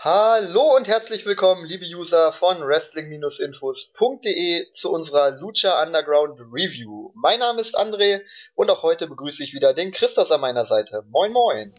Hallo 0.00 0.76
und 0.76 0.86
herzlich 0.86 1.26
willkommen, 1.26 1.66
liebe 1.66 1.84
User 1.84 2.32
von 2.32 2.60
Wrestling-Infos.de 2.60 4.72
zu 4.72 4.92
unserer 4.92 5.32
Lucha 5.32 5.82
Underground 5.82 6.38
Review. 6.52 7.10
Mein 7.16 7.40
Name 7.40 7.60
ist 7.60 7.76
André 7.76 8.20
und 8.54 8.70
auch 8.70 8.84
heute 8.84 9.08
begrüße 9.08 9.42
ich 9.42 9.54
wieder 9.54 9.74
den 9.74 9.90
Christos 9.90 10.30
an 10.30 10.40
meiner 10.40 10.66
Seite. 10.66 11.02
Moin 11.08 11.32
moin. 11.32 11.74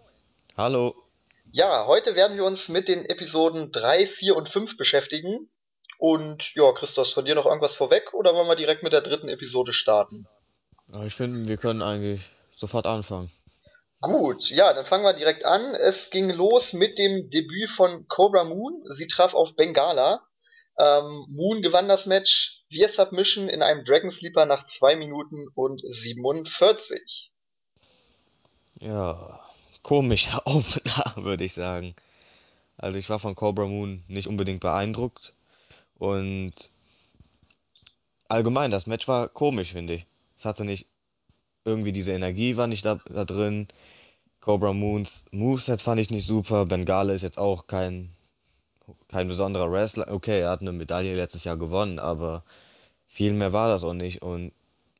Hallo. 0.57 0.93
Ja, 1.53 1.87
heute 1.87 2.15
werden 2.15 2.35
wir 2.35 2.43
uns 2.43 2.67
mit 2.67 2.89
den 2.89 3.05
Episoden 3.05 3.71
3, 3.71 4.07
4 4.07 4.35
und 4.35 4.49
5 4.49 4.75
beschäftigen. 4.75 5.49
Und 5.97 6.53
ja, 6.55 6.73
Christos, 6.73 7.13
von 7.13 7.23
dir 7.23 7.35
noch 7.35 7.45
irgendwas 7.45 7.73
vorweg 7.73 8.13
oder 8.13 8.35
wollen 8.35 8.49
wir 8.49 8.57
direkt 8.57 8.83
mit 8.83 8.91
der 8.91 8.99
dritten 8.99 9.29
Episode 9.29 9.71
starten? 9.71 10.27
Ich 11.05 11.15
finde, 11.15 11.47
wir 11.47 11.55
können 11.55 11.81
eigentlich 11.81 12.29
sofort 12.51 12.85
anfangen. 12.85 13.31
Gut, 14.01 14.49
ja, 14.49 14.73
dann 14.73 14.85
fangen 14.85 15.03
wir 15.03 15.13
direkt 15.13 15.43
an. 15.43 15.75
Es 15.75 16.09
ging 16.09 16.29
los 16.29 16.71
mit 16.71 16.97
dem 16.97 17.29
Debüt 17.29 17.69
von 17.69 18.07
Cobra 18.07 18.45
Moon. 18.45 18.81
Sie 18.91 19.07
traf 19.07 19.33
auf 19.33 19.55
Bengala. 19.55 20.25
Ähm, 20.77 21.25
Moon 21.27 21.61
gewann 21.61 21.89
das 21.89 22.05
Match 22.05 22.63
via 22.69 22.87
Submission 22.87 23.49
in 23.49 23.61
einem 23.61 23.83
Dragon 23.83 24.09
Sleeper 24.09 24.45
nach 24.45 24.65
2 24.65 24.95
Minuten 24.95 25.49
und 25.53 25.81
47. 25.85 27.29
Ja, 28.79 29.41
komischer 29.83 30.43
Opener, 30.45 31.13
würde 31.17 31.43
ich 31.43 31.53
sagen. 31.53 31.93
Also 32.77 32.97
ich 32.97 33.09
war 33.09 33.19
von 33.19 33.35
Cobra 33.35 33.65
Moon 33.65 34.05
nicht 34.07 34.27
unbedingt 34.27 34.61
beeindruckt. 34.61 35.33
Und 35.95 36.53
allgemein, 38.29 38.71
das 38.71 38.87
Match 38.87 39.09
war 39.09 39.27
komisch, 39.27 39.73
finde 39.73 39.95
ich. 39.95 40.05
Es 40.37 40.45
hatte 40.45 40.63
nicht 40.63 40.87
irgendwie 41.65 41.91
diese 41.91 42.13
Energie 42.13 42.57
war 42.57 42.67
nicht 42.67 42.85
da, 42.85 42.99
da 43.09 43.25
drin. 43.25 43.67
Cobra 44.41 44.73
Moons 44.73 45.25
Moveset 45.31 45.81
fand 45.81 46.01
ich 46.01 46.09
nicht 46.09 46.25
super. 46.25 46.65
Bengale 46.65 47.13
ist 47.13 47.21
jetzt 47.21 47.37
auch 47.37 47.67
kein, 47.67 48.15
kein 49.07 49.27
besonderer 49.27 49.71
Wrestler. 49.71 50.09
Okay, 50.11 50.41
er 50.41 50.49
hat 50.51 50.61
eine 50.61 50.71
Medaille 50.71 51.15
letztes 51.15 51.43
Jahr 51.43 51.57
gewonnen, 51.57 51.99
aber 51.99 52.43
viel 53.07 53.33
mehr 53.33 53.53
war 53.53 53.67
das 53.69 53.83
auch 53.83 53.93
nicht. 53.93 54.21
Und 54.21 54.53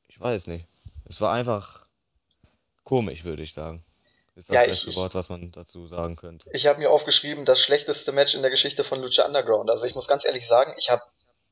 ich 0.10 0.20
weiß 0.20 0.48
nicht. 0.48 0.66
Es 1.06 1.22
war 1.22 1.34
einfach 1.34 1.88
komisch, 2.84 3.24
würde 3.24 3.44
ich 3.44 3.54
sagen. 3.54 3.84
Ist 4.36 4.50
das 4.50 4.56
Ja, 4.56 4.66
beste 4.66 4.92
ich, 4.92 4.96
Wort, 4.96 5.16
was 5.16 5.30
man 5.30 5.52
dazu 5.52 5.88
sagen 5.88 6.16
könnte. 6.16 6.50
ich 6.52 6.68
habe 6.68 6.80
mir 6.80 6.92
aufgeschrieben, 6.92 7.46
das 7.46 7.62
schlechteste 7.62 8.12
Match 8.12 8.36
in 8.36 8.42
der 8.42 8.52
Geschichte 8.52 8.84
von 8.84 9.02
Lucha 9.02 9.26
Underground. 9.26 9.70
Also 9.70 9.86
ich 9.86 9.96
muss 9.96 10.08
ganz 10.08 10.26
ehrlich 10.26 10.48
sagen, 10.48 10.74
ich 10.78 10.90
habe 10.90 11.04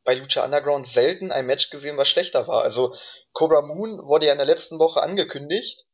bei 0.04 0.16
Lucha 0.16 0.44
Underground 0.44 0.88
selten 0.88 1.32
ein 1.32 1.46
Match 1.46 1.70
gesehen, 1.70 1.98
was 1.98 2.10
schlechter 2.10 2.48
war. 2.48 2.64
Also 2.64 2.96
Cobra 3.34 3.62
Moon 3.62 4.00
wurde 4.06 4.28
ja 4.28 4.32
in 4.32 4.38
der 4.38 4.48
letzten 4.48 4.80
Woche 4.80 5.02
angekündigt. 5.02 5.86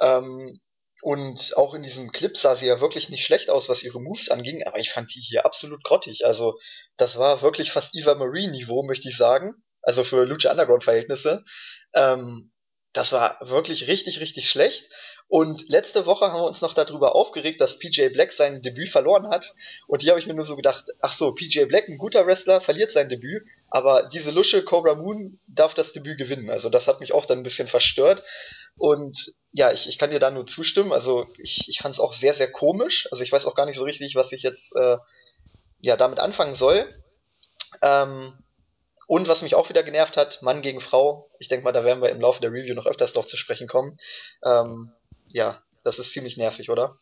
Ähm, 0.00 0.60
und 1.02 1.56
auch 1.56 1.74
in 1.74 1.82
diesem 1.82 2.12
Clip 2.12 2.36
sah 2.36 2.54
sie 2.54 2.66
ja 2.66 2.80
wirklich 2.80 3.08
nicht 3.08 3.26
schlecht 3.26 3.50
aus, 3.50 3.68
was 3.68 3.82
ihre 3.82 4.00
Moves 4.00 4.28
anging, 4.28 4.62
aber 4.64 4.78
ich 4.78 4.92
fand 4.92 5.12
die 5.12 5.20
hier 5.20 5.44
absolut 5.44 5.82
grottig. 5.82 6.24
Also, 6.24 6.60
das 6.96 7.18
war 7.18 7.42
wirklich 7.42 7.72
fast 7.72 7.96
Eva 7.96 8.14
Marie-Niveau, 8.14 8.84
möchte 8.84 9.08
ich 9.08 9.16
sagen. 9.16 9.64
Also 9.82 10.04
für 10.04 10.24
Lucha 10.24 10.52
Underground-Verhältnisse. 10.52 11.42
Ähm, 11.92 12.52
das 12.92 13.10
war 13.10 13.36
wirklich 13.40 13.88
richtig, 13.88 14.20
richtig 14.20 14.48
schlecht. 14.48 14.88
Und 15.26 15.68
letzte 15.68 16.06
Woche 16.06 16.26
haben 16.26 16.40
wir 16.40 16.46
uns 16.46 16.60
noch 16.60 16.74
darüber 16.74 17.16
aufgeregt, 17.16 17.60
dass 17.60 17.80
PJ 17.80 18.10
Black 18.10 18.32
sein 18.32 18.62
Debüt 18.62 18.90
verloren 18.90 19.28
hat. 19.28 19.54
Und 19.88 20.02
hier 20.02 20.12
habe 20.12 20.20
ich 20.20 20.26
mir 20.26 20.34
nur 20.34 20.44
so 20.44 20.54
gedacht, 20.54 20.84
ach 21.00 21.12
so, 21.12 21.32
PJ 21.32 21.64
Black, 21.64 21.88
ein 21.88 21.98
guter 21.98 22.26
Wrestler, 22.26 22.60
verliert 22.60 22.92
sein 22.92 23.08
Debüt, 23.08 23.42
aber 23.70 24.08
diese 24.12 24.30
Lusche 24.30 24.62
Cobra 24.62 24.94
Moon 24.94 25.40
darf 25.48 25.74
das 25.74 25.92
Debüt 25.92 26.18
gewinnen. 26.18 26.48
Also 26.50 26.68
das 26.68 26.86
hat 26.86 27.00
mich 27.00 27.12
auch 27.12 27.26
dann 27.26 27.38
ein 27.38 27.44
bisschen 27.44 27.66
verstört. 27.66 28.22
Und 28.76 29.34
ja, 29.52 29.70
ich, 29.70 29.88
ich 29.88 29.98
kann 29.98 30.10
dir 30.10 30.18
da 30.18 30.30
nur 30.30 30.46
zustimmen. 30.46 30.92
Also 30.92 31.26
ich, 31.38 31.68
ich 31.68 31.78
fand 31.78 31.94
es 31.94 32.00
auch 32.00 32.12
sehr, 32.12 32.34
sehr 32.34 32.50
komisch. 32.50 33.06
Also 33.10 33.22
ich 33.22 33.32
weiß 33.32 33.46
auch 33.46 33.54
gar 33.54 33.66
nicht 33.66 33.76
so 33.76 33.84
richtig, 33.84 34.14
was 34.14 34.32
ich 34.32 34.42
jetzt 34.42 34.74
äh, 34.76 34.96
ja 35.80 35.96
damit 35.96 36.18
anfangen 36.18 36.54
soll. 36.54 36.88
Ähm, 37.82 38.32
und 39.06 39.28
was 39.28 39.42
mich 39.42 39.54
auch 39.54 39.68
wieder 39.68 39.82
genervt 39.82 40.16
hat, 40.16 40.40
Mann 40.42 40.62
gegen 40.62 40.80
Frau. 40.80 41.28
Ich 41.38 41.48
denke 41.48 41.64
mal, 41.64 41.72
da 41.72 41.84
werden 41.84 42.02
wir 42.02 42.10
im 42.10 42.20
Laufe 42.20 42.40
der 42.40 42.50
Review 42.50 42.74
noch 42.74 42.86
öfters 42.86 43.12
drauf 43.12 43.26
zu 43.26 43.36
sprechen 43.36 43.68
kommen. 43.68 43.98
Ähm, 44.42 44.92
ja, 45.28 45.60
das 45.82 45.98
ist 45.98 46.12
ziemlich 46.12 46.36
nervig, 46.36 46.70
oder? 46.70 46.96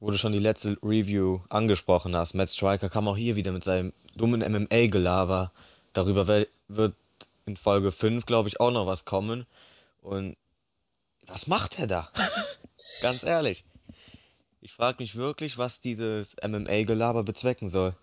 Wo 0.00 0.10
du 0.10 0.18
schon 0.18 0.32
die 0.32 0.40
letzte 0.40 0.76
Review 0.82 1.40
angesprochen 1.48 2.16
hast, 2.16 2.34
Matt 2.34 2.50
Striker 2.50 2.88
kam 2.88 3.06
auch 3.06 3.16
hier 3.16 3.36
wieder 3.36 3.52
mit 3.52 3.62
seinem 3.62 3.92
dummen 4.16 4.40
MMA-Gelaber. 4.40 5.52
Darüber 5.92 6.26
wird 6.26 6.94
in 7.46 7.56
Folge 7.56 7.92
5, 7.92 8.26
glaube 8.26 8.48
ich, 8.48 8.58
auch 8.58 8.72
noch 8.72 8.86
was 8.86 9.04
kommen. 9.04 9.46
Und 10.00 10.36
was 11.26 11.46
macht 11.46 11.78
er 11.78 11.86
da? 11.86 12.10
Ganz 13.00 13.24
ehrlich. 13.24 13.64
Ich 14.60 14.72
frage 14.72 14.98
mich 15.00 15.16
wirklich, 15.16 15.58
was 15.58 15.80
dieses 15.80 16.36
MMA-Gelaber 16.46 17.24
bezwecken 17.24 17.68
soll. 17.68 17.94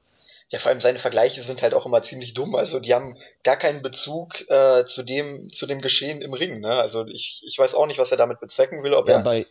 Ja, 0.50 0.60
vor 0.60 0.72
allem 0.72 0.82
seine 0.82 1.00
Vergleiche 1.00 1.44
sind 1.44 1.62
halt 1.62 1.74
auch 1.74 1.86
immer 1.86 2.02
ziemlich 2.02 2.34
dumm. 2.34 2.56
Also 2.56 2.80
die 2.80 2.94
haben 2.94 3.18
gar 3.44 3.56
keinen 3.56 3.82
Bezug 3.82 4.42
äh, 4.50 4.86
zu 4.86 5.04
dem, 5.04 5.54
zu 5.54 5.68
dem 5.68 5.80
Geschehen 5.80 6.22
im 6.22 6.34
Ring, 6.34 6.60
ne? 6.60 6.74
Also 6.82 7.06
ich, 7.06 7.44
ich 7.46 7.58
weiß 7.58 7.76
auch 7.76 7.86
nicht, 7.86 8.00
was 8.00 8.12
er 8.12 8.18
damit 8.18 8.40
bezwecken 8.40 8.84
will, 8.84 8.94
ob 8.94 9.08
Ja, 9.08 9.18
er. 9.18 9.24
bei, 9.24 9.46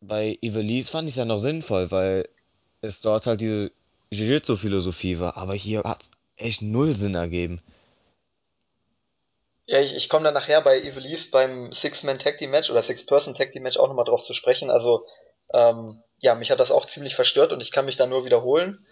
bei 0.00 0.38
Ivelisse 0.40 0.90
fand 0.90 1.08
ich 1.08 1.12
es 1.12 1.18
ja 1.18 1.24
noch 1.26 1.38
sinnvoll, 1.38 1.90
weil 1.90 2.28
es 2.80 3.00
dort 3.00 3.26
halt 3.26 3.40
diese 3.40 3.70
Jiu-Jitsu-Philosophie 4.10 5.18
war. 5.20 5.36
Aber 5.36 5.54
hier 5.54 5.82
hat 5.84 6.02
es 6.02 6.10
echt 6.36 6.62
null 6.62 6.96
Sinn 6.96 7.14
ergeben. 7.14 7.60
Ja, 9.70 9.80
ich, 9.80 9.94
ich 9.94 10.08
komme 10.08 10.24
dann 10.24 10.32
nachher 10.32 10.62
bei 10.62 10.80
Ivelisse 10.80 11.30
beim 11.30 11.72
Six-Man 11.72 12.18
Tag 12.18 12.38
Team 12.38 12.50
Match 12.50 12.70
oder 12.70 12.82
Six-Person 12.82 13.34
Tag 13.34 13.52
Team 13.52 13.62
Match 13.62 13.76
auch 13.76 13.88
nochmal 13.88 14.06
drauf 14.06 14.22
zu 14.22 14.32
sprechen. 14.32 14.70
Also, 14.70 15.04
ähm, 15.52 16.02
ja, 16.20 16.34
mich 16.34 16.50
hat 16.50 16.58
das 16.58 16.70
auch 16.70 16.86
ziemlich 16.86 17.14
verstört 17.14 17.52
und 17.52 17.60
ich 17.60 17.70
kann 17.70 17.84
mich 17.84 17.98
da 17.98 18.06
nur 18.06 18.24
wiederholen. 18.24 18.86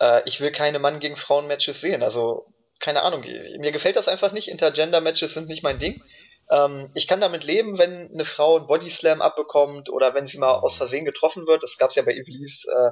Äh, 0.00 0.22
ich 0.24 0.40
will 0.40 0.50
keine 0.50 0.80
Mann 0.80 0.98
gegen 0.98 1.16
Frauen 1.16 1.46
Matches 1.46 1.80
sehen. 1.80 2.02
Also, 2.02 2.44
keine 2.80 3.02
Ahnung, 3.02 3.20
mir 3.20 3.70
gefällt 3.70 3.94
das 3.94 4.08
einfach 4.08 4.32
nicht. 4.32 4.48
Intergender 4.48 5.00
Matches 5.00 5.32
sind 5.32 5.46
nicht 5.46 5.62
mein 5.62 5.78
Ding. 5.78 6.02
Ähm, 6.50 6.90
ich 6.94 7.06
kann 7.06 7.20
damit 7.20 7.44
leben, 7.44 7.78
wenn 7.78 8.10
eine 8.12 8.24
Frau 8.24 8.56
einen 8.56 8.66
Body 8.66 8.90
Slam 8.90 9.22
abbekommt 9.22 9.90
oder 9.90 10.12
wenn 10.14 10.26
sie 10.26 10.38
mal 10.38 10.54
aus. 10.58 10.76
Versehen 10.76 11.04
getroffen 11.04 11.46
wird. 11.46 11.62
Das 11.62 11.78
gab's 11.78 11.94
ja 11.94 12.02
bei 12.02 12.16
Ivelisse 12.16 12.68
äh, 12.68 12.90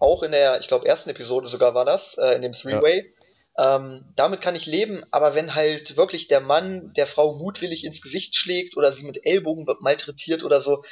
auch 0.00 0.24
in 0.24 0.32
der, 0.32 0.58
ich 0.58 0.66
glaube, 0.66 0.86
ersten 0.86 1.10
Episode 1.10 1.46
sogar 1.46 1.74
war 1.74 1.84
das, 1.84 2.18
äh, 2.18 2.34
in 2.34 2.42
dem 2.42 2.52
Ja, 2.52 2.58
Three-Way. 2.58 3.14
Ähm, 3.58 4.04
damit 4.14 4.40
kann 4.40 4.54
ich 4.54 4.66
leben, 4.66 5.02
aber 5.10 5.34
wenn 5.34 5.56
halt 5.56 5.96
wirklich 5.96 6.28
der 6.28 6.40
Mann 6.40 6.92
der 6.96 7.08
Frau 7.08 7.34
mutwillig 7.34 7.84
ins 7.84 8.00
Gesicht 8.00 8.36
schlägt 8.36 8.76
oder 8.76 8.92
sie 8.92 9.02
mit 9.02 9.26
Ellbogen 9.26 9.66
malträtiert 9.80 10.44
oder 10.44 10.60
so, 10.60 10.84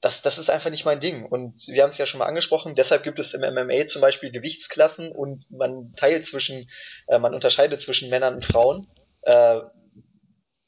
das, 0.00 0.22
das 0.22 0.38
ist 0.38 0.48
einfach 0.48 0.70
nicht 0.70 0.86
mein 0.86 1.00
Ding. 1.00 1.26
Und 1.26 1.66
wir 1.66 1.82
haben 1.82 1.90
es 1.90 1.98
ja 1.98 2.06
schon 2.06 2.18
mal 2.18 2.26
angesprochen, 2.26 2.74
deshalb 2.76 3.02
gibt 3.02 3.18
es 3.18 3.34
im 3.34 3.42
MMA 3.42 3.86
zum 3.86 4.00
Beispiel 4.00 4.30
Gewichtsklassen 4.30 5.12
und 5.12 5.50
man 5.50 5.92
teilt 5.96 6.26
zwischen, 6.26 6.70
äh, 7.08 7.18
man 7.18 7.34
unterscheidet 7.34 7.82
zwischen 7.82 8.08
Männern 8.08 8.36
und 8.36 8.44
Frauen. 8.46 8.88
Äh, 9.22 9.60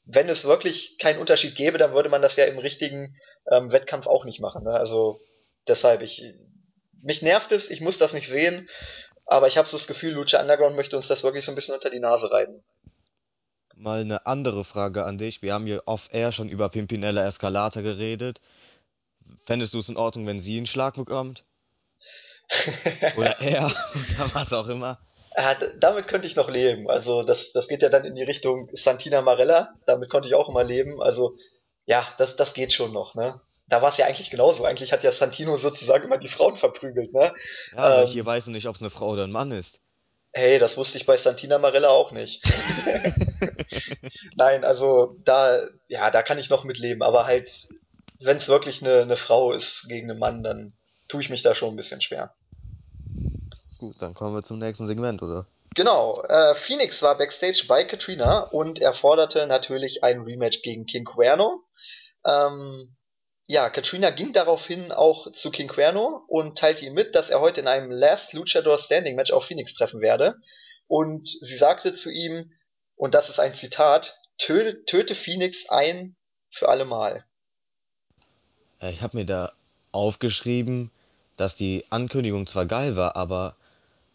wenn 0.05 0.29
es 0.29 0.45
wirklich 0.45 0.97
keinen 0.99 1.19
Unterschied 1.19 1.55
gäbe, 1.55 1.77
dann 1.77 1.93
würde 1.93 2.09
man 2.09 2.21
das 2.21 2.35
ja 2.35 2.45
im 2.45 2.59
richtigen 2.59 3.15
ähm, 3.51 3.71
Wettkampf 3.71 4.05
auch 4.07 4.25
nicht 4.25 4.39
machen. 4.39 4.63
Ne? 4.63 4.71
Also 4.71 5.19
deshalb, 5.67 6.01
ich, 6.01 6.23
mich 7.01 7.21
nervt 7.21 7.51
es, 7.51 7.69
ich 7.69 7.81
muss 7.81 7.97
das 7.97 8.13
nicht 8.13 8.29
sehen, 8.29 8.69
aber 9.27 9.47
ich 9.47 9.57
habe 9.57 9.67
so 9.67 9.77
das 9.77 9.87
Gefühl, 9.87 10.13
Lucha 10.13 10.39
Underground 10.41 10.75
möchte 10.75 10.95
uns 10.95 11.07
das 11.07 11.23
wirklich 11.23 11.45
so 11.45 11.51
ein 11.51 11.55
bisschen 11.55 11.75
unter 11.75 11.89
die 11.89 11.99
Nase 11.99 12.31
reiben. 12.31 12.63
mal 13.75 14.01
eine 14.01 14.25
andere 14.25 14.63
Frage 14.63 15.05
an 15.05 15.17
dich. 15.17 15.41
Wir 15.41 15.53
haben 15.53 15.65
hier 15.65 15.83
off-air 15.85 16.31
schon 16.31 16.49
über 16.49 16.69
Pimpinella 16.69 17.27
Escalata 17.27 17.81
geredet. 17.81 18.41
Fändest 19.41 19.73
du 19.73 19.79
es 19.79 19.89
in 19.89 19.97
Ordnung, 19.97 20.25
wenn 20.25 20.39
sie 20.39 20.57
einen 20.57 20.65
Schlag 20.65 20.95
bekommt? 20.95 21.43
Oder 23.17 23.41
er? 23.41 23.65
Oder 23.65 24.33
was 24.33 24.53
auch 24.53 24.67
immer? 24.67 24.97
Ah, 25.35 25.55
damit 25.79 26.07
könnte 26.07 26.25
ich 26.25 26.35
noch 26.35 26.49
leben. 26.49 26.89
Also 26.89 27.21
das, 27.23 27.51
das 27.51 27.67
geht 27.67 27.81
ja 27.83 27.89
dann 27.89 28.05
in 28.05 28.15
die 28.15 28.23
Richtung 28.23 28.69
Santina 28.73 29.21
Marella. 29.21 29.75
Damit 29.85 30.09
konnte 30.09 30.27
ich 30.27 30.33
auch 30.33 30.49
immer 30.49 30.63
leben. 30.63 31.01
Also 31.01 31.35
ja, 31.85 32.07
das, 32.17 32.37
das 32.37 32.53
geht 32.53 32.73
schon 32.73 32.93
noch. 32.93 33.13
Ne? 33.13 33.39
Da 33.67 33.81
war 33.81 33.89
es 33.89 33.97
ja 33.97 34.05
eigentlich 34.05 34.29
genauso. 34.29 34.63
Eigentlich 34.65 34.91
hat 34.93 35.03
ja 35.03 35.11
Santino 35.11 35.57
sozusagen 35.57 36.05
immer 36.05 36.17
die 36.17 36.29
Frauen 36.29 36.55
verprügelt. 36.57 37.13
Ne? 37.13 37.33
Ja, 37.73 37.77
aber 37.77 38.05
hier 38.05 38.21
Ähm, 38.21 38.25
weißt 38.27 38.47
du 38.47 38.51
nicht, 38.51 38.67
ob 38.67 38.75
es 38.75 38.81
eine 38.81 38.89
Frau 38.89 39.09
oder 39.09 39.23
ein 39.25 39.31
Mann 39.31 39.51
ist. 39.51 39.81
hey, 40.33 40.59
das 40.59 40.77
wusste 40.77 40.97
ich 40.97 41.05
bei 41.05 41.17
Santina 41.17 41.57
Marella 41.57 41.89
auch 41.89 42.11
nicht. 42.11 42.43
Nein, 44.35 44.63
also 44.63 45.15
da, 45.25 45.65
ja, 45.87 46.11
da 46.11 46.21
kann 46.21 46.37
ich 46.37 46.49
noch 46.49 46.63
mit 46.63 46.77
leben. 46.77 47.01
Aber 47.01 47.25
halt, 47.25 47.67
wenn 48.19 48.37
es 48.37 48.47
wirklich 48.47 48.81
eine, 48.81 49.01
eine 49.01 49.17
Frau 49.17 49.51
ist 49.51 49.85
gegen 49.87 50.09
einen 50.11 50.19
Mann, 50.19 50.43
dann 50.43 50.73
tue 51.07 51.21
ich 51.21 51.29
mich 51.29 51.41
da 51.43 51.55
schon 51.55 51.69
ein 51.73 51.75
bisschen 51.77 52.01
schwer. 52.01 52.33
Gut, 53.79 53.95
dann 53.99 54.13
kommen 54.13 54.35
wir 54.35 54.43
zum 54.43 54.59
nächsten 54.59 54.85
Segment, 54.85 55.21
oder? 55.21 55.45
Genau, 55.75 56.23
äh, 56.23 56.55
Phoenix 56.55 57.01
war 57.01 57.17
backstage 57.17 57.65
bei 57.67 57.83
Katrina 57.83 58.39
und 58.39 58.79
er 58.79 58.93
forderte 58.93 59.45
natürlich 59.45 60.03
ein 60.03 60.21
Rematch 60.21 60.61
gegen 60.63 60.85
King 60.85 61.05
Cuerno. 61.05 61.61
Ähm, 62.25 62.95
ja, 63.47 63.69
Katrina 63.69 64.09
ging 64.09 64.33
daraufhin 64.33 64.91
auch 64.91 65.31
zu 65.31 65.51
King 65.51 65.69
Cuerno 65.69 66.23
und 66.27 66.57
teilte 66.57 66.85
ihm 66.85 66.93
mit, 66.93 67.15
dass 67.15 67.29
er 67.29 67.39
heute 67.39 67.61
in 67.61 67.67
einem 67.67 67.89
Last 67.89 68.33
Luchador 68.33 68.77
Standing 68.77 69.15
Match 69.15 69.31
auf 69.31 69.45
Phoenix 69.45 69.73
treffen 69.73 70.01
werde. 70.01 70.35
Und 70.87 71.27
sie 71.29 71.55
sagte 71.55 71.93
zu 71.93 72.09
ihm, 72.11 72.51
und 72.95 73.13
das 73.13 73.29
ist 73.29 73.39
ein 73.39 73.55
Zitat, 73.55 74.19
töte, 74.37 74.83
töte 74.85 75.15
Phoenix 75.15 75.69
ein 75.69 76.17
für 76.51 76.67
allemal. 76.67 77.25
Ja, 78.81 78.89
ich 78.89 79.01
habe 79.01 79.17
mir 79.17 79.25
da 79.25 79.53
aufgeschrieben, 79.93 80.91
dass 81.37 81.55
die 81.55 81.85
Ankündigung 81.89 82.47
zwar 82.47 82.65
geil 82.65 82.97
war, 82.97 83.15
aber 83.15 83.55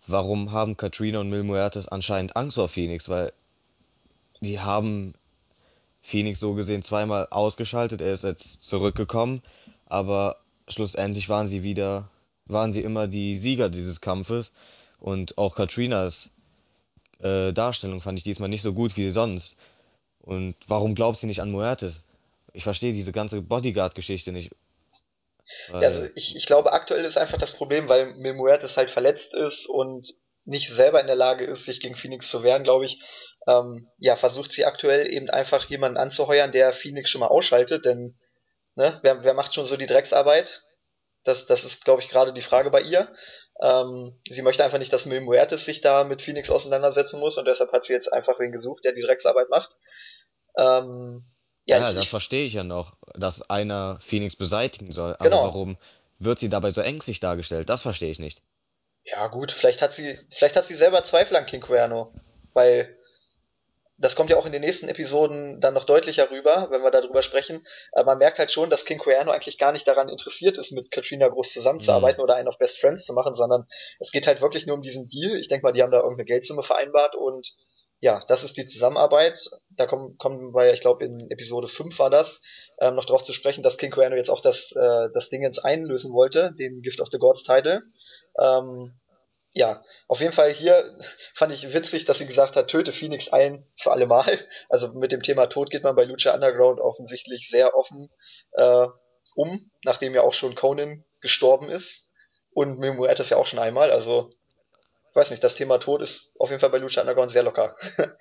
warum 0.06 0.52
haben 0.52 0.76
Katrina 0.76 1.20
und 1.20 1.30
Mil 1.30 1.42
Muertes 1.42 1.88
anscheinend 1.88 2.36
Angst 2.36 2.56
vor 2.56 2.68
Phoenix? 2.68 3.08
Weil 3.08 3.32
die 4.40 4.60
haben 4.60 5.14
Phoenix 6.02 6.40
so 6.40 6.54
gesehen 6.54 6.82
zweimal 6.82 7.28
ausgeschaltet. 7.30 8.00
Er 8.00 8.12
ist 8.12 8.24
jetzt 8.24 8.62
zurückgekommen, 8.62 9.40
aber 9.86 10.36
schlussendlich 10.68 11.28
waren 11.28 11.48
sie 11.48 11.62
wieder, 11.62 12.08
waren 12.46 12.72
sie 12.72 12.82
immer 12.82 13.06
die 13.06 13.36
Sieger 13.36 13.68
dieses 13.68 14.00
Kampfes. 14.00 14.52
Und 14.98 15.38
auch 15.38 15.56
Katrinas 15.56 16.30
äh, 17.20 17.52
Darstellung 17.52 18.00
fand 18.00 18.18
ich 18.18 18.24
diesmal 18.24 18.48
nicht 18.48 18.62
so 18.62 18.72
gut 18.72 18.96
wie 18.96 19.10
sonst. 19.10 19.56
Und 20.20 20.54
warum 20.68 20.94
glaubt 20.94 21.18
sie 21.18 21.26
nicht 21.26 21.40
an 21.40 21.50
Muertes? 21.50 22.04
Ich 22.52 22.64
verstehe 22.64 22.92
diese 22.92 23.12
ganze 23.12 23.42
Bodyguard-Geschichte 23.42 24.32
nicht, 24.32 24.50
Ja, 25.68 25.80
also 25.80 26.02
weil, 26.02 26.12
ich, 26.14 26.36
ich 26.36 26.46
glaube, 26.46 26.72
aktuell 26.72 27.04
ist 27.04 27.16
einfach 27.16 27.38
das 27.38 27.52
Problem, 27.52 27.88
weil 27.88 28.14
Mil 28.14 28.34
Muertes 28.34 28.76
halt 28.76 28.90
verletzt 28.90 29.34
ist 29.34 29.66
und 29.66 30.14
nicht 30.44 30.70
selber 30.70 31.00
in 31.00 31.06
der 31.06 31.16
Lage 31.16 31.44
ist, 31.44 31.64
sich 31.64 31.80
gegen 31.80 31.96
Phoenix 31.96 32.30
zu 32.30 32.42
wehren, 32.42 32.64
glaube 32.64 32.86
ich. 32.86 33.00
Ähm, 33.46 33.88
ja, 33.98 34.16
versucht 34.16 34.52
sie 34.52 34.64
aktuell 34.64 35.10
eben 35.12 35.30
einfach 35.30 35.64
jemanden 35.66 35.98
anzuheuern, 35.98 36.52
der 36.52 36.72
Phoenix 36.72 37.10
schon 37.10 37.20
mal 37.20 37.28
ausschaltet, 37.28 37.84
denn 37.84 38.18
ne, 38.74 39.00
wer, 39.02 39.24
wer 39.24 39.34
macht 39.34 39.54
schon 39.54 39.64
so 39.64 39.76
die 39.76 39.86
Drecksarbeit? 39.86 40.62
Das, 41.24 41.46
das 41.46 41.64
ist, 41.64 41.84
glaube 41.84 42.02
ich, 42.02 42.08
gerade 42.08 42.32
die 42.32 42.42
Frage 42.42 42.70
bei 42.70 42.80
ihr. 42.80 43.12
Ähm, 43.60 44.18
sie 44.28 44.42
möchte 44.42 44.64
einfach 44.64 44.78
nicht, 44.78 44.92
dass 44.92 45.06
Mil 45.06 45.20
Muertes 45.20 45.64
sich 45.64 45.80
da 45.80 46.04
mit 46.04 46.22
Phoenix 46.22 46.50
auseinandersetzen 46.50 47.20
muss 47.20 47.38
und 47.38 47.46
deshalb 47.46 47.72
hat 47.72 47.84
sie 47.84 47.92
jetzt 47.92 48.12
einfach 48.12 48.38
wen 48.40 48.50
gesucht, 48.50 48.84
der 48.84 48.92
die 48.92 49.02
Drecksarbeit 49.02 49.48
macht. 49.50 49.76
Ähm, 50.56 51.24
ja, 51.64 51.78
ja, 51.78 51.90
ich, 51.90 51.96
das 51.96 52.08
verstehe 52.08 52.44
ich 52.44 52.54
ja 52.54 52.64
noch, 52.64 52.96
dass 53.14 53.48
einer 53.48 53.98
Phoenix 54.00 54.34
beseitigen 54.34 54.90
soll. 54.90 55.14
Aber 55.14 55.30
genau. 55.30 55.44
warum 55.44 55.76
wird 56.18 56.38
sie 56.38 56.48
dabei 56.48 56.70
so 56.70 56.80
ängstlich 56.80 57.20
dargestellt? 57.20 57.68
Das 57.68 57.82
verstehe 57.82 58.10
ich 58.10 58.18
nicht. 58.18 58.42
Ja, 59.04 59.26
gut, 59.28 59.52
vielleicht 59.52 59.82
hat 59.82 59.92
sie, 59.92 60.18
vielleicht 60.30 60.56
hat 60.56 60.64
sie 60.64 60.74
selber 60.74 61.04
Zweifel 61.04 61.36
an 61.36 61.46
King 61.46 61.60
Cuerno, 61.60 62.12
weil 62.52 62.96
das 63.98 64.16
kommt 64.16 64.30
ja 64.30 64.36
auch 64.36 64.46
in 64.46 64.52
den 64.52 64.62
nächsten 64.62 64.88
Episoden 64.88 65.60
dann 65.60 65.74
noch 65.74 65.84
deutlicher 65.84 66.30
rüber, 66.30 66.68
wenn 66.70 66.82
wir 66.82 66.90
darüber 66.90 67.22
sprechen. 67.22 67.64
Aber 67.92 68.06
man 68.06 68.18
merkt 68.18 68.38
halt 68.38 68.50
schon, 68.50 68.68
dass 68.68 68.84
King 68.84 68.98
Cuerno 68.98 69.30
eigentlich 69.30 69.58
gar 69.58 69.70
nicht 69.70 69.86
daran 69.86 70.08
interessiert 70.08 70.58
ist, 70.58 70.72
mit 70.72 70.90
Katrina 70.90 71.28
groß 71.28 71.52
zusammenzuarbeiten 71.52 72.20
oder 72.20 72.34
einen 72.34 72.48
auf 72.48 72.58
Best 72.58 72.80
Friends 72.80 73.04
zu 73.04 73.12
machen, 73.12 73.34
sondern 73.34 73.66
es 74.00 74.10
geht 74.10 74.26
halt 74.26 74.40
wirklich 74.40 74.66
nur 74.66 74.74
um 74.74 74.82
diesen 74.82 75.08
Deal. 75.08 75.38
Ich 75.38 75.48
denke 75.48 75.64
mal, 75.64 75.72
die 75.72 75.82
haben 75.82 75.92
da 75.92 75.98
irgendeine 75.98 76.24
Geldsumme 76.24 76.64
vereinbart 76.64 77.14
und 77.14 77.52
ja, 78.00 78.20
das 78.26 78.42
ist 78.42 78.56
die 78.56 78.66
Zusammenarbeit. 78.66 79.38
Da 79.70 79.86
kommen, 79.86 80.18
kommen 80.18 80.52
wir, 80.52 80.72
ich 80.74 80.80
glaube, 80.80 81.04
in 81.04 81.30
Episode 81.30 81.68
5 81.68 81.96
war 82.00 82.10
das, 82.10 82.40
ähm, 82.80 82.96
noch 82.96 83.04
drauf 83.04 83.22
zu 83.22 83.32
sprechen, 83.32 83.62
dass 83.62 83.78
King 83.78 83.92
Cuerno 83.92 84.16
jetzt 84.16 84.30
auch 84.30 84.40
das, 84.40 84.72
äh, 84.72 85.08
das 85.14 85.28
Ding 85.28 85.44
ins 85.44 85.60
einlösen 85.60 86.12
wollte, 86.12 86.52
den 86.58 86.82
Gift 86.82 87.00
of 87.00 87.08
the 87.12 87.18
Gods 87.18 87.44
Title. 87.44 87.82
Ähm, 88.38 88.98
ja, 89.54 89.82
auf 90.08 90.20
jeden 90.20 90.32
Fall 90.32 90.52
hier 90.52 90.98
fand 91.34 91.52
ich 91.52 91.72
witzig, 91.72 92.04
dass 92.04 92.18
sie 92.18 92.26
gesagt 92.26 92.56
hat, 92.56 92.68
töte 92.68 92.92
Phoenix 92.92 93.28
ein 93.28 93.66
für 93.76 93.92
alle 93.92 94.06
Mal. 94.06 94.38
Also 94.68 94.88
mit 94.92 95.12
dem 95.12 95.22
Thema 95.22 95.46
Tod 95.46 95.70
geht 95.70 95.82
man 95.82 95.96
bei 95.96 96.04
Lucha 96.04 96.34
Underground 96.34 96.80
offensichtlich 96.80 97.48
sehr 97.50 97.76
offen 97.76 98.08
äh, 98.52 98.86
um, 99.34 99.70
nachdem 99.84 100.14
ja 100.14 100.22
auch 100.22 100.34
schon 100.34 100.54
Conan 100.54 101.04
gestorben 101.20 101.70
ist. 101.70 102.06
Und 102.54 102.78
Mil 102.78 102.92
Muertes 102.92 103.30
ja 103.30 103.38
auch 103.38 103.46
schon 103.46 103.58
einmal. 103.58 103.90
Also, 103.90 104.30
ich 105.10 105.16
weiß 105.16 105.30
nicht, 105.30 105.42
das 105.42 105.54
Thema 105.54 105.78
Tod 105.78 106.02
ist 106.02 106.30
auf 106.38 106.50
jeden 106.50 106.60
Fall 106.60 106.70
bei 106.70 106.78
Lucha 106.78 107.00
Underground 107.00 107.30
sehr 107.30 107.42
locker. 107.42 107.76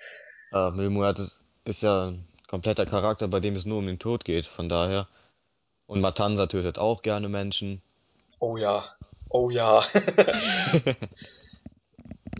Äh, 0.53 0.69
Mil 0.71 0.89
Muertes 0.89 1.41
ist 1.63 1.81
ja 1.81 2.07
ein 2.07 2.27
kompletter 2.45 2.85
Charakter, 2.85 3.29
bei 3.29 3.39
dem 3.39 3.55
es 3.55 3.65
nur 3.65 3.77
um 3.77 3.87
den 3.87 3.99
Tod 3.99 4.25
geht. 4.25 4.45
Von 4.45 4.67
daher. 4.67 5.07
Und 5.85 6.01
Matanza 6.01 6.47
tötet 6.47 6.77
auch 6.77 7.03
gerne 7.03 7.29
Menschen. 7.29 7.81
Oh 8.39 8.57
ja. 8.57 8.93
Oh 9.31 9.49
ja. 9.49 9.85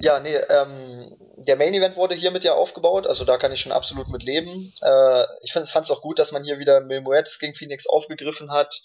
Ja, 0.01 0.19
nee, 0.19 0.35
ähm, 0.35 1.15
der 1.37 1.57
Main 1.57 1.75
Event 1.75 1.95
wurde 1.95 2.15
hiermit 2.15 2.43
ja 2.43 2.53
aufgebaut, 2.53 3.05
also 3.05 3.23
da 3.23 3.37
kann 3.37 3.51
ich 3.51 3.61
schon 3.61 3.71
absolut 3.71 4.07
mit 4.09 4.23
leben. 4.23 4.73
Äh, 4.81 5.25
ich 5.43 5.53
fand 5.53 5.67
es 5.67 5.91
auch 5.91 6.01
gut, 6.01 6.17
dass 6.17 6.31
man 6.31 6.43
hier 6.43 6.57
wieder 6.57 6.81
Mil 6.81 7.01
Muertes 7.01 7.37
gegen 7.37 7.53
Phoenix 7.53 7.85
aufgegriffen 7.85 8.51
hat. 8.51 8.81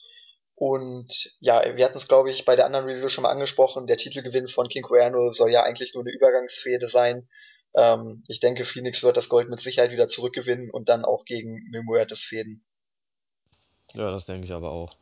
Und 0.57 1.09
ja, 1.41 1.77
wir 1.77 1.85
hatten 1.87 1.97
es, 1.97 2.09
glaube 2.09 2.31
ich, 2.31 2.45
bei 2.45 2.55
der 2.55 2.67
anderen 2.67 2.85
Review 2.85 3.09
schon 3.09 3.23
mal 3.23 3.31
angesprochen. 3.31 3.87
Der 3.87 3.97
Titelgewinn 3.97 4.49
von 4.49 4.69
King 4.69 4.83
Cuerno 4.83 5.31
soll 5.31 5.51
ja 5.51 5.63
eigentlich 5.63 5.95
nur 5.95 6.03
eine 6.03 6.13
Übergangsfehde 6.13 6.89
sein. 6.89 7.29
Ähm, 7.75 8.23
ich 8.29 8.41
denke, 8.41 8.67
Phoenix 8.67 9.03
wird 9.03 9.17
das 9.17 9.31
Gold 9.31 9.49
mit 9.49 9.61
Sicherheit 9.61 9.93
wieder 9.93 10.09
zurückgewinnen 10.09 10.71
und 10.71 10.91
dann 10.91 11.07
auch 11.07 11.25
gegen 11.25 11.63
Mil 11.71 11.83
Muertes 11.83 12.23
fäden. 12.23 12.63
Ja, 13.95 14.11
das 14.11 14.27
denke 14.27 14.45
ich 14.45 14.53
aber 14.53 14.71
auch. 14.71 14.97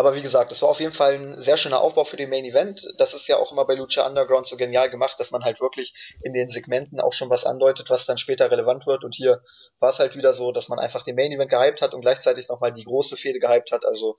Aber 0.00 0.14
wie 0.14 0.22
gesagt, 0.22 0.50
es 0.50 0.62
war 0.62 0.70
auf 0.70 0.80
jeden 0.80 0.94
Fall 0.94 1.12
ein 1.12 1.42
sehr 1.42 1.58
schöner 1.58 1.82
Aufbau 1.82 2.04
für 2.04 2.16
den 2.16 2.30
Main 2.30 2.46
Event. 2.46 2.88
Das 2.96 3.12
ist 3.12 3.28
ja 3.28 3.36
auch 3.36 3.52
immer 3.52 3.66
bei 3.66 3.74
Lucha 3.74 4.06
Underground 4.06 4.46
so 4.46 4.56
genial 4.56 4.88
gemacht, 4.88 5.20
dass 5.20 5.30
man 5.30 5.44
halt 5.44 5.60
wirklich 5.60 5.92
in 6.22 6.32
den 6.32 6.48
Segmenten 6.48 7.00
auch 7.00 7.12
schon 7.12 7.28
was 7.28 7.44
andeutet, 7.44 7.90
was 7.90 8.06
dann 8.06 8.16
später 8.16 8.50
relevant 8.50 8.86
wird. 8.86 9.04
Und 9.04 9.14
hier 9.14 9.42
war 9.78 9.90
es 9.90 9.98
halt 9.98 10.16
wieder 10.16 10.32
so, 10.32 10.52
dass 10.52 10.70
man 10.70 10.78
einfach 10.78 11.04
den 11.04 11.16
Main 11.16 11.32
Event 11.32 11.50
gehypt 11.50 11.82
hat 11.82 11.92
und 11.92 12.00
gleichzeitig 12.00 12.48
nochmal 12.48 12.72
die 12.72 12.84
große 12.84 13.18
Fehde 13.18 13.40
gehypt 13.40 13.72
hat. 13.72 13.84
Also, 13.84 14.16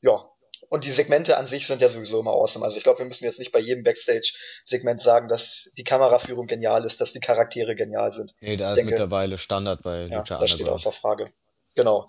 ja. 0.00 0.28
Und 0.68 0.84
die 0.84 0.90
Segmente 0.90 1.36
an 1.36 1.46
sich 1.46 1.68
sind 1.68 1.80
ja 1.80 1.88
sowieso 1.88 2.18
immer 2.18 2.32
awesome. 2.32 2.64
Also 2.64 2.78
ich 2.78 2.82
glaube, 2.82 2.98
wir 2.98 3.06
müssen 3.06 3.22
jetzt 3.24 3.38
nicht 3.38 3.52
bei 3.52 3.60
jedem 3.60 3.84
Backstage-Segment 3.84 5.00
sagen, 5.00 5.28
dass 5.28 5.70
die 5.78 5.84
Kameraführung 5.84 6.48
genial 6.48 6.84
ist, 6.84 7.00
dass 7.00 7.12
die 7.12 7.20
Charaktere 7.20 7.76
genial 7.76 8.10
sind. 8.10 8.34
Nee, 8.40 8.56
da 8.56 8.72
ist 8.72 8.78
denke, 8.78 8.90
mittlerweile 8.90 9.38
Standard 9.38 9.80
bei 9.84 10.06
ja, 10.06 10.18
Lucha 10.18 10.38
das 10.38 10.50
steht 10.50 10.62
Underground. 10.62 10.86
außer 10.86 10.92
Frage. 10.92 11.32
Genau. 11.76 12.08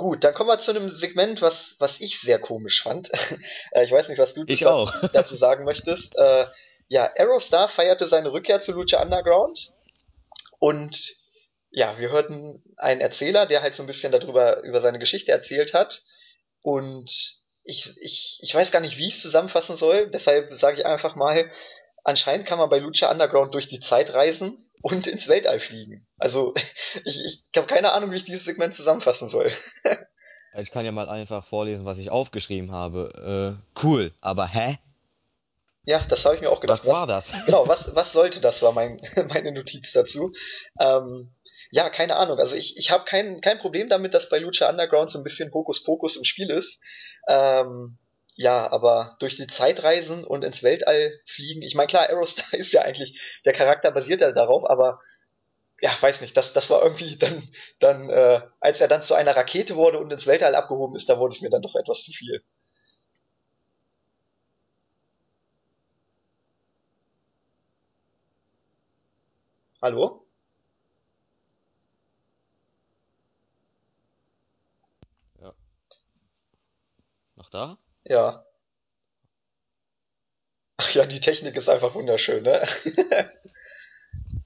Gut, 0.00 0.24
dann 0.24 0.32
kommen 0.32 0.48
wir 0.48 0.58
zu 0.58 0.70
einem 0.70 0.96
Segment, 0.96 1.42
was, 1.42 1.76
was 1.78 2.00
ich 2.00 2.22
sehr 2.22 2.38
komisch 2.38 2.82
fand. 2.82 3.10
Äh, 3.72 3.84
ich 3.84 3.92
weiß 3.92 4.08
nicht, 4.08 4.16
was 4.16 4.32
du 4.32 4.44
dazu 5.12 5.34
sagen 5.34 5.64
möchtest. 5.64 6.16
Äh, 6.16 6.46
ja, 6.88 7.12
Aerostar 7.14 7.68
feierte 7.68 8.08
seine 8.08 8.32
Rückkehr 8.32 8.62
zu 8.62 8.72
Lucha 8.72 9.02
Underground. 9.02 9.74
Und 10.58 11.16
ja, 11.68 11.98
wir 11.98 12.08
hörten 12.08 12.64
einen 12.78 13.02
Erzähler, 13.02 13.44
der 13.44 13.60
halt 13.60 13.74
so 13.74 13.82
ein 13.82 13.86
bisschen 13.86 14.10
darüber, 14.10 14.62
über 14.62 14.80
seine 14.80 14.98
Geschichte 14.98 15.32
erzählt 15.32 15.74
hat. 15.74 16.02
Und 16.62 17.10
ich, 17.62 17.92
ich, 18.00 18.38
ich 18.40 18.54
weiß 18.54 18.72
gar 18.72 18.80
nicht, 18.80 18.96
wie 18.96 19.08
ich 19.08 19.16
es 19.16 19.22
zusammenfassen 19.22 19.76
soll, 19.76 20.10
deshalb 20.10 20.56
sage 20.56 20.78
ich 20.78 20.86
einfach 20.86 21.14
mal, 21.14 21.50
anscheinend 22.04 22.46
kann 22.46 22.58
man 22.58 22.70
bei 22.70 22.78
Lucha 22.78 23.10
Underground 23.10 23.52
durch 23.52 23.68
die 23.68 23.80
Zeit 23.80 24.14
reisen 24.14 24.69
und 24.82 25.06
ins 25.06 25.28
Weltall 25.28 25.60
fliegen. 25.60 26.06
Also 26.18 26.54
ich, 27.04 27.24
ich 27.24 27.44
habe 27.56 27.66
keine 27.66 27.92
Ahnung, 27.92 28.10
wie 28.10 28.16
ich 28.16 28.24
dieses 28.24 28.44
Segment 28.44 28.74
zusammenfassen 28.74 29.28
soll. 29.28 29.52
Ich 30.58 30.72
kann 30.72 30.84
ja 30.84 30.90
mal 30.90 31.08
einfach 31.08 31.46
vorlesen, 31.46 31.86
was 31.86 31.98
ich 31.98 32.10
aufgeschrieben 32.10 32.72
habe. 32.72 33.60
Äh, 33.62 33.80
cool, 33.84 34.12
aber 34.20 34.48
hä? 34.48 34.78
Ja, 35.84 36.04
das 36.06 36.24
habe 36.24 36.34
ich 36.34 36.40
mir 36.40 36.50
auch 36.50 36.60
gedacht. 36.60 36.80
Was 36.80 36.88
war 36.88 37.08
Was, 37.08 37.30
das? 37.30 37.44
genau, 37.46 37.68
was, 37.68 37.94
was 37.94 38.12
sollte 38.12 38.40
das, 38.40 38.60
war 38.60 38.72
mein, 38.72 39.00
meine 39.28 39.52
Notiz 39.52 39.92
dazu. 39.92 40.32
Ähm, 40.80 41.32
ja, 41.70 41.88
keine 41.88 42.16
Ahnung. 42.16 42.38
Also 42.38 42.56
ich, 42.56 42.76
ich 42.76 42.90
habe 42.90 43.04
kein, 43.04 43.40
kein 43.40 43.60
Problem 43.60 43.88
damit, 43.88 44.12
dass 44.12 44.28
bei 44.28 44.38
Lucha 44.38 44.68
Underground 44.68 45.10
so 45.10 45.18
ein 45.18 45.24
bisschen 45.24 45.52
Hokuspokus 45.54 46.16
im 46.16 46.24
Spiel 46.24 46.50
ist. 46.50 46.80
Ähm, 47.28 47.98
ja, 48.40 48.70
aber 48.72 49.16
durch 49.20 49.36
die 49.36 49.46
Zeit 49.48 49.82
reisen 49.82 50.24
und 50.24 50.44
ins 50.44 50.62
Weltall 50.62 51.20
fliegen. 51.26 51.60
Ich 51.62 51.74
meine, 51.74 51.88
klar, 51.88 52.08
Aerostar 52.08 52.54
ist 52.58 52.72
ja 52.72 52.80
eigentlich, 52.82 53.20
der 53.44 53.52
Charakter 53.52 53.90
basiert 53.92 54.22
ja 54.22 54.32
darauf, 54.32 54.68
aber 54.68 55.00
ja, 55.80 55.96
weiß 56.00 56.20
nicht, 56.22 56.36
das, 56.36 56.52
das 56.54 56.70
war 56.70 56.82
irgendwie 56.82 57.16
dann, 57.18 57.48
dann, 57.80 58.10
äh, 58.10 58.42
als 58.60 58.80
er 58.80 58.88
dann 58.88 59.02
zu 59.02 59.14
einer 59.14 59.36
Rakete 59.36 59.76
wurde 59.76 59.98
und 59.98 60.12
ins 60.12 60.26
Weltall 60.28 60.54
abgehoben 60.56 60.96
ist, 60.96 61.08
da 61.10 61.18
wurde 61.18 61.34
es 61.34 61.42
mir 61.42 61.50
dann 61.50 61.62
doch 61.62 61.74
etwas 61.76 62.04
zu 62.04 62.12
viel. 62.12 62.42
Hallo? 69.82 70.26
Ja, 75.40 75.54
noch 77.36 77.50
da? 77.50 77.76
Ja. 78.10 78.44
Ach 80.78 80.90
ja, 80.90 81.06
die 81.06 81.20
Technik 81.20 81.54
ist 81.54 81.68
einfach 81.68 81.94
wunderschön, 81.94 82.42
ne? 82.42 82.66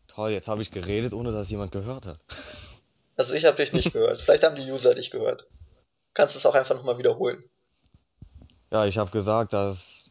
Toll, 0.07 0.33
jetzt 0.33 0.49
habe 0.49 0.61
ich 0.61 0.71
geredet, 0.71 1.15
ohne 1.15 1.33
dass 1.33 1.51
jemand 1.51 1.73
gehört 1.73 2.05
hat. 2.05 2.19
Also 3.17 3.33
ich 3.33 3.47
habe 3.47 3.57
dich 3.57 3.73
nicht 3.73 3.95
gehört. 3.95 4.21
Vielleicht 4.21 4.43
haben 4.43 4.57
die 4.57 4.71
User 4.71 4.95
dich 4.95 5.11
gehört. 5.11 5.47
Kannst 6.13 6.37
es 6.37 6.45
auch 6.45 6.55
einfach 6.55 6.75
nochmal 6.75 6.99
wiederholen. 6.99 7.43
Ja, 8.71 8.85
ich 8.85 8.99
habe 8.99 9.11
gesagt, 9.11 9.55
dass, 9.55 10.11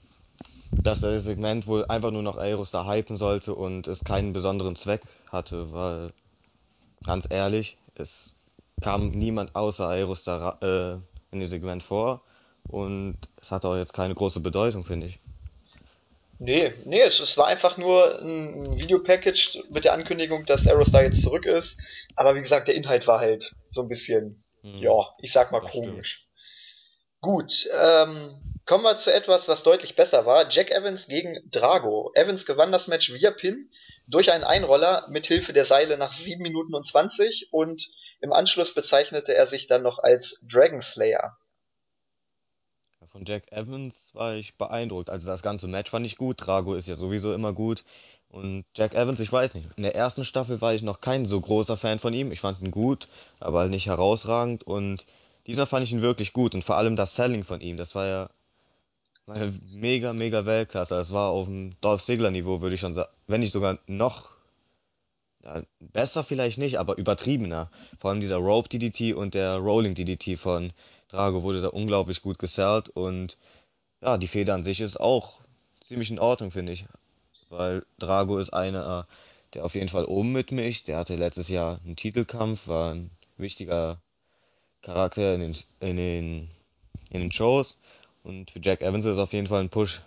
dass 0.72 1.02
das 1.02 1.24
Segment 1.24 1.68
wohl 1.68 1.86
einfach 1.86 2.10
nur 2.10 2.24
noch 2.24 2.38
Aerostar 2.38 2.92
hypen 2.92 3.18
sollte 3.18 3.54
und 3.54 3.88
es 3.88 4.04
keinen 4.04 4.34
besonderen 4.34 4.76
Zweck 4.76 5.04
hatte, 5.32 5.72
weil, 5.72 6.12
ganz 7.06 7.28
ehrlich, 7.30 7.78
es 7.94 8.36
kam 8.82 9.10
niemand 9.10 9.56
außer 9.56 9.90
Aerostar 9.90 10.58
äh, 10.64 10.94
in 11.32 11.40
dem 11.40 11.50
Segment 11.50 11.84
vor 11.84 12.24
und 12.70 13.18
es 13.42 13.52
hatte 13.52 13.68
auch 13.68 13.78
jetzt 13.78 13.94
keine 13.94 14.16
große 14.16 14.40
Bedeutung, 14.40 14.84
finde 14.84 15.08
ich. 15.08 15.20
Nee, 16.40 16.74
nee, 16.86 17.02
es, 17.02 17.20
es 17.20 17.38
war 17.38 17.48
einfach 17.48 17.78
nur 17.78 18.20
ein, 18.20 18.78
Videopackage 18.78 19.64
mit 19.70 19.86
der 19.86 19.94
Ankündigung, 19.94 20.46
dass 20.46 20.68
Aerostar 20.68 21.04
jetzt 21.04 21.22
zurück 21.24 21.46
ist. 21.46 21.80
Aber 22.16 22.36
wie 22.36 22.42
gesagt, 22.42 22.68
der 22.68 22.76
Inhalt 22.76 23.08
war 23.08 23.20
halt 23.20 23.56
so 23.70 23.82
ein 23.82 23.88
bisschen, 23.88 24.44
ja, 24.62 24.92
Hm, 24.92 25.14
ich 25.20 25.32
sag 25.32 25.52
mal 25.52 25.62
das 25.62 25.72
stimmt. 25.72 25.88
komisch. 25.88 26.28
Gut, 27.22 27.70
ähm, 27.72 28.42
Kommen 28.66 28.86
wir 28.86 28.96
zu 28.96 29.14
etwas, 29.14 29.50
was 29.50 29.64
deutlich 29.64 29.98
besser 29.98 30.26
war. 30.26 30.50
Jack 30.50 30.72
Evans 30.72 31.08
gegen 31.08 31.38
Drago. 31.52 32.12
Evans 32.16 32.46
gewann 32.46 32.72
das 32.72 32.88
Match 32.88 33.12
via 33.12 33.32
Pin 33.32 33.70
durch 34.08 34.32
einen 34.32 34.46
Einroller 34.46 35.06
mit 35.10 35.28
Hilfe 35.28 35.52
der 35.52 35.66
Seile 35.66 35.98
nach 35.98 36.14
7 36.14 36.42
Minuten 36.42 36.74
und 36.74 36.88
20 36.88 37.50
und 37.52 37.90
im 38.22 38.32
Anschluss 38.32 38.74
bezeichnete 38.74 39.34
er 39.36 39.48
sich 39.48 39.68
dann 39.68 39.84
noch 39.84 40.00
als 40.00 40.40
Dragon 40.50 40.82
Slayer. 40.82 41.38
Von 43.14 43.26
Jack 43.26 43.52
Evans 43.52 44.10
war 44.16 44.34
ich 44.34 44.56
beeindruckt. 44.56 45.12
Also 45.12 45.28
das 45.28 45.44
ganze 45.44 45.68
Match 45.68 45.92
fand 45.92 46.04
ich 46.04 46.16
gut. 46.16 46.38
Drago 46.40 46.74
ist 46.74 46.88
ja 46.88 46.96
sowieso 46.96 47.32
immer 47.32 47.54
gut. 47.54 47.84
Und 48.28 48.66
Jack 48.76 48.96
Evans, 48.96 49.20
ich 49.20 49.32
weiß 49.32 49.54
nicht. 49.54 49.68
In 49.76 49.84
der 49.84 49.94
ersten 49.94 50.26
Staffel 50.26 50.62
war 50.62 50.74
ich 50.74 50.82
noch 50.82 51.00
kein 51.00 51.28
so 51.28 51.40
großer 51.40 51.78
Fan 51.78 52.00
von 52.00 52.12
ihm. 52.12 52.32
Ich 52.32 52.40
fand 52.40 52.60
ihn 52.60 52.72
gut, 52.72 53.08
aber 53.40 53.68
nicht 53.68 53.86
herausragend. 53.86 54.64
Und 54.64 55.06
diesmal 55.46 55.68
fand 55.68 55.84
ich 55.84 55.92
ihn 55.92 56.02
wirklich 56.02 56.34
gut. 56.34 56.56
Und 56.56 56.64
vor 56.64 56.76
allem 56.76 56.96
das 56.96 57.16
Selling 57.16 57.44
von 57.44 57.62
ihm, 57.62 57.78
das 57.78 57.94
war 57.94 58.08
ja 58.08 58.30
meine 59.28 59.54
mega, 59.72 60.12
mega 60.14 60.48
Weltklasse. 60.48 60.96
Das 60.96 61.14
war 61.14 61.30
auf 61.30 61.46
dem 61.46 61.80
Dolph 61.82 62.02
Ziggler-Niveau, 62.02 62.62
würde 62.62 62.74
ich 62.74 62.82
schon 62.82 62.96
sagen. 62.96 63.12
Wenn 63.28 63.42
nicht 63.42 63.54
sogar 63.54 63.78
noch 63.86 64.30
ja, 65.44 65.62
besser 65.80 66.24
vielleicht 66.24 66.58
nicht, 66.58 66.80
aber 66.80 66.98
übertriebener. 66.98 67.70
Vor 68.00 68.10
allem 68.10 68.22
dieser 68.22 68.38
Rope 68.38 68.70
DDT 68.70 69.14
und 69.14 69.36
der 69.36 69.58
Rolling 69.58 69.94
DDT 69.94 70.36
von 70.36 70.74
Drago 71.14 71.44
wurde 71.44 71.62
da 71.62 71.68
unglaublich 71.68 72.22
gut 72.22 72.40
gesellt. 72.40 72.90
Und 72.90 73.38
ja, 74.02 74.18
die 74.18 74.28
Feder 74.28 74.56
an 74.56 74.64
sich 74.64 74.82
ist 74.82 75.00
auch 75.00 75.42
ziemlich 75.82 76.10
in 76.10 76.20
Ordnung, 76.20 76.52
finde 76.52 76.72
ich. 76.72 76.86
Weil 77.50 77.86
Drago 78.00 78.40
ist 78.40 78.52
einer, 78.52 79.08
der 79.54 79.64
auf 79.64 79.76
jeden 79.76 79.90
Fall 79.90 80.06
oben 80.06 80.32
mitmischt. 80.32 80.88
Der 80.88 80.98
hatte 80.98 81.16
letztes 81.16 81.50
Jahr 81.50 81.80
einen 81.86 81.96
Titelkampf, 81.96 82.68
war 82.68 82.94
ein 82.96 83.12
wichtiger 83.38 84.02
Charakter 84.82 85.36
in 85.36 85.42
den, 85.42 85.56
in 85.82 85.98
den, 85.98 86.50
in 87.12 87.22
den 87.22 87.32
Shows. 87.32 87.78
Und 88.24 88.50
für 88.50 88.60
Jack 88.62 88.82
Evans 88.82 89.06
ist 89.06 89.14
es 89.14 89.18
auf 89.20 89.34
jeden 89.34 89.48
Fall 89.48 89.62
ein 89.62 89.70
Push. 89.70 90.02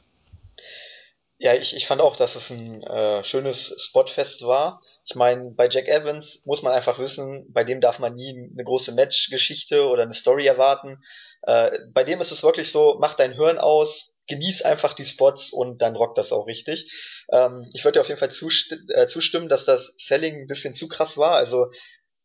Ja, 1.39 1.55
ich, 1.55 1.77
ich 1.77 1.87
fand 1.87 2.01
auch, 2.01 2.17
dass 2.17 2.35
es 2.35 2.51
ein 2.51 2.83
äh, 2.83 3.23
schönes 3.23 3.75
Spotfest 3.79 4.43
war. 4.43 4.83
Ich 5.09 5.15
meine, 5.15 5.53
bei 5.53 5.69
Jack 5.69 5.87
Evans 5.87 6.43
muss 6.45 6.63
man 6.63 6.73
einfach 6.73 6.99
wissen, 6.99 7.47
bei 7.53 7.63
dem 7.63 7.81
darf 7.81 8.01
man 8.01 8.17
nie 8.17 8.51
eine 8.53 8.65
große 8.65 8.93
Matchgeschichte 8.93 9.87
oder 9.87 10.03
eine 10.03 10.15
Story 10.15 10.47
erwarten. 10.47 10.99
Äh, 11.43 11.79
bei 11.93 12.03
dem 12.03 12.21
ist 12.21 12.33
es 12.33 12.43
wirklich 12.43 12.73
so, 12.73 12.97
mach 13.01 13.15
dein 13.15 13.33
Hirn 13.33 13.59
aus, 13.59 14.17
genieß 14.27 14.63
einfach 14.63 14.95
die 14.95 15.07
Spots 15.07 15.53
und 15.53 15.81
dann 15.81 15.95
rockt 15.95 16.19
das 16.19 16.33
auch 16.33 16.49
richtig. 16.49 16.91
Ähm, 17.31 17.71
ich 17.73 17.85
würde 17.85 17.99
dir 17.99 18.01
auf 18.01 18.09
jeden 18.09 18.19
Fall 18.19 18.33
zust 18.33 18.75
äh, 18.89 19.07
zustimmen, 19.07 19.49
dass 19.49 19.65
das 19.65 19.95
Selling 19.97 20.43
ein 20.43 20.47
bisschen 20.49 20.75
zu 20.75 20.89
krass 20.89 21.17
war. 21.17 21.33
Also 21.37 21.71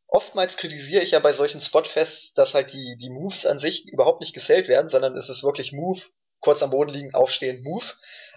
oftmals 0.07 0.57
kritisiere 0.57 1.03
ich 1.03 1.11
ja 1.11 1.19
bei 1.19 1.33
solchen 1.33 1.61
Spotfests, 1.61 2.33
dass 2.33 2.55
halt 2.55 2.73
die, 2.73 2.97
die 2.99 3.11
Moves 3.11 3.45
an 3.45 3.59
sich 3.59 3.87
überhaupt 3.87 4.21
nicht 4.21 4.33
gesellt 4.33 4.67
werden, 4.67 4.89
sondern 4.89 5.15
es 5.15 5.29
ist 5.29 5.43
wirklich 5.43 5.71
Move, 5.71 6.01
kurz 6.39 6.63
am 6.63 6.71
Boden 6.71 6.91
liegen, 6.91 7.13
aufstehen, 7.13 7.61
Move. 7.61 7.85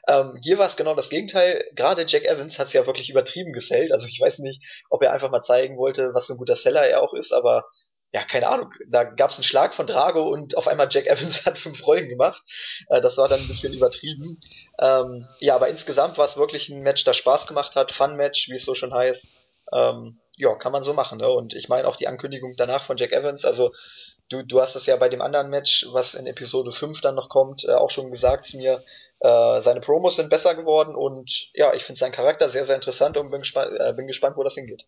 Ähm, 0.06 0.38
hier 0.42 0.58
war 0.58 0.66
es 0.66 0.76
genau 0.76 0.94
das 0.94 1.08
Gegenteil. 1.08 1.64
Gerade 1.75 2.04
Jack 2.06 2.25
Evans 2.25 2.58
hat 2.58 2.68
es 2.68 2.73
ja 2.73 2.87
wirklich 2.87 3.11
übertrieben 3.11 3.52
gesellt. 3.52 3.92
Also 3.92 4.06
ich 4.06 4.20
weiß 4.20 4.40
nicht, 4.40 4.62
ob 4.90 5.02
er 5.02 5.12
einfach 5.12 5.30
mal 5.30 5.42
zeigen 5.42 5.76
wollte, 5.78 6.14
was 6.14 6.26
für 6.26 6.34
ein 6.34 6.38
guter 6.38 6.56
Seller 6.56 6.87
er 6.87 7.02
auch 7.02 7.14
ist, 7.14 7.32
aber 7.32 7.64
ja, 8.14 8.23
keine 8.23 8.49
Ahnung. 8.49 8.73
Da 8.87 9.02
gab 9.02 9.30
es 9.30 9.37
einen 9.37 9.44
Schlag 9.44 9.75
von 9.75 9.88
Drago 9.88 10.28
und 10.28 10.56
auf 10.56 10.68
einmal 10.68 10.87
Jack 10.88 11.06
Evans 11.08 11.44
hat 11.44 11.58
fünf 11.58 11.84
Rollen 11.84 12.08
gemacht. 12.08 12.42
Äh, 12.88 13.00
das 13.00 13.16
war 13.16 13.28
dann 13.28 13.40
ein 13.40 13.49
bisschen 13.49 13.75
übertrieben. 13.75 14.40
Ähm, 14.78 15.26
ja, 15.40 15.56
aber 15.56 15.68
insgesamt 15.68 16.16
war 16.16 16.26
es 16.26 16.37
wirklich 16.37 16.68
ein 16.68 16.82
Match, 16.82 17.02
das 17.02 17.16
Spaß 17.16 17.49
gemacht 17.49 17.75
hat. 17.75 17.90
Fun-Match, 17.90 18.49
wie 18.49 18.54
es 18.54 18.64
so 18.64 18.76
schon 18.76 18.94
heißt. 18.94 19.26
Ähm, 19.73 20.20
ja, 20.37 20.54
kann 20.54 20.70
man 20.70 20.84
so 20.84 20.92
machen. 20.92 21.18
Ne? 21.18 21.28
Und 21.28 21.54
ich 21.54 21.68
meine 21.68 21.88
auch 21.88 21.96
die 21.96 22.06
Ankündigung 22.06 22.54
danach 22.56 22.84
von 22.87 22.96
Jack 22.96 23.11
Evans. 23.11 23.44
Also 23.44 23.73
du, 24.28 24.43
du 24.43 24.61
hast 24.61 24.76
es 24.76 24.87
ja 24.87 24.97
bei 24.97 25.09
dem 25.09 25.23
anderen 25.23 25.50
Match, 25.50 25.87
was 25.93 26.14
in 26.14 26.26
Episode 26.26 26.73
5 26.73 27.00
dann 27.00 27.14
noch 27.14 27.28
kommt, 27.28 27.64
äh, 27.64 27.75
auch 27.75 27.90
schon 27.90 28.11
gesagt 28.11 28.47
zu 28.47 28.57
mir. 28.57 28.83
Äh, 29.21 29.62
seine 29.62 29.81
Promos 29.81 30.16
sind 30.16 30.31
besser 30.31 30.54
geworden 30.54 30.95
und 30.95 31.50
ja, 31.54 31.73
ich 31.75 31.85
finde 31.85 31.99
seinen 31.99 32.12
Charakter 32.12 32.50
sehr, 32.50 32.64
sehr 32.64 32.76
interessant 32.76 33.16
und 33.16 33.31
bin, 33.31 33.40
gespa 33.40 33.64
äh, 33.64 33.93
bin 33.95 34.07
gespannt, 34.07 34.37
wo 34.37 34.43
das 34.43 34.54
hingeht. 34.54 34.87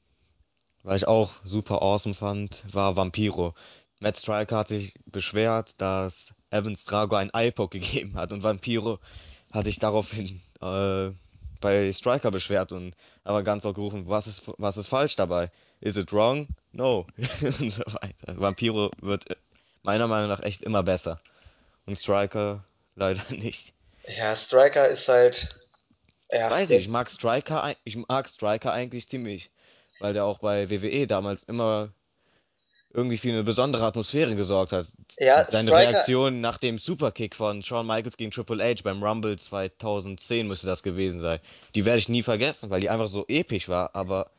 Was 0.83 0.97
ich 0.97 1.09
auch 1.09 1.31
super 1.45 1.83
awesome 1.83 2.15
fand, 2.15 2.65
war 2.73 2.97
Vampiro. 2.97 3.55
Matt 3.99 4.19
Striker 4.19 4.59
hat 4.59 4.69
sich 4.69 4.95
beschwert, 5.07 5.81
dass 5.81 6.35
Evans 6.51 6.85
Drago 6.85 7.17
ein 7.17 7.31
Eye-Poke 7.33 7.79
gegeben 7.81 8.17
hat 8.17 8.33
und 8.33 8.43
Vampiro 8.43 8.99
hat 9.53 9.65
sich 9.65 9.79
daraufhin 9.79 10.41
äh, 10.61 11.11
bei 11.61 11.93
Striker 11.93 12.31
beschwert 12.31 12.73
und 12.73 12.95
aber 13.25 13.43
ganz 13.43 13.65
auch 13.65 13.75
gerufen, 13.75 14.05
was 14.07 14.27
ist, 14.27 14.43
was 14.59 14.77
ist 14.77 14.89
falsch 14.89 15.17
dabei? 15.17 15.51
Is 15.81 15.97
it 15.97 16.13
wrong? 16.13 16.49
No. 16.73 17.07
und 17.17 17.71
so 17.71 17.83
weiter. 17.87 18.41
Vampiro 18.41 18.91
wird 19.01 19.31
äh, 19.31 19.37
meiner 19.83 20.07
Meinung 20.07 20.29
nach 20.29 20.43
echt 20.43 20.63
immer 20.63 20.83
besser. 20.83 21.21
Und 21.87 21.97
Striker 21.97 22.65
leider 22.95 23.23
nicht. 23.31 23.73
Ja, 24.09 24.37
Striker 24.37 24.89
ist 24.89 25.09
halt, 25.09 25.49
Ich 26.31 26.39
ja, 26.39 26.51
weiß 26.51 26.69
nicht, 26.71 26.81
ich 26.81 26.89
mag 26.89 27.11
Striker, 27.11 27.75
ich 27.85 27.97
mag 28.09 28.29
Striker 28.29 28.73
eigentlich 28.73 29.09
ziemlich, 29.09 29.51
weil 30.01 30.13
der 30.13 30.25
auch 30.25 30.39
bei 30.39 30.71
WWE 30.71 31.07
damals 31.07 31.43
immer 31.43 31.93
irgendwie 32.93 33.19
für 33.19 33.29
eine 33.29 33.45
besondere 33.45 33.85
Atmosphäre 33.85 34.35
gesorgt 34.37 34.73
hat. 34.73 34.87
ja, 35.19 35.45
Seine 35.45 35.69
Striker, 35.69 35.91
Reaktion 35.91 36.41
nach 36.41 36.57
dem 36.57 36.79
Superkick 36.79 37.35
von 37.35 37.63
Shawn 37.63 37.87
Michaels 37.87 38.17
gegen 38.17 38.31
Triple 38.31 38.65
H 38.65 38.83
beim 38.83 39.03
Rumble 39.03 39.37
2010 39.39 40.47
müsste 40.49 40.67
das 40.67 40.83
gewesen 40.83 41.21
sein. 41.21 41.39
Die 41.75 41.85
werde 41.85 41.99
ich 41.99 42.09
nie 42.09 42.23
vergessen, 42.23 42.71
weil 42.71 42.81
die 42.81 42.89
einfach 42.89 43.09
so 43.09 43.27
episch 43.29 43.69
war, 43.69 43.95
aber 43.95 44.31
ich 44.31 44.36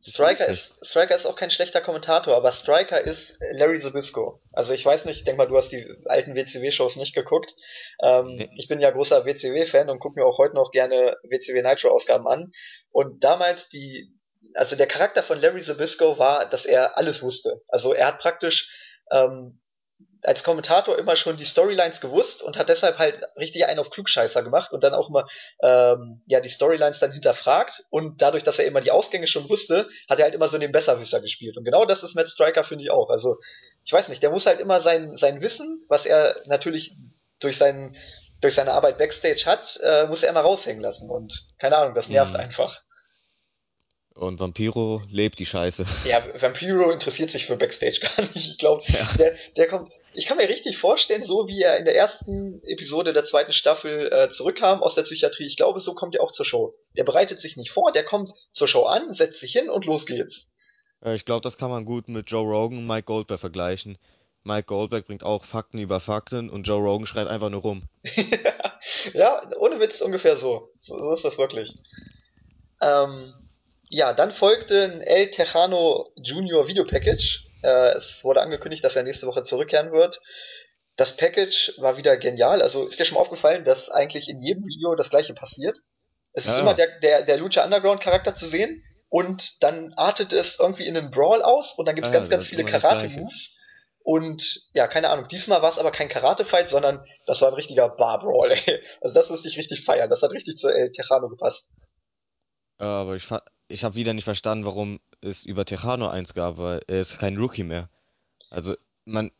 Striker 0.00 0.46
ist, 0.46 0.74
Striker 0.84 1.16
ist 1.16 1.26
auch 1.26 1.34
kein 1.36 1.50
schlechter 1.50 1.80
Kommentator, 1.80 2.36
aber 2.36 2.52
Striker 2.52 3.00
ist 3.00 3.36
Larry 3.52 3.78
Zbyszko. 3.78 4.40
Also 4.52 4.72
ich 4.72 4.84
weiß 4.86 5.04
nicht, 5.06 5.18
ich 5.18 5.24
denke 5.24 5.38
mal, 5.38 5.48
du 5.48 5.56
hast 5.56 5.70
die 5.70 5.86
alten 6.06 6.34
WCW-Shows 6.36 6.96
nicht 6.96 7.14
geguckt. 7.14 7.54
Ähm, 8.02 8.36
Nee. 8.36 8.48
ich 8.56 8.68
bin 8.68 8.80
ja 8.80 8.90
großer 8.90 9.24
WCW-Fan 9.24 9.90
und 9.90 9.98
gucke 9.98 10.18
mir 10.20 10.24
auch 10.26 10.38
heute 10.38 10.54
noch 10.54 10.70
gerne 10.70 11.16
WCW 11.24 11.62
Nitro-Ausgaben 11.62 12.28
an. 12.28 12.52
Und 12.90 13.24
damals 13.24 13.68
die, 13.70 14.12
also 14.54 14.76
der 14.76 14.86
Charakter 14.86 15.22
von 15.22 15.38
Larry 15.38 15.62
Zbyszko 15.62 16.18
war, 16.18 16.48
dass 16.48 16.64
er 16.64 16.96
alles 16.96 17.22
wusste. 17.22 17.60
Also 17.68 17.92
er 17.92 18.06
hat 18.06 18.18
praktisch 18.20 18.70
ähm, 19.10 19.60
als 20.22 20.42
Kommentator 20.42 20.98
immer 20.98 21.16
schon 21.16 21.36
die 21.36 21.44
Storylines 21.44 22.00
gewusst 22.00 22.42
und 22.42 22.58
hat 22.58 22.68
deshalb 22.68 22.98
halt 22.98 23.22
richtig 23.36 23.66
einen 23.66 23.78
auf 23.78 23.90
Klugscheißer 23.90 24.42
gemacht 24.42 24.72
und 24.72 24.82
dann 24.82 24.94
auch 24.94 25.08
immer 25.08 25.26
ähm, 25.62 26.22
ja 26.26 26.40
die 26.40 26.48
Storylines 26.48 26.98
dann 26.98 27.12
hinterfragt 27.12 27.84
und 27.90 28.20
dadurch, 28.20 28.42
dass 28.44 28.58
er 28.58 28.66
immer 28.66 28.80
die 28.80 28.90
Ausgänge 28.90 29.28
schon 29.28 29.48
wusste, 29.48 29.88
hat 30.08 30.18
er 30.18 30.24
halt 30.24 30.34
immer 30.34 30.48
so 30.48 30.58
den 30.58 30.72
Besserwisser 30.72 31.20
gespielt 31.20 31.56
und 31.56 31.64
genau 31.64 31.84
das 31.84 32.02
ist 32.02 32.14
Matt 32.14 32.28
Striker 32.28 32.64
finde 32.64 32.84
ich 32.84 32.90
auch. 32.90 33.10
Also 33.10 33.36
ich 33.84 33.92
weiß 33.92 34.08
nicht, 34.08 34.22
der 34.22 34.30
muss 34.30 34.46
halt 34.46 34.60
immer 34.60 34.80
sein 34.80 35.16
sein 35.16 35.40
Wissen, 35.40 35.84
was 35.88 36.04
er 36.04 36.36
natürlich 36.46 36.96
durch 37.40 37.56
seinen 37.56 37.96
durch 38.40 38.54
seine 38.54 38.72
Arbeit 38.72 38.98
backstage 38.98 39.44
hat, 39.46 39.78
äh, 39.82 40.06
muss 40.06 40.22
er 40.22 40.30
immer 40.30 40.40
raushängen 40.40 40.82
lassen 40.82 41.10
und 41.10 41.32
keine 41.58 41.76
Ahnung, 41.76 41.94
das 41.94 42.08
nervt 42.08 42.34
Hm. 42.34 42.40
einfach. 42.40 42.82
Und 44.18 44.40
Vampiro 44.40 45.00
lebt 45.08 45.38
die 45.38 45.46
Scheiße. 45.46 45.86
Ja, 46.04 46.24
Vampiro 46.40 46.90
interessiert 46.90 47.30
sich 47.30 47.46
für 47.46 47.56
Backstage 47.56 48.00
gar 48.00 48.20
nicht. 48.34 48.48
Ich 48.48 48.58
glaube, 48.58 48.82
Ja. 48.88 49.06
der, 49.16 49.36
der 49.56 49.68
kommt. 49.68 49.92
Ich 50.12 50.26
kann 50.26 50.36
mir 50.38 50.48
richtig 50.48 50.76
vorstellen, 50.76 51.22
so 51.22 51.46
wie 51.46 51.62
er 51.62 51.76
in 51.76 51.84
der 51.84 51.94
ersten 51.94 52.60
Episode 52.64 53.12
der 53.12 53.24
zweiten 53.24 53.52
Staffel 53.52 54.10
äh, 54.12 54.30
zurückkam 54.30 54.82
aus 54.82 54.96
der 54.96 55.02
Psychiatrie. 55.02 55.46
Ich 55.46 55.56
glaube, 55.56 55.78
so 55.78 55.94
kommt 55.94 56.16
er 56.16 56.22
auch 56.24 56.32
zur 56.32 56.44
Show. 56.44 56.74
Der 56.96 57.04
bereitet 57.04 57.40
sich 57.40 57.56
nicht 57.56 57.70
vor, 57.70 57.92
der 57.92 58.04
kommt 58.04 58.32
zur 58.52 58.66
Show 58.66 58.82
an, 58.86 59.14
setzt 59.14 59.38
sich 59.38 59.52
hin 59.52 59.70
und 59.70 59.84
los 59.86 60.04
geht's. 60.04 60.48
Äh, 61.04 61.14
Ich 61.14 61.24
glaube, 61.24 61.42
das 61.42 61.56
kann 61.56 61.70
man 61.70 61.84
gut 61.84 62.08
mit 62.08 62.28
Joe 62.28 62.42
Rogan 62.44 62.78
und 62.78 62.86
Mike 62.88 63.04
Goldberg 63.04 63.38
vergleichen. 63.38 63.98
Mike 64.42 64.64
Goldberg 64.66 65.06
bringt 65.06 65.22
auch 65.22 65.44
Fakten 65.44 65.78
über 65.78 66.00
Fakten 66.00 66.50
und 66.50 66.66
Joe 66.66 66.80
Rogan 66.82 67.06
schreit 67.06 67.28
einfach 67.28 67.50
nur 67.50 67.60
rum. 67.62 67.82
ja, 69.14 69.42
ohne 69.60 69.78
Witz 69.78 70.00
ungefähr 70.00 70.36
so. 70.36 70.70
So, 70.80 70.98
so 70.98 71.12
ist 71.12 71.24
das 71.24 71.38
wirklich. 71.38 71.72
Ähm, 72.80 73.34
ja, 73.90 74.12
dann 74.12 74.32
folgte 74.32 74.84
ein 74.84 75.00
El 75.00 75.30
Tejano 75.30 76.12
Junior 76.16 76.66
Video 76.66 76.84
Package. 76.84 77.44
Äh, 77.62 77.96
es 77.96 78.22
wurde 78.24 78.40
angekündigt, 78.40 78.84
dass 78.84 78.96
er 78.96 79.02
nächste 79.02 79.26
Woche 79.26 79.42
zurückkehren 79.42 79.92
wird. 79.92 80.20
Das 80.96 81.16
Package 81.16 81.74
war 81.78 81.96
wieder 81.96 82.16
genial. 82.16 82.60
Also 82.62 82.86
ist 82.86 82.98
dir 82.98 83.04
schon 83.04 83.14
mal 83.16 83.22
aufgefallen, 83.22 83.64
dass 83.64 83.88
eigentlich 83.88 84.28
in 84.28 84.42
jedem 84.42 84.64
Video 84.64 84.94
das 84.94 85.10
gleiche 85.10 85.34
passiert? 85.34 85.78
Es 86.32 86.46
ist 86.46 86.54
Ja, 86.54 86.60
immer 86.60 86.70
ja. 86.70 86.76
der, 86.76 87.00
der, 87.00 87.22
der 87.22 87.36
Lucha 87.38 87.64
Underground 87.64 88.00
Charakter 88.02 88.34
zu 88.34 88.46
sehen 88.46 88.82
und 89.08 89.62
dann 89.62 89.94
artet 89.94 90.32
es 90.32 90.58
irgendwie 90.58 90.86
in 90.86 90.96
einen 90.96 91.10
Brawl 91.10 91.42
aus 91.42 91.74
und 91.78 91.86
dann 91.86 91.94
gibt's 91.94 92.10
Ja, 92.10 92.14
ja, 92.14 92.18
ganz, 92.20 92.30
ganz 92.30 92.44
ist 92.44 92.50
viele 92.50 92.62
immer. 92.62 92.70
Karate-Moves. 92.72 93.54
Und 94.02 94.62
ja, 94.72 94.86
keine 94.88 95.10
Ahnung, 95.10 95.28
diesmal 95.28 95.60
war 95.62 95.70
es 95.70 95.78
aber 95.78 95.92
kein 95.92 96.08
Karate-Fight, 96.08 96.68
sondern 96.68 97.04
das 97.26 97.40
war 97.42 97.48
ein 97.48 97.54
richtiger 97.54 97.88
Bar-Brawl, 97.90 98.52
ey. 98.52 98.82
Also 99.00 99.14
das 99.14 99.28
musste 99.30 99.48
ich 99.48 99.58
richtig 99.58 99.84
feiern. 99.84 100.08
Das 100.10 100.22
hat 100.22 100.30
richtig 100.32 100.56
zu 100.56 100.68
El 100.68 100.92
Tejano 100.92 101.28
gepasst. 101.28 101.68
Aber 102.78 103.16
ich, 103.16 103.24
fa- 103.24 103.42
ich 103.68 103.84
habe 103.84 103.94
wieder 103.94 104.14
nicht 104.14 104.24
verstanden, 104.24 104.64
warum 104.64 105.00
es 105.20 105.44
über 105.44 105.64
Tejano 105.64 106.08
eins 106.08 106.34
gab, 106.34 106.58
weil 106.58 106.80
er 106.88 107.00
ist 107.00 107.18
kein 107.18 107.36
Rookie 107.36 107.64
mehr. 107.64 107.88
Also 108.50 108.74
man, 109.04 109.30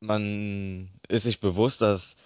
man 0.00 0.90
ist 1.08 1.24
sich 1.24 1.40
bewusst, 1.40 1.80
dass, 1.82 2.16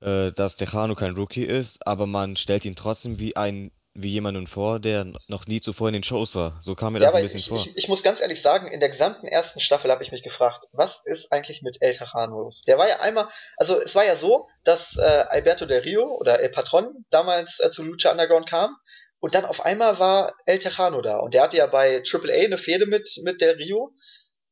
äh, 0.00 0.32
dass 0.32 0.56
Tejano 0.56 0.94
kein 0.94 1.14
Rookie 1.14 1.44
ist, 1.44 1.86
aber 1.86 2.06
man 2.06 2.36
stellt 2.36 2.64
ihn 2.64 2.76
trotzdem 2.76 3.18
wie 3.18 3.36
einen 3.36 3.70
wie 4.00 4.10
jemanden 4.10 4.46
vor, 4.46 4.78
der 4.78 5.06
noch 5.26 5.46
nie 5.48 5.60
zuvor 5.60 5.88
in 5.88 5.94
den 5.94 6.04
Shows 6.04 6.36
war. 6.36 6.56
So 6.60 6.76
kam 6.76 6.92
mir 6.92 7.00
Ja, 7.00 7.06
das 7.06 7.14
ein 7.14 7.18
aber 7.18 7.22
bisschen 7.24 7.40
ich, 7.40 7.48
vor. 7.48 7.58
ich, 7.58 7.76
ich 7.76 7.88
muss 7.88 8.04
ganz 8.04 8.20
ehrlich 8.20 8.40
sagen, 8.42 8.68
in 8.68 8.78
der 8.78 8.90
gesamten 8.90 9.26
ersten 9.26 9.58
Staffel 9.58 9.90
habe 9.90 10.04
ich 10.04 10.12
mich 10.12 10.22
gefragt, 10.22 10.66
was 10.70 11.02
ist 11.04 11.32
eigentlich 11.32 11.62
mit 11.62 11.78
El 11.80 11.96
Tejano 11.96 12.42
los? 12.42 12.62
Der 12.62 12.78
war 12.78 12.88
ja 12.88 13.00
einmal, 13.00 13.28
also 13.56 13.80
es 13.80 13.96
war 13.96 14.04
ja 14.04 14.16
so, 14.16 14.46
dass 14.62 14.96
äh, 14.96 15.00
Alberto 15.00 15.66
Del 15.66 15.80
Rio 15.80 16.14
oder 16.14 16.38
El 16.38 16.50
Patron 16.50 17.06
damals 17.10 17.58
äh, 17.58 17.70
zu 17.72 17.82
Lucha 17.82 18.12
Underground 18.12 18.48
kam 18.48 18.76
und 19.20 19.34
dann 19.34 19.44
auf 19.44 19.64
einmal 19.64 19.98
war 19.98 20.34
El 20.46 20.58
Tejano 20.58 21.00
da 21.02 21.16
und 21.18 21.34
der 21.34 21.42
hatte 21.42 21.56
ja 21.56 21.66
bei 21.66 22.00
Triple 22.00 22.32
A 22.32 22.44
eine 22.44 22.58
Fehde 22.58 22.86
mit, 22.86 23.08
mit 23.22 23.40
Del 23.40 23.56
Rio. 23.56 23.92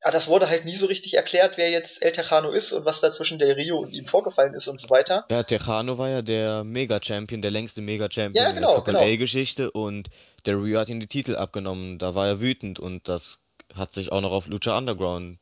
Aber 0.03 0.13
das 0.13 0.29
wurde 0.29 0.49
halt 0.49 0.65
nie 0.67 0.77
so 0.77 0.87
richtig 0.87 1.15
erklärt, 1.15 1.57
wer 1.57 1.71
jetzt 1.71 2.03
El 2.03 2.13
Tejano 2.13 2.51
ist 2.51 2.71
und 2.73 2.85
was 2.85 3.01
da 3.01 3.11
zwischen 3.11 3.39
Del 3.39 3.53
Rio 3.53 3.79
und 3.79 3.93
ihm 3.93 4.07
vorgefallen 4.07 4.55
ist 4.55 4.69
und 4.69 4.79
so 4.79 4.91
weiter. 4.91 5.25
Ja, 5.31 5.43
Tejano 5.43 5.97
war 5.99 6.11
ja 6.11 6.23
der 6.23 6.65
Mega-Champion, 6.65 7.43
der 7.43 7.51
längste 7.51 7.81
Ja, 7.81 7.87
Mega-Champion 7.87 8.47
in 8.47 8.53
der 8.53 8.55
genau, 8.55 8.75
Triple 8.75 8.93
genau. 8.93 9.05
A-Geschichte 9.05 9.71
und 9.71 10.09
der 10.45 10.57
Rio 10.63 10.79
hat 10.79 10.91
ihm 10.91 11.01
die 11.01 11.07
Titel 11.09 11.35
abgenommen. 11.35 11.99
Da 11.99 12.15
war 12.15 12.27
er 12.27 12.41
wütend 12.41 12.79
und 12.79 13.09
das 13.09 13.47
hat 13.75 13.91
sich 13.93 14.13
auch 14.13 14.21
noch 14.21 14.33
auf 14.33 14.47
Lucha 14.47 14.77
Underground. 14.77 15.39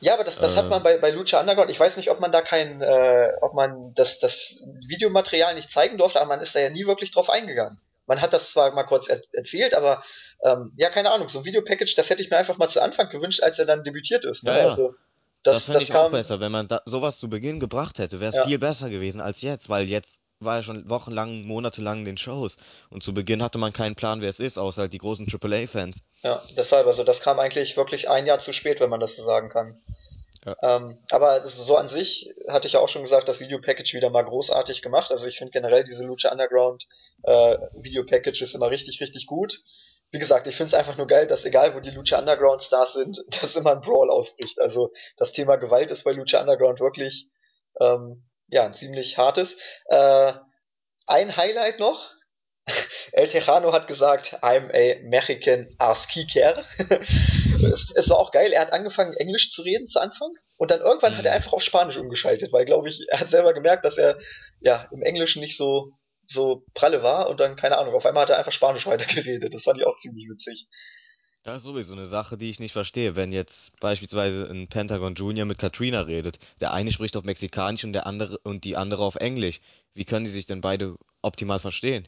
Ja, 0.00 0.14
aber 0.14 0.24
das, 0.24 0.38
das 0.38 0.56
hat 0.56 0.64
Äh, 0.64 0.68
man 0.68 0.82
bei, 0.82 0.96
bei 0.98 1.10
Lucha 1.10 1.38
Underground. 1.38 1.70
Ich 1.70 1.78
weiß 1.78 1.98
nicht, 1.98 2.10
ob 2.10 2.20
man 2.20 2.32
da 2.32 2.40
kein, 2.40 2.80
äh, 2.80 3.28
ob 3.42 3.52
man 3.52 3.92
das, 3.94 4.18
das 4.18 4.56
Videomaterial 4.88 5.54
nicht 5.54 5.70
zeigen 5.70 5.98
durfte, 5.98 6.18
aber 6.20 6.28
man 6.28 6.40
ist 6.40 6.54
da 6.54 6.60
ja 6.60 6.70
nie 6.70 6.86
wirklich 6.86 7.12
drauf 7.12 7.28
eingegangen. 7.28 7.78
Man 8.10 8.20
hat 8.20 8.32
das 8.32 8.50
zwar 8.50 8.72
mal 8.72 8.82
kurz 8.82 9.08
er 9.08 9.22
erzählt, 9.34 9.72
aber 9.72 10.02
ähm, 10.44 10.72
ja, 10.74 10.90
keine 10.90 11.12
Ahnung, 11.12 11.28
so 11.28 11.38
ein 11.38 11.44
Videopackage, 11.44 11.94
das 11.94 12.10
hätte 12.10 12.20
ich 12.24 12.28
mir 12.28 12.38
einfach 12.38 12.58
mal 12.58 12.66
zu 12.66 12.82
Anfang 12.82 13.08
gewünscht, 13.08 13.40
als 13.40 13.60
er 13.60 13.66
dann 13.66 13.84
debütiert 13.84 14.24
ist. 14.24 14.42
Ne? 14.42 14.50
ja, 14.50 14.58
ja, 14.58 14.68
Also 14.70 14.96
das 15.44 15.54
das, 15.54 15.64
fände 15.66 15.78
das 15.78 15.88
ich 15.88 15.94
auch 15.94 16.02
kam, 16.02 16.10
besser. 16.10 16.40
Wenn 16.40 16.50
man 16.50 16.66
da, 16.66 16.82
sowas 16.86 17.20
zu 17.20 17.30
Beginn 17.30 17.60
gebracht 17.60 18.00
hätte, 18.00 18.18
wäre 18.18 18.30
es 18.30 18.34
ja, 18.34 18.44
viel 18.44 18.58
besser 18.58 18.90
gewesen 18.90 19.20
als 19.20 19.42
jetzt, 19.42 19.68
weil 19.68 19.88
jetzt 19.88 20.22
war 20.40 20.56
er 20.56 20.64
schon 20.64 20.90
wochenlang, 20.90 21.44
monatelang 21.44 22.00
in 22.00 22.04
den 22.04 22.16
Shows 22.16 22.56
und 22.88 23.04
zu 23.04 23.14
Beginn 23.14 23.44
hatte 23.44 23.58
man 23.58 23.72
keinen 23.72 23.94
Plan, 23.94 24.22
wer 24.22 24.28
es 24.28 24.40
ist, 24.40 24.58
außer 24.58 24.82
halt 24.82 24.92
die 24.92 24.98
großen 24.98 25.28
Triple 25.28 25.62
A-Fans. 25.62 26.02
ja, 26.22 26.42
deshalb, 26.56 26.88
also 26.88 27.04
das 27.04 27.20
kam 27.20 27.38
eigentlich 27.38 27.76
wirklich 27.76 28.10
ein 28.10 28.26
Jahr 28.26 28.40
zu 28.40 28.52
spät, 28.52 28.80
wenn 28.80 28.90
man 28.90 28.98
das 28.98 29.14
so 29.14 29.22
sagen 29.22 29.50
kann. 29.50 29.80
Ähm, 30.62 30.98
aber 31.10 31.46
so 31.48 31.76
an 31.76 31.88
sich 31.88 32.32
hatte 32.48 32.66
ich 32.66 32.72
ja 32.72 32.80
auch 32.80 32.88
schon 32.88 33.02
gesagt, 33.02 33.28
das 33.28 33.40
Videopackage 33.40 33.92
wieder 33.94 34.10
mal 34.10 34.22
großartig 34.22 34.80
gemacht. 34.80 35.10
Also 35.10 35.26
ich 35.26 35.38
finde 35.38 35.52
generell 35.52 35.84
diese 35.84 36.04
Lucha 36.04 36.32
Underground 36.32 36.86
äh, 37.24 37.58
Videopackages 37.74 38.54
immer 38.54 38.70
richtig, 38.70 39.00
richtig 39.00 39.26
gut. 39.26 39.60
Wie 40.10 40.18
gesagt, 40.18 40.46
ich 40.46 40.56
finde 40.56 40.68
es 40.68 40.74
einfach 40.74 40.96
nur 40.96 41.06
geil, 41.06 41.26
dass 41.26 41.44
egal 41.44 41.74
wo 41.74 41.80
die 41.80 41.90
Lucha 41.90 42.18
Underground 42.18 42.62
Stars 42.62 42.94
sind, 42.94 43.22
dass 43.40 43.56
immer 43.56 43.72
ein 43.72 43.80
Brawl 43.80 44.10
ausbricht. 44.10 44.60
Also 44.60 44.92
das 45.16 45.32
Thema 45.32 45.56
Gewalt 45.56 45.90
ist 45.90 46.04
bei 46.04 46.12
Lucha 46.12 46.40
Underground 46.40 46.80
wirklich 46.80 47.28
ähm, 47.78 48.24
ja 48.48 48.64
ein 48.64 48.74
ziemlich 48.74 49.18
hartes. 49.18 49.58
Äh, 49.86 50.32
ein 51.06 51.36
Highlight 51.36 51.80
noch. 51.80 52.10
El 53.12 53.28
Tejano 53.28 53.72
hat 53.72 53.88
gesagt, 53.88 54.38
I'm 54.42 54.70
a 54.72 55.02
Mexican 55.02 55.68
ass 55.78 56.08
kicker. 56.08 56.64
es, 57.64 57.90
es 57.94 58.10
war 58.10 58.18
auch 58.18 58.30
geil, 58.32 58.52
er 58.52 58.60
hat 58.62 58.72
angefangen 58.72 59.14
Englisch 59.14 59.50
zu 59.50 59.62
reden 59.62 59.86
zu 59.88 60.00
Anfang 60.00 60.30
und 60.56 60.70
dann 60.70 60.80
irgendwann 60.80 61.16
hat 61.16 61.24
er 61.24 61.32
Mhm. 61.32 61.36
einfach 61.36 61.52
auf 61.52 61.62
Spanisch 61.62 61.96
umgeschaltet, 61.96 62.52
weil 62.52 62.64
glaube 62.64 62.88
ich, 62.88 63.00
er 63.08 63.20
hat 63.20 63.30
selber 63.30 63.52
gemerkt, 63.54 63.84
dass 63.84 63.96
er 63.98 64.18
ja 64.60 64.88
im 64.92 65.02
Englischen 65.02 65.40
nicht 65.40 65.56
so 65.56 65.92
so 66.26 66.64
pralle 66.74 67.02
war 67.02 67.28
und 67.28 67.40
dann 67.40 67.56
keine 67.56 67.76
Ahnung, 67.78 67.94
auf 67.94 68.06
einmal 68.06 68.22
hat 68.22 68.30
er 68.30 68.38
einfach 68.38 68.52
Spanisch 68.52 68.86
weitergeredet. 68.86 69.52
Das 69.52 69.64
fand 69.64 69.78
ich 69.78 69.86
auch 69.86 69.96
ziemlich 69.96 70.28
witzig. 70.30 70.68
Das 71.42 71.56
ist 71.56 71.62
sowieso 71.62 71.94
eine 71.94 72.04
Sache, 72.04 72.36
die 72.36 72.50
ich 72.50 72.60
nicht 72.60 72.72
verstehe, 72.72 73.16
wenn 73.16 73.32
jetzt 73.32 73.80
beispielsweise 73.80 74.44
ein 74.50 74.68
Pentagon 74.68 75.14
Junior 75.14 75.46
mit 75.46 75.56
Katrina 75.58 76.02
redet. 76.02 76.38
Der 76.60 76.72
eine 76.74 76.92
spricht 76.92 77.16
auf 77.16 77.24
Mexikanisch 77.24 77.82
und 77.84 77.94
der 77.94 78.06
andere 78.06 78.38
und 78.44 78.64
die 78.64 78.76
andere 78.76 79.02
auf 79.02 79.16
Englisch. 79.16 79.60
Wie 79.94 80.04
können 80.04 80.26
die 80.26 80.30
sich 80.30 80.44
denn 80.44 80.60
beide 80.60 80.96
optimal 81.22 81.58
verstehen? 81.58 82.06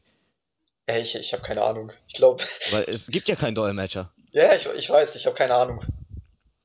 Ich 0.87 1.15
ich 1.15 1.33
habe 1.33 1.43
keine 1.43 1.63
Ahnung. 1.63 1.93
Ich 2.09 2.15
glaube, 2.15 2.45
Weil 2.71 2.85
es 2.89 3.07
gibt 3.07 3.29
ja 3.29 3.35
keinen 3.37 3.55
Dolmetscher. 3.55 4.13
Ja, 4.33 4.55
ich, 4.55 4.67
ich 4.67 4.91
weiß, 4.91 5.15
ich 5.15 5.27
habe 5.27 5.37
keine 5.37 5.55
Ahnung. 5.55 5.85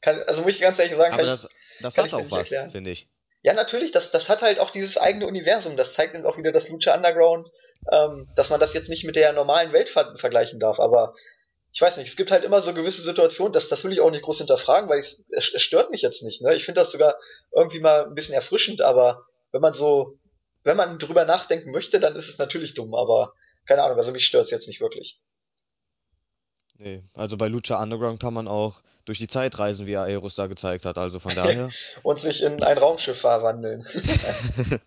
Kann, 0.01 0.23
also 0.23 0.41
muss 0.41 0.53
ich 0.53 0.61
ganz 0.61 0.79
ehrlich 0.79 0.95
sagen, 0.95 1.13
Aber 1.13 1.23
das, 1.23 1.47
das 1.81 1.97
hat 1.97 2.13
auch 2.13 2.31
was, 2.31 2.49
finde 2.49 2.91
ich. 2.91 3.07
Ja, 3.43 3.53
natürlich, 3.53 3.91
das, 3.91 4.11
das 4.11 4.29
hat 4.29 4.41
halt 4.41 4.59
auch 4.59 4.71
dieses 4.71 4.97
eigene 4.97 5.27
Universum. 5.27 5.77
Das 5.77 5.93
zeigt 5.93 6.15
uns 6.15 6.25
auch 6.25 6.37
wieder 6.37 6.51
das 6.51 6.69
Lucha 6.69 6.95
Underground, 6.95 7.49
ähm, 7.91 8.27
dass 8.35 8.49
man 8.49 8.59
das 8.59 8.73
jetzt 8.73 8.89
nicht 8.89 9.03
mit 9.03 9.15
der 9.15 9.31
normalen 9.33 9.73
Welt 9.73 9.89
ver 9.89 10.17
vergleichen 10.17 10.59
darf. 10.59 10.79
Aber 10.79 11.13
ich 11.71 11.81
weiß 11.81 11.97
nicht, 11.97 12.09
es 12.09 12.15
gibt 12.15 12.31
halt 12.31 12.43
immer 12.43 12.61
so 12.61 12.73
gewisse 12.73 13.01
Situationen, 13.03 13.53
das, 13.53 13.67
das 13.67 13.83
will 13.83 13.91
ich 13.91 14.01
auch 14.01 14.11
nicht 14.11 14.23
groß 14.23 14.39
hinterfragen, 14.39 14.89
weil 14.89 14.99
es, 14.99 15.23
es 15.29 15.61
stört 15.61 15.91
mich 15.91 16.01
jetzt 16.01 16.23
nicht. 16.23 16.41
Ne? 16.41 16.55
Ich 16.55 16.65
finde 16.65 16.81
das 16.81 16.91
sogar 16.91 17.17
irgendwie 17.53 17.79
mal 17.79 18.05
ein 18.05 18.15
bisschen 18.15 18.33
erfrischend, 18.33 18.81
aber 18.81 19.25
wenn 19.51 19.61
man 19.61 19.73
so, 19.73 20.17
wenn 20.63 20.77
man 20.77 20.99
drüber 20.99 21.25
nachdenken 21.25 21.71
möchte, 21.71 21.99
dann 21.99 22.15
ist 22.15 22.29
es 22.29 22.37
natürlich 22.37 22.73
dumm, 22.73 22.95
aber 22.95 23.33
keine 23.65 23.83
Ahnung, 23.83 23.97
also 23.97 24.11
mich 24.11 24.25
stört 24.25 24.45
es 24.45 24.51
jetzt 24.51 24.67
nicht 24.67 24.81
wirklich. 24.81 25.19
Nee. 26.79 27.03
Also 27.13 27.37
bei 27.37 27.47
Lucha 27.47 27.81
Underground 27.81 28.19
kann 28.19 28.33
man 28.33 28.47
auch 28.47 28.81
durch 29.05 29.19
die 29.19 29.27
Zeit 29.27 29.57
reisen, 29.57 29.87
wie 29.87 29.95
Aeros 29.95 30.35
da 30.35 30.47
gezeigt 30.47 30.85
hat. 30.85 30.97
Also 30.97 31.19
von 31.19 31.33
daher, 31.33 31.69
Und 32.03 32.19
sich 32.19 32.43
in 32.43 32.61
ein 32.61 32.77
Raumschiff 32.77 33.19
verwandeln. 33.19 33.87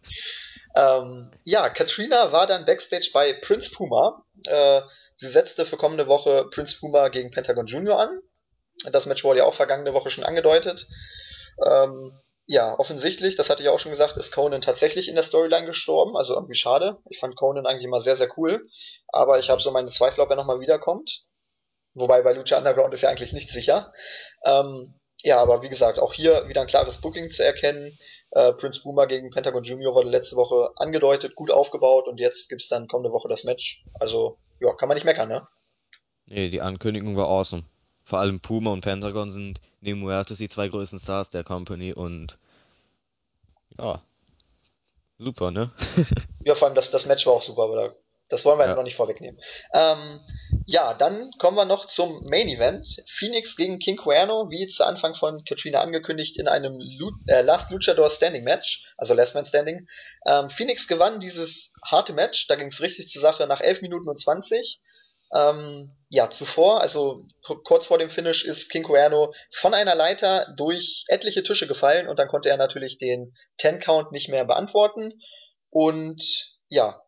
Ähm, 0.75 1.31
ja, 1.45 1.69
Katrina 1.69 2.33
war 2.33 2.47
dann 2.47 2.65
backstage 2.65 3.11
bei 3.13 3.33
Prince 3.33 3.71
Puma. 3.75 4.25
Äh, 4.45 4.83
sie 5.17 5.27
setzte 5.27 5.67
für 5.67 5.77
kommende 5.77 6.07
Woche 6.07 6.47
Prince 6.51 6.79
Puma 6.79 7.09
gegen 7.09 7.31
Pentagon 7.31 7.67
Junior 7.67 8.01
an. 8.01 8.21
Das 8.93 9.07
Match 9.07 9.25
wurde 9.25 9.41
ja 9.41 9.47
auch 9.47 9.55
vergangene 9.55 9.93
Woche 9.93 10.11
schon 10.11 10.25
angedeutet. 10.25 10.87
Ähm, 11.67 12.13
ja, 12.47 12.79
offensichtlich, 12.79 13.37
das 13.37 13.51
hatte 13.51 13.63
ich 13.63 13.69
auch 13.69 13.79
schon 13.79 13.91
gesagt, 13.91 14.17
ist 14.17 14.33
Conan 14.33 14.61
tatsächlich 14.61 15.09
in 15.09 15.15
der 15.15 15.25
Storyline 15.25 15.67
gestorben. 15.67 16.17
Also 16.17 16.35
irgendwie 16.35 16.55
schade. 16.55 16.99
Ich 17.09 17.19
fand 17.19 17.37
Conan 17.37 17.67
eigentlich 17.67 17.85
immer 17.85 18.01
sehr, 18.01 18.17
sehr 18.17 18.31
cool. 18.39 18.69
Aber 19.09 19.39
ich 19.39 19.51
habe 19.51 19.61
so 19.61 19.71
meine 19.71 19.91
Zweifel, 19.91 20.21
ob 20.21 20.31
er 20.31 20.37
nochmal 20.37 20.61
wiederkommt. 20.61 21.25
Wobei 21.95 22.23
bei 22.23 22.33
Lucha 22.33 22.59
Underground 22.59 22.95
ist 22.95 23.03
ja 23.03 23.09
eigentlich 23.11 23.33
nicht 23.33 23.51
sicher. 23.51 23.93
Ähm, 24.45 24.95
ja, 25.23 25.39
aber 25.41 25.63
wie 25.63 25.69
gesagt, 25.69 25.99
auch 25.99 26.13
hier 26.15 26.49
wieder 26.49 26.61
ein 26.63 26.67
klares 26.67 26.99
Booking 27.01 27.31
zu 27.31 27.45
erkennen. 27.45 27.97
Äh, 28.31 28.53
Prince 28.53 28.81
Boomer 28.83 29.07
gegen 29.07 29.31
Pentagon 29.31 29.65
Junior 29.65 29.95
wurde 29.95 30.09
letzte 30.09 30.37
Woche 30.37 30.71
angedeutet, 30.77 31.35
gut 31.35 31.51
aufgebaut 31.51 32.07
und 32.07 32.19
jetzt 32.19 32.49
gibt's 32.49 32.69
dann 32.69 32.87
kommende 32.89 33.13
Woche 33.13 33.29
das 33.29 33.45
Match. 33.45 33.85
Also, 33.99 34.39
ja, 34.61 34.73
kann 34.75 34.89
man 34.89 34.95
nicht 34.97 35.05
meckern, 35.05 35.29
ne? 35.29 35.47
nee, 36.27 36.49
die 36.49 36.61
Ankündigung 36.61 37.17
war 37.17 37.29
awesome. 37.29 37.65
Vor 38.05 38.21
allem 38.21 38.41
Puma 38.41 38.73
und 38.73 38.83
Pentagon 38.83 39.31
sind 39.31 39.61
neben 39.81 40.01
Muertes 40.01 40.39
die 40.39 40.49
zwei 40.49 40.69
größten 40.69 41.01
Stars 41.01 41.31
der 41.31 41.45
Company 41.45 41.93
und 41.93 42.39
ja, 43.79 44.01
super, 45.19 45.51
ne? 45.51 45.71
Ja, 46.45 46.55
vor 46.55 46.69
allem 46.69 46.75
das, 46.75 46.91
das 46.91 47.05
Match 47.07 47.27
war 47.27 47.35
auch 47.35 47.43
super, 47.43 47.65
aber 47.65 47.77
da, 47.77 47.95
das 48.31 48.45
wollen 48.47 48.59
wir 48.59 48.67
Ja. 48.67 48.75
noch 48.75 48.83
nicht 48.83 48.97
vorwegnehmen. 48.97 49.39
Ähm, 49.75 50.21
ja, 50.65 50.95
dann 50.95 51.31
kommen 51.39 51.57
wir 51.57 51.65
noch 51.65 51.87
zum 51.87 52.23
Main 52.31 52.49
Event. 52.49 52.87
Phoenix 53.09 53.57
gegen 53.57 53.79
King 53.79 53.97
Cuerno, 53.97 54.51
wie 54.51 54.67
zu 54.69 54.85
Anfang 54.85 55.15
von 55.15 55.45
Katrina 55.45 55.81
angekündigt, 55.81 56.39
in 56.39 56.49
einem 56.49 56.79
Lu 56.79 57.11
äh, 57.27 57.43
Last 57.43 57.71
Luchador 57.71 58.11
Standing 58.11 58.45
Match, 58.45 58.85
also 58.97 59.15
Last 59.15 59.35
Man 59.35 59.47
Standing. 59.47 59.89
Ähm, 60.27 60.51
Phoenix 60.51 60.87
gewann 60.87 61.21
dieses 61.21 61.73
harte 61.85 62.13
Match, 62.13 62.47
da 62.47 62.57
ging 62.57 62.69
es 62.69 62.81
richtig 62.81 63.09
zur 63.09 63.23
Sache 63.23 63.47
nach 63.47 63.61
11 63.61 63.83
Minuten 63.83 64.09
und 64.09 64.21
20. 64.21 64.81
Ähm, 65.33 65.97
ja, 66.09 66.29
zuvor, 66.31 66.81
also 66.81 67.25
kurz 67.65 67.87
vor 67.87 67.99
dem 67.99 68.11
Finish, 68.11 68.45
ist 68.45 68.69
King 68.69 68.83
Cuerno 68.83 69.33
von 69.53 69.75
einer 69.75 69.95
Leiter 69.95 70.53
durch 70.57 71.05
etliche 71.09 71.43
Tische 71.43 71.69
gefallen 71.69 72.09
und 72.09 72.19
dann 72.19 72.29
konnte 72.29 72.49
er 72.49 72.57
natürlich 72.57 72.99
den 72.99 73.33
Ten 73.57 73.81
Count 73.81 74.13
nicht 74.13 74.29
mehr 74.29 74.45
beantworten. 74.45 75.21
Und 75.71 76.23
ja, 76.69 77.01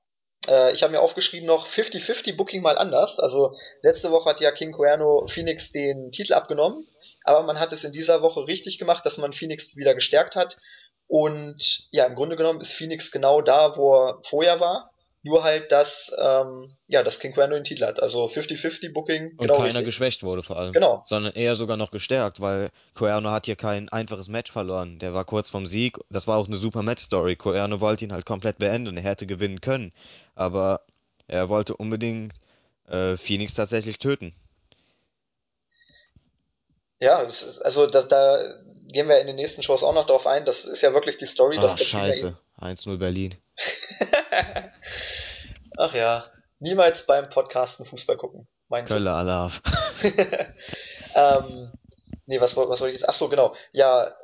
äh, 0.49 0.73
ich 0.73 0.83
habe 0.83 0.93
mir 0.93 1.01
aufgeschrieben 1.01 1.47
noch 1.47 1.69
50-50 1.69 2.37
Booking 2.37 2.63
mal 2.63 2.79
anders. 2.79 3.19
Also 3.19 3.57
letzte 3.83 4.11
Woche 4.11 4.31
hat 4.31 4.41
ja 4.41 4.53
King 4.53 4.73
Cuerno 4.73 5.27
Phoenix 5.29 5.73
den 5.73 6.11
Titel 6.13 6.35
abgenommen, 6.35 6.87
aber 7.25 7.43
man 7.43 7.59
hat 7.59 7.73
es 7.73 7.85
in 7.85 7.93
dieser 7.93 8.23
Woche 8.23 8.47
richtig 8.47 8.79
gemacht, 8.79 9.05
dass 9.07 9.19
man 9.19 9.33
Phoenix 9.33 9.77
wieder 9.77 9.95
gestärkt 9.95 10.37
hat. 10.37 10.59
Und 11.07 11.89
ja, 11.91 12.07
im 12.07 12.15
Grunde 12.15 12.37
genommen 12.37 12.61
ist 12.61 12.73
Phoenix 12.73 13.11
genau 13.11 13.43
da, 13.43 13.77
wo 13.77 13.95
er 13.95 14.21
vorher 14.25 14.61
war. 14.61 14.92
Nur 15.25 15.45
halt, 15.45 15.71
dass, 15.71 16.13
ähm, 16.19 16.73
ja, 16.89 17.05
dass 17.05 17.21
King 17.21 17.33
Cuerno 17.33 17.55
den 17.55 17.63
Titel 17.63 17.85
hat. 17.85 18.03
Also 18.03 18.27
50-50 18.29 18.93
Booking, 18.93 19.31
Und 19.37 19.39
genau 19.39 19.55
keiner 19.55 19.67
richtig. 19.67 19.85
geschwächt 19.87 20.25
wurde 20.25 20.43
vor 20.43 20.59
allem, 20.59 20.73
Genau. 20.73 21.03
sondern 21.07 21.33
eher 21.35 21.55
sogar 21.55 21.77
noch 21.77 21.93
gestärkt, 21.93 22.41
weil 22.41 22.71
Cuerno 22.95 23.31
hat 23.31 23.47
hier 23.47 23.55
kein 23.55 23.89
einfaches 23.89 24.29
Match 24.29 24.51
verloren. 24.51 24.99
Der 24.99 25.15
war 25.15 25.25
kurz 25.25 25.49
vom 25.49 25.65
Sieg. 25.65 25.99
Das 26.11 26.27
war 26.27 26.39
auch 26.39 26.49
eine 26.49 26.57
super 26.57 26.83
Match-Story. 26.83 27.37
Cuerno 27.37 27.81
wollte 27.81 28.05
ihn 28.05 28.13
halt 28.13 28.27
komplett 28.27 28.59
beenden. 28.59 28.97
Er 28.97 29.05
hätte 29.05 29.27
gewinnen 29.27 29.61
können, 29.61 29.93
aber 30.35 30.81
er 31.29 31.49
wollte 31.49 31.77
unbedingt 31.77 32.33
äh, 32.89 33.17
Phoenix 33.17 33.55
tatsächlich 33.55 33.99
töten. 34.01 34.35
Ja, 36.99 37.19
also 37.63 37.87
da, 37.87 38.03
da 38.03 38.39
gehen 38.93 39.09
wir 39.09 39.21
in 39.21 39.27
den 39.27 39.37
nächsten 39.37 39.63
Shows 39.63 39.83
auch 39.83 39.95
noch 39.95 40.07
drauf 40.07 40.27
ein. 40.27 40.45
Das 40.45 40.65
ist 40.65 40.83
ja 40.83 40.93
wirklich 40.95 41.17
die 41.17 41.27
Story, 41.27 41.57
dass 41.57 41.73
Ah, 41.73 41.77
Katrina 41.77 42.03
scheiße. 42.05 42.39
ihn 42.61 42.67
1-0 42.67 42.99
Berlin. 42.99 43.35
Ach 45.77 45.95
ja, 45.95 46.27
niemals 46.61 47.07
beim 47.07 47.31
Podcasten 47.31 47.87
Fußball 47.87 48.17
gucken. 48.17 48.47
Mein. 48.69 48.85
Kölle 48.85 49.11
Alarv. 49.13 49.61
ähm, 51.15 51.73
nee, 52.27 52.41
was, 52.41 52.57
was 52.57 52.81
wollte 52.81 52.95
ich 52.95 53.01
jetzt? 53.01 53.09
Ach 53.09 53.15
so, 53.15 53.29
genau. 53.29 53.55
Ja, 53.73 54.15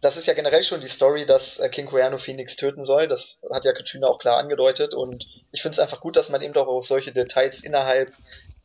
das 0.00 0.16
ist 0.16 0.26
ja 0.26 0.34
generell 0.34 0.62
schon 0.62 0.80
die 0.80 0.88
Story, 0.88 1.26
dass 1.26 1.58
äh, 1.58 1.68
King 1.68 1.86
Cuerno 1.86 2.18
Phoenix 2.18 2.56
töten 2.56 2.84
soll. 2.84 3.08
Das 3.08 3.42
hat 3.52 3.64
ja 3.64 3.72
Katrina 3.72 4.06
auch 4.06 4.18
klar 4.18 4.38
angedeutet. 4.38 4.94
Und 4.94 5.26
ich 5.52 5.62
finde 5.62 5.74
es 5.74 5.78
einfach 5.78 6.00
gut, 6.00 6.16
dass 6.16 6.28
man 6.28 6.42
eben 6.42 6.54
doch 6.54 6.66
auf 6.66 6.86
solche 6.86 7.12
Details 7.12 7.60
innerhalb 7.60 8.12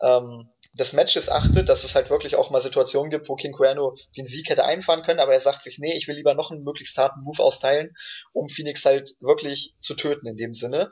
ähm, 0.02 0.50
des 0.74 0.94
Matches 0.94 1.30
achtet, 1.30 1.68
dass 1.68 1.84
es 1.84 1.96
halt 1.96 2.10
wirklich 2.10 2.36
auch 2.36 2.50
mal 2.50 2.62
Situationen 2.62 3.12
gibt, 3.12 3.28
wo 3.28 3.36
King 3.36 3.52
Cuerno 3.52 3.96
den 4.16 4.28
Sieg 4.28 4.50
hätte 4.50 4.64
einfahren 4.64 5.04
können, 5.04 5.20
aber 5.20 5.34
er 5.34 5.42
sagt 5.42 5.64
sich, 5.64 5.80
nee, 5.80 5.98
ich 5.98 6.08
will 6.08 6.16
lieber 6.16 6.34
noch 6.34 6.52
einen 6.52 6.64
möglichst 6.64 6.98
harten 6.98 7.22
Move 7.22 7.44
austeilen, 7.44 7.94
um 8.32 8.50
Phoenix 8.50 8.86
halt 8.86 9.12
wirklich 9.20 9.76
zu 9.80 9.96
töten 9.96 10.28
in 10.28 10.38
dem 10.38 10.54
Sinne. 10.54 10.92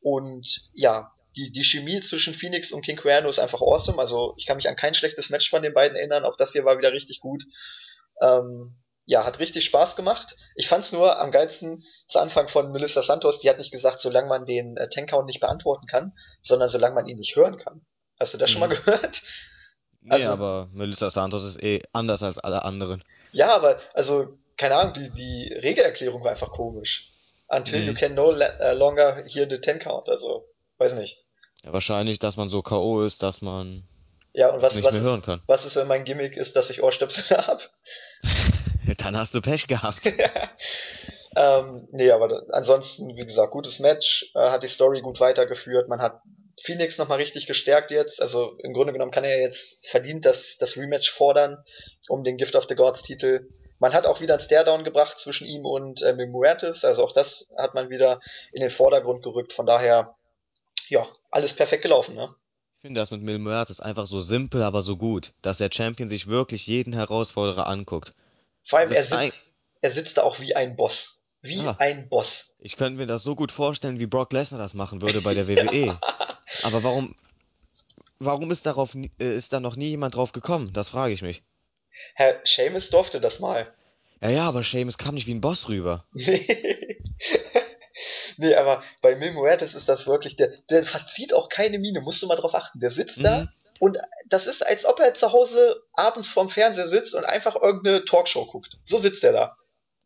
Und 0.00 0.68
ja, 0.72 1.12
die, 1.36 1.52
die 1.52 1.64
Chemie 1.64 2.00
zwischen 2.00 2.34
Phoenix 2.34 2.72
und 2.72 2.84
King 2.84 2.96
Cuerno 2.96 3.28
ist 3.28 3.38
einfach 3.38 3.60
awesome. 3.60 4.00
Also 4.00 4.34
ich 4.36 4.46
kann 4.46 4.56
mich 4.56 4.68
an 4.68 4.76
kein 4.76 4.94
schlechtes 4.94 5.30
Match 5.30 5.48
von 5.48 5.62
den 5.62 5.74
beiden 5.74 5.96
erinnern. 5.96 6.24
Auch 6.24 6.36
das 6.36 6.52
hier 6.52 6.64
war 6.64 6.78
wieder 6.78 6.92
richtig 6.92 7.20
gut. 7.20 7.44
Ähm, 8.20 8.76
ja, 9.04 9.24
hat 9.24 9.38
richtig 9.38 9.64
Spaß 9.64 9.96
gemacht. 9.96 10.36
Ich 10.56 10.68
fand's 10.68 10.92
nur 10.92 11.18
am 11.18 11.30
geilsten 11.30 11.84
zu 12.08 12.18
Anfang 12.18 12.48
von 12.48 12.70
Melissa 12.72 13.02
Santos, 13.02 13.40
die 13.40 13.48
hat 13.48 13.58
nicht 13.58 13.72
gesagt, 13.72 14.00
solange 14.00 14.28
man 14.28 14.44
den 14.44 14.76
äh, 14.76 14.88
Tankcount 14.88 15.26
nicht 15.26 15.40
beantworten 15.40 15.86
kann, 15.86 16.12
sondern 16.42 16.68
solange 16.68 16.94
man 16.94 17.06
ihn 17.06 17.18
nicht 17.18 17.36
hören 17.36 17.56
kann. 17.56 17.84
Hast 18.20 18.34
du 18.34 18.38
das 18.38 18.50
schon 18.50 18.60
mal 18.60 18.68
Mhm. 18.68 18.74
gehört? 18.84 19.22
Nee, 20.02 20.12
Also, 20.14 20.32
aber 20.32 20.68
Melissa 20.72 21.10
Santos 21.10 21.44
ist 21.44 21.62
eh 21.62 21.82
anders 21.92 22.22
als 22.22 22.38
alle 22.38 22.64
anderen. 22.64 23.02
ja, 23.32 23.54
aber, 23.54 23.80
also, 23.94 24.38
keine 24.56 24.76
Ahnung, 24.76 24.94
die, 24.94 25.10
die 25.10 25.52
Regelerklärung 25.54 26.22
war 26.24 26.30
einfach 26.32 26.50
komisch. 26.50 27.06
Until 27.48 27.80
you 27.82 27.92
Mhm. 27.92 27.96
can 27.96 28.14
no 28.14 28.30
äh, 28.32 28.72
longer 28.74 29.24
hear 29.26 29.48
the 29.48 29.60
ten 29.60 29.78
count, 29.80 30.08
also, 30.08 30.46
weiß 30.78 30.94
nicht. 30.94 31.18
Ja, 31.64 31.72
wahrscheinlich, 31.72 32.18
dass 32.18 32.36
man 32.36 32.50
so 32.50 32.62
K.O. 32.62 33.02
ist, 33.02 33.22
dass 33.22 33.40
man 33.42 33.82
Ja, 34.32 34.50
und 34.50 34.62
was, 34.62 34.76
nicht 34.76 34.84
was 34.84 34.92
mehr 34.92 35.00
ist, 35.00 35.06
hören 35.06 35.22
kann. 35.22 35.40
was 35.46 35.64
ist, 35.66 35.76
wenn 35.76 35.88
mein 35.88 36.04
Gimmick 36.04 36.36
ist, 36.36 36.54
dass 36.56 36.70
ich 36.70 36.82
Ohrstöpsel 36.82 37.36
habe? 37.46 37.62
Dann 38.98 39.16
hast 39.16 39.34
du 39.34 39.40
Pech 39.40 39.66
gehabt. 39.66 40.00
ähm, 41.36 41.88
nee, 41.92 42.10
aber 42.10 42.42
ansonsten, 42.50 43.16
wie 43.16 43.26
gesagt, 43.26 43.52
gutes 43.52 43.78
Match, 43.78 44.30
äh, 44.34 44.50
hat 44.50 44.62
die 44.62 44.68
Story 44.68 45.00
gut 45.00 45.20
weitergeführt, 45.20 45.88
man 45.88 46.00
hat 46.00 46.20
Phoenix 46.62 46.98
nochmal 46.98 47.18
richtig 47.18 47.46
gestärkt 47.46 47.90
jetzt, 47.90 48.20
also 48.20 48.56
im 48.58 48.72
Grunde 48.72 48.92
genommen 48.92 49.12
kann 49.12 49.24
er 49.24 49.40
jetzt 49.40 49.78
verdient 49.86 50.24
das, 50.24 50.56
das 50.58 50.76
Rematch 50.76 51.10
fordern 51.10 51.64
um 52.08 52.24
den 52.24 52.36
Gift 52.36 52.54
of 52.56 52.66
the 52.68 52.74
Gods 52.74 53.02
Titel. 53.02 53.48
Man 53.78 53.94
hat 53.94 54.06
auch 54.06 54.20
wieder 54.20 54.34
einen 54.34 54.42
Staredown 54.42 54.84
gebracht 54.84 55.18
zwischen 55.18 55.46
ihm 55.46 55.64
und 55.64 56.02
äh, 56.02 56.14
Muertes, 56.26 56.84
also 56.84 57.02
auch 57.02 57.12
das 57.12 57.50
hat 57.56 57.74
man 57.74 57.88
wieder 57.88 58.20
in 58.52 58.60
den 58.60 58.70
Vordergrund 58.70 59.22
gerückt, 59.22 59.52
von 59.52 59.66
daher, 59.66 60.16
ja, 60.88 61.06
alles 61.30 61.54
perfekt 61.54 61.82
gelaufen, 61.82 62.14
ne? 62.14 62.34
Ich 62.76 62.86
finde 62.86 63.00
das 63.00 63.10
mit 63.10 63.20
Mil 63.20 63.38
Muertes 63.38 63.80
einfach 63.80 64.06
so 64.06 64.20
simpel, 64.20 64.62
aber 64.62 64.80
so 64.80 64.96
gut, 64.96 65.32
dass 65.42 65.58
der 65.58 65.68
Champion 65.70 66.08
sich 66.08 66.28
wirklich 66.28 66.66
jeden 66.66 66.94
Herausforderer 66.94 67.66
anguckt. 67.66 68.14
Vor 68.66 68.78
allem, 68.78 68.90
er 68.90 69.00
ist 69.00 69.12
ein, 69.12 69.30
sitzt, 69.30 69.42
er 69.82 69.90
sitzt 69.90 70.16
da 70.16 70.22
auch 70.22 70.40
wie 70.40 70.56
ein 70.56 70.76
Boss. 70.76 71.20
Wie 71.42 71.62
ja, 71.62 71.76
ein 71.78 72.08
Boss. 72.08 72.54
ich 72.58 72.76
könnte 72.76 72.98
mir 72.98 73.06
das 73.06 73.22
so 73.22 73.34
gut 73.34 73.52
vorstellen, 73.52 73.98
wie 73.98 74.06
Brock 74.06 74.32
Lesnar 74.32 74.58
das 74.58 74.74
machen 74.74 75.02
würde 75.02 75.20
bei 75.20 75.34
der. 75.34 75.48
WWE. 75.48 75.98
Aber 76.62 76.82
warum, 76.82 77.14
warum 78.18 78.50
ist 78.50 78.66
darauf, 78.66 78.94
äh, 78.94 79.08
ist 79.18 79.52
da 79.52 79.60
noch 79.60 79.76
nie 79.76 79.90
jemand 79.90 80.14
drauf 80.14 80.32
gekommen? 80.32 80.72
Das 80.72 80.88
frage 80.90 81.12
ich 81.12 81.22
mich. 81.22 81.42
Herr 82.14 82.40
Seamus 82.44 82.90
durfte 82.90 83.20
das 83.20 83.40
mal. 83.40 83.72
Ja, 84.22 84.28
ja, 84.30 84.48
aber 84.48 84.62
Sheamus 84.62 84.98
kam 84.98 85.14
nicht 85.14 85.26
wie 85.26 85.34
ein 85.34 85.40
Boss 85.40 85.68
rüber. 85.68 86.04
Nee. 88.36 88.54
aber 88.54 88.82
bei 89.02 89.16
Mil 89.16 89.32
Muertes 89.32 89.74
ist 89.74 89.88
das 89.88 90.06
wirklich, 90.06 90.36
der, 90.36 90.50
der 90.70 90.84
verzieht 90.86 91.34
auch 91.34 91.50
keine 91.50 91.78
Miene, 91.78 92.00
musst 92.00 92.22
du 92.22 92.26
mal 92.26 92.36
drauf 92.36 92.54
achten. 92.54 92.80
Der 92.80 92.90
sitzt 92.90 93.22
da 93.22 93.40
Mhm. 93.40 93.48
und 93.80 93.98
das 94.28 94.46
ist, 94.46 94.64
als 94.66 94.86
ob 94.86 94.98
er 95.00 95.14
zu 95.14 95.32
Hause 95.32 95.82
abends 95.92 96.30
vorm 96.30 96.48
Fernseher 96.48 96.88
sitzt 96.88 97.14
und 97.14 97.24
einfach 97.26 97.56
irgendeine 97.56 98.04
Talkshow 98.06 98.46
guckt. 98.46 98.78
So 98.84 98.96
sitzt 98.96 99.24
er 99.24 99.32
da. 99.32 99.56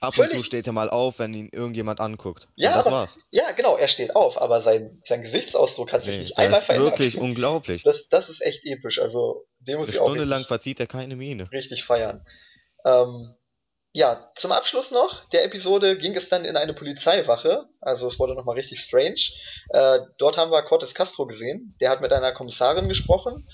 Ab 0.04 0.18
und 0.18 0.30
zu 0.30 0.42
steht 0.42 0.66
er 0.66 0.72
mal 0.72 0.90
auf, 0.90 1.18
wenn 1.18 1.34
ihn 1.34 1.48
irgendjemand 1.52 2.00
anguckt. 2.00 2.46
Und 2.46 2.52
ja, 2.56 2.74
das 2.74 2.86
aber, 2.86 2.96
war's. 2.96 3.18
ja, 3.30 3.50
genau, 3.52 3.76
er 3.76 3.88
steht 3.88 4.14
auf, 4.14 4.40
aber 4.40 4.62
sein, 4.62 5.02
sein 5.06 5.22
Gesichtsausdruck 5.22 5.92
hat 5.92 6.04
sich 6.04 6.14
Nee, 6.16 6.20
nicht 6.22 6.38
einmal 6.38 6.58
ist 6.60 6.66
verändert. 6.66 6.92
wirklich 6.92 7.18
unglaublich. 7.18 7.82
Das, 7.82 8.08
das 8.08 8.28
ist 8.28 8.40
echt 8.42 8.64
episch, 8.64 8.98
also 9.00 9.46
den 9.60 9.78
muss 9.78 9.88
Eine 9.88 9.94
ich 9.94 10.00
auch 10.00 10.06
Stunde 10.08 10.24
lang 10.24 10.44
verzieht 10.44 10.78
er 10.80 10.86
keine 10.86 11.16
Miene. 11.16 11.50
richtig 11.52 11.84
feiern. 11.84 12.24
Ähm, 12.84 13.34
Ja, 13.96 14.32
zum 14.36 14.50
Abschluss 14.52 14.90
noch 14.90 15.24
der 15.30 15.44
Episode 15.44 15.96
ging 15.96 16.14
es 16.16 16.28
dann 16.28 16.44
in 16.44 16.56
eine 16.56 16.74
Polizeiwache. 16.74 17.66
Also 17.80 18.08
es 18.08 18.18
wurde 18.18 18.34
nochmal 18.34 18.56
richtig 18.56 18.80
strange. 18.80 19.20
Äh, 19.68 20.00
dort 20.18 20.36
haben 20.36 20.50
wir 20.50 20.62
Cortes 20.64 20.94
Castro 20.94 21.26
gesehen. 21.26 21.76
Der 21.80 21.90
hat 21.90 22.00
mit 22.00 22.12
einer 22.12 22.32
Kommissarin 22.32 22.88
gesprochen. 22.88 23.46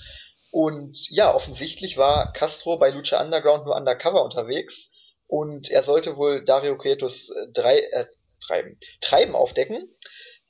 Und 0.49 0.97
ja, 1.11 1.33
offensichtlich 1.33 1.95
war 1.97 2.33
Castro 2.33 2.77
bei 2.77 2.89
Lucha 2.89 3.21
Underground 3.23 3.65
nur 3.65 3.75
undercover 3.75 4.23
unterwegs. 4.23 4.90
Und 5.31 5.71
er 5.71 5.81
sollte 5.81 6.17
wohl 6.17 6.43
Dario 6.43 6.77
Quietos 6.77 7.29
äh, 7.29 7.53
drei, 7.53 7.79
äh, 7.79 8.05
treiben, 8.45 8.77
Treiben 8.99 9.33
aufdecken. 9.33 9.87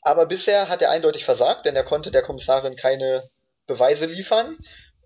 Aber 0.02 0.26
bisher 0.26 0.70
hat 0.70 0.82
er 0.82 0.90
eindeutig 0.90 1.24
versagt, 1.24 1.68
denn 1.68 1.76
er 1.76 1.84
konnte 1.84 2.10
der 2.10 2.24
Kommissarin 2.24 2.76
keine 2.76 3.30
Beweise 3.68 4.08
liefern. 4.08 4.58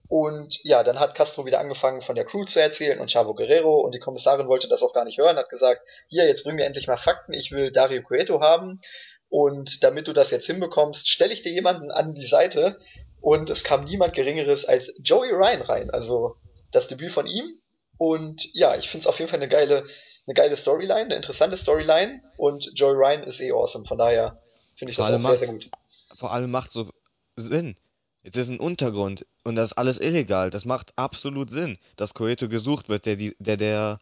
Und 0.07 0.63
ja, 0.63 0.81
dann 0.83 0.97
hat 0.97 1.13
Castro 1.13 1.45
wieder 1.45 1.59
angefangen 1.59 2.03
von 2.03 2.15
der 2.15 2.23
Crew 2.23 2.45
zu 2.45 2.61
erzählen 2.61 3.01
und 3.01 3.11
Chavo 3.11 3.35
Guerrero. 3.35 3.81
Und 3.81 3.93
die 3.93 3.99
Kommissarin 3.99 4.47
wollte 4.47 4.69
das 4.69 4.81
auch 4.81 4.93
gar 4.93 5.03
nicht 5.03 5.17
hören, 5.17 5.35
hat 5.35 5.49
gesagt, 5.49 5.81
hier, 6.07 6.25
jetzt 6.25 6.45
bring 6.45 6.55
mir 6.55 6.63
endlich 6.63 6.88
mal 6.88 6.95
Fakten, 6.95 7.33
ich 7.33 7.51
will 7.51 7.73
Dario 7.73 8.01
Cueto 8.01 8.39
haben. 8.39 8.79
Und 9.27 9.83
damit 9.83 10.07
du 10.07 10.13
das 10.13 10.31
jetzt 10.31 10.45
hinbekommst, 10.45 11.09
stelle 11.09 11.33
ich 11.33 11.43
dir 11.43 11.51
jemanden 11.51 11.91
an 11.91 12.13
die 12.13 12.27
Seite. 12.27 12.79
Und 13.19 13.49
es 13.49 13.65
kam 13.65 13.83
niemand 13.83 14.13
Geringeres 14.13 14.63
als 14.63 14.93
Joey 15.03 15.31
Ryan 15.31 15.63
rein, 15.63 15.89
also 15.89 16.38
das 16.71 16.88
Debüt 16.88 17.11
von 17.11 17.27
ihm 17.27 17.59
und 17.97 18.47
ja, 18.53 18.75
ich 18.77 18.89
finde 18.89 19.03
es 19.03 19.08
auf 19.08 19.19
jeden 19.19 19.29
Fall 19.29 19.39
eine 19.39 19.49
geile, 19.49 19.86
eine 20.27 20.34
geile 20.34 20.58
Storyline, 20.58 21.05
eine 21.05 21.15
interessante 21.15 21.58
Storyline 21.58 22.21
und 22.38 22.71
Joey 22.75 22.95
Ryan 22.95 23.23
ist 23.23 23.39
eh 23.39 23.51
awesome, 23.51 23.86
von 23.86 23.97
daher 23.97 24.41
finde 24.75 24.91
ich 24.91 24.97
Vor 24.97 25.10
das 25.10 25.23
auch 25.25 25.29
sehr, 25.29 25.47
sehr 25.47 25.53
gut. 25.53 25.69
vor 26.15 26.31
allem 26.31 26.51
macht 26.51 26.71
so 26.71 26.89
Sinn. 27.38 27.75
Jetzt 28.23 28.38
ist 28.38 28.49
ein 28.49 28.60
Untergrund 28.60 29.25
und 29.43 29.55
das 29.55 29.71
ist 29.71 29.77
alles 29.77 29.99
illegal. 29.99 30.49
Das 30.49 30.65
macht 30.65 30.93
absolut 30.95 31.51
Sinn, 31.51 31.77
dass 31.95 32.15
Coeto 32.15 32.47
gesucht 32.47 32.89
wird, 32.89 33.05
der, 33.05 33.17
der 33.17 33.58
der 33.58 33.99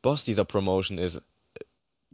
Boss 0.00 0.22
dieser 0.22 0.44
Promotion 0.44 0.96
ist. 0.98 1.20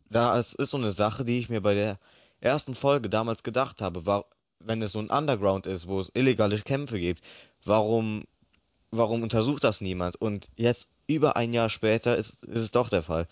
Das 0.08 0.54
ist 0.54 0.70
so 0.70 0.78
eine 0.78 0.90
Sache, 0.90 1.24
die 1.24 1.38
ich 1.38 1.48
mir 1.50 1.60
bei 1.60 1.74
der 1.74 1.98
ersten 2.40 2.74
Folge 2.74 3.10
damals 3.10 3.42
gedacht 3.42 3.82
habe. 3.82 4.06
War, 4.06 4.24
wenn 4.58 4.80
es 4.80 4.92
so 4.92 5.00
ein 5.00 5.10
Underground 5.10 5.66
ist, 5.66 5.86
wo 5.86 6.00
es 6.00 6.10
illegale 6.14 6.58
Kämpfe 6.60 6.98
gibt, 6.98 7.22
warum, 7.64 8.24
warum 8.90 9.22
untersucht 9.22 9.62
das 9.62 9.80
niemand? 9.82 10.16
Und 10.16 10.48
jetzt, 10.56 10.88
über 11.14 11.36
ein 11.36 11.52
Jahr 11.52 11.68
später, 11.68 12.16
ist, 12.16 12.42
ist 12.44 12.60
es 12.60 12.70
doch 12.70 12.88
der 12.88 13.02
Fall. 13.02 13.26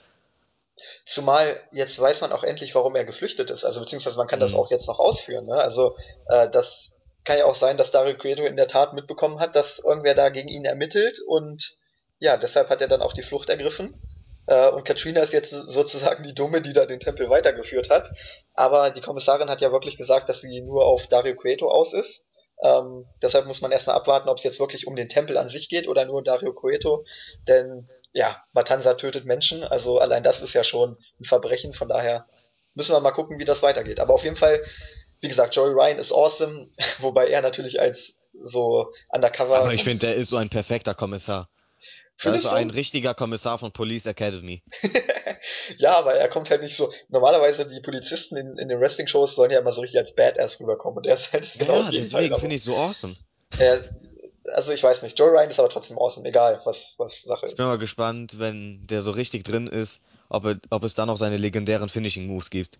Zumal 1.07 1.61
jetzt 1.73 1.99
weiß 1.99 2.21
man 2.21 2.33
auch 2.33 2.45
endlich, 2.45 2.75
warum 2.75 2.95
er 2.95 3.05
geflüchtet 3.05 3.51
ist. 3.51 3.65
Also 3.65 3.81
beziehungsweise 3.81 4.17
man 4.17 4.29
kann 4.29 4.41
das 4.41 4.53
Mhm. 4.53 4.59
auch 4.59 4.71
jetzt 4.71 4.87
noch 4.89 4.99
ausführen. 4.99 5.47
Ne? 5.47 5.55
Also 5.55 5.97
äh, 6.29 6.49
das 6.51 6.93
kann 7.25 7.39
ja 7.39 7.47
auch 7.47 7.55
sein, 7.57 7.77
dass 7.77 7.91
Dario 7.91 8.17
Cueto 8.17 8.45
in 8.45 8.57
der 8.57 8.69
Tat 8.69 8.95
mitbekommen 8.95 9.41
hat, 9.41 9.57
dass 9.57 9.81
irgendwer 9.81 10.15
da 10.15 10.29
gegen 10.29 10.49
ihn 10.49 10.65
ermittelt 10.65 11.19
und 11.27 11.77
ja, 12.21 12.37
deshalb 12.37 12.69
hat 12.69 12.81
er 12.81 12.89
dann 12.89 13.03
auch 13.03 13.13
die 13.13 13.23
Flucht 13.23 13.49
ergriffen. 13.49 14.01
Äh, 14.47 14.69
und 14.71 14.85
Katrina 14.85 15.21
ist 15.21 15.33
jetzt 15.33 15.51
sozusagen 15.51 16.23
die 16.25 16.35
Dumme, 16.35 16.63
die 16.63 16.73
da 16.73 16.87
den 16.87 17.01
Tempel 17.01 17.29
weitergeführt 17.31 17.91
hat. 17.91 18.11
Aber 18.55 18.91
die 18.91 19.01
Kommissarin 19.01 19.51
hat 19.51 19.61
ja 19.61 19.71
wirklich 19.73 19.97
gesagt, 19.97 20.29
dass 20.29 20.41
sie 20.41 20.61
nur 20.63 20.87
auf 20.87 21.07
Dario 21.09 21.35
Cueto 21.37 21.69
aus 21.71 21.93
ist. 21.93 22.27
Ähm, 22.63 23.07
deshalb 23.23 23.47
muss 23.47 23.61
man 23.61 23.71
erstmal 23.71 23.97
abwarten, 23.97 24.29
ob 24.29 24.39
es 24.39 24.45
jetzt 24.45 24.61
wirklich 24.61 24.87
um 24.87 24.97
den 24.97 25.09
Tempel 25.09 25.39
an 25.39 25.49
sich 25.49 25.69
geht 25.69 25.87
oder 25.89 26.05
nur 26.05 26.23
Dario 26.23 26.53
Cueto. 26.53 27.05
Denn 27.47 27.89
ja, 28.13 28.43
Matanza 28.53 28.95
tötet 28.95 29.25
Menschen, 29.25 29.63
also 29.63 29.99
allein 29.99 30.23
das 30.23 30.41
ist 30.41 30.55
ja 30.55 30.65
schon 30.65 30.97
ein 31.21 31.25
Verbrechen, 31.25 31.75
von 31.75 31.89
daher 31.89 32.27
müssen 32.75 32.93
wir 32.93 33.01
mal 33.01 33.13
gucken, 33.13 33.39
wie 33.39 33.45
das 33.45 33.63
weitergeht. 33.63 34.01
Aber 34.01 34.15
auf 34.15 34.25
jeden 34.25 34.37
Fall, 34.37 34.63
wie 35.21 35.29
gesagt, 35.29 35.55
Joey 35.55 35.73
Ryan 35.73 35.99
ist 35.99 36.13
awesome, 36.13 36.69
wobei 36.99 37.29
er 37.29 37.43
natürlich 37.43 37.81
als 37.81 38.17
so 38.43 38.93
Aber 39.09 39.17
undercover 39.17 39.73
ich 39.73 39.85
finde, 39.85 40.07
der 40.07 40.17
ist 40.17 40.31
so 40.31 40.37
ein 40.37 40.49
perfekter 40.49 40.95
Kommissar. 40.95 41.49
Da 42.23 42.35
ist 42.35 42.47
ein 42.47 42.71
richtiger 42.71 43.15
Kommissar 43.15 43.59
von 43.59 43.71
Police 43.73 44.07
Academy. 44.07 44.63
ja, 45.77 45.97
aber 45.97 46.15
er 46.15 46.29
kommt 46.29 46.51
halt 46.51 46.63
nicht 46.63 46.77
so. 46.77 46.93
Normalerweise 47.09 47.67
die 47.69 47.81
Polizisten 47.81 48.37
in, 48.37 48.59
in 48.59 48.69
den 48.69 48.81
Wrestling-Shows 48.81 49.37
sollen 49.37 49.51
ja 49.53 49.61
immer 49.61 49.73
so 49.73 49.83
richtig 49.83 49.99
als 50.01 50.15
Badass 50.15 50.61
rüberkommen 50.61 50.99
und 50.99 51.07
er 51.07 51.15
ist 51.15 51.33
halt 51.33 51.45
das 51.45 51.55
Ja, 51.55 51.61
genaue 51.61 51.85
ja, 51.85 51.91
deswegen 51.93 52.37
finde 52.37 52.57
ich 52.57 52.65
so 52.65 52.77
awesome. 52.77 53.15
Er, 53.59 53.85
also 54.53 54.73
ich 54.73 54.83
weiß 54.83 55.03
nicht, 55.03 55.19
Joey 55.19 55.31
Ryan 55.31 55.51
ist 55.51 55.61
aber 55.61 55.69
trotzdem 55.69 55.99
awesome, 55.99 56.29
egal 56.29 56.61
was, 56.65 56.95
was 56.99 57.23
Sache 57.23 57.47
Ich 57.47 57.55
bin 57.55 57.65
ist. 57.65 57.69
mal 57.69 57.79
gespannt, 57.79 58.39
wenn 58.41 58.87
der 58.87 59.01
so 59.03 59.13
richtig 59.13 59.45
drin 59.45 59.69
ist, 59.69 60.03
ob, 60.29 60.45
er, 60.45 60.57
ob 60.71 60.83
es 60.85 60.95
da 60.95 61.07
noch 61.07 61.17
seine 61.17 61.37
legendären 61.37 61.89
Finishing 61.89 62.27
Moves 62.27 62.51
gibt. 62.51 62.79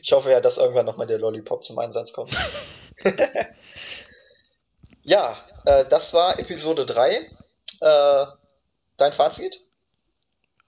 Ich 0.00 0.12
hoffe 0.12 0.30
ja, 0.30 0.40
dass 0.40 0.56
irgendwann 0.56 0.86
nochmal 0.86 1.06
der 1.06 1.18
Lollipop 1.18 1.62
zum 1.62 1.78
Einsatz 1.78 2.12
kommt. 2.12 2.32
Ja, 5.06 5.36
äh, 5.66 5.84
das 5.84 6.14
war 6.14 6.38
Episode 6.38 6.86
3. 6.86 7.30
Äh, 7.84 8.26
dein 8.96 9.12
Fazit? 9.12 9.60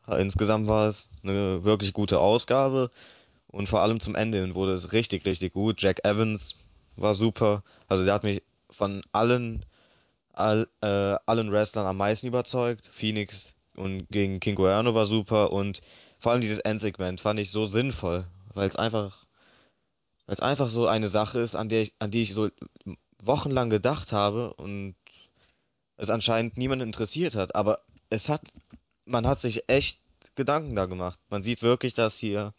Insgesamt 0.06 0.68
war 0.68 0.86
es 0.88 1.08
eine 1.22 1.64
wirklich 1.64 1.94
gute 1.94 2.20
Ausgabe 2.20 2.90
und 3.48 3.70
vor 3.70 3.80
allem 3.80 4.00
zum 4.00 4.14
Ende 4.14 4.38
hin 4.38 4.54
wurde 4.54 4.72
es 4.72 4.92
richtig, 4.92 5.24
richtig 5.24 5.54
gut. 5.54 5.80
Jack 5.80 6.04
Evans 6.04 6.56
war 6.96 7.14
super. 7.14 7.62
Also 7.88 8.04
der 8.04 8.12
hat 8.12 8.22
mich 8.22 8.42
von 8.68 9.00
allen, 9.12 9.64
all, 10.34 10.68
äh, 10.82 11.16
allen 11.24 11.50
Wrestlern 11.50 11.86
am 11.86 11.96
meisten 11.96 12.26
überzeugt. 12.26 12.86
Phoenix 12.86 13.54
und 13.76 14.06
gegen 14.10 14.38
King 14.38 14.56
Cuerno 14.56 14.94
war 14.94 15.06
super 15.06 15.52
und 15.52 15.80
vor 16.20 16.32
allem 16.32 16.42
dieses 16.42 16.58
Endsegment 16.58 17.22
fand 17.22 17.40
ich 17.40 17.50
so 17.50 17.64
sinnvoll, 17.64 18.26
weil 18.52 18.68
es 18.68 18.76
einfach, 18.76 19.24
einfach 20.26 20.68
so 20.68 20.86
eine 20.86 21.08
Sache 21.08 21.40
ist, 21.40 21.54
an 21.54 21.70
der 21.70 21.80
ich, 21.80 21.94
an 21.98 22.10
die 22.10 22.20
ich 22.20 22.34
so 22.34 22.50
wochenlang 23.24 23.70
gedacht 23.70 24.12
habe 24.12 24.52
und 24.54 24.96
es 25.96 26.10
anscheinend 26.10 26.56
niemanden 26.56 26.86
interessiert 26.86 27.34
hat. 27.34 27.54
Aber 27.54 27.78
es 28.10 28.28
hat, 28.28 28.42
man 29.04 29.26
hat 29.26 29.40
sich 29.40 29.68
echt 29.68 30.00
Gedanken 30.34 30.74
da 30.76 30.86
gemacht. 30.86 31.18
Man 31.30 31.42
sieht 31.42 31.62
wirklich, 31.62 31.94
dass 31.94 32.18
hier 32.18 32.52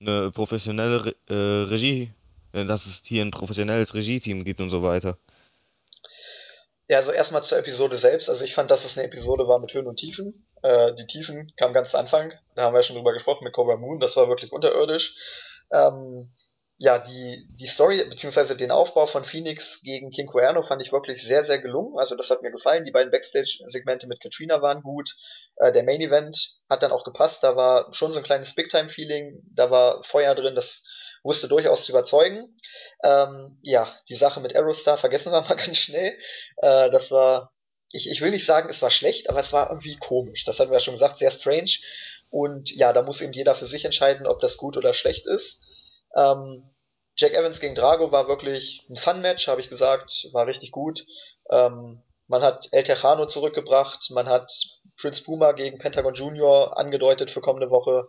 eine 0.00 0.30
professionelle 0.30 1.14
äh, 1.28 1.34
Regie, 1.68 2.12
äh, 2.52 2.64
dass 2.64 2.86
es 2.86 3.02
hier 3.04 3.24
ein 3.24 3.30
professionelles 3.30 3.94
Regie-Team 3.94 4.44
gibt 4.44 4.60
und 4.60 4.70
so 4.70 4.82
weiter. 4.82 5.16
Ja, 6.88 6.98
also 6.98 7.12
erstmal 7.12 7.44
zur 7.44 7.58
Episode 7.58 7.98
selbst. 7.98 8.30
Also 8.30 8.44
ich 8.44 8.54
fand, 8.54 8.70
dass 8.70 8.84
es 8.84 8.96
eine 8.96 9.06
Episode 9.06 9.46
war 9.46 9.58
mit 9.58 9.74
Höhen 9.74 9.86
und 9.86 9.96
Tiefen. 9.96 10.46
Äh, 10.62 10.94
die 10.94 11.06
Tiefen 11.06 11.52
kamen 11.56 11.74
ganz 11.74 11.90
zu 11.90 11.98
Anfang. 11.98 12.32
Da 12.54 12.62
haben 12.62 12.72
wir 12.72 12.80
ja 12.80 12.82
schon 12.82 12.96
drüber 12.96 13.12
gesprochen 13.12 13.44
mit 13.44 13.52
Cobra 13.52 13.76
Moon. 13.76 14.00
Das 14.00 14.16
war 14.16 14.28
wirklich 14.28 14.52
unterirdisch. 14.52 15.14
Ähm, 15.70 16.30
ja, 16.80 17.00
die, 17.00 17.44
die 17.58 17.66
Story 17.66 18.04
beziehungsweise 18.08 18.56
den 18.56 18.70
Aufbau 18.70 19.08
von 19.08 19.24
Phoenix 19.24 19.82
gegen 19.82 20.10
King 20.10 20.28
Cuerno 20.28 20.62
fand 20.62 20.80
ich 20.80 20.92
wirklich 20.92 21.26
sehr, 21.26 21.42
sehr 21.42 21.58
gelungen. 21.58 21.98
Also 21.98 22.14
das 22.14 22.30
hat 22.30 22.42
mir 22.42 22.52
gefallen. 22.52 22.84
Die 22.84 22.92
beiden 22.92 23.10
Backstage-Segmente 23.10 24.06
mit 24.06 24.20
Katrina 24.20 24.62
waren 24.62 24.82
gut. 24.82 25.16
Äh, 25.56 25.72
der 25.72 25.82
Main 25.82 26.00
Event 26.00 26.38
hat 26.70 26.84
dann 26.84 26.92
auch 26.92 27.02
gepasst. 27.02 27.42
Da 27.42 27.56
war 27.56 27.92
schon 27.92 28.12
so 28.12 28.18
ein 28.18 28.24
kleines 28.24 28.54
Big-Time-Feeling. 28.54 29.42
Da 29.56 29.72
war 29.72 30.04
Feuer 30.04 30.36
drin. 30.36 30.54
Das 30.54 30.84
wusste 31.24 31.48
durchaus 31.48 31.84
zu 31.84 31.90
überzeugen. 31.90 32.56
Ähm, 33.02 33.58
ja, 33.62 33.92
die 34.08 34.14
Sache 34.14 34.38
mit 34.38 34.54
Aerostar 34.54 34.98
vergessen 34.98 35.32
wir 35.32 35.40
mal 35.48 35.56
ganz 35.56 35.78
schnell. 35.78 36.16
Äh, 36.58 36.90
das 36.90 37.10
war, 37.10 37.52
ich, 37.90 38.08
ich 38.08 38.20
will 38.20 38.30
nicht 38.30 38.46
sagen, 38.46 38.70
es 38.70 38.82
war 38.82 38.92
schlecht, 38.92 39.28
aber 39.30 39.40
es 39.40 39.52
war 39.52 39.70
irgendwie 39.70 39.96
komisch. 39.96 40.44
Das 40.44 40.60
hatten 40.60 40.70
wir 40.70 40.76
ja 40.76 40.80
schon 40.80 40.94
gesagt, 40.94 41.18
sehr 41.18 41.32
strange. 41.32 41.72
Und 42.30 42.70
ja, 42.70 42.92
da 42.92 43.02
muss 43.02 43.20
eben 43.20 43.32
jeder 43.32 43.56
für 43.56 43.66
sich 43.66 43.84
entscheiden, 43.84 44.28
ob 44.28 44.38
das 44.40 44.58
gut 44.58 44.76
oder 44.76 44.94
schlecht 44.94 45.26
ist. 45.26 45.60
Ähm, 46.18 46.64
Jack 47.16 47.34
Evans 47.34 47.60
gegen 47.60 47.74
Drago 47.74 48.12
war 48.12 48.28
wirklich 48.28 48.84
ein 48.90 48.96
Fun-Match, 48.96 49.48
habe 49.48 49.60
ich 49.60 49.68
gesagt, 49.68 50.28
war 50.32 50.46
richtig 50.46 50.72
gut. 50.72 51.04
Ähm, 51.50 52.02
man 52.26 52.42
hat 52.42 52.68
El 52.72 52.84
Tejano 52.84 53.26
zurückgebracht, 53.26 54.10
man 54.10 54.28
hat 54.28 54.52
Prince 55.00 55.22
Puma 55.22 55.52
gegen 55.52 55.78
Pentagon 55.78 56.14
Junior 56.14 56.76
angedeutet 56.76 57.30
für 57.30 57.40
kommende 57.40 57.70
Woche. 57.70 58.08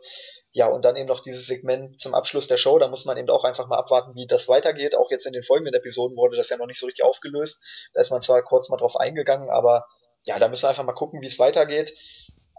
Ja, 0.51 0.67
und 0.67 0.83
dann 0.83 0.95
eben 0.95 1.07
noch 1.07 1.21
dieses 1.21 1.45
Segment 1.45 1.99
zum 1.99 2.15
Abschluss 2.15 2.47
der 2.47 2.57
Show. 2.57 2.79
Da 2.79 2.87
muss 2.87 3.05
man 3.05 3.17
eben 3.17 3.29
auch 3.29 3.43
einfach 3.43 3.67
mal 3.67 3.77
abwarten, 3.77 4.15
wie 4.15 4.25
das 4.25 4.47
weitergeht. 4.47 4.95
Auch 4.95 5.11
jetzt 5.11 5.27
in 5.27 5.33
den 5.33 5.43
folgenden 5.43 5.75
Episoden 5.75 6.17
wurde 6.17 6.37
das 6.37 6.49
ja 6.49 6.57
noch 6.57 6.65
nicht 6.65 6.79
so 6.79 6.87
richtig 6.87 7.05
aufgelöst. 7.05 7.63
Da 7.93 8.01
ist 8.01 8.09
man 8.09 8.21
zwar 8.21 8.41
kurz 8.41 8.67
mal 8.69 8.77
drauf 8.77 8.95
eingegangen, 8.95 9.51
aber 9.51 9.85
ja, 10.23 10.39
da 10.39 10.47
müssen 10.47 10.63
wir 10.63 10.69
einfach 10.69 10.83
mal 10.83 10.93
gucken, 10.93 11.21
wie 11.21 11.27
es 11.27 11.37
weitergeht. 11.37 11.93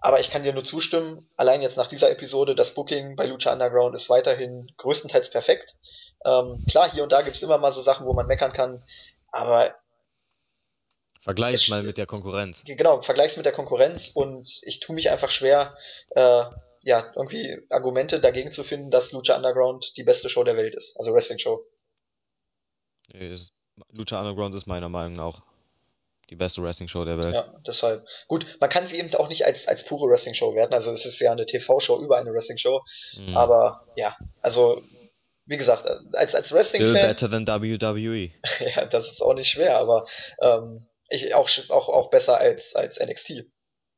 Aber 0.01 0.19
ich 0.21 0.31
kann 0.31 0.43
dir 0.43 0.55
nur 0.55 0.65
zustimmen, 0.65 1.29
allein 1.37 1.61
jetzt 1.61 1.77
nach 1.77 1.89
dieser 1.89 2.11
Episode, 2.11 2.55
das 2.55 2.75
Booking 2.75 3.17
bei 3.17 3.27
Lucha 3.27 3.53
Underground 3.53 3.95
ist 3.95 4.09
weiterhin 4.09 4.73
größtenteils 4.79 5.31
perfekt. 5.31 5.77
Ähm, 6.25 6.65
klar, 6.69 6.91
hier 6.91 7.03
und 7.03 7.13
da 7.13 7.21
gibt's 7.23 7.43
immer 7.43 7.59
mal 7.59 7.73
so 7.73 7.83
Sachen, 7.83 8.07
wo 8.07 8.15
man 8.15 8.27
meckern 8.27 8.53
kann, 8.53 8.83
aber 9.31 9.75
Vergleich's 11.21 11.63
es, 11.63 11.69
mal 11.69 11.83
mit 11.83 11.99
der 11.99 12.07
Konkurrenz. 12.07 12.65
genau, 12.65 13.03
vergleich's 13.03 13.37
mit 13.37 13.45
der 13.45 13.53
Konkurrenz 13.53 14.11
und 14.15 14.61
ich 14.63 14.81
tue 14.81 14.95
mich 14.95 15.11
einfach 15.11 15.31
schwer, 15.31 15.77
äh, 16.11 16.45
ja, 16.83 17.13
irgendwie 17.15 17.59
Argumente 17.69 18.21
dagegen 18.21 18.53
zu 18.53 18.65
finden, 18.65 18.91
dass 18.91 19.13
Lucha 19.13 19.37
Underground 19.37 19.99
die 19.99 20.03
beste 20.03 20.31
Show 20.31 20.45
der 20.45 20.57
Welt 20.57 20.75
ist, 20.75 20.97
also 20.99 21.13
Wrestling 21.13 21.39
Show. 21.39 21.67
Nee, 23.13 23.33
ist, 23.33 23.53
Lucha 23.93 24.19
Underground 24.19 24.55
ist 24.55 24.67
meiner 24.67 24.89
Meinung 24.89 25.17
nach 25.17 25.25
auch 25.25 25.43
die 26.31 26.37
beste 26.37 26.63
Wrestling-Show 26.63 27.05
der 27.05 27.19
Welt. 27.19 27.35
Ja, 27.35 27.53
deshalb. 27.67 28.07
Gut, 28.29 28.47
man 28.61 28.71
kann 28.71 28.87
sie 28.87 28.99
eben 28.99 29.13
auch 29.15 29.29
nicht 29.29 29.45
als, 29.45 29.67
als 29.69 29.85
pure 29.85 30.09
Wrestling-Show 30.09 30.55
werten, 30.55 30.73
also 30.75 30.93
es 30.93 31.05
ist 31.05 31.19
ja 31.21 31.33
eine 31.33 31.47
TV-Show 31.47 32.01
über 32.03 32.19
eine 32.19 32.33
Wrestling-Show, 32.33 32.81
Mhm. 33.17 33.37
aber 33.37 33.85
ja, 33.97 34.17
also 34.41 34.83
wie 35.47 35.57
gesagt, 35.57 35.85
als, 36.15 36.35
als 36.35 36.47
Still 36.47 36.59
Wrestling-Fan, 36.59 37.09
better 37.09 37.31
than 37.31 37.47
WWE. 37.47 38.31
ja, 38.75 38.85
das 38.87 39.09
ist 39.09 39.21
auch 39.21 39.35
nicht 39.35 39.51
schwer, 39.51 39.79
aber 39.79 40.07
ähm, 40.41 40.87
ich, 41.09 41.35
auch, 41.35 41.49
auch, 41.71 41.89
auch 41.89 42.11
besser 42.11 42.39
als, 42.39 42.77
als 42.77 43.01
NXT, 43.01 43.47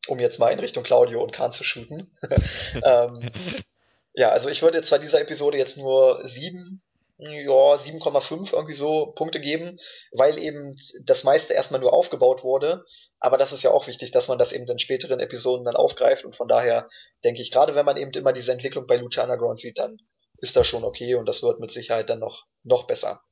um 0.09 0.19
jetzt 0.19 0.39
mal 0.39 0.49
in 0.51 0.61
Richtung 0.61 0.83
Claudio 0.83 1.23
und 1.23 1.33
Khan 1.33 1.53
zu 1.53 1.63
shooten. 1.63 2.17
ähm, 2.85 3.31
Ja, 4.15 4.29
also 4.31 4.49
ich 4.51 4.61
würde 4.63 4.83
zwar 4.83 4.99
dieser 4.99 5.21
Episode 5.21 5.57
jetzt 5.57 5.79
nur 5.79 6.27
sieben, 6.29 6.83
ja, 7.31 7.75
7,5 7.77 8.53
irgendwie 8.53 8.75
so 8.75 9.13
Punkte 9.15 9.41
geben, 9.41 9.79
weil 10.13 10.39
eben 10.39 10.77
das 11.05 11.25
meiste 11.25 11.55
erstmal 11.55 11.81
nur 11.81 11.93
aufgebaut 11.93 12.43
wurde. 12.43 12.85
Aber 13.21 13.39
das 13.39 13.53
ist 13.53 13.63
ja 13.63 13.71
auch 13.71 13.87
wichtig, 13.87 14.11
dass 14.11 14.29
man 14.29 14.39
das 14.39 14.53
eben 14.53 14.69
in 14.69 14.79
späteren 14.79 15.21
Episoden 15.21 15.65
dann 15.65 15.77
aufgreift. 15.77 16.25
Und 16.25 16.37
von 16.37 16.49
daher 16.49 16.89
denke 17.23 17.41
ich, 17.41 17.53
gerade 17.53 17.75
wenn 17.75 17.87
man 17.87 17.97
eben 17.97 18.11
immer 18.13 18.33
diese 18.33 18.53
Entwicklung 18.53 18.87
bei 18.87 18.97
Lucha 18.97 19.23
Underground 19.23 19.61
sieht, 19.61 19.79
dann 19.79 19.99
ist 20.39 20.57
das 20.57 20.67
schon 20.67 20.83
okay 20.83 21.15
und 21.15 21.27
das 21.27 21.43
wird 21.43 21.61
mit 21.61 21.71
Sicherheit 21.71 22.11
dann 22.11 22.19
noch, 22.19 22.47
noch 22.65 22.89
besser. 22.89 23.23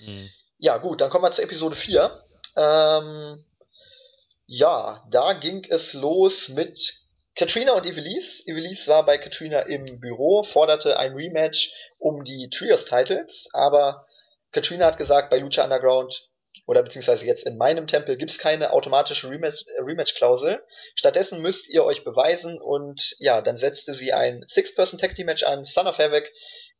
Mhm. 0.00 0.28
Ja, 0.58 0.78
gut, 0.78 1.00
dann 1.00 1.10
kommen 1.10 1.24
wir 1.24 1.30
zur 1.30 1.44
Episode 1.44 1.76
4. 1.76 2.24
Ähm, 2.56 3.44
ja, 4.46 5.04
da 5.10 5.34
ging 5.34 5.64
es 5.68 5.92
los 5.92 6.48
mit 6.48 7.05
Katrina 7.36 7.72
und 7.72 7.84
Evelise. 7.84 8.42
Evelise 8.46 8.88
war 8.88 9.04
bei 9.04 9.18
Katrina 9.18 9.60
im 9.60 10.00
Büro, 10.00 10.42
forderte 10.42 10.98
ein 10.98 11.12
Rematch 11.12 11.70
um 11.98 12.24
die 12.24 12.48
Trios-Titles, 12.48 13.50
aber 13.52 14.06
Katrina 14.52 14.86
hat 14.86 14.96
gesagt, 14.96 15.28
bei 15.28 15.38
Lucha 15.38 15.62
Underground 15.62 16.30
oder 16.66 16.82
beziehungsweise 16.82 17.26
jetzt 17.26 17.46
in 17.46 17.58
meinem 17.58 17.86
Tempel 17.86 18.16
gibt's 18.16 18.38
keine 18.38 18.72
automatische 18.72 19.28
äh, 19.28 19.82
Rematch-Klausel. 19.82 20.64
Stattdessen 20.94 21.42
müsst 21.42 21.68
ihr 21.68 21.84
euch 21.84 22.04
beweisen 22.04 22.58
und 22.58 23.14
ja, 23.18 23.42
dann 23.42 23.58
setzte 23.58 23.92
sie 23.92 24.14
ein 24.14 24.44
Six-Person-Tag-Team-Match 24.48 25.42
an, 25.44 25.66
Son 25.66 25.86
of 25.86 25.98
Havoc, 25.98 26.24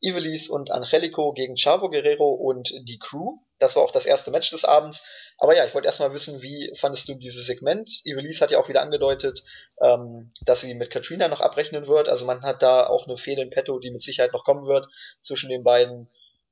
Ivelisse 0.00 0.52
und 0.52 0.70
Angelico 0.70 1.32
gegen 1.32 1.56
Chavo 1.56 1.88
Guerrero 1.88 2.30
und 2.32 2.70
die 2.86 2.98
Crew. 2.98 3.38
Das 3.58 3.76
war 3.76 3.82
auch 3.82 3.92
das 3.92 4.04
erste 4.04 4.30
Match 4.30 4.50
des 4.50 4.64
Abends. 4.64 5.04
Aber 5.38 5.56
ja, 5.56 5.64
ich 5.66 5.74
wollte 5.74 5.86
erstmal 5.86 6.12
wissen, 6.12 6.42
wie 6.42 6.72
fandest 6.78 7.08
du 7.08 7.14
dieses 7.14 7.46
Segment? 7.46 7.90
Ivelisse 8.04 8.42
hat 8.42 8.50
ja 8.50 8.58
auch 8.58 8.68
wieder 8.68 8.82
angedeutet, 8.82 9.42
ähm, 9.80 10.32
dass 10.44 10.60
sie 10.60 10.74
mit 10.74 10.90
Katrina 10.90 11.28
noch 11.28 11.40
abrechnen 11.40 11.86
wird. 11.86 12.08
Also 12.08 12.26
man 12.26 12.42
hat 12.42 12.62
da 12.62 12.86
auch 12.86 13.06
eine 13.06 13.16
Fehde 13.16 13.42
in 13.42 13.50
petto, 13.50 13.78
die 13.78 13.90
mit 13.90 14.02
Sicherheit 14.02 14.32
noch 14.32 14.44
kommen 14.44 14.66
wird 14.66 14.86
zwischen 15.22 15.48
den 15.48 15.64
beiden. 15.64 16.08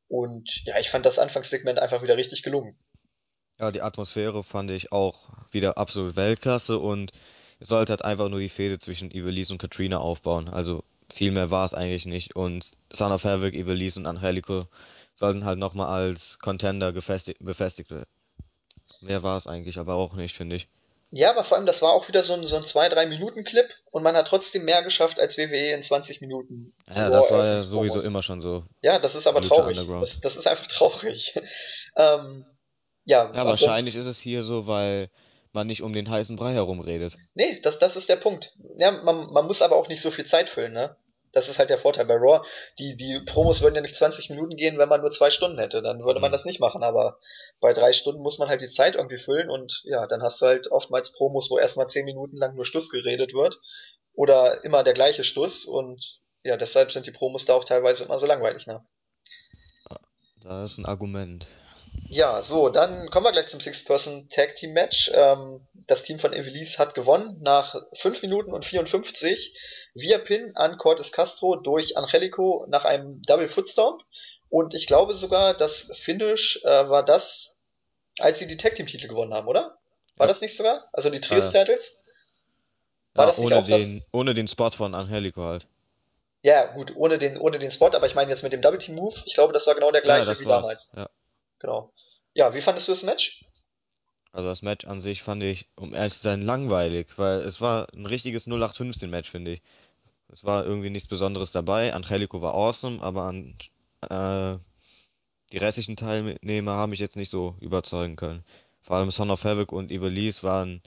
Und 0.08 0.48
ja, 0.64 0.78
ich 0.78 0.90
fand 0.90 1.04
das 1.04 1.18
Anfangssegment 1.18 1.78
einfach 1.78 2.02
wieder 2.02 2.16
richtig 2.16 2.42
gelungen. 2.42 2.78
Ja, 3.60 3.70
die 3.70 3.82
Atmosphäre 3.82 4.42
fand 4.42 4.70
ich 4.70 4.90
auch 4.90 5.30
wieder 5.52 5.78
absolut 5.78 6.16
Weltklasse 6.16 6.78
und 6.78 7.12
sollte 7.60 7.92
halt 7.92 8.04
einfach 8.04 8.28
nur 8.28 8.40
die 8.40 8.48
Fehde 8.48 8.78
zwischen 8.78 9.10
Ivelisse 9.10 9.52
und 9.52 9.58
Katrina 9.58 9.98
aufbauen. 9.98 10.48
Also 10.48 10.82
viel 11.14 11.30
mehr 11.30 11.50
war 11.50 11.64
es 11.64 11.74
eigentlich 11.74 12.06
nicht. 12.06 12.36
Und 12.36 12.72
Son 12.92 13.12
of 13.12 13.24
Havoc, 13.24 13.54
Ivelisse 13.54 14.00
und 14.00 14.06
Angelico 14.06 14.66
sollten 15.14 15.44
halt 15.44 15.58
nochmal 15.58 15.86
als 15.86 16.38
Contender 16.40 16.92
gefestigt, 16.92 17.38
befestigt 17.40 17.90
werden. 17.90 18.08
Mehr 19.00 19.22
war 19.22 19.36
es 19.36 19.46
eigentlich 19.46 19.78
aber 19.78 19.94
auch 19.94 20.14
nicht, 20.14 20.36
finde 20.36 20.56
ich. 20.56 20.68
Ja, 21.10 21.30
aber 21.30 21.44
vor 21.44 21.56
allem, 21.56 21.66
das 21.66 21.80
war 21.80 21.92
auch 21.92 22.08
wieder 22.08 22.24
so 22.24 22.32
ein, 22.32 22.48
so 22.48 22.56
ein 22.56 22.64
2-3-Minuten-Clip 22.64 23.68
und 23.92 24.02
man 24.02 24.16
hat 24.16 24.26
trotzdem 24.26 24.64
mehr 24.64 24.82
geschafft 24.82 25.20
als 25.20 25.38
WWE 25.38 25.72
in 25.72 25.82
20 25.84 26.20
Minuten 26.20 26.74
Ja, 26.92 27.08
das 27.08 27.30
war 27.30 27.46
ja 27.46 27.62
sowieso 27.62 28.00
immer 28.00 28.22
schon 28.22 28.40
so 28.40 28.64
Ja, 28.82 28.98
das 28.98 29.14
ist 29.14 29.28
aber 29.28 29.40
Lucha 29.40 29.54
traurig. 29.54 29.78
Das, 30.00 30.20
das 30.20 30.36
ist 30.36 30.48
einfach 30.48 30.66
traurig. 30.68 31.38
ähm, 31.94 32.44
ja, 33.04 33.30
Ja, 33.32 33.46
wahrscheinlich 33.46 33.94
ist 33.94 34.06
es 34.06 34.18
hier 34.18 34.42
so, 34.42 34.66
weil 34.66 35.08
man 35.52 35.68
nicht 35.68 35.82
um 35.82 35.92
den 35.92 36.10
heißen 36.10 36.34
Brei 36.34 36.52
herum 36.54 36.80
redet. 36.80 37.14
Nee, 37.34 37.60
das, 37.62 37.78
das 37.78 37.94
ist 37.94 38.08
der 38.08 38.16
Punkt. 38.16 38.52
Ja, 38.74 38.90
man, 38.90 39.32
man 39.32 39.46
muss 39.46 39.62
aber 39.62 39.76
auch 39.76 39.86
nicht 39.86 40.02
so 40.02 40.10
viel 40.10 40.26
Zeit 40.26 40.50
füllen, 40.50 40.72
ne? 40.72 40.96
Das 41.34 41.48
ist 41.48 41.58
halt 41.58 41.70
der 41.70 41.78
Vorteil 41.78 42.06
bei 42.06 42.14
Raw. 42.14 42.46
Die, 42.78 42.96
die 42.96 43.20
Promos 43.26 43.60
würden 43.62 43.74
ja 43.74 43.80
nicht 43.80 43.96
20 43.96 44.30
Minuten 44.30 44.56
gehen, 44.56 44.78
wenn 44.78 44.88
man 44.88 45.00
nur 45.00 45.10
zwei 45.12 45.30
Stunden 45.30 45.58
hätte. 45.58 45.82
Dann 45.82 46.04
würde 46.04 46.20
man 46.20 46.30
Mhm. 46.30 46.32
das 46.32 46.44
nicht 46.44 46.60
machen. 46.60 46.82
Aber 46.82 47.18
bei 47.60 47.72
drei 47.72 47.92
Stunden 47.92 48.22
muss 48.22 48.38
man 48.38 48.48
halt 48.48 48.60
die 48.62 48.68
Zeit 48.68 48.94
irgendwie 48.94 49.18
füllen 49.18 49.50
und 49.50 49.82
ja, 49.84 50.06
dann 50.06 50.22
hast 50.22 50.40
du 50.40 50.46
halt 50.46 50.70
oftmals 50.70 51.12
Promos, 51.12 51.50
wo 51.50 51.58
erstmal 51.58 51.88
zehn 51.88 52.04
Minuten 52.04 52.36
lang 52.36 52.54
nur 52.54 52.64
Stuss 52.64 52.88
geredet 52.90 53.34
wird. 53.34 53.60
Oder 54.14 54.64
immer 54.64 54.84
der 54.84 54.94
gleiche 54.94 55.24
Stuss 55.24 55.64
und 55.64 56.20
ja, 56.44 56.56
deshalb 56.56 56.92
sind 56.92 57.06
die 57.06 57.10
Promos 57.12 57.44
da 57.46 57.54
auch 57.54 57.64
teilweise 57.64 58.04
immer 58.04 58.18
so 58.18 58.26
langweilig, 58.26 58.66
ne? 58.66 58.84
Das 60.42 60.72
ist 60.72 60.78
ein 60.78 60.86
Argument. 60.86 61.46
Ja, 62.08 62.42
so, 62.42 62.68
dann 62.68 63.10
kommen 63.10 63.24
wir 63.26 63.32
gleich 63.32 63.48
zum 63.48 63.60
Six-Person-Tag-Team-Match. 63.60 65.10
Ähm, 65.14 65.66
das 65.88 66.02
Team 66.02 66.18
von 66.18 66.32
Evelise 66.32 66.78
hat 66.78 66.94
gewonnen 66.94 67.38
nach 67.40 67.74
5 67.96 68.22
Minuten 68.22 68.52
und 68.52 68.64
54 68.64 69.58
via 69.94 70.18
Pin 70.18 70.52
an 70.56 70.78
Cortes 70.78 71.12
Castro 71.12 71.56
durch 71.56 71.96
Angelico 71.96 72.66
nach 72.68 72.84
einem 72.84 73.22
Double 73.22 73.48
Footstomp. 73.48 74.02
Und 74.48 74.74
ich 74.74 74.86
glaube 74.86 75.14
sogar, 75.16 75.54
das 75.54 75.90
Finish 76.00 76.60
äh, 76.64 76.88
war 76.88 77.04
das, 77.04 77.56
als 78.18 78.38
sie 78.38 78.46
die 78.46 78.56
Tag-Team-Titel 78.56 79.08
gewonnen 79.08 79.34
haben, 79.34 79.48
oder? 79.48 79.78
War 80.16 80.26
Ja. 80.26 80.32
das 80.32 80.40
nicht 80.40 80.56
sogar? 80.56 80.88
Also 80.92 81.10
die 81.10 81.16
Ja, 81.16 81.22
ja. 81.22 81.28
Trios-Titles? 81.40 81.96
War 83.14 83.24
Ja, 83.24 83.30
das 83.30 83.38
nicht 83.38 83.46
ohne 83.46 83.56
auch 83.56 83.64
das? 83.66 83.80
den, 83.80 84.04
ohne 84.12 84.34
den 84.34 84.46
Spot 84.46 84.70
von 84.70 84.94
Angelico 84.94 85.42
halt. 85.42 85.66
Ja, 86.42 86.66
gut, 86.66 86.92
ohne 86.94 87.18
den, 87.18 87.38
ohne 87.38 87.58
den 87.58 87.70
Spot, 87.70 87.86
aber 87.86 88.06
ich 88.06 88.14
meine 88.14 88.30
jetzt 88.30 88.42
mit 88.42 88.52
dem 88.52 88.60
Double-Team-Move. 88.60 89.22
Ich 89.24 89.34
glaube, 89.34 89.52
das 89.52 89.66
war 89.66 89.74
genau 89.74 89.90
der 89.90 90.02
Ja, 90.02 90.04
gleiche 90.04 90.26
das 90.26 90.40
wie 90.40 90.44
war's. 90.46 90.62
damals. 90.62 90.92
Ja. 90.94 91.08
Genau. 91.64 91.94
Ja, 92.34 92.52
wie 92.52 92.60
fandest 92.60 92.88
du 92.88 92.92
das 92.92 93.02
Match? 93.04 93.42
Also 94.32 94.50
das 94.50 94.60
Match 94.60 94.84
an 94.84 95.00
sich 95.00 95.22
fand 95.22 95.42
ich, 95.42 95.66
um 95.76 95.94
ehrlich 95.94 96.12
zu 96.12 96.20
sein, 96.20 96.42
langweilig, 96.42 97.16
weil 97.16 97.38
es 97.38 97.62
war 97.62 97.86
ein 97.94 98.04
richtiges 98.04 98.46
0815-Match, 98.46 99.30
finde 99.30 99.52
ich. 99.52 99.62
Es 100.28 100.44
war 100.44 100.66
irgendwie 100.66 100.90
nichts 100.90 101.08
Besonderes 101.08 101.52
dabei. 101.52 101.94
Angelico 101.94 102.42
war 102.42 102.52
awesome, 102.52 103.00
aber 103.02 103.22
an, 103.22 103.56
äh, 104.02 104.58
die 105.52 105.56
restlichen 105.56 105.96
Teilnehmer 105.96 106.72
haben 106.72 106.90
mich 106.90 107.00
jetzt 107.00 107.16
nicht 107.16 107.30
so 107.30 107.56
überzeugen 107.60 108.16
können. 108.16 108.44
Vor 108.82 108.96
allem 108.96 109.10
Son 109.10 109.30
of 109.30 109.44
Havoc 109.44 109.72
und 109.72 109.90
Ivelisse 109.90 110.42
waren 110.42 110.82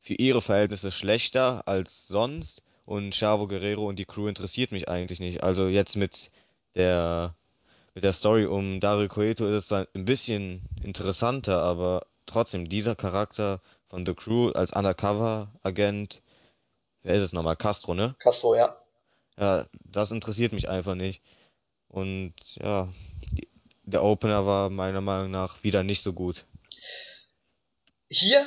für 0.00 0.14
ihre 0.14 0.40
Verhältnisse 0.40 0.90
schlechter 0.90 1.68
als 1.68 2.08
sonst 2.08 2.62
und 2.86 3.14
Chavo 3.14 3.46
Guerrero 3.46 3.86
und 3.86 3.98
die 3.98 4.06
Crew 4.06 4.28
interessiert 4.28 4.72
mich 4.72 4.88
eigentlich 4.88 5.20
nicht. 5.20 5.42
Also 5.44 5.68
jetzt 5.68 5.96
mit 5.96 6.30
der 6.74 7.34
mit 7.98 8.04
der 8.04 8.12
Story 8.12 8.46
um 8.46 8.78
Dario 8.78 9.08
Cueto 9.08 9.44
ist 9.44 9.54
es 9.54 9.66
zwar 9.66 9.88
ein 9.92 10.04
bisschen 10.04 10.62
interessanter, 10.84 11.64
aber 11.64 12.06
trotzdem 12.26 12.68
dieser 12.68 12.94
Charakter 12.94 13.60
von 13.88 14.06
The 14.06 14.14
Crew 14.14 14.52
als 14.52 14.70
Undercover-Agent, 14.70 16.22
wer 17.02 17.14
ist 17.16 17.24
es 17.24 17.32
nochmal? 17.32 17.56
Castro, 17.56 17.94
ne? 17.94 18.14
Castro, 18.20 18.54
ja. 18.54 18.80
Ja, 19.36 19.66
das 19.84 20.12
interessiert 20.12 20.52
mich 20.52 20.68
einfach 20.68 20.94
nicht. 20.94 21.24
Und 21.88 22.34
ja, 22.62 22.88
der 23.82 24.04
Opener 24.04 24.46
war 24.46 24.70
meiner 24.70 25.00
Meinung 25.00 25.32
nach 25.32 25.64
wieder 25.64 25.82
nicht 25.82 26.00
so 26.00 26.12
gut. 26.12 26.44
Hier 28.08 28.46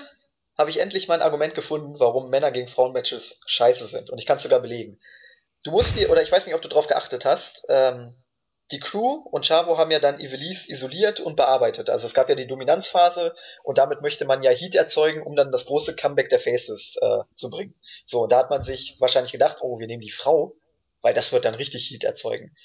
habe 0.57 0.69
ich 0.69 0.77
endlich 0.77 1.09
mal 1.09 1.15
ein 1.15 1.21
Argument 1.21 1.55
gefunden, 1.55 1.99
warum 1.99 2.29
Männer 2.29 2.51
gegen 2.51 2.69
Frauen 2.69 2.93
Matches 2.93 3.37
scheiße 3.47 3.85
sind. 3.87 4.11
Und 4.11 4.17
ich 4.17 4.25
kann 4.25 4.37
es 4.37 4.43
sogar 4.43 4.61
belegen. 4.61 4.97
Du 5.65 5.71
musst 5.71 5.97
dir, 5.97 6.09
oder 6.09 6.23
ich 6.23 6.31
weiß 6.31 6.45
nicht, 6.45 6.55
ob 6.55 6.61
du 6.61 6.69
darauf 6.69 6.87
geachtet 6.87 7.25
hast, 7.25 7.65
ähm, 7.67 8.15
die 8.71 8.79
Crew 8.79 9.23
und 9.31 9.45
Chavo 9.45 9.77
haben 9.77 9.91
ja 9.91 9.99
dann 9.99 10.19
Ivelisse 10.19 10.71
isoliert 10.71 11.19
und 11.19 11.35
bearbeitet. 11.35 11.89
Also 11.89 12.05
es 12.05 12.13
gab 12.13 12.29
ja 12.29 12.35
die 12.35 12.47
Dominanzphase 12.47 13.35
und 13.63 13.77
damit 13.77 14.01
möchte 14.01 14.25
man 14.25 14.43
ja 14.43 14.51
Heat 14.51 14.75
erzeugen, 14.75 15.21
um 15.21 15.35
dann 15.35 15.51
das 15.51 15.65
große 15.65 15.95
Comeback 15.95 16.29
der 16.29 16.39
Faces 16.39 16.97
äh, 17.01 17.19
zu 17.35 17.49
bringen. 17.49 17.75
So, 18.05 18.21
und 18.23 18.31
da 18.31 18.37
hat 18.37 18.49
man 18.49 18.63
sich 18.63 18.97
wahrscheinlich 18.99 19.31
gedacht, 19.31 19.57
oh, 19.61 19.79
wir 19.79 19.87
nehmen 19.87 20.01
die 20.01 20.11
Frau, 20.11 20.55
weil 21.01 21.13
das 21.13 21.31
wird 21.31 21.45
dann 21.45 21.55
richtig 21.55 21.89
Heat 21.89 22.03
erzeugen. 22.03 22.55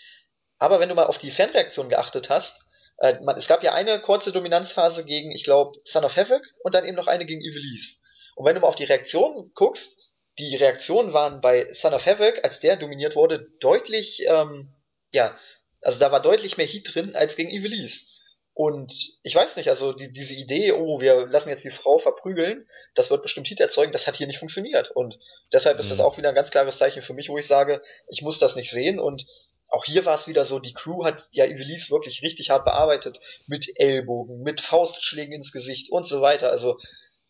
Aber 0.59 0.81
wenn 0.81 0.88
du 0.88 0.95
mal 0.95 1.07
auf 1.07 1.19
die 1.19 1.31
Fanreaktion 1.31 1.88
geachtet 1.88 2.31
hast, 2.31 2.61
äh, 2.99 3.21
man, 3.21 3.37
es 3.37 3.49
gab 3.49 3.62
ja 3.62 3.75
eine 3.75 4.01
kurze 4.01 4.33
Dominanzphase 4.33 5.05
gegen, 5.05 5.31
ich 5.31 5.45
glaube, 5.45 5.79
Son 5.85 6.05
of 6.05 6.16
Havoc 6.16 6.42
und 6.62 6.75
dann 6.75 6.85
eben 6.85 6.97
noch 6.97 7.09
eine 7.09 7.27
gegen 7.27 7.42
Ivelisse. 7.42 7.97
Und 8.37 8.47
wenn 8.47 8.55
du 8.55 8.61
mal 8.61 8.69
auf 8.69 8.77
die 8.77 8.85
Reaktion 8.85 9.51
guckst, 9.55 9.97
die 10.38 10.57
Reaktionen 10.57 11.12
waren 11.12 11.40
bei 11.40 11.73
Son 11.73 11.95
of 11.95 12.05
Havoc, 12.05 12.45
als 12.45 12.61
der 12.61 12.77
dominiert 12.77 13.16
wurde, 13.16 13.49
deutlich, 13.61 14.23
ähm, 14.27 14.75
ja, 15.11 15.37
also 15.83 15.99
da 15.99 16.11
war 16.12 16.21
deutlich 16.21 16.57
mehr 16.57 16.67
Heat 16.67 16.95
drin 16.95 17.15
als 17.15 17.37
gegen 17.37 17.51
Ivelisse. 17.51 18.07
Und 18.55 18.91
ich 19.23 19.35
weiß 19.35 19.57
nicht, 19.57 19.69
also 19.69 19.93
die, 19.93 20.11
diese 20.11 20.33
Idee, 20.33 20.73
oh, 20.73 20.99
wir 20.99 21.27
lassen 21.27 21.51
jetzt 21.51 21.65
die 21.65 21.71
Frau 21.71 21.99
verprügeln, 21.99 22.67
das 22.95 23.11
wird 23.11 23.23
bestimmt 23.23 23.51
Heat 23.51 23.61
erzeugen, 23.61 23.93
das 23.93 24.07
hat 24.07 24.17
hier 24.17 24.27
nicht 24.27 24.39
funktioniert. 24.39 24.91
Und 24.91 25.19
deshalb 25.53 25.79
ist 25.79 25.91
das 25.91 25.99
Mhm. 25.99 26.05
auch 26.05 26.17
wieder 26.17 26.31
ein 26.31 26.35
ganz 26.35 26.51
klares 26.51 26.79
Zeichen 26.79 27.03
für 27.03 27.12
mich, 27.12 27.29
wo 27.29 27.37
ich 27.37 27.47
sage, 27.47 27.83
ich 28.09 28.23
muss 28.23 28.39
das 28.39 28.57
nicht 28.57 28.71
sehen. 28.71 28.99
Und 28.99 29.27
auch 29.69 29.85
hier 29.85 30.07
war 30.07 30.15
es 30.15 30.27
wieder 30.27 30.47
so, 30.47 30.59
die 30.59 30.73
Crew 30.73 31.05
hat 31.05 31.29
ja 31.33 31.45
Ivelisse 31.45 31.91
wirklich 31.91 32.23
richtig 32.23 32.49
hart 32.49 32.65
bearbeitet. 32.65 33.21
Mit 33.47 33.69
Ellbogen, 33.79 34.41
mit 34.43 34.62
Faustschlägen 34.62 35.35
ins 35.35 35.53
Gesicht 35.53 35.93
und 35.93 36.07
so 36.07 36.23
weiter. 36.23 36.51
Also 36.51 36.79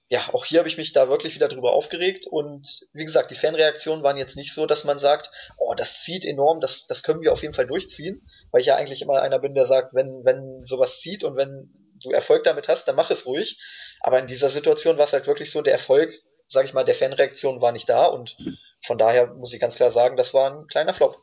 ja, 0.08 0.32
auch 0.32 0.44
hier 0.44 0.60
habe 0.60 0.68
ich 0.68 0.76
mich 0.76 0.92
da 0.92 1.08
wirklich 1.08 1.34
wieder 1.34 1.48
drüber 1.48 1.72
aufgeregt 1.72 2.26
und 2.26 2.86
wie 2.92 3.04
gesagt, 3.04 3.30
die 3.32 3.36
Fanreaktionen 3.36 4.04
waren 4.04 4.16
jetzt 4.16 4.36
nicht 4.36 4.54
so, 4.54 4.66
dass 4.66 4.84
man 4.84 5.00
sagt, 5.00 5.30
oh, 5.58 5.74
das 5.74 6.02
zieht 6.02 6.24
enorm, 6.24 6.60
das, 6.60 6.86
das 6.86 7.02
können 7.02 7.22
wir 7.22 7.32
auf 7.32 7.42
jeden 7.42 7.54
Fall 7.54 7.66
durchziehen, 7.66 8.24
weil 8.52 8.60
ich 8.60 8.68
ja 8.68 8.76
eigentlich 8.76 9.02
immer 9.02 9.20
einer 9.20 9.40
bin, 9.40 9.54
der 9.54 9.66
sagt, 9.66 9.94
wenn, 9.94 10.24
wenn 10.24 10.64
sowas 10.64 11.00
zieht 11.00 11.24
und 11.24 11.36
wenn 11.36 11.70
du 12.02 12.10
Erfolg 12.10 12.44
damit 12.44 12.68
hast, 12.68 12.86
dann 12.86 12.94
mach 12.94 13.10
es 13.10 13.26
ruhig. 13.26 13.58
Aber 14.00 14.20
in 14.20 14.28
dieser 14.28 14.48
Situation 14.48 14.96
war 14.96 15.06
es 15.06 15.12
halt 15.12 15.26
wirklich 15.26 15.50
so, 15.50 15.62
der 15.62 15.72
Erfolg, 15.72 16.14
sag 16.46 16.66
ich 16.66 16.72
mal, 16.72 16.84
der 16.84 16.94
Fanreaktion 16.94 17.60
war 17.60 17.72
nicht 17.72 17.88
da 17.88 18.06
und 18.06 18.36
von 18.84 18.98
daher 18.98 19.34
muss 19.34 19.52
ich 19.52 19.60
ganz 19.60 19.74
klar 19.74 19.90
sagen, 19.90 20.16
das 20.16 20.32
war 20.32 20.50
ein 20.50 20.68
kleiner 20.68 20.94
Flop. 20.94 21.20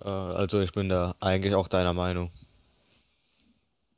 Äh, 0.00 0.08
also 0.08 0.60
ich 0.60 0.72
bin 0.72 0.90
da 0.90 1.14
eigentlich 1.20 1.54
auch 1.54 1.68
deiner 1.68 1.94
Meinung. 1.94 2.30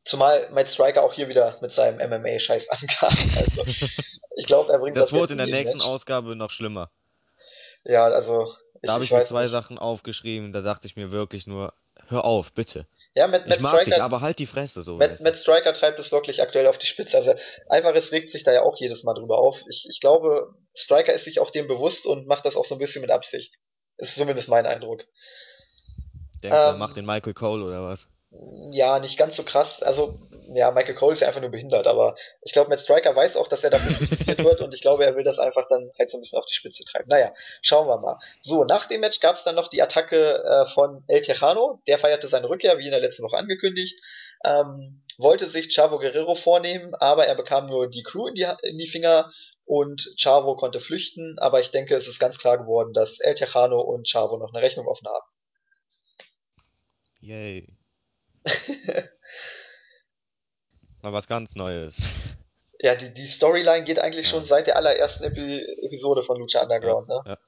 Zumal 0.05 0.51
Matt 0.51 0.71
Striker 0.71 1.03
auch 1.03 1.13
hier 1.15 1.29
wieder 1.29 1.59
mit 1.61 1.73
seinem 1.73 1.97
MMA-Scheiß 1.99 2.69
ankam. 2.71 3.15
Also 3.39 3.65
ich 4.37 4.47
glaube, 4.47 4.73
er 4.73 4.79
bringt 4.79 4.97
Das 4.97 5.07
das 5.07 5.13
wurde 5.13 5.33
in 5.33 5.39
der 5.39 5.47
nächsten 5.47 5.79
Match. 5.79 5.87
Ausgabe 5.89 6.37
noch 6.37 6.51
schlimmer. 6.51 6.91
Ja, 7.85 8.05
also 8.05 8.55
Da 8.75 8.79
ich, 8.83 8.91
habe 8.91 9.05
ich 9.05 9.11
ich 9.11 9.17
mir 9.17 9.25
zwei 9.25 9.43
nicht. 9.43 9.51
Sachen 9.53 9.79
aufgeschrieben, 9.79 10.53
da 10.53 10.61
dachte 10.61 10.87
ich 10.87 10.97
mir 10.97 11.13
wirklich 11.13 11.47
nur, 11.47 11.73
hör 12.09 12.25
auf, 12.25 12.53
bitte. 12.53 12.87
Ja, 13.15 13.29
Matt, 13.29 13.43
Ich 13.45 13.51
Matt 13.51 13.61
mag 13.61 13.85
dich, 13.85 13.95
Striker 13.95 14.05
aber 14.05 14.21
halt 14.21 14.39
die 14.41 14.47
Fresse, 14.47 14.83
so 14.83 14.97
Matt. 14.97 15.21
Matt 15.21 15.39
Striker 15.39 15.73
treibt 15.73 15.99
es 16.01 16.11
wirklich 16.13 16.43
aktuell 16.43 16.67
auf 16.67 16.79
die 16.79 16.87
Spitze. 16.87 17.17
Also 17.17 17.35
Alvarez 17.69 18.11
regt 18.11 18.31
sich 18.31 18.43
da 18.43 18.53
ja 18.53 18.63
auch 18.63 18.77
jedes 18.79 19.05
Mal 19.05 19.15
drüber 19.15 19.39
auf. 19.39 19.57
Ich, 19.71 19.87
ich 19.89 20.01
glaube, 20.01 20.55
Striker 20.75 21.13
ist 21.13 21.25
sich 21.25 21.39
auch 21.41 21.51
dem 21.51 21.69
bewusst 21.69 22.07
und 22.07 22.27
macht 22.27 22.45
das 22.45 22.57
auch 22.57 22.65
so 22.65 22.75
ein 22.75 22.79
bisschen 22.79 23.03
mit 23.03 23.11
Absicht. 23.11 23.55
Ist 23.99 24.17
zumindest 24.17 24.49
mein 24.49 24.67
Eindruck. 24.67 25.05
Denkst 26.43 26.59
du, 26.59 26.69
er 26.71 26.77
macht 26.77 26.91
Ähm, 26.91 26.95
den 26.97 27.07
Michael 27.07 27.35
Cole 27.35 27.65
oder 27.65 27.85
was? 27.85 28.09
Ja, 28.71 28.99
nicht 28.99 29.19
ganz 29.19 29.37
so 29.37 29.45
krass. 29.45 29.83
Also, 29.83 30.19
ja, 30.53 30.71
Michael 30.71 30.95
Cole 30.95 31.15
ist 31.15 31.21
ja 31.21 31.29
einfach 31.29 31.41
nur 31.41 31.51
behindert, 31.51 31.87
aber 31.87 32.17
ich 32.43 32.53
glaube, 32.53 32.69
Matt 32.69 32.81
Striker 32.81 33.15
weiß 33.15 33.37
auch, 33.37 33.49
dass 33.49 33.65
er 33.65 33.71
dafür 33.71 33.97
kritisiert 33.97 34.45
wird 34.45 34.61
und 34.61 34.75
ich 34.75 34.83
glaube, 34.83 35.05
er 35.05 35.17
will 35.17 35.25
das 35.25 35.39
einfach 35.39 35.67
dann 35.69 35.91
halt 35.99 36.11
so 36.11 36.19
ein 36.19 36.21
bisschen 36.21 36.39
auf 36.39 36.47
die 36.47 36.55
Spitze 36.55 36.85
treiben. 36.85 37.09
Naja, 37.09 37.33
schauen 37.63 37.89
wir 37.89 37.99
mal. 37.99 38.19
So, 38.43 38.65
nach 38.65 38.87
dem 38.87 39.01
Match 39.01 39.21
gab 39.21 39.37
es 39.37 39.45
dann 39.45 39.55
noch 39.55 39.69
die 39.69 39.83
Attacke 39.83 40.43
äh, 40.43 40.73
von 40.75 41.05
El 41.09 41.23
Tejano. 41.23 41.81
Der 41.87 41.99
feierte 41.99 42.29
seine 42.29 42.49
Rückkehr, 42.49 42.79
wie 42.79 42.87
in 42.87 42.91
der 42.91 43.01
letzten 43.01 43.23
Woche 43.23 43.37
angekündigt. 43.37 44.01
Ähm, 44.45 45.03
wollte 45.17 45.49
sich 45.49 45.75
Chavo 45.75 45.99
Guerrero 45.99 46.35
vornehmen, 46.35 46.95
aber 46.95 47.27
er 47.27 47.35
bekam 47.35 47.67
nur 47.67 47.89
die 47.89 48.03
Crew 48.03 48.27
in 48.27 48.35
die, 48.35 48.47
in 48.63 48.79
die 48.79 48.89
Finger 48.89 49.33
und 49.65 50.13
Chavo 50.19 50.57
konnte 50.57 50.81
flüchten. 50.81 51.37
Aber 51.39 51.61
ich 51.61 51.71
denke, 51.71 51.97
es 51.97 52.07
ist 52.07 52.19
ganz 52.19 52.39
klar 52.39 52.59
geworden, 52.59 52.93
dass 52.93 53.21
El 53.21 53.35
Tejano 53.35 53.81
und 53.81 54.09
Chavo 54.09 54.37
noch 54.37 54.53
eine 54.53 54.63
Rechnung 54.63 54.87
offen 54.87 55.09
haben. 55.09 55.25
Yay. 57.21 57.75
Mal 61.03 61.13
was 61.13 61.29
ganz 61.29 61.55
Neues. 61.55 62.11
Ja, 62.81 62.95
die, 62.95 63.13
die 63.15 63.29
Storyline 63.29 63.85
geht 63.85 63.99
eigentlich 63.99 64.29
schon 64.29 64.41
Ja, 64.41 64.47
seit 64.47 64.67
der 64.67 64.77
allerersten 64.77 65.25
Epi 65.25 65.61
Episode 65.83 66.23
von 66.23 66.39
Lucha 66.39 66.59
ja, 66.59 66.65
Underground, 66.65 67.09
ne? 67.09 67.23
ja. 67.27 67.39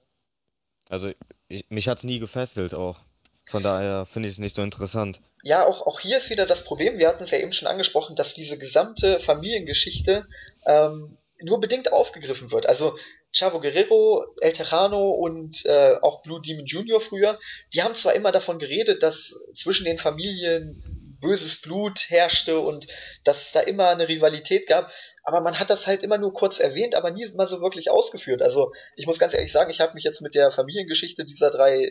Also, 0.89 1.11
ich, 1.49 1.69
mich 1.69 1.89
hat's 1.89 2.05
nie 2.05 2.19
gefesselt 2.19 2.75
auch. 2.75 3.01
Von 3.49 3.63
daher 3.63 4.07
finde 4.07 4.29
ich 4.29 4.35
es 4.35 4.39
nicht 4.39 4.57
so 4.57 4.63
interessant. 4.63 5.21
Ja, 5.43 5.67
auch, 5.67 5.87
auch 5.87 6.01
hier 6.01 6.19
ist 6.19 6.31
wieder 6.31 6.47
das 6.47 6.65
Problem, 6.65 6.99
wir 6.99 7.09
hatten 7.09 7.23
es 7.23 7.31
ja 7.31 7.39
eben 7.39 7.53
schon 7.53 7.69
angesprochen, 7.69 8.17
dass 8.17 8.35
diese 8.35 8.59
gesamte 8.59 9.21
Familiengeschichte 9.21 10.27
ähm, 10.65 11.17
nur 11.41 11.61
bedingt 11.61 11.93
aufgegriffen 11.93 12.51
wird. 12.51 12.67
Also 12.67 12.97
Chavo 13.37 13.61
Guerrero, 13.61 14.25
El 14.41 14.53
Tejano 14.53 15.11
und 15.11 15.65
äh, 15.67 15.97
auch 16.01 16.23
Blue 16.23 16.41
Demon 16.41 16.65
Jr. 16.67 17.01
früher, 17.01 17.39
die 17.75 17.83
haben 17.83 17.95
zwar 17.95 18.15
immer 18.15 18.33
davon 18.33 18.59
geredet, 18.59 19.03
dass 19.03 19.35
zwischen 19.55 19.85
den 19.85 19.99
Familien 19.99 20.83
böses 21.21 21.61
Blut 21.61 22.09
herrschte 22.09 22.61
und 22.61 22.87
dass 23.25 23.43
es 23.43 23.53
da 23.53 23.61
immer 23.61 23.89
eine 23.89 24.09
Rivalität 24.09 24.67
gab, 24.67 24.91
aber 25.23 25.41
man 25.41 25.59
hat 25.59 25.71
das 25.71 25.87
halt 25.87 26.03
immer 26.03 26.19
nur 26.19 26.33
kurz 26.33 26.61
erwähnt, 26.61 26.95
aber 26.95 27.11
nie 27.11 27.27
mal 27.35 27.47
so 27.47 27.61
wirklich 27.61 27.91
ausgeführt. 27.91 28.43
Also 28.43 28.73
ich 28.97 29.07
muss 29.07 29.19
ganz 29.19 29.35
ehrlich 29.35 29.53
sagen, 29.53 29.71
ich 29.71 29.81
habe 29.81 29.95
mich 29.95 30.05
jetzt 30.05 30.21
mit 30.21 30.35
der 30.35 30.53
Familiengeschichte 30.53 31.25
dieser 31.25 31.51
drei 31.51 31.91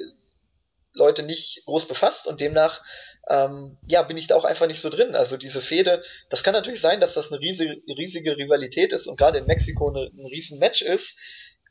Leute 0.94 1.24
nicht 1.24 1.64
groß 1.66 1.88
befasst 1.88 2.28
und 2.28 2.40
demnach 2.40 2.82
ähm, 3.30 3.78
ja, 3.88 4.04
bin 4.04 4.18
ich 4.18 4.28
da 4.28 4.36
auch 4.36 4.46
einfach 4.46 4.68
nicht 4.68 4.82
so 4.82 4.90
drin. 4.90 5.16
Also 5.16 5.38
diese 5.38 5.62
Fehde, 5.62 6.04
das 6.30 6.44
kann 6.44 6.54
natürlich 6.54 6.82
sein, 6.82 7.00
dass 7.00 7.14
das 7.14 7.32
eine 7.32 7.42
riesige, 7.42 7.82
riesige 7.88 8.38
Rivalität 8.38 8.94
ist 8.94 9.08
und 9.08 9.18
gerade 9.18 9.40
in 9.40 9.46
Mexiko 9.46 9.90
eine, 9.90 10.10
ein 10.14 10.26
riesen 10.28 10.60
Match 10.60 10.82
ist, 10.82 11.18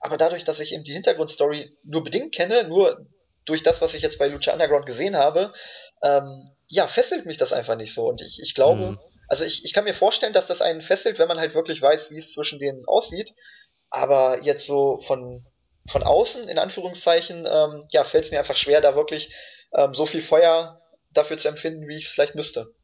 aber 0.00 0.16
dadurch, 0.16 0.44
dass 0.44 0.60
ich 0.60 0.72
eben 0.74 0.84
die 0.84 0.92
Hintergrundstory 0.92 1.76
nur 1.84 2.04
bedingt 2.04 2.34
kenne, 2.34 2.64
nur 2.64 3.06
durch 3.46 3.62
das, 3.62 3.80
was 3.80 3.94
ich 3.94 4.02
jetzt 4.02 4.18
bei 4.18 4.28
Lucha 4.28 4.52
Underground 4.52 4.86
gesehen 4.86 5.16
habe, 5.16 5.52
ähm, 6.02 6.50
ja, 6.66 6.86
fesselt 6.88 7.26
mich 7.26 7.38
das 7.38 7.52
einfach 7.52 7.76
nicht 7.76 7.94
so. 7.94 8.08
Und 8.08 8.20
ich, 8.20 8.40
ich 8.42 8.54
glaube, 8.54 8.82
Mhm. 8.82 8.98
also 9.28 9.44
ich, 9.44 9.64
ich 9.64 9.72
kann 9.72 9.84
mir 9.84 9.94
vorstellen, 9.94 10.32
dass 10.32 10.46
das 10.46 10.60
einen 10.60 10.82
fesselt, 10.82 11.18
wenn 11.18 11.28
man 11.28 11.38
halt 11.38 11.54
wirklich 11.54 11.80
weiß, 11.80 12.10
wie 12.10 12.18
es 12.18 12.32
zwischen 12.32 12.58
denen 12.58 12.84
aussieht. 12.86 13.32
Aber 13.90 14.42
jetzt 14.42 14.66
so 14.66 15.00
von, 15.06 15.46
von 15.88 16.02
außen, 16.02 16.48
in 16.48 16.58
Anführungszeichen, 16.58 17.46
ähm, 17.48 17.86
ja, 17.90 18.04
fällt 18.04 18.24
es 18.24 18.30
mir 18.30 18.40
einfach 18.40 18.56
schwer, 18.56 18.80
da 18.80 18.96
wirklich 18.96 19.32
ähm, 19.72 19.94
so 19.94 20.04
viel 20.04 20.22
Feuer 20.22 20.80
dafür 21.14 21.38
zu 21.38 21.48
empfinden, 21.48 21.88
wie 21.88 21.96
ich 21.96 22.04
es 22.06 22.10
vielleicht 22.10 22.34
müsste. 22.34 22.74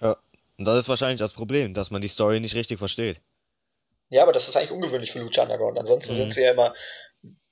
Ja. 0.00 0.16
Und 0.58 0.64
das 0.64 0.76
ist 0.78 0.88
wahrscheinlich 0.88 1.18
das 1.18 1.32
Problem, 1.34 1.74
dass 1.74 1.90
man 1.90 2.00
die 2.00 2.08
Story 2.08 2.40
nicht 2.40 2.54
richtig 2.54 2.78
versteht. 2.78 3.20
Ja, 4.08 4.22
aber 4.22 4.32
das 4.32 4.48
ist 4.48 4.56
eigentlich 4.56 4.70
ungewöhnlich 4.70 5.12
für 5.12 5.18
Lucha 5.18 5.42
Underground. 5.42 5.78
Ansonsten 5.78 6.14
sind 6.14 6.28
Mhm. 6.28 6.32
sie 6.32 6.42
ja 6.42 6.52
immer 6.52 6.74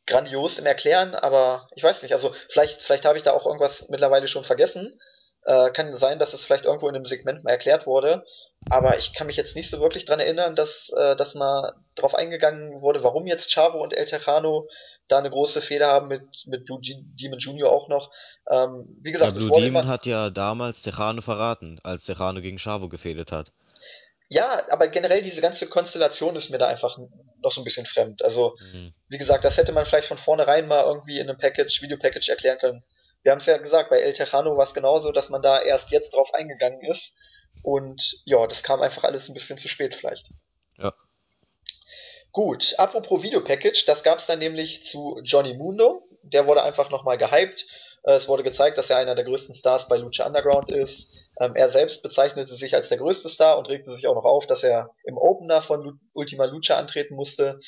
grandios 0.06 0.58
im 0.58 0.66
Erklären, 0.66 1.14
aber 1.14 1.68
ich 1.74 1.82
weiß 1.82 2.02
nicht, 2.02 2.12
also 2.12 2.34
vielleicht, 2.50 2.80
vielleicht 2.82 3.04
habe 3.04 3.18
ich 3.18 3.24
da 3.24 3.32
auch 3.32 3.46
irgendwas 3.46 3.88
mittlerweile 3.88 4.28
schon 4.28 4.44
vergessen. 4.44 4.98
Äh, 5.46 5.72
kann 5.72 5.96
sein, 5.98 6.18
dass 6.18 6.32
es 6.32 6.44
vielleicht 6.44 6.64
irgendwo 6.64 6.88
in 6.88 6.94
einem 6.94 7.04
Segment 7.04 7.44
mal 7.44 7.50
erklärt 7.50 7.86
wurde, 7.86 8.24
aber 8.70 8.96
ich 8.96 9.12
kann 9.12 9.26
mich 9.26 9.36
jetzt 9.36 9.56
nicht 9.56 9.68
so 9.68 9.78
wirklich 9.80 10.06
dran 10.06 10.18
erinnern, 10.20 10.56
dass, 10.56 10.90
äh, 10.96 11.16
dass 11.16 11.34
mal 11.34 11.74
drauf 11.96 12.14
eingegangen 12.14 12.80
wurde, 12.80 13.02
warum 13.02 13.26
jetzt 13.26 13.50
Chavo 13.52 13.82
und 13.82 13.94
El 13.94 14.06
Tejano 14.06 14.68
da 15.08 15.18
eine 15.18 15.30
große 15.30 15.62
Fehde 15.62 15.86
haben 15.86 16.08
mit, 16.08 16.22
mit 16.46 16.64
Blue 16.64 16.80
Demon 16.82 17.38
Jr. 17.38 17.70
auch 17.70 17.88
noch. 17.88 18.10
Ähm, 18.50 18.86
wie 19.02 19.12
Ja, 19.12 19.12
gesagt, 19.12 19.36
es 19.36 19.44
Blue 19.44 19.50
Demon 19.52 19.64
immer, 19.64 19.86
hat 19.86 20.06
ja 20.06 20.30
damals 20.30 20.82
Tejano 20.82 21.20
verraten, 21.20 21.80
als 21.82 22.04
Tejano 22.04 22.40
gegen 22.40 22.58
Chavo 22.58 22.88
gefehdet 22.88 23.32
hat. 23.32 23.52
Ja, 24.28 24.70
aber 24.70 24.88
generell 24.88 25.22
diese 25.22 25.40
ganze 25.40 25.68
Konstellation 25.68 26.34
ist 26.36 26.50
mir 26.50 26.58
da 26.58 26.66
einfach 26.66 26.98
noch 27.42 27.52
so 27.52 27.60
ein 27.60 27.64
bisschen 27.64 27.86
fremd. 27.86 28.22
Also, 28.22 28.56
Hm. 28.58 28.94
wie 29.08 29.18
gesagt, 29.18 29.44
das 29.44 29.56
hätte 29.56 29.72
man 29.72 29.86
vielleicht 29.86 30.08
von 30.08 30.18
vornherein 30.18 30.66
mal 30.66 30.84
irgendwie 30.84 31.18
in 31.18 31.28
einem 31.28 31.38
Package, 31.38 31.82
Videopackage 31.82 32.28
erklären 32.30 32.58
können. 32.58 32.84
Wir 33.22 33.32
haben 33.32 33.38
es 33.38 33.46
ja 33.46 33.56
gesagt, 33.58 33.90
bei 33.90 34.00
El 34.00 34.12
Tejano 34.12 34.56
war 34.56 34.64
es 34.64 34.74
genauso, 34.74 35.12
dass 35.12 35.28
man 35.30 35.42
da 35.42 35.60
erst 35.60 35.90
jetzt 35.90 36.14
drauf 36.14 36.32
eingegangen 36.34 36.80
ist. 36.82 37.16
Und 37.62 38.20
ja, 38.24 38.46
das 38.46 38.62
kam 38.62 38.82
einfach 38.82 39.04
alles 39.04 39.28
ein 39.28 39.34
bisschen 39.34 39.58
zu 39.58 39.68
spät 39.68 39.94
vielleicht. 39.94 40.30
Ja. 40.78 40.92
Gut, 42.34 42.74
apropos 42.78 43.22
Videopackage, 43.22 43.84
das 43.86 44.02
gab 44.02 44.18
es 44.18 44.26
dann 44.26 44.40
nämlich 44.40 44.84
zu 44.84 45.20
Johnny 45.22 45.54
Mundo. 45.54 46.02
Der 46.22 46.48
wurde 46.48 46.64
einfach 46.64 46.90
nochmal 46.90 47.16
gehypt. 47.16 47.64
Äh, 48.02 48.14
Es 48.14 48.26
wurde 48.26 48.42
gezeigt, 48.42 48.76
dass 48.76 48.90
er 48.90 48.96
einer 48.96 49.14
der 49.14 49.24
größten 49.24 49.54
Stars 49.54 49.86
bei 49.88 49.96
Lucha 49.98 50.26
Underground 50.26 50.68
ist. 50.72 51.16
Ähm, 51.38 51.54
er 51.54 51.68
selbst 51.68 52.02
bezeichnete 52.02 52.56
sich 52.56 52.74
als 52.74 52.88
der 52.88 52.98
größte 52.98 53.28
Star 53.28 53.56
und 53.56 53.68
regte 53.68 53.92
sich 53.92 54.08
auch 54.08 54.16
noch 54.16 54.24
auf, 54.24 54.48
dass 54.48 54.64
er 54.64 54.90
im 55.04 55.16
Opener 55.16 55.62
von 55.62 56.00
Ultima 56.12 56.46
Lucha 56.46 56.76
antreten 56.76 57.14
musste. 57.14 57.60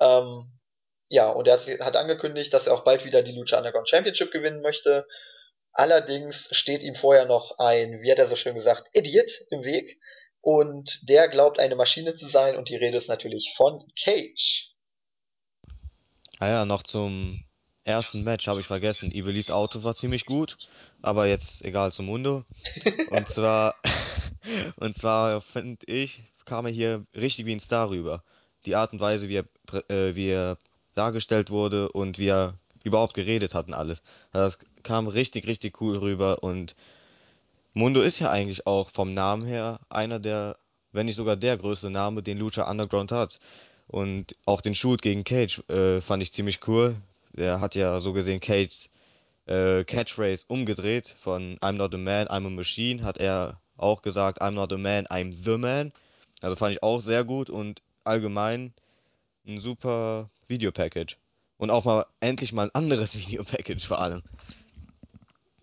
Ähm, 0.00 0.50
ja, 1.10 1.28
und 1.28 1.46
er 1.46 1.58
hat 1.58 1.96
angekündigt, 1.96 2.54
dass 2.54 2.66
er 2.66 2.72
auch 2.72 2.84
bald 2.84 3.04
wieder 3.04 3.22
die 3.22 3.32
Lucha 3.32 3.58
Underground 3.58 3.90
Championship 3.90 4.32
gewinnen 4.32 4.62
möchte. 4.62 5.06
Allerdings 5.72 6.48
steht 6.52 6.82
ihm 6.82 6.94
vorher 6.94 7.26
noch 7.26 7.58
ein, 7.58 8.00
wie 8.00 8.10
hat 8.10 8.18
er 8.18 8.28
so 8.28 8.36
schön 8.36 8.54
gesagt, 8.54 8.88
Idiot 8.94 9.30
im 9.50 9.62
Weg. 9.62 10.00
Und 10.46 11.08
der 11.08 11.26
glaubt, 11.26 11.58
eine 11.58 11.74
Maschine 11.74 12.14
zu 12.14 12.28
sein. 12.28 12.54
Und 12.54 12.68
die 12.68 12.76
Rede 12.76 12.96
ist 12.96 13.08
natürlich 13.08 13.52
von 13.56 13.82
Cage. 14.00 14.70
Ah 16.38 16.46
ja, 16.48 16.64
noch 16.64 16.84
zum 16.84 17.42
ersten 17.82 18.22
Match 18.22 18.46
habe 18.46 18.60
ich 18.60 18.66
vergessen. 18.66 19.10
Ivelis 19.10 19.50
Auto 19.50 19.82
war 19.82 19.96
ziemlich 19.96 20.24
gut, 20.24 20.56
aber 21.02 21.26
jetzt 21.26 21.64
egal 21.64 21.90
zum 21.90 22.06
Mundo. 22.06 22.44
Und 23.10 23.28
zwar, 23.28 23.74
und 24.76 24.94
zwar 24.94 25.40
finde 25.40 25.84
ich, 25.86 26.22
kam 26.44 26.66
er 26.66 26.72
hier 26.72 27.04
richtig 27.16 27.46
wie 27.46 27.56
ein 27.56 27.60
Star 27.60 27.90
rüber. 27.90 28.22
Die 28.66 28.76
Art 28.76 28.92
und 28.92 29.00
Weise, 29.00 29.28
wie 29.28 29.38
er, 29.38 29.90
äh, 29.90 30.14
wie 30.14 30.28
er 30.28 30.58
dargestellt 30.94 31.50
wurde 31.50 31.90
und 31.90 32.20
wie 32.20 32.28
er 32.28 32.54
überhaupt 32.84 33.14
geredet 33.14 33.52
hat 33.52 33.66
und 33.66 33.74
alles. 33.74 34.00
Das 34.30 34.60
kam 34.84 35.08
richtig, 35.08 35.48
richtig 35.48 35.80
cool 35.80 35.96
rüber 35.96 36.44
und 36.44 36.76
Mundo 37.76 38.00
ist 38.00 38.20
ja 38.20 38.30
eigentlich 38.30 38.66
auch 38.66 38.88
vom 38.88 39.12
Namen 39.12 39.44
her 39.44 39.80
einer 39.90 40.18
der, 40.18 40.56
wenn 40.92 41.04
nicht 41.04 41.16
sogar 41.16 41.36
der 41.36 41.58
größte 41.58 41.90
Name, 41.90 42.22
den 42.22 42.38
Lucha 42.38 42.70
Underground 42.70 43.12
hat. 43.12 43.38
Und 43.86 44.34
auch 44.46 44.62
den 44.62 44.74
Shoot 44.74 45.02
gegen 45.02 45.24
Cage 45.24 45.62
äh, 45.68 46.00
fand 46.00 46.22
ich 46.22 46.32
ziemlich 46.32 46.66
cool. 46.66 46.96
Der 47.34 47.60
hat 47.60 47.74
ja 47.74 48.00
so 48.00 48.14
gesehen 48.14 48.40
Cages 48.40 48.88
äh, 49.44 49.84
Catchphrase 49.84 50.46
umgedreht 50.48 51.14
von 51.18 51.58
I'm 51.58 51.72
not 51.72 51.94
a 51.94 51.98
man, 51.98 52.28
I'm 52.28 52.46
a 52.46 52.50
machine, 52.50 53.02
hat 53.02 53.18
er 53.18 53.60
auch 53.76 54.00
gesagt, 54.00 54.40
I'm 54.40 54.52
not 54.52 54.72
a 54.72 54.78
man, 54.78 55.06
I'm 55.08 55.36
the 55.44 55.58
man. 55.58 55.92
Also 56.40 56.56
fand 56.56 56.72
ich 56.72 56.82
auch 56.82 57.00
sehr 57.00 57.24
gut 57.24 57.50
und 57.50 57.82
allgemein 58.04 58.72
ein 59.46 59.60
super 59.60 60.30
Videopackage. 60.48 61.18
Und 61.58 61.70
auch 61.70 61.84
mal 61.84 62.06
endlich 62.20 62.54
mal 62.54 62.68
ein 62.68 62.74
anderes 62.74 63.18
Videopackage 63.18 63.86
vor 63.86 64.00
allem. 64.00 64.22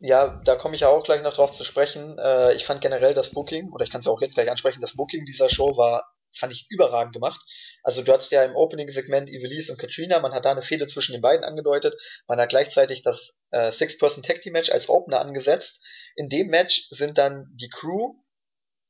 Ja, 0.06 0.42
da 0.44 0.58
komme 0.58 0.76
ich 0.76 0.82
ja 0.82 0.90
auch 0.90 1.06
gleich 1.06 1.22
noch 1.22 1.34
drauf 1.34 1.54
zu 1.54 1.64
sprechen. 1.64 2.18
Äh, 2.20 2.56
ich 2.56 2.66
fand 2.66 2.82
generell 2.82 3.14
das 3.14 3.30
Booking, 3.30 3.72
oder 3.72 3.86
ich 3.86 3.90
kann 3.90 4.02
es 4.02 4.08
auch 4.08 4.20
jetzt 4.20 4.34
gleich 4.34 4.52
ansprechen, 4.52 4.82
das 4.82 4.98
Booking 4.98 5.24
dieser 5.24 5.48
Show 5.48 5.78
war, 5.78 6.04
fand 6.38 6.52
ich 6.52 6.66
überragend 6.70 7.14
gemacht. 7.14 7.40
Also 7.84 8.02
du 8.02 8.12
hattest 8.12 8.34
ja 8.34 8.44
im 8.44 8.54
Opening-Segment 8.54 9.30
Ivelisse 9.30 9.72
und 9.72 9.78
Katrina, 9.78 10.20
man 10.20 10.34
hat 10.34 10.44
da 10.44 10.52
eine 10.52 10.62
Fehde 10.62 10.88
zwischen 10.88 11.14
den 11.14 11.22
beiden 11.22 11.46
angedeutet, 11.46 11.96
man 12.28 12.38
hat 12.38 12.50
gleichzeitig 12.50 13.02
das 13.02 13.40
äh, 13.52 13.72
Six-Person-Tag-Team-Match 13.72 14.72
als 14.72 14.90
Opener 14.90 15.22
angesetzt. 15.22 15.80
In 16.18 16.28
dem 16.28 16.48
Match 16.48 16.90
sind 16.90 17.18
dann 17.18 17.48
die 17.54 17.70
Crew 17.70 18.16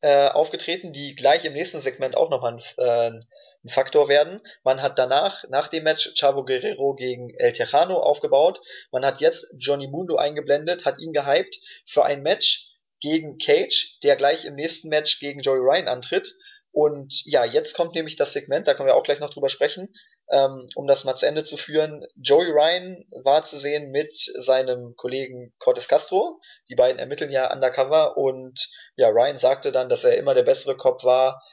äh, 0.04 0.28
aufgetreten, 0.28 0.92
die 0.92 1.16
gleich 1.16 1.46
im 1.46 1.54
nächsten 1.54 1.80
Segment 1.80 2.18
auch 2.18 2.30
nochmal 2.30 2.56
ein, 2.56 2.62
äh, 2.78 3.20
ein 3.64 3.70
Faktor 3.70 4.10
werden. 4.10 4.42
Man 4.66 4.82
hat 4.82 5.00
danach, 5.00 5.46
nach 5.48 5.70
dem 5.70 5.86
Match, 5.86 6.14
Chavo 6.20 6.44
Guerrero 6.44 6.94
gegen 6.94 7.34
El 7.38 7.54
Tejano 7.54 7.98
aufgebaut. 8.00 8.60
Man 8.92 9.06
hat 9.06 9.22
jetzt 9.22 9.48
Johnny 9.58 9.88
Mundo 9.88 10.18
eingeblendet, 10.18 10.84
hat 10.84 11.00
ihn 11.00 11.14
gehypt 11.14 11.58
für 11.86 12.04
ein 12.04 12.22
Match 12.22 12.68
gegen 13.00 13.38
Cage, 13.38 13.98
der 14.04 14.18
gleich 14.18 14.44
im 14.44 14.56
nächsten 14.56 14.90
Match 14.90 15.22
gegen 15.22 15.40
Joey 15.40 15.60
Ryan 15.60 15.88
antritt. 15.88 16.36
Und 16.74 17.22
ja, 17.24 17.46
jetzt 17.46 17.74
kommt 17.74 17.96
nämlich 17.96 18.18
das 18.18 18.34
Segment, 18.34 18.68
da 18.68 18.74
können 18.74 18.88
wir 18.88 18.96
auch 18.96 19.04
gleich 19.04 19.22
noch 19.22 19.34
drüber 19.34 19.50
sprechen, 19.50 19.94
ähm, 20.30 20.68
um 20.76 20.88
das 20.88 21.04
mal 21.04 21.16
zu 21.16 21.26
Ende 21.26 21.44
zu 21.44 21.58
führen. 21.58 22.06
Joey 22.16 22.50
Ryan 22.52 23.06
war 23.24 23.46
zu 23.46 23.58
sehen 23.58 23.92
mit 23.92 24.18
seinem 24.40 24.96
Kollegen 24.96 25.54
Cortes 25.60 25.88
Castro. 25.88 26.40
Die 26.70 26.76
beiden 26.76 27.00
ermitteln 27.00 27.32
ja 27.32 27.52
undercover 27.54 28.18
und 28.18 28.70
ja, 28.96 29.10
Ryan 29.10 29.38
sagte 29.38 29.72
dann, 29.72 29.90
dass 29.90 30.04
er 30.04 30.18
immer 30.18 30.34
der 30.34 30.44
bessere 30.44 30.78
Cop 30.78 31.04
war. 31.04 31.44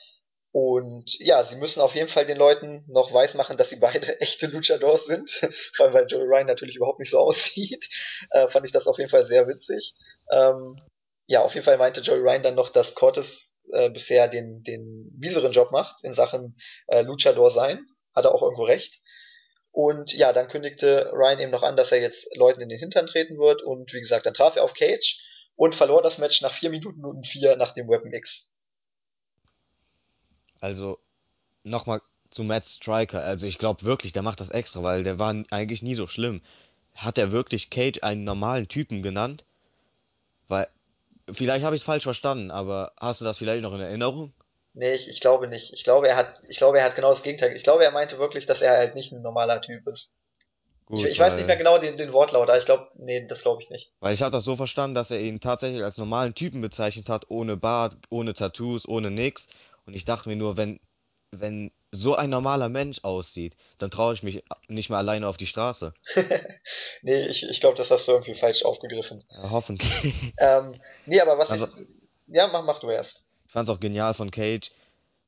Und 0.53 1.15
ja, 1.21 1.45
sie 1.45 1.57
müssen 1.57 1.81
auf 1.81 1.95
jeden 1.95 2.09
Fall 2.09 2.27
den 2.27 2.37
Leuten 2.37 2.85
noch 2.89 3.13
weismachen, 3.13 3.57
dass 3.57 3.71
sie 3.71 3.77
beide 3.77 4.21
echte 4.21 4.47
Luchadors 4.47 5.07
sind. 5.07 5.31
Vor 5.77 5.87
allem, 5.87 5.95
weil 5.95 6.07
Joey 6.07 6.27
Ryan 6.27 6.47
natürlich 6.47 6.77
überhaupt 6.77 6.99
nicht 6.99 7.11
so 7.11 7.19
aussieht. 7.19 7.89
Äh, 8.33 8.49
fand 8.49 8.67
ich 8.67 8.73
das 8.73 8.87
auf 8.87 8.99
jeden 8.99 9.11
Fall 9.11 9.25
sehr 9.25 9.49
witzig. 9.49 9.95
Ähm, 10.31 10.77
ja, 11.27 11.43
auf 11.43 11.55
jeden 11.55 11.65
Fall 11.65 11.79
meinte 11.79 12.01
Joey 12.01 12.21
Ryan 12.21 12.43
dann 12.43 12.55
noch, 12.55 12.69
dass 12.69 12.95
Cortes 12.95 13.53
äh, 13.73 13.91
bisher 13.91 14.29
den, 14.29 14.63
den 14.63 15.11
mieseren 15.19 15.53
Job 15.53 15.71
macht 15.73 16.05
in 16.05 16.13
Sachen 16.13 16.57
äh, 16.89 17.03
Luchador 17.03 17.51
sein. 17.51 17.87
Hat 18.15 18.25
er 18.25 18.35
auch 18.35 18.43
irgendwo 18.43 18.65
recht. 18.65 19.01
Und 19.73 20.13
ja, 20.13 20.33
dann 20.33 20.49
kündigte 20.49 21.11
Ryan 21.13 21.39
eben 21.39 21.53
noch 21.53 21.63
an, 21.63 21.77
dass 21.77 21.93
er 21.93 22.01
jetzt 22.01 22.35
Leuten 22.37 22.61
in 22.61 22.69
den 22.69 22.79
Hintern 22.79 23.07
treten 23.07 23.39
wird. 23.39 23.63
Und 23.63 23.93
wie 23.93 24.01
gesagt, 24.01 24.27
dann 24.27 24.35
traf 24.35 24.57
er 24.57 24.65
auf 24.65 24.75
Cage 24.75 25.21
und 25.57 25.75
verlor 25.75 26.03
das 26.03 26.19
Match 26.19 26.41
nach 26.43 26.55
4 26.55 26.71
Minuten 26.71 27.05
und 27.05 27.27
4 27.27 27.57
nach 27.57 27.73
dem 27.73 27.89
Weapon 27.89 28.13
X. 28.13 28.49
Also 30.61 30.99
nochmal 31.63 32.01
zu 32.31 32.45
Matt 32.45 32.67
Striker. 32.67 33.23
Also 33.23 33.47
ich 33.47 33.59
glaube 33.59 33.85
wirklich, 33.85 34.13
der 34.13 34.23
macht 34.23 34.41
das 34.41 34.51
extra, 34.51 34.83
weil 34.83 35.05
der 35.05 35.19
war 35.19 35.35
eigentlich 35.51 35.83
nie 35.83 35.95
so 35.95 36.07
schlimm. 36.07 36.43
Hat 36.95 37.19
er 37.19 37.33
wirklich 37.33 37.71
Cage 37.71 38.03
einen 38.03 38.25
normalen 38.25 38.69
Typen 38.69 39.03
genannt? 39.03 39.45
Weil, 40.49 40.69
vielleicht 41.31 41.65
habe 41.65 41.77
ich 41.77 41.83
es 41.83 41.87
falsch 41.87 42.05
verstanden, 42.05 42.51
aber 42.51 42.93
hast 42.99 43.21
du 43.21 43.25
das 43.25 43.39
vielleicht 43.39 43.63
noch 43.63 43.73
in 43.73 43.81
Erinnerung? 43.81 44.33
Nee, 44.73 44.95
ich, 44.95 45.09
ich 45.09 45.21
glaube 45.21 45.49
nicht. 45.49 45.73
Ich 45.73 45.85
glaube, 45.85 46.09
er 46.09 46.17
hat, 46.17 46.43
ich 46.49 46.59
glaube, 46.59 46.79
er 46.79 46.85
hat 46.85 46.95
genau 46.95 47.11
das 47.11 47.23
Gegenteil. 47.23 47.57
Ich 47.57 47.65
glaube, 47.65 47.85
er 47.85 47.91
meinte 47.91 48.19
wirklich, 48.19 48.47
dass 48.47 48.61
er 48.61 48.73
halt 48.73 48.95
nicht 48.95 49.13
ein 49.13 49.23
normaler 49.23 49.61
Typ 49.61 49.87
ist. 49.89 50.15
Ich, 50.93 50.97
Gut, 50.97 51.07
ich 51.07 51.19
weiß 51.19 51.37
nicht 51.37 51.47
mehr 51.47 51.55
weil, 51.55 51.59
genau 51.59 51.79
den, 51.79 51.97
den 51.97 52.13
Wortlaut, 52.13 52.49
aber 52.49 52.59
ich 52.59 52.65
glaube, 52.65 52.89
nee, 52.97 53.25
das 53.27 53.43
glaube 53.43 53.63
ich 53.63 53.71
nicht. 53.71 53.93
weil 54.01 54.13
ich 54.13 54.23
habe 54.23 54.33
das 54.33 54.45
so 54.45 54.57
verstanden, 54.57 54.95
dass 54.95 55.13
er 55.13 55.21
ihn 55.21 55.39
tatsächlich 55.39 55.85
als 55.85 55.99
normalen 55.99 56.35
Typen 56.35 56.61
bezeichnet 56.61 57.09
hat, 57.09 57.27
ohne 57.31 57.57
Bart, 57.57 57.97
ohne 58.11 58.35
Tattoos, 58.35 58.89
ohne 58.89 59.11
nix. 59.11 59.49
Und 59.87 59.95
ich 59.95 60.05
dachte 60.05 60.29
mir 60.29 60.37
nur, 60.37 60.57
wenn, 60.57 60.81
wenn 61.31 61.71
so 61.93 62.17
ein 62.17 62.31
normaler 62.31 62.69
Mensch 62.69 63.01
aussieht, 63.03 63.57
dann 63.79 63.91
traue 63.91 64.15
ich 64.15 64.23
mich 64.23 64.43
nicht 64.69 64.91
mehr 64.91 64.99
alleine 64.99 65.29
auf 65.29 65.37
die 65.37 65.47
Straße. 65.47 65.95
nee, 67.03 67.27
ich, 67.27 67.49
ich 67.49 67.61
glaube, 67.61 67.77
das 67.77 67.91
hast 67.91 68.09
du 68.09 68.13
irgendwie 68.13 68.35
falsch 68.35 68.65
aufgegriffen. 68.65 69.25
Ja, 69.31 69.51
hoffentlich. 69.51 70.35
Ähm, 70.39 70.81
nee, 71.07 71.21
aber 71.21 71.39
was 71.39 71.51
Also, 71.51 71.67
ich, 71.67 71.73
ja, 72.29 72.49
mach, 72.49 72.65
mach 72.65 72.81
du 72.81 72.91
erst. 72.91 73.25
Ich 73.51 73.53
fand 73.53 73.69
es 73.69 73.75
auch 73.75 73.81
genial 73.81 74.15
von 74.15 74.31
Cage, 74.31 74.71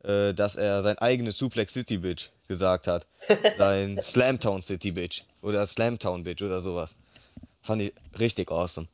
äh, 0.05 0.33
dass 0.33 0.55
er 0.55 0.81
sein 0.83 0.97
eigenes 0.99 1.39
Suplex 1.39 1.73
City 1.73 1.99
Bitch 1.99 2.29
gesagt 2.47 2.87
hat. 2.87 3.05
Sein 3.59 4.01
Slamtown 4.01 4.63
City 4.63 4.93
Bitch. 4.93 5.25
Oder 5.43 5.67
Slamtown 5.67 6.23
Bitch 6.23 6.41
oder 6.41 6.61
sowas. 6.61 6.95
Fand 7.63 7.83
ich 7.83 7.93
richtig 8.21 8.53
awesome. 8.53 8.87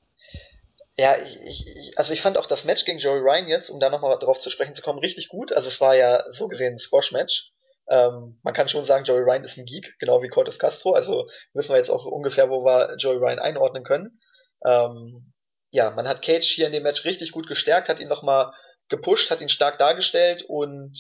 Ja, 0.96 1.14
ich, 1.18 1.38
ich, 1.44 1.98
also 1.98 2.14
ich 2.14 2.22
fand 2.22 2.38
auch 2.38 2.46
das 2.46 2.64
Match 2.64 2.86
gegen 2.86 3.00
Joey 3.00 3.20
Ryan 3.20 3.48
jetzt, 3.48 3.68
um 3.68 3.80
da 3.80 3.90
nochmal 3.90 4.18
drauf 4.18 4.38
zu 4.38 4.48
sprechen 4.48 4.74
zu 4.74 4.80
kommen, 4.80 4.98
richtig 4.98 5.28
gut. 5.28 5.52
Also 5.52 5.68
es 5.68 5.78
war 5.82 5.94
ja 5.94 6.24
so 6.30 6.48
gesehen 6.48 6.76
ein 6.76 6.78
Squash-Match. 6.78 7.50
Ähm, 7.90 8.38
man 8.42 8.54
kann 8.54 8.70
schon 8.70 8.86
sagen, 8.86 9.04
Joey 9.04 9.24
Ryan 9.24 9.44
ist 9.44 9.58
ein 9.58 9.66
Geek, 9.66 9.94
genau 9.98 10.22
wie 10.22 10.28
Cortes 10.28 10.58
Castro. 10.58 10.94
Also 10.94 11.28
wissen 11.52 11.74
wir 11.74 11.76
jetzt 11.76 11.90
auch 11.90 12.06
ungefähr, 12.06 12.48
wo 12.48 12.64
wir 12.64 12.96
Joey 12.96 13.18
Ryan 13.18 13.40
einordnen 13.40 13.84
können. 13.84 14.18
Ähm, 14.64 15.34
ja, 15.70 15.90
man 15.90 16.08
hat 16.08 16.22
Cage 16.22 16.46
hier 16.46 16.66
in 16.66 16.72
dem 16.72 16.82
Match 16.82 17.04
richtig 17.04 17.32
gut 17.32 17.46
gestärkt, 17.46 17.90
hat 17.90 18.00
ihn 18.00 18.08
nochmal 18.08 18.54
gepusht, 18.88 19.30
hat 19.30 19.40
ihn 19.40 19.48
stark 19.48 19.78
dargestellt 19.78 20.44
und 20.48 20.96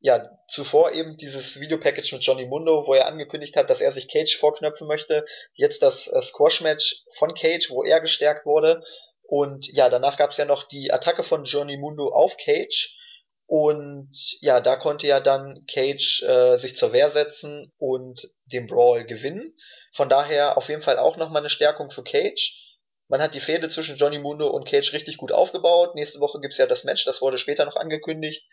ja, 0.00 0.30
zuvor 0.48 0.92
eben 0.92 1.16
dieses 1.16 1.58
Videopackage 1.58 2.12
mit 2.12 2.22
Johnny 2.22 2.46
Mundo, 2.46 2.86
wo 2.86 2.94
er 2.94 3.06
angekündigt 3.06 3.56
hat, 3.56 3.68
dass 3.68 3.80
er 3.80 3.90
sich 3.92 4.08
Cage 4.08 4.36
vorknöpfen 4.38 4.86
möchte. 4.86 5.24
Jetzt 5.54 5.82
das 5.82 6.06
äh, 6.06 6.22
Squash-Match 6.22 7.04
von 7.16 7.34
Cage, 7.34 7.70
wo 7.70 7.82
er 7.82 8.00
gestärkt 8.00 8.46
wurde. 8.46 8.84
Und 9.22 9.66
ja, 9.72 9.90
danach 9.90 10.16
gab 10.16 10.30
es 10.30 10.36
ja 10.36 10.44
noch 10.44 10.68
die 10.68 10.92
Attacke 10.92 11.24
von 11.24 11.44
Johnny 11.44 11.76
Mundo 11.76 12.08
auf 12.12 12.36
Cage. 12.36 12.96
Und 13.46 14.10
ja, 14.40 14.60
da 14.60 14.76
konnte 14.76 15.06
ja 15.06 15.20
dann 15.20 15.64
Cage 15.66 16.22
äh, 16.22 16.58
sich 16.58 16.76
zur 16.76 16.92
Wehr 16.92 17.10
setzen 17.10 17.72
und 17.78 18.30
den 18.44 18.66
Brawl 18.66 19.04
gewinnen. 19.04 19.56
Von 19.94 20.08
daher 20.08 20.56
auf 20.56 20.68
jeden 20.68 20.82
Fall 20.82 20.98
auch 20.98 21.16
nochmal 21.16 21.42
eine 21.42 21.50
Stärkung 21.50 21.90
für 21.90 22.04
Cage. 22.04 22.67
Man 23.08 23.22
hat 23.22 23.34
die 23.34 23.40
Fehde 23.40 23.68
zwischen 23.68 23.96
Johnny 23.96 24.18
Mundo 24.18 24.48
und 24.48 24.68
Cage 24.68 24.92
richtig 24.92 25.16
gut 25.16 25.32
aufgebaut. 25.32 25.94
Nächste 25.94 26.20
Woche 26.20 26.40
gibt's 26.40 26.58
ja 26.58 26.66
das 26.66 26.84
Match, 26.84 27.04
das 27.04 27.20
wurde 27.22 27.38
später 27.38 27.64
noch 27.64 27.76
angekündigt. 27.76 28.46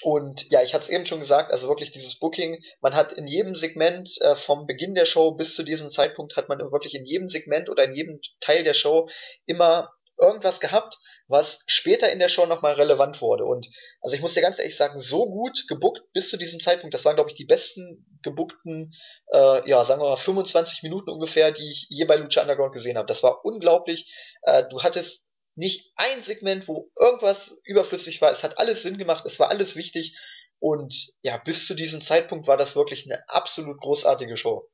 Und 0.00 0.50
ja, 0.50 0.62
ich 0.62 0.74
hatte 0.74 0.84
es 0.84 0.90
eben 0.90 1.06
schon 1.06 1.20
gesagt, 1.20 1.52
also 1.52 1.68
wirklich 1.68 1.92
dieses 1.92 2.18
Booking, 2.18 2.62
man 2.80 2.94
hat 2.94 3.12
in 3.12 3.26
jedem 3.26 3.54
Segment 3.54 4.10
äh, 4.20 4.34
vom 4.34 4.66
Beginn 4.66 4.94
der 4.94 5.04
Show 5.04 5.32
bis 5.32 5.54
zu 5.54 5.62
diesem 5.62 5.90
Zeitpunkt 5.90 6.36
hat 6.36 6.48
man 6.48 6.58
wirklich 6.58 6.94
in 6.94 7.04
jedem 7.04 7.28
Segment 7.28 7.68
oder 7.68 7.84
in 7.84 7.94
jedem 7.94 8.20
Teil 8.40 8.64
der 8.64 8.74
Show 8.74 9.08
immer 9.44 9.92
irgendwas 10.22 10.60
gehabt, 10.60 10.98
was 11.28 11.62
später 11.66 12.10
in 12.10 12.18
der 12.18 12.28
Show 12.28 12.46
nochmal 12.46 12.74
relevant 12.74 13.20
wurde. 13.20 13.44
Und 13.44 13.66
also 14.00 14.14
ich 14.14 14.22
muss 14.22 14.34
dir 14.34 14.40
ganz 14.40 14.58
ehrlich 14.58 14.76
sagen, 14.76 15.00
so 15.00 15.26
gut 15.26 15.64
gebuckt 15.68 16.02
bis 16.12 16.30
zu 16.30 16.36
diesem 16.36 16.60
Zeitpunkt, 16.60 16.94
das 16.94 17.04
waren, 17.04 17.16
glaube 17.16 17.30
ich, 17.30 17.36
die 17.36 17.44
besten 17.44 18.06
gebuckten, 18.22 18.94
äh, 19.32 19.68
ja, 19.68 19.84
sagen 19.84 20.00
wir 20.00 20.10
mal, 20.10 20.16
25 20.16 20.82
Minuten 20.82 21.10
ungefähr, 21.10 21.52
die 21.52 21.70
ich 21.70 21.86
je 21.88 22.04
bei 22.04 22.16
Lucha 22.16 22.42
Underground 22.42 22.72
gesehen 22.72 22.96
habe. 22.96 23.06
Das 23.06 23.22
war 23.22 23.44
unglaublich. 23.44 24.10
Äh, 24.42 24.64
du 24.70 24.82
hattest 24.82 25.26
nicht 25.54 25.92
ein 25.96 26.22
Segment, 26.22 26.68
wo 26.68 26.90
irgendwas 26.98 27.58
überflüssig 27.64 28.20
war. 28.22 28.32
Es 28.32 28.44
hat 28.44 28.58
alles 28.58 28.82
Sinn 28.82 28.98
gemacht, 28.98 29.24
es 29.26 29.38
war 29.38 29.50
alles 29.50 29.76
wichtig. 29.76 30.16
Und 30.58 31.12
ja, 31.22 31.38
bis 31.38 31.66
zu 31.66 31.74
diesem 31.74 32.02
Zeitpunkt 32.02 32.46
war 32.46 32.56
das 32.56 32.76
wirklich 32.76 33.04
eine 33.06 33.28
absolut 33.28 33.80
großartige 33.80 34.36
Show. 34.36 34.68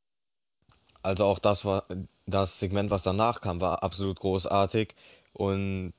Also 1.02 1.24
auch 1.24 1.38
das 1.38 1.64
war 1.64 1.86
das 2.26 2.60
Segment, 2.60 2.90
was 2.90 3.04
danach 3.04 3.40
kam, 3.40 3.60
war 3.60 3.82
absolut 3.82 4.20
großartig. 4.20 4.94
Und 5.32 5.92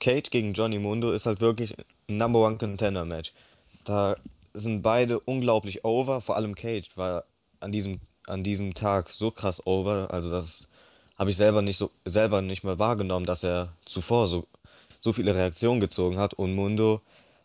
Cage 0.00 0.30
gegen 0.30 0.52
Johnny 0.52 0.78
Mundo 0.78 1.12
ist 1.12 1.26
halt 1.26 1.40
wirklich 1.40 1.74
ein 2.08 2.16
Number 2.18 2.40
One 2.40 2.58
Contender 2.58 3.04
Match. 3.04 3.32
Da 3.84 4.16
sind 4.54 4.82
beide 4.82 5.20
unglaublich 5.20 5.84
over, 5.84 6.20
vor 6.20 6.36
allem 6.36 6.54
Cage 6.54 6.88
war 6.96 7.24
an 7.60 7.72
diesem, 7.72 8.00
an 8.26 8.42
diesem 8.42 8.74
Tag 8.74 9.10
so 9.10 9.30
krass 9.30 9.66
over, 9.66 10.08
also 10.10 10.30
das 10.30 10.66
habe 11.18 11.30
ich 11.30 11.36
selber 11.36 11.62
nicht 11.62 11.78
so 11.78 11.90
selber 12.04 12.42
nicht 12.42 12.64
mehr 12.64 12.78
wahrgenommen, 12.78 13.26
dass 13.26 13.44
er 13.44 13.72
zuvor 13.84 14.26
so, 14.26 14.46
so 15.00 15.12
viele 15.12 15.34
Reaktionen 15.34 15.80
gezogen 15.80 16.18
hat 16.18 16.34
und 16.34 16.54
Mundo 16.54 17.00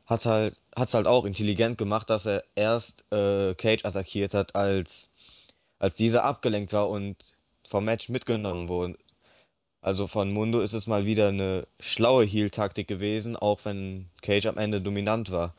hat 0.06 0.26
halt 0.26 0.56
halt 0.78 1.08
auch 1.08 1.26
intelligent 1.26 1.78
gemacht, 1.78 2.10
dass 2.10 2.26
er 2.26 2.44
erst 2.56 3.06
äh, 3.12 3.54
Cage 3.56 3.86
attackiert 3.86 4.34
hat, 4.34 4.56
als 4.56 5.10
als 5.80 5.96
dieser 5.96 6.24
abgelenkt 6.24 6.74
war 6.74 6.90
und 6.90 7.16
vom 7.68 7.86
Match 7.86 8.10
mitgenommen 8.10 8.68
wurde. 8.68 8.98
Also 9.82 10.06
von 10.06 10.32
Mundo 10.32 10.62
ist 10.62 10.74
es 10.74 10.86
mal 10.86 11.06
wieder 11.06 11.30
eine 11.30 11.68
schlaue 11.80 12.24
Heel-Taktik 12.24 12.88
gewesen, 12.88 13.36
auch 13.36 13.66
wenn 13.66 14.10
Cage 14.22 14.46
am 14.46 14.58
Ende 14.58 14.80
dominant 14.80 15.32
war. 15.32 15.56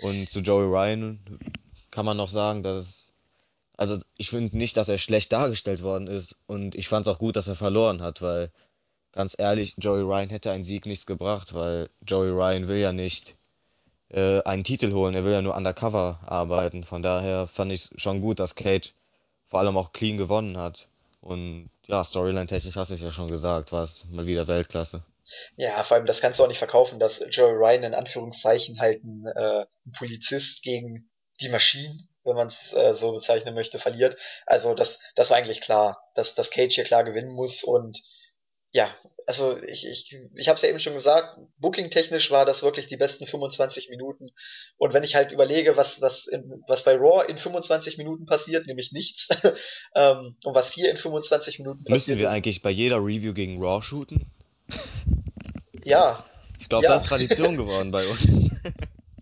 Und 0.00 0.30
zu 0.30 0.40
Joey 0.40 0.66
Ryan 0.66 1.20
kann 1.90 2.06
man 2.06 2.16
noch 2.16 2.30
sagen, 2.30 2.62
dass 2.62 2.78
es, 2.78 3.14
also 3.76 3.98
ich 4.16 4.30
finde 4.30 4.56
nicht, 4.56 4.76
dass 4.76 4.88
er 4.88 4.98
schlecht 4.98 5.32
dargestellt 5.32 5.82
worden 5.82 6.06
ist 6.06 6.36
und 6.46 6.74
ich 6.74 6.88
fand 6.88 7.06
es 7.06 7.12
auch 7.12 7.18
gut, 7.18 7.36
dass 7.36 7.48
er 7.48 7.54
verloren 7.54 8.02
hat, 8.02 8.22
weil 8.22 8.50
ganz 9.12 9.34
ehrlich, 9.38 9.74
Joey 9.78 10.02
Ryan 10.02 10.30
hätte 10.30 10.52
einen 10.52 10.64
Sieg 10.64 10.86
nichts 10.86 11.06
gebracht, 11.06 11.54
weil 11.54 11.90
Joey 12.06 12.30
Ryan 12.30 12.68
will 12.68 12.78
ja 12.78 12.92
nicht 12.92 13.36
äh, 14.08 14.42
einen 14.42 14.64
Titel 14.64 14.92
holen, 14.92 15.14
er 15.14 15.24
will 15.24 15.32
ja 15.32 15.42
nur 15.42 15.56
undercover 15.56 16.20
arbeiten. 16.24 16.84
Von 16.84 17.02
daher 17.02 17.46
fand 17.46 17.72
ich 17.72 17.90
es 17.90 18.02
schon 18.02 18.20
gut, 18.20 18.38
dass 18.40 18.54
Cage 18.54 18.92
vor 19.44 19.60
allem 19.60 19.76
auch 19.76 19.92
clean 19.92 20.16
gewonnen 20.16 20.56
hat. 20.58 20.88
Und 21.20 21.70
ja, 21.86 22.04
Storyline-technisch 22.04 22.76
hast 22.76 22.90
du 22.90 22.94
es 22.94 23.00
ja 23.00 23.10
schon 23.10 23.30
gesagt, 23.30 23.72
war 23.72 23.82
es 23.82 24.04
mal 24.10 24.26
wieder 24.26 24.46
Weltklasse. 24.48 25.02
Ja, 25.56 25.82
vor 25.84 25.96
allem, 25.96 26.06
das 26.06 26.20
kannst 26.20 26.38
du 26.38 26.44
auch 26.44 26.48
nicht 26.48 26.58
verkaufen, 26.58 26.98
dass 26.98 27.22
Joey 27.30 27.52
Ryan 27.52 27.84
in 27.84 27.94
Anführungszeichen 27.94 28.80
halt 28.80 29.02
ein, 29.04 29.26
äh, 29.26 29.66
ein 29.86 29.92
Polizist 29.98 30.62
gegen 30.62 31.10
die 31.40 31.48
Maschinen, 31.48 32.08
wenn 32.24 32.36
man 32.36 32.48
es 32.48 32.72
äh, 32.72 32.94
so 32.94 33.12
bezeichnen 33.12 33.54
möchte, 33.54 33.78
verliert. 33.78 34.16
Also 34.46 34.74
das, 34.74 35.00
das 35.14 35.30
war 35.30 35.36
eigentlich 35.36 35.60
klar, 35.60 36.10
dass, 36.14 36.34
dass 36.34 36.50
Cage 36.50 36.74
hier 36.74 36.84
klar 36.84 37.04
gewinnen 37.04 37.32
muss 37.32 37.62
und 37.62 38.02
ja, 38.76 38.94
also 39.26 39.56
ich, 39.62 39.86
ich, 39.86 40.14
ich 40.34 40.48
habe 40.48 40.56
es 40.56 40.62
ja 40.62 40.68
eben 40.68 40.80
schon 40.80 40.92
gesagt, 40.92 41.38
booking-technisch 41.60 42.30
war 42.30 42.44
das 42.44 42.62
wirklich 42.62 42.88
die 42.88 42.98
besten 42.98 43.26
25 43.26 43.88
Minuten. 43.88 44.32
Und 44.76 44.92
wenn 44.92 45.02
ich 45.02 45.14
halt 45.14 45.32
überlege, 45.32 45.78
was, 45.78 46.02
was, 46.02 46.26
in, 46.26 46.62
was 46.68 46.84
bei 46.84 46.94
Raw 46.94 47.24
in 47.26 47.38
25 47.38 47.96
Minuten 47.96 48.26
passiert, 48.26 48.66
nämlich 48.66 48.92
nichts, 48.92 49.28
ähm, 49.94 50.36
und 50.44 50.54
was 50.54 50.70
hier 50.70 50.90
in 50.90 50.98
25 50.98 51.58
Minuten 51.58 51.84
passiert. 51.84 51.90
Müssen 51.90 52.18
wir 52.18 52.30
eigentlich 52.30 52.60
bei 52.60 52.68
jeder 52.68 52.98
Review 52.98 53.32
gegen 53.32 53.62
Raw 53.62 53.80
shooten? 53.82 54.26
Ja. 55.82 56.22
Ich 56.60 56.68
glaube, 56.68 56.84
ja. 56.84 56.92
das 56.92 57.04
ist 57.04 57.08
Tradition 57.08 57.56
geworden 57.56 57.90
bei 57.90 58.06
uns. 58.06 58.28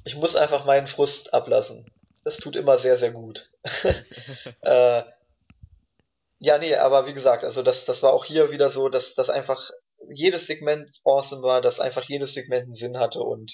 ich 0.04 0.16
muss 0.16 0.34
einfach 0.34 0.64
meinen 0.64 0.88
Frust 0.88 1.32
ablassen. 1.32 1.86
Das 2.24 2.38
tut 2.38 2.56
immer 2.56 2.78
sehr, 2.78 2.98
sehr 2.98 3.12
gut. 3.12 3.48
äh, 4.62 5.02
ja, 6.44 6.58
nee, 6.58 6.74
aber 6.74 7.06
wie 7.06 7.14
gesagt, 7.14 7.42
also 7.42 7.62
das, 7.62 7.86
das 7.86 8.02
war 8.02 8.12
auch 8.12 8.26
hier 8.26 8.50
wieder 8.50 8.70
so, 8.70 8.90
dass, 8.90 9.14
dass 9.14 9.30
einfach 9.30 9.70
jedes 10.12 10.46
Segment 10.46 10.90
awesome 11.02 11.42
war, 11.42 11.62
dass 11.62 11.80
einfach 11.80 12.04
jedes 12.04 12.34
Segment 12.34 12.64
einen 12.64 12.74
Sinn 12.74 12.98
hatte 12.98 13.20
und 13.20 13.50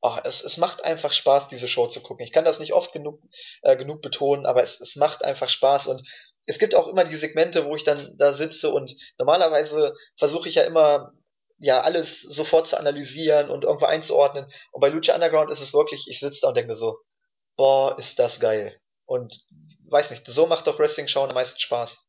ach, 0.00 0.20
es, 0.24 0.42
es 0.42 0.56
macht 0.56 0.82
einfach 0.82 1.12
Spaß, 1.12 1.46
diese 1.46 1.68
Show 1.68 1.86
zu 1.86 2.02
gucken. 2.02 2.24
Ich 2.24 2.32
kann 2.32 2.44
das 2.44 2.58
nicht 2.58 2.72
oft 2.72 2.92
genug, 2.92 3.20
äh, 3.62 3.76
genug 3.76 4.02
betonen, 4.02 4.44
aber 4.44 4.60
es, 4.60 4.80
es 4.80 4.96
macht 4.96 5.24
einfach 5.24 5.48
Spaß 5.48 5.86
und 5.86 6.02
es 6.44 6.58
gibt 6.58 6.74
auch 6.74 6.88
immer 6.88 7.04
die 7.04 7.16
Segmente, 7.16 7.64
wo 7.64 7.76
ich 7.76 7.84
dann 7.84 8.12
da 8.16 8.32
sitze 8.32 8.72
und 8.72 8.92
normalerweise 9.18 9.94
versuche 10.18 10.48
ich 10.48 10.56
ja 10.56 10.64
immer 10.64 11.12
ja 11.58 11.82
alles 11.82 12.22
sofort 12.22 12.66
zu 12.66 12.76
analysieren 12.76 13.50
und 13.50 13.62
irgendwo 13.62 13.86
einzuordnen. 13.86 14.52
Und 14.72 14.80
bei 14.80 14.88
Lucha 14.88 15.14
Underground 15.14 15.52
ist 15.52 15.60
es 15.60 15.72
wirklich, 15.72 16.08
ich 16.08 16.18
sitze 16.18 16.40
da 16.42 16.48
und 16.48 16.56
denke 16.56 16.74
so, 16.74 16.98
boah, 17.56 17.96
ist 18.00 18.18
das 18.18 18.40
geil. 18.40 18.80
Und 19.04 19.44
weiß 19.88 20.10
nicht, 20.10 20.26
so 20.26 20.46
macht 20.46 20.66
doch 20.66 20.80
Wrestling 20.80 21.06
schauen 21.06 21.28
am 21.28 21.36
meisten 21.36 21.60
Spaß. 21.60 22.04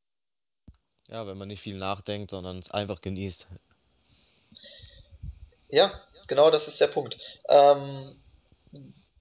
Ja, 1.10 1.28
wenn 1.28 1.38
man 1.38 1.48
nicht 1.48 1.62
viel 1.62 1.78
nachdenkt, 1.78 2.32
sondern 2.32 2.58
es 2.60 2.72
einfach 2.72 3.02
genießt. 3.02 3.48
Ja, 5.70 5.92
genau 6.28 6.52
das 6.52 6.68
ist 6.68 6.80
der 6.80 6.88
Punkt. 6.88 7.18
Ähm, 7.50 8.16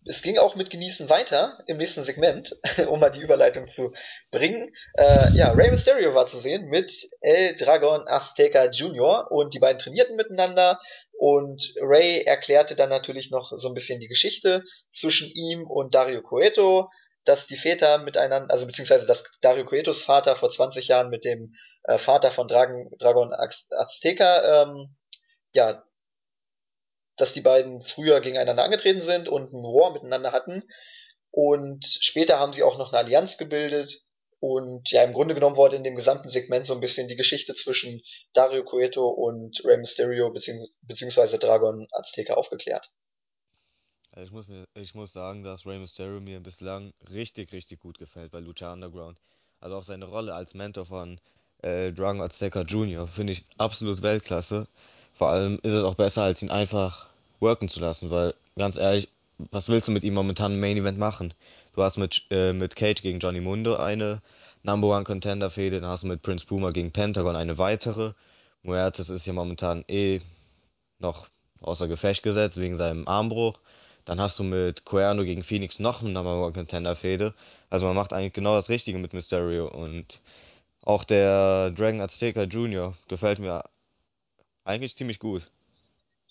es 0.05 0.23
ging 0.23 0.39
auch 0.39 0.57
mit 0.57 0.71
Genießen 0.71 1.09
weiter 1.09 1.59
im 1.67 1.77
nächsten 1.77 2.03
Segment, 2.03 2.57
um 2.89 3.01
mal 3.01 3.11
die 3.11 3.21
Überleitung 3.21 3.69
zu 3.69 3.93
bringen. 4.31 4.75
Äh, 4.95 5.37
ja, 5.37 5.53
Rey 5.53 5.71
Mysterio 5.71 6.15
war 6.15 6.27
zu 6.27 6.39
sehen 6.39 6.69
mit 6.69 7.09
El 7.21 7.57
Dragon 7.57 8.07
Azteca 8.07 8.67
Jr. 8.67 9.31
und 9.31 9.55
die 9.55 9.61
beiden 9.61 9.79
trainierten 9.79 10.17
miteinander 10.17 10.81
und 11.13 11.73
Rey 11.81 12.23
erklärte 12.23 12.75
dann 12.75 12.91
natürlich 12.91 13.31
noch 13.31 13.53
so 13.57 13.69
ein 13.69 13.75
bisschen 13.75 14.01
die 14.01 14.09
Geschichte 14.09 14.65
zwischen 14.93 15.31
ihm 15.31 15.67
und 15.67 15.95
Dario 15.95 16.23
Cueto, 16.23 16.91
dass 17.25 17.47
die 17.47 17.57
Väter 17.57 17.99
miteinander, 17.99 18.53
also 18.53 18.67
beziehungsweise 18.67 19.07
dass 19.07 19.25
Dario 19.41 19.65
Cuetos 19.65 20.03
Vater 20.03 20.37
vor 20.37 20.51
20 20.51 20.89
Jahren 20.89 21.11
mit 21.11 21.25
dem 21.25 21.55
äh, 21.85 21.99
Vater 21.99 22.33
von 22.33 22.49
Dragon, 22.49 22.91
Dragon 22.99 23.33
Azteca, 23.33 24.63
ähm, 24.63 24.97
ja, 25.53 25.85
dass 27.17 27.33
die 27.33 27.41
beiden 27.41 27.83
früher 27.83 28.21
gegeneinander 28.21 28.65
angetreten 28.65 29.03
sind 29.03 29.29
und 29.29 29.53
ein 29.53 29.63
War 29.63 29.93
miteinander 29.93 30.33
hatten. 30.33 30.65
Und 31.31 31.85
später 31.87 32.39
haben 32.39 32.53
sie 32.53 32.63
auch 32.63 32.79
noch 32.79 32.93
eine 32.93 32.99
Allianz 32.99 33.39
gebildet. 33.39 34.03
Und 34.41 34.91
ja, 34.91 35.05
im 35.05 35.13
Grunde 35.13 35.35
genommen 35.35 35.57
wurde 35.57 35.77
in 35.77 35.85
dem 35.85 35.95
gesamten 35.95 36.31
Segment 36.31 36.67
so 36.67 36.75
ein 36.75 36.81
bisschen 36.81 37.07
die 37.07 37.17
Geschichte 37.17 37.55
zwischen 37.55 38.03
Dario 38.35 38.65
Cueto 38.65 39.09
und 39.09 39.63
Rey 39.65 39.77
Mysterio 39.77 40.33
beziehungs 40.33 40.77
beziehungsweise 40.83 41.39
Dragon 41.39 41.87
Azteca 41.93 42.35
aufgeklärt. 42.35 42.91
Also 44.15 44.27
ich 44.27 44.33
muss, 44.33 44.47
mir, 44.47 44.65
ich 44.75 44.95
muss 44.95 45.13
sagen, 45.15 45.43
dass 45.43 45.67
Rey 45.67 45.79
Mysterio 45.79 46.21
mir 46.21 46.39
bislang 46.41 46.93
richtig, 47.11 47.51
richtig 47.53 47.81
gut 47.81 47.99
gefällt 47.99 48.31
bei 48.31 48.41
Lucha 48.41 48.71
Underground. 48.71 49.19
Also 49.61 49.77
auch 49.77 49.83
seine 49.83 50.05
Rolle 50.05 50.35
als 50.35 50.53
Mentor 50.53 50.85
von 50.85 51.19
äh, 51.63 51.93
Dragon 51.93 52.21
Azteca 52.21 52.61
Jr. 52.61 53.09
finde 53.09 53.33
ich 53.33 53.45
absolut 53.57 54.03
Weltklasse. 54.03 54.67
Vor 55.15 55.29
allem 55.29 55.59
ist 55.63 55.73
es 55.73 55.85
auch 55.85 55.95
besser, 55.95 56.25
als 56.25 56.43
ihn 56.43 56.51
einfach 56.51 57.09
worken 57.41 57.71
zu 57.71 57.81
lassen, 57.81 58.11
weil 58.11 58.35
ganz 58.57 58.77
ehrlich, 58.77 59.09
was 59.51 59.71
willst 59.71 59.89
du 59.89 59.93
mit 59.93 60.05
ihm 60.05 60.13
momentan 60.13 60.53
im 60.53 60.61
Main 60.61 60.77
Event 60.77 60.99
machen? 60.99 61.33
Du 61.75 61.83
hast 61.83 61.97
mit, 61.97 62.27
äh, 62.31 62.53
mit 62.53 62.77
Cage 62.77 63.01
gegen 63.01 63.19
Johnny 63.19 63.41
Mundo 63.41 63.77
eine 63.77 64.21
Number 64.63 64.89
One 64.89 65.05
Contender 65.05 65.49
Fehde, 65.49 65.81
dann 65.81 65.89
hast 65.89 66.03
du 66.03 66.09
mit 66.09 66.21
Prince 66.21 66.45
Puma 66.45 66.71
gegen 66.71 66.93
Pentagon 66.93 67.35
eine 67.35 67.57
weitere. 67.57 68.13
Muertes 68.63 69.09
ist 69.09 69.27
ja 69.27 69.33
momentan 69.33 69.85
eh 69.89 70.21
noch 70.99 71.29
außer 71.63 71.89
Gefecht 71.89 72.23
gesetzt 72.23 72.59
wegen 72.61 72.75
seinem 72.75 73.09
Armbruch. 73.09 73.59
Dann 74.05 74.21
hast 74.21 74.39
du 74.39 74.43
mit 74.43 74.85
Cuerno 74.85 75.25
gegen 75.25 75.43
Phoenix 75.43 75.79
noch 75.79 76.03
eine 76.03 76.11
Number 76.11 76.43
One 76.43 76.53
Contender 76.53 76.97
Fehde. 76.97 77.35
Also 77.71 77.87
man 77.87 77.97
macht 77.97 78.13
eigentlich 78.13 78.33
genau 78.33 78.57
das 78.57 78.69
Richtige 78.69 78.99
mit 78.99 79.13
Mysterio 79.13 79.69
und 79.69 80.21
auch 80.85 81.05
der 81.05 81.71
Dragon 81.71 82.01
Azteca 82.01 82.43
Jr. 82.43 82.95
gefällt 83.09 83.39
mir 83.39 83.63
eigentlich 84.65 84.97
ziemlich 84.97 85.19
gut. 85.19 85.43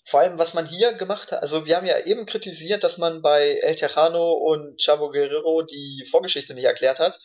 Vor 0.04 0.20
allem, 0.20 0.36
was 0.38 0.52
man 0.52 0.66
hier 0.66 0.92
gemacht 0.94 1.32
hat, 1.32 1.42
also 1.42 1.64
wir 1.64 1.76
haben 1.76 1.86
ja 1.86 2.04
eben 2.04 2.26
kritisiert, 2.26 2.82
dass 2.82 2.98
man 2.98 3.22
bei 3.22 3.58
El 3.62 3.76
Tejano 3.76 4.32
und 4.32 4.80
Chavo 4.82 5.10
Guerrero 5.10 5.62
die 5.62 6.06
Vorgeschichte 6.10 6.54
nicht 6.54 6.64
erklärt 6.64 6.98
hat. 6.98 7.20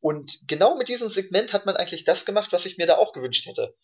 Und 0.00 0.38
genau 0.48 0.76
mit 0.76 0.88
diesem 0.88 1.08
Segment 1.08 1.52
hat 1.52 1.66
man 1.66 1.76
eigentlich 1.76 2.04
das 2.04 2.24
gemacht, 2.24 2.52
was 2.52 2.66
ich 2.66 2.78
mir 2.78 2.86
da 2.86 2.96
auch 2.96 3.12
gewünscht 3.12 3.46
hätte. 3.46 3.74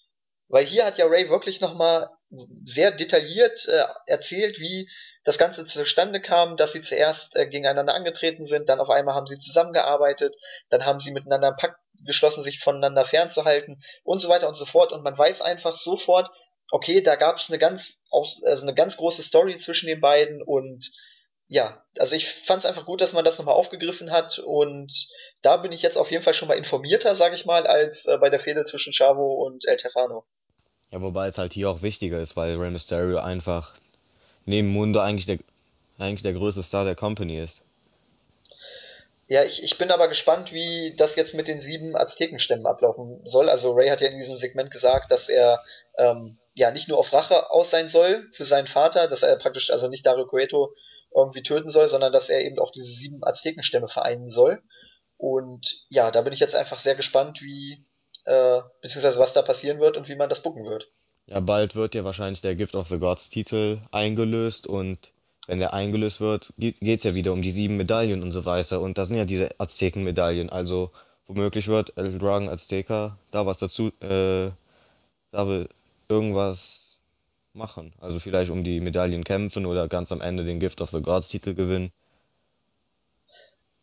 Weil 0.48 0.64
hier 0.64 0.84
hat 0.84 0.98
ja 0.98 1.06
Ray 1.06 1.28
wirklich 1.28 1.60
nochmal 1.60 2.10
sehr 2.64 2.90
detailliert 2.90 3.66
äh, 3.68 3.84
erzählt, 4.06 4.58
wie 4.58 4.88
das 5.24 5.38
Ganze 5.38 5.64
zustande 5.64 6.20
kam, 6.20 6.56
dass 6.56 6.72
sie 6.72 6.82
zuerst 6.82 7.36
äh, 7.36 7.46
gegeneinander 7.46 7.94
angetreten 7.94 8.44
sind, 8.44 8.68
dann 8.68 8.80
auf 8.80 8.90
einmal 8.90 9.14
haben 9.14 9.26
sie 9.26 9.38
zusammengearbeitet, 9.38 10.36
dann 10.68 10.84
haben 10.84 11.00
sie 11.00 11.10
miteinander 11.10 11.48
einen 11.48 11.56
Pakt 11.56 11.78
geschlossen, 12.04 12.42
sich 12.42 12.60
voneinander 12.60 13.04
fernzuhalten 13.04 13.82
und 14.04 14.18
so 14.18 14.28
weiter 14.28 14.48
und 14.48 14.54
so 14.54 14.66
fort. 14.66 14.92
Und 14.92 15.02
man 15.02 15.16
weiß 15.16 15.40
einfach 15.40 15.76
sofort, 15.76 16.30
okay, 16.70 17.02
da 17.02 17.16
gab 17.16 17.38
es 17.38 17.48
eine 17.48 17.58
ganz, 17.58 17.98
also 18.10 18.62
eine 18.62 18.74
ganz 18.74 18.96
große 18.96 19.22
Story 19.22 19.56
zwischen 19.58 19.86
den 19.86 20.00
beiden 20.00 20.42
und 20.42 20.90
ja, 21.50 21.82
also 21.98 22.14
ich 22.14 22.28
fand 22.28 22.62
es 22.62 22.66
einfach 22.66 22.84
gut, 22.84 23.00
dass 23.00 23.14
man 23.14 23.24
das 23.24 23.38
nochmal 23.38 23.54
aufgegriffen 23.54 24.10
hat 24.10 24.38
und 24.38 24.92
da 25.40 25.56
bin 25.56 25.72
ich 25.72 25.80
jetzt 25.80 25.96
auf 25.96 26.10
jeden 26.10 26.22
Fall 26.22 26.34
schon 26.34 26.48
mal 26.48 26.58
informierter, 26.58 27.16
sage 27.16 27.36
ich 27.36 27.46
mal, 27.46 27.66
als 27.66 28.04
äh, 28.04 28.18
bei 28.18 28.28
der 28.28 28.38
Fehde 28.38 28.64
zwischen 28.64 28.92
Chavo 28.92 29.46
und 29.46 29.64
El 29.66 29.78
Terrano. 29.78 30.26
Ja, 30.90 31.02
wobei 31.02 31.26
es 31.26 31.38
halt 31.38 31.52
hier 31.52 31.68
auch 31.70 31.82
wichtiger 31.82 32.18
ist, 32.20 32.36
weil 32.36 32.56
Rey 32.56 32.70
Mysterio 32.70 33.18
einfach 33.18 33.74
neben 34.46 34.68
Mundo 34.68 35.00
eigentlich 35.00 35.26
der, 35.26 35.38
eigentlich 35.98 36.22
der 36.22 36.32
größte 36.32 36.62
Star 36.62 36.84
der 36.84 36.94
Company 36.94 37.38
ist. 37.38 37.62
Ja, 39.26 39.44
ich, 39.44 39.62
ich 39.62 39.76
bin 39.76 39.90
aber 39.90 40.08
gespannt, 40.08 40.52
wie 40.52 40.94
das 40.96 41.14
jetzt 41.14 41.34
mit 41.34 41.48
den 41.48 41.60
sieben 41.60 41.94
Aztekenstämmen 41.94 42.66
ablaufen 42.66 43.20
soll. 43.26 43.50
Also 43.50 43.72
Ray 43.72 43.90
hat 43.90 44.00
ja 44.00 44.08
in 44.08 44.18
diesem 44.18 44.38
Segment 44.38 44.70
gesagt, 44.70 45.10
dass 45.10 45.28
er 45.28 45.62
ähm, 45.98 46.38
ja 46.54 46.70
nicht 46.70 46.88
nur 46.88 46.96
auf 46.96 47.12
Rache 47.12 47.50
aus 47.50 47.68
sein 47.68 47.90
soll 47.90 48.26
für 48.32 48.46
seinen 48.46 48.66
Vater, 48.66 49.06
dass 49.06 49.22
er 49.22 49.36
praktisch 49.36 49.70
also 49.70 49.88
nicht 49.88 50.06
Dario 50.06 50.26
Cueto 50.26 50.72
irgendwie 51.14 51.42
töten 51.42 51.68
soll, 51.68 51.88
sondern 51.88 52.12
dass 52.12 52.30
er 52.30 52.40
eben 52.40 52.58
auch 52.58 52.72
diese 52.72 52.90
sieben 52.90 53.22
Aztekenstämme 53.22 53.88
vereinen 53.88 54.30
soll. 54.30 54.62
Und 55.18 55.84
ja, 55.90 56.10
da 56.10 56.22
bin 56.22 56.32
ich 56.32 56.40
jetzt 56.40 56.54
einfach 56.54 56.78
sehr 56.78 56.94
gespannt, 56.94 57.42
wie 57.42 57.84
äh, 58.28 58.60
beziehungsweise 58.82 59.18
was 59.18 59.32
da 59.32 59.42
passieren 59.42 59.80
wird 59.80 59.96
und 59.96 60.08
wie 60.08 60.14
man 60.14 60.28
das 60.28 60.42
bucken 60.42 60.64
wird. 60.64 60.88
Ja, 61.26 61.40
bald 61.40 61.74
wird 61.74 61.94
ja 61.94 62.04
wahrscheinlich 62.04 62.42
der 62.42 62.54
Gift 62.54 62.74
of 62.74 62.88
the 62.88 62.98
Gods 62.98 63.30
Titel 63.30 63.78
eingelöst 63.90 64.66
und 64.66 65.10
wenn 65.46 65.58
der 65.58 65.72
eingelöst 65.72 66.20
wird, 66.20 66.52
geht 66.58 66.98
es 66.98 67.04
ja 67.04 67.14
wieder 67.14 67.32
um 67.32 67.40
die 67.40 67.50
sieben 67.50 67.78
Medaillen 67.78 68.22
und 68.22 68.32
so 68.32 68.44
weiter. 68.44 68.82
Und 68.82 68.98
da 68.98 69.06
sind 69.06 69.16
ja 69.16 69.24
diese 69.24 69.48
Azteken-Medaillen. 69.58 70.50
Also 70.50 70.90
womöglich 71.26 71.68
wird 71.68 71.96
El 71.96 72.18
Dragon 72.18 72.50
Azteca 72.50 73.16
da 73.30 73.46
was 73.46 73.58
dazu, 73.58 73.88
äh, 74.00 74.50
da 75.30 75.48
will 75.48 75.68
irgendwas 76.10 76.98
machen. 77.54 77.94
Also 77.98 78.20
vielleicht 78.20 78.50
um 78.50 78.62
die 78.62 78.80
Medaillen 78.80 79.24
kämpfen 79.24 79.64
oder 79.64 79.88
ganz 79.88 80.12
am 80.12 80.20
Ende 80.20 80.44
den 80.44 80.60
Gift 80.60 80.82
of 80.82 80.90
the 80.90 81.00
Gods 81.00 81.28
Titel 81.28 81.54
gewinnen. 81.54 81.92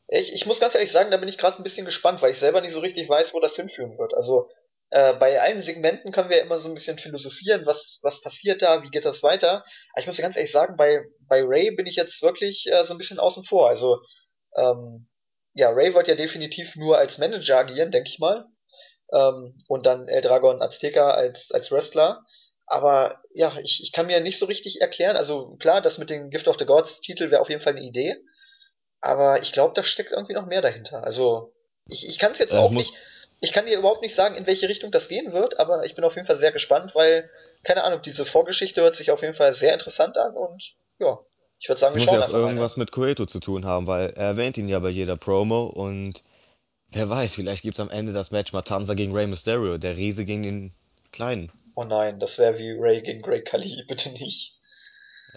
Ich, 0.08 0.34
ich 0.34 0.45
muss 0.45 0.60
ganz 0.60 0.76
ehrlich 0.76 0.91
sagen, 0.91 1.12
da 1.12 1.18
bin 1.18 1.30
ich 1.30 1.38
gerade 1.38 1.58
ein 1.58 1.64
bisschen 1.64 1.86
gespannt, 1.86 2.22
weil 2.22 2.32
ich 2.32 2.39
selber 2.39 2.62
nicht 2.62 2.74
so 2.74 2.80
richtig 2.80 3.10
weiß, 3.10 3.34
wo 3.34 3.39
das 3.39 3.56
hinführen 3.56 3.97
wird. 3.97 4.14
Also 4.14 4.49
äh, 4.91 5.14
bei 5.14 5.41
allen 5.41 5.62
Segmenten 5.62 6.12
können 6.12 6.30
wir 6.30 6.41
immer 6.41 6.60
so 6.60 6.70
ein 6.70 6.76
bisschen 6.76 6.99
philosophieren, 6.99 7.66
was, 7.66 7.99
was 8.03 8.22
passiert 8.22 8.62
da, 8.62 8.84
wie 8.84 8.89
geht 8.89 9.06
das 9.06 9.24
weiter. 9.24 9.64
Aber 9.93 9.99
ich 9.99 10.06
muss 10.06 10.18
ganz 10.18 10.36
ehrlich 10.36 10.51
sagen, 10.51 10.76
bei, 10.78 11.03
bei 11.28 11.41
Ray 11.43 11.76
bin 11.76 11.88
ich 11.88 11.95
jetzt 11.95 12.22
wirklich 12.22 12.66
äh, 12.72 12.84
so 12.84 12.93
ein 12.93 12.97
bisschen 12.97 13.20
außen 13.20 13.43
vor. 13.43 13.68
Also 13.68 13.99
ähm, 14.56 15.08
ja, 15.53 15.70
Ray 15.70 15.93
wird 15.93 16.08
ja 16.08 16.16
definitiv 16.16 16.76
nur 16.76 16.97
als 16.97 17.18
Manager 17.18 17.58
agieren, 17.58 17.91
denke 17.91 18.10
ich 18.10 18.20
mal. 18.20 18.45
Ähm, 19.14 19.58
und 19.68 19.86
dann 19.86 20.08
El 20.08 20.22
Dragon 20.22 20.62
Azteca 20.62 21.12
als, 21.12 21.51
als 21.51 21.72
Wrestler. 21.72 22.24
Aber 22.68 23.22
ja, 23.34 23.58
ich, 23.64 23.82
ich 23.84 23.91
kann 23.91 24.08
mir 24.08 24.20
nicht 24.20 24.39
so 24.39 24.45
richtig 24.45 24.82
erklären. 24.82 25.16
Also 25.16 25.56
klar, 25.58 25.82
das 25.82 25.97
mit 25.97 26.10
dem 26.10 26.30
Gift 26.30 26.47
of 26.47 26.58
the 26.60 26.66
Gods 26.66 27.01
Titel 27.01 27.32
wäre 27.32 27.41
auf 27.41 27.49
jeden 27.49 27.62
Fall 27.62 27.76
eine 27.76 27.86
Idee. 27.86 28.16
Aber 29.06 29.43
ich 29.43 29.51
glaube, 29.51 29.74
da 29.76 29.84
steckt 29.84 30.12
irgendwie 30.12 30.34
noch 30.34 30.47
mehr 30.47 30.64
dahinter. 30.64 31.03
Also, 31.03 31.53
ich, 31.88 32.08
ich 32.08 32.18
kann 32.18 32.32
es 32.32 32.39
jetzt 32.39 32.53
Es 32.53 32.58
auch 32.58 32.72
nicht, 32.72 32.91
ich 33.39 33.53
kann 33.53 33.68
dir 33.68 33.78
überhaupt 33.78 34.01
nicht 34.01 34.16
sagen, 34.16 34.34
in 34.34 34.47
welche 34.47 34.68
Richtung 34.68 34.91
das 34.91 35.08
gehen 35.08 35.32
wird, 35.32 35.60
aber 35.60 35.86
ich 35.86 35.93
bin 35.93 36.03
auf 36.03 36.16
jeden 36.16 36.26
Fall 36.26 36.38
sehr 36.38 36.51
gespannt, 36.51 36.95
weil, 36.95 37.30
keine 37.64 37.84
Ahnung, 37.84 38.01
diese 38.01 38.26
Vorgeschichte 38.26 38.82
hört 38.82 38.95
sich 38.95 39.12
auf 39.12 39.22
jeden 39.22 39.36
Fall 39.36 39.53
sehr 39.53 39.74
interessant 39.74 40.18
an 40.18 40.36
und 40.36 40.74
ja, 40.97 41.20
ich 41.60 41.70
würde 41.70 41.80
sagen, 41.80 41.91
es 41.91 41.97
wir 41.97 42.06
muss 42.06 42.14
ja 42.14 42.28
auch 42.28 42.34
irgendwas 42.34 42.78
mit 42.78 42.91
Cueto 42.91 43.28
zu 43.28 43.39
tun 43.39 43.66
haben, 43.66 43.86
weil 43.86 44.10
er 44.16 44.26
erwähnt 44.30 44.58
ihn 44.58 44.68
ja 44.68 44.80
bei 44.80 44.89
jeder 44.89 45.18
Promo 45.18 45.66
und 45.66 46.24
wer 46.91 47.08
weiß, 47.08 47.36
vielleicht 47.36 47.62
gibt 47.62 47.76
es 47.76 47.82
am 47.82 47.91
Ende 47.91 48.12
das 48.12 48.32
Match 48.32 48.53
Matanza 48.53 48.95
gegen 48.95 49.14
Rey 49.14 49.28
Mysterio, 49.28 49.78
der 49.78 49.97
Riese 49.97 50.26
gegen 50.26 50.41
den 50.41 50.74
Kleinen. 51.12 51.51
Oh 51.76 51.84
nein, 51.84 52.20
das 52.20 52.39
wäre 52.39 52.58
wie 52.58 52.72
Ray 52.72 53.01
gegen 53.03 53.22
Great 53.22 53.45
Khali, 53.45 53.84
bitte 53.88 54.10
nicht. 54.10 54.58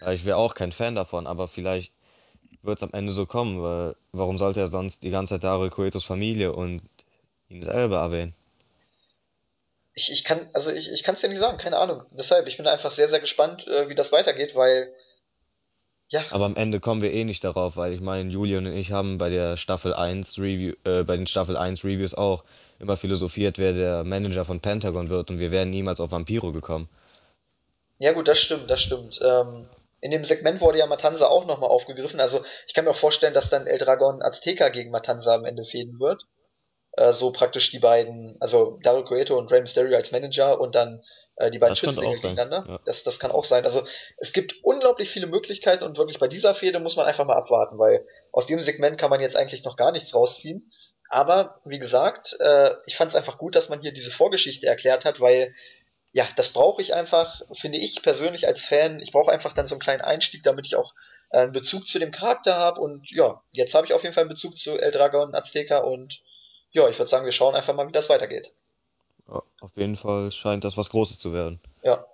Ja, 0.01 0.13
ich 0.13 0.25
wäre 0.25 0.39
auch 0.39 0.55
kein 0.55 0.73
Fan 0.73 0.95
davon, 0.95 1.27
aber 1.27 1.49
vielleicht 1.49 1.93
wird 2.69 2.79
es 2.79 2.85
am 2.85 2.93
Ende 2.93 3.13
so 3.13 3.27
kommen, 3.27 3.61
weil 3.61 3.97
warum 4.13 4.39
sollte 4.39 4.61
er 4.61 4.69
sonst 4.69 5.03
die 5.03 5.11
ganze 5.11 5.35
Zeit 5.35 5.45
Dario 5.45 5.71
Cuetos 5.71 6.05
Familie 6.05 6.53
und 6.53 6.83
ihn 7.49 7.63
selber 7.63 7.97
erwähnen? 7.97 8.35
Ich, 9.95 10.13
ich 10.13 10.23
kann, 10.23 10.49
also 10.53 10.71
ich, 10.71 10.89
ich 10.93 11.03
kann 11.03 11.17
es 11.17 11.23
dir 11.23 11.29
nicht 11.29 11.41
sagen, 11.41 11.59
keine 11.59 11.79
Ahnung. 11.79 12.05
Deshalb, 12.13 12.47
ich 12.47 12.57
bin 12.57 12.69
einfach 12.69 12.93
sehr, 12.93 13.09
sehr 13.09 13.19
gespannt, 13.19 13.67
äh, 13.67 13.89
wie 13.89 13.97
das 13.97 14.13
weitergeht, 14.13 14.55
weil, 14.55 14.95
ja, 16.11 16.25
Aber 16.31 16.45
am 16.45 16.57
Ende 16.57 16.79
kommen 16.79 17.03
wir 17.03 17.13
eh 17.13 17.25
nicht 17.25 17.43
darauf, 17.43 17.77
weil 17.77 17.93
ich 17.93 18.01
meine, 18.01 18.31
Julian 18.31 18.67
und 18.67 18.77
ich 18.77 18.93
haben 18.93 19.19
bei 19.19 19.29
der 19.29 19.57
Staffel 19.57 19.93
eins 19.95 20.39
Review, 20.39 20.75
äh, 20.85 21.03
bei 21.03 21.17
den 21.17 21.27
Staffel 21.27 21.57
eins 21.57 21.85
Reviews 21.85 22.15
auch 22.15 22.45
immer 22.79 22.97
philosophiert, 22.97 23.59
wer 23.59 23.73
der 23.73 24.05
Manager 24.05 24.45
von 24.45 24.61
Pentagon 24.61 25.11
wird 25.11 25.31
und 25.31 25.41
wir 25.41 25.51
wären 25.51 25.71
niemals 25.71 26.01
auf 26.01 26.13
Vampiro 26.13 26.53
gekommen. 26.53 26.89
ja 27.99 28.13
gut, 28.13 28.29
das 28.29 28.39
stimmt, 28.39 28.71
das 28.71 28.83
stimmt. 28.83 29.19
Ähm, 29.23 29.67
in 30.01 30.11
dem 30.11 30.25
Segment 30.25 30.61
wurde 30.61 30.79
ja 30.79 30.87
Matanza 30.87 31.27
auch 31.27 31.47
nochmal 31.47 31.71
aufgegriffen. 31.71 32.21
Also 32.21 32.45
ich 32.67 32.75
kann 32.75 32.85
mir 32.85 32.93
auch 32.93 32.97
vorstellen, 32.97 33.35
dass 33.35 33.51
dann 33.51 33.67
El 33.67 33.79
Dragon 33.79 34.23
Azteca 34.23 34.69
gegen 34.69 34.91
Matanza 34.91 35.35
am 35.35 35.45
Ende 35.45 35.65
fehlen 35.65 35.99
wird. 35.99 36.25
Äh, 36.93 37.13
so 37.13 37.33
praktisch 37.33 37.71
die 37.71 37.79
beiden, 37.79 38.37
also 38.41 38.79
Dario 38.83 39.05
Cueto 39.05 39.37
und 39.37 39.51
Rey 39.51 39.61
Mysterio 39.61 39.97
als 39.97 40.13
Manager 40.13 40.61
und 40.61 40.75
dann 40.75 41.03
äh, 41.37 41.51
die 41.51 41.59
beiden 41.59 41.77
Schützlinge 41.77 42.15
gegeneinander. 42.15 42.65
Ja. 42.69 42.81
Das, 42.85 43.05
das 43.05 43.19
kann 43.19 43.31
auch 43.31 43.45
sein. 43.45 43.65
Also 43.65 43.83
es 44.17 44.33
gibt 44.33 44.55
unglaublich 44.63 45.11
viele 45.11 45.27
Möglichkeiten 45.27 45.85
und 45.85 45.99
wirklich 45.99 46.19
bei 46.19 46.29
dieser 46.29 46.55
Fehde 46.55 46.81
muss 46.81 46.97
man 46.97 47.07
einfach 47.07 47.25
mal 47.25 47.37
abwarten, 47.37 47.79
weil 47.79 48.07
aus 48.33 48.47
dem 48.47 48.63
Segment 48.63 48.99
kann 48.99 49.11
man 49.11 49.21
jetzt 49.21 49.37
eigentlich 49.37 49.65
noch 49.65 49.77
gar 49.77 49.93
nichts 49.93 50.15
rausziehen. 50.15 50.71
Aber 51.11 51.61
wie 51.65 51.79
gesagt, 51.79 52.37
äh, 52.39 52.73
ich 52.87 52.97
fand 52.97 53.11
es 53.11 53.15
einfach 53.15 53.39
gut, 53.39 53.55
dass 53.55 53.69
man 53.69 53.81
hier 53.81 53.93
diese 53.93 54.11
Vorgeschichte 54.11 54.67
erklärt 54.67 55.05
hat, 55.05 55.21
weil 55.21 55.55
ja, 56.19 56.27
das 56.35 56.49
brauche 56.49 56.83
ich 56.83 56.95
einfach, 56.95 57.43
finde 57.53 57.79
ich 57.79 58.03
persönlich 58.03 58.49
als 58.49 58.65
Fan. 58.65 58.99
Ich 58.99 59.13
brauche 59.13 59.31
einfach 59.31 59.53
dann 59.55 59.69
so 59.69 59.77
einen 59.77 59.81
kleinen 59.81 60.01
Einstieg, 60.01 60.43
damit 60.43 60.67
ich 60.67 60.75
auch 60.75 60.93
äh, 61.31 61.39
einen 61.39 61.53
Bezug 61.53 61.87
zu 61.87 62.01
dem 62.01 62.11
Charakter 62.11 62.57
habe. 62.57 62.81
Und 62.81 63.09
ja, 63.13 63.41
jetzt 63.53 63.73
habe 63.73 63.87
ich 63.87 63.93
auf 63.93 64.03
jeden 64.03 64.17
Fall 64.17 64.23
einen 64.23 64.31
Bezug 64.31 64.59
zu 64.59 64.77
El 64.77 64.91
Dragon 64.91 65.33
Azteca 65.33 65.79
und 65.79 66.21
ja, 66.73 66.89
ich 66.89 66.99
würde 66.99 67.09
sagen, 67.09 67.25
wir 67.25 67.31
schauen 67.31 67.55
einfach 67.55 67.73
mal, 67.73 67.87
wie 67.87 67.93
das 67.93 68.09
weitergeht. 68.09 68.51
Ja, 69.29 69.41
Auf 69.61 69.77
jeden 69.77 69.95
Fall 69.95 70.33
scheint 70.33 70.65
das 70.65 70.77
was 70.77 70.91
Großes 70.91 71.21
zu 71.21 71.33
werden. 71.33 71.61
Ja. 71.85 72.05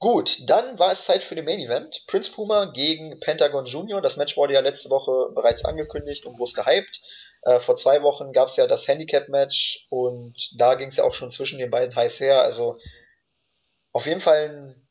Gut, 0.00 0.50
dann 0.50 0.80
war 0.80 0.90
es 0.90 1.04
Zeit 1.04 1.22
für 1.22 1.36
den 1.36 1.44
Main 1.44 1.60
Event. 1.60 2.02
Prince 2.08 2.32
Puma 2.32 2.64
gegen 2.64 3.20
Pentagon 3.20 3.64
Junior. 3.64 4.00
Das 4.00 4.16
Match 4.16 4.36
wurde 4.36 4.54
ja 4.54 4.60
letzte 4.60 4.90
Woche 4.90 5.32
bereits 5.36 5.64
angekündigt 5.64 6.26
und 6.26 6.36
groß 6.36 6.54
gehypt. 6.54 7.00
Äh, 7.42 7.60
vor 7.60 7.76
zwei 7.76 8.02
Wochen 8.02 8.32
gab 8.32 8.48
es 8.48 8.56
ja 8.56 8.66
das 8.66 8.88
Handicap-Match 8.88 9.86
und 9.88 10.34
da 10.58 10.74
ging 10.74 10.88
es 10.88 10.96
ja 10.96 11.04
auch 11.04 11.14
schon 11.14 11.30
zwischen 11.30 11.60
den 11.60 11.70
beiden 11.70 11.94
heiß 11.94 12.18
her. 12.18 12.42
Also 12.42 12.78
auf 13.92 14.06
jeden 14.06 14.20
Fall 14.20 14.48
ein 14.48 14.88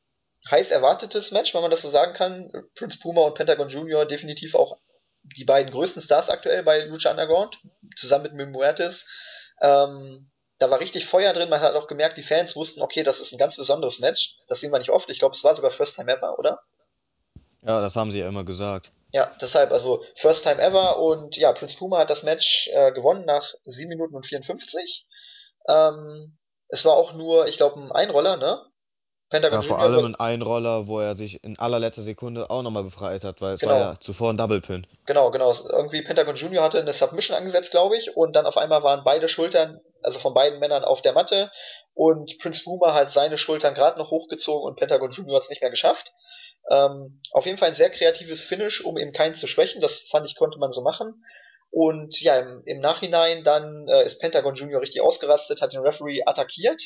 heiß 0.49 0.71
erwartetes 0.71 1.31
Match, 1.31 1.53
wenn 1.53 1.61
man 1.61 1.71
das 1.71 1.81
so 1.81 1.89
sagen 1.89 2.13
kann. 2.13 2.51
Prince 2.75 2.99
Puma 2.99 3.21
und 3.21 3.35
Pentagon 3.35 3.69
Junior 3.69 4.05
definitiv 4.05 4.55
auch 4.55 4.77
die 5.23 5.45
beiden 5.45 5.71
größten 5.71 6.01
Stars 6.01 6.29
aktuell 6.29 6.63
bei 6.63 6.85
Lucha 6.85 7.11
Underground, 7.11 7.57
zusammen 7.97 8.23
mit 8.23 8.33
Mil 8.33 8.47
Muertes. 8.47 9.07
Ähm, 9.61 10.31
da 10.59 10.69
war 10.69 10.79
richtig 10.79 11.05
Feuer 11.05 11.33
drin. 11.33 11.49
Man 11.49 11.61
hat 11.61 11.75
auch 11.75 11.87
gemerkt, 11.87 12.17
die 12.17 12.23
Fans 12.23 12.55
wussten, 12.55 12.81
okay, 12.81 13.03
das 13.03 13.19
ist 13.19 13.31
ein 13.31 13.37
ganz 13.37 13.55
besonderes 13.57 13.99
Match. 13.99 14.37
Das 14.47 14.59
sehen 14.59 14.71
wir 14.71 14.79
nicht 14.79 14.91
oft. 14.91 15.09
Ich 15.09 15.19
glaube, 15.19 15.35
es 15.35 15.43
war 15.43 15.55
sogar 15.55 15.71
First 15.71 15.95
Time 15.95 16.11
Ever, 16.11 16.37
oder? 16.37 16.61
Ja, 17.61 17.81
das 17.81 17.95
haben 17.95 18.11
sie 18.11 18.19
ja 18.19 18.27
immer 18.27 18.43
gesagt. 18.43 18.91
Ja, 19.11 19.35
deshalb, 19.41 19.71
also 19.71 20.03
First 20.15 20.43
Time 20.43 20.61
Ever 20.61 20.99
und 20.99 21.35
ja, 21.35 21.51
Prince 21.53 21.77
Puma 21.77 21.99
hat 21.99 22.09
das 22.09 22.23
Match 22.23 22.69
äh, 22.73 22.91
gewonnen 22.91 23.25
nach 23.25 23.53
7 23.63 23.89
Minuten 23.89 24.15
und 24.15 24.25
54. 24.25 25.07
Ähm, 25.67 26.37
es 26.67 26.85
war 26.85 26.93
auch 26.93 27.13
nur, 27.13 27.47
ich 27.47 27.57
glaube, 27.57 27.79
ein 27.81 27.91
Einroller, 27.91 28.37
ne? 28.37 28.68
Pentagon 29.29 29.61
Ja, 29.61 29.67
vor 29.67 29.79
allem 29.79 30.05
ein 30.05 30.15
Einroller, 30.15 30.87
wo 30.87 30.99
er 30.99 31.15
sich 31.15 31.43
in 31.43 31.59
allerletzter 31.59 32.01
Sekunde 32.01 32.49
auch 32.49 32.63
nochmal 32.63 32.83
befreit 32.83 33.23
hat, 33.23 33.41
weil 33.41 33.53
es 33.53 33.63
war 33.63 33.77
ja 33.77 33.85
genau, 33.87 33.99
zuvor 33.99 34.31
ein 34.31 34.37
Double 34.37 34.61
Pin. 34.61 34.87
Genau, 35.05 35.29
genau. 35.29 35.53
Irgendwie 35.71 36.01
Pentagon 36.01 36.35
Junior 36.35 36.63
hatte 36.63 36.79
eine 36.79 36.93
Submission 36.93 37.37
angesetzt, 37.37 37.71
glaube 37.71 37.97
ich, 37.97 38.15
und 38.15 38.35
dann 38.35 38.45
auf 38.45 38.57
einmal 38.57 38.81
waren 38.83 39.03
beide 39.03 39.29
Schultern, 39.29 39.79
also 40.01 40.17
von 40.17 40.33
beiden 40.33 40.59
Männern 40.59 40.83
auf 40.83 41.01
der 41.01 41.13
Matte 41.13 41.51
und 41.93 42.37
Prince 42.39 42.63
Puma 42.63 42.93
hat 42.93 43.11
seine 43.11 43.37
Schultern 43.37 43.73
gerade 43.73 43.99
noch 43.99 44.09
hochgezogen 44.09 44.65
und 44.65 44.79
Pentagon 44.79 45.11
Junior 45.11 45.35
hat 45.35 45.43
es 45.43 45.49
nicht 45.49 45.61
mehr 45.61 45.69
geschafft. 45.69 46.13
Ähm, 46.69 47.21
auf 47.31 47.45
jeden 47.45 47.57
Fall 47.57 47.69
ein 47.69 47.75
sehr 47.75 47.89
kreatives 47.89 48.45
Finish, 48.45 48.85
um 48.85 48.97
eben 48.97 49.11
keinen 49.11 49.35
zu 49.35 49.47
schwächen. 49.47 49.81
Das 49.81 50.03
fand 50.09 50.25
ich, 50.25 50.35
konnte 50.35 50.59
man 50.59 50.71
so 50.71 50.81
machen. 50.81 51.25
Und 51.71 52.19
ja, 52.21 52.39
im, 52.39 52.61
im 52.65 52.79
Nachhinein 52.79 53.43
dann 53.43 53.87
äh, 53.87 54.05
ist 54.05 54.19
Pentagon 54.19 54.55
Junior 54.55 54.81
richtig 54.81 55.01
ausgerastet, 55.01 55.61
hat 55.61 55.73
den 55.73 55.81
Referee 55.81 56.23
attackiert. 56.25 56.81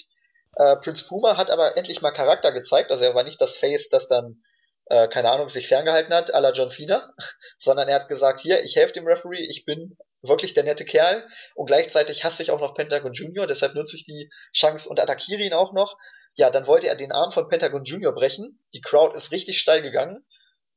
Äh, 0.55 0.77
Prince 0.77 1.05
Puma 1.07 1.37
hat 1.37 1.49
aber 1.49 1.77
endlich 1.77 2.01
mal 2.01 2.11
Charakter 2.11 2.51
gezeigt. 2.51 2.91
Also 2.91 3.03
er 3.03 3.15
war 3.15 3.23
nicht 3.23 3.41
das 3.41 3.57
Face, 3.57 3.89
das 3.89 4.07
dann, 4.07 4.43
äh, 4.85 5.07
keine 5.07 5.31
Ahnung, 5.31 5.49
sich 5.49 5.67
ferngehalten 5.67 6.13
hat, 6.13 6.33
à 6.33 6.39
la 6.39 6.51
John 6.51 6.69
Cena, 6.69 7.13
sondern 7.57 7.87
er 7.87 7.95
hat 7.95 8.07
gesagt, 8.07 8.39
hier, 8.39 8.63
ich 8.63 8.75
helfe 8.75 8.93
dem 8.93 9.07
Referee, 9.07 9.45
ich 9.49 9.65
bin 9.65 9.97
wirklich 10.21 10.53
der 10.53 10.63
nette 10.63 10.85
Kerl 10.85 11.27
und 11.55 11.65
gleichzeitig 11.65 12.23
hasse 12.23 12.43
ich 12.43 12.51
auch 12.51 12.59
noch 12.59 12.75
Pentagon 12.75 13.13
Junior, 13.13 13.45
deshalb 13.45 13.75
nutze 13.75 13.97
ich 13.97 14.05
die 14.05 14.29
Chance 14.53 14.87
und 14.87 14.99
attackiere 14.99 15.41
ihn 15.41 15.53
auch 15.53 15.73
noch. 15.73 15.97
Ja, 16.35 16.49
dann 16.49 16.65
wollte 16.65 16.87
er 16.87 16.95
den 16.95 17.11
Arm 17.11 17.31
von 17.31 17.47
Pentagon 17.47 17.83
Junior 17.83 18.13
brechen. 18.13 18.59
Die 18.73 18.81
Crowd 18.81 19.15
ist 19.15 19.31
richtig 19.31 19.59
steil 19.59 19.81
gegangen, 19.81 20.25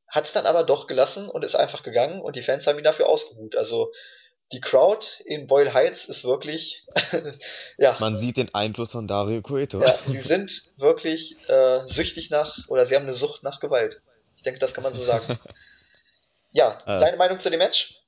hat 0.09 0.25
es 0.25 0.33
dann 0.33 0.47
aber 0.47 0.65
doch 0.65 0.87
gelassen 0.87 1.29
und 1.29 1.45
ist 1.45 1.55
einfach 1.55 1.83
gegangen 1.83 2.21
und 2.21 2.37
die 2.37 2.43
Fans 2.43 2.67
haben 2.67 2.79
ihn 2.79 2.85
dafür 2.85 3.09
ausgebuht. 3.09 3.57
Also 3.57 3.93
die 4.53 4.61
Crowd 4.61 5.05
in 5.25 5.47
Boyle 5.47 5.73
Heights 5.75 6.05
ist 6.07 6.25
wirklich, 6.25 6.85
ja, 7.79 7.97
Man 8.01 8.17
sieht 8.17 8.37
den 8.37 8.55
Einfluss 8.55 8.93
von 8.93 9.07
Dario 9.09 9.43
Cueto. 9.43 9.81
ja, 9.83 9.95
sie 10.07 10.21
sind 10.23 10.71
wirklich 10.77 11.37
äh, 11.49 11.87
süchtig 11.89 12.31
nach, 12.31 12.59
oder 12.69 12.87
sie 12.87 12.95
haben 12.95 13.03
eine 13.07 13.17
Sucht 13.17 13.43
nach 13.43 13.59
Gewalt. 13.61 14.01
Ich 14.37 14.43
denke, 14.45 14.61
das 14.61 14.73
kann 14.75 14.85
man 14.85 14.95
so 14.95 15.03
sagen. 15.03 15.39
Ja, 16.53 16.79
Äh, 16.87 17.01
deine 17.01 17.17
Meinung 17.19 17.39
zu 17.41 17.51
dem 17.51 17.59
Match? 17.59 18.01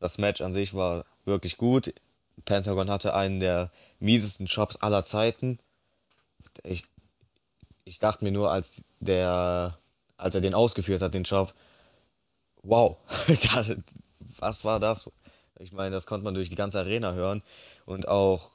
das 0.00 0.18
Match 0.18 0.40
an 0.40 0.52
sich 0.52 0.74
war 0.74 1.04
wirklich 1.24 1.56
gut. 1.58 1.94
Pentagon 2.44 2.90
hatte 2.90 3.14
einen 3.14 3.38
der 3.38 3.70
miesesten 4.00 4.46
Jobs 4.46 4.76
aller 4.76 5.04
Zeiten. 5.04 5.60
Ich, 6.64 6.84
ich 7.84 8.00
dachte 8.00 8.24
mir 8.24 8.32
nur, 8.32 8.50
als 8.50 8.82
der, 8.98 9.78
als 10.16 10.34
er 10.34 10.40
den 10.40 10.54
ausgeführt 10.54 11.02
hat, 11.02 11.14
den 11.14 11.22
Job, 11.22 11.54
wow, 12.62 12.96
das, 13.54 13.76
was 14.38 14.64
war 14.64 14.80
das? 14.80 15.08
Ich 15.58 15.72
meine, 15.72 15.90
das 15.90 16.06
konnte 16.06 16.24
man 16.24 16.34
durch 16.34 16.50
die 16.50 16.56
ganze 16.56 16.78
Arena 16.78 17.12
hören 17.12 17.42
und 17.86 18.08
auch 18.08 18.50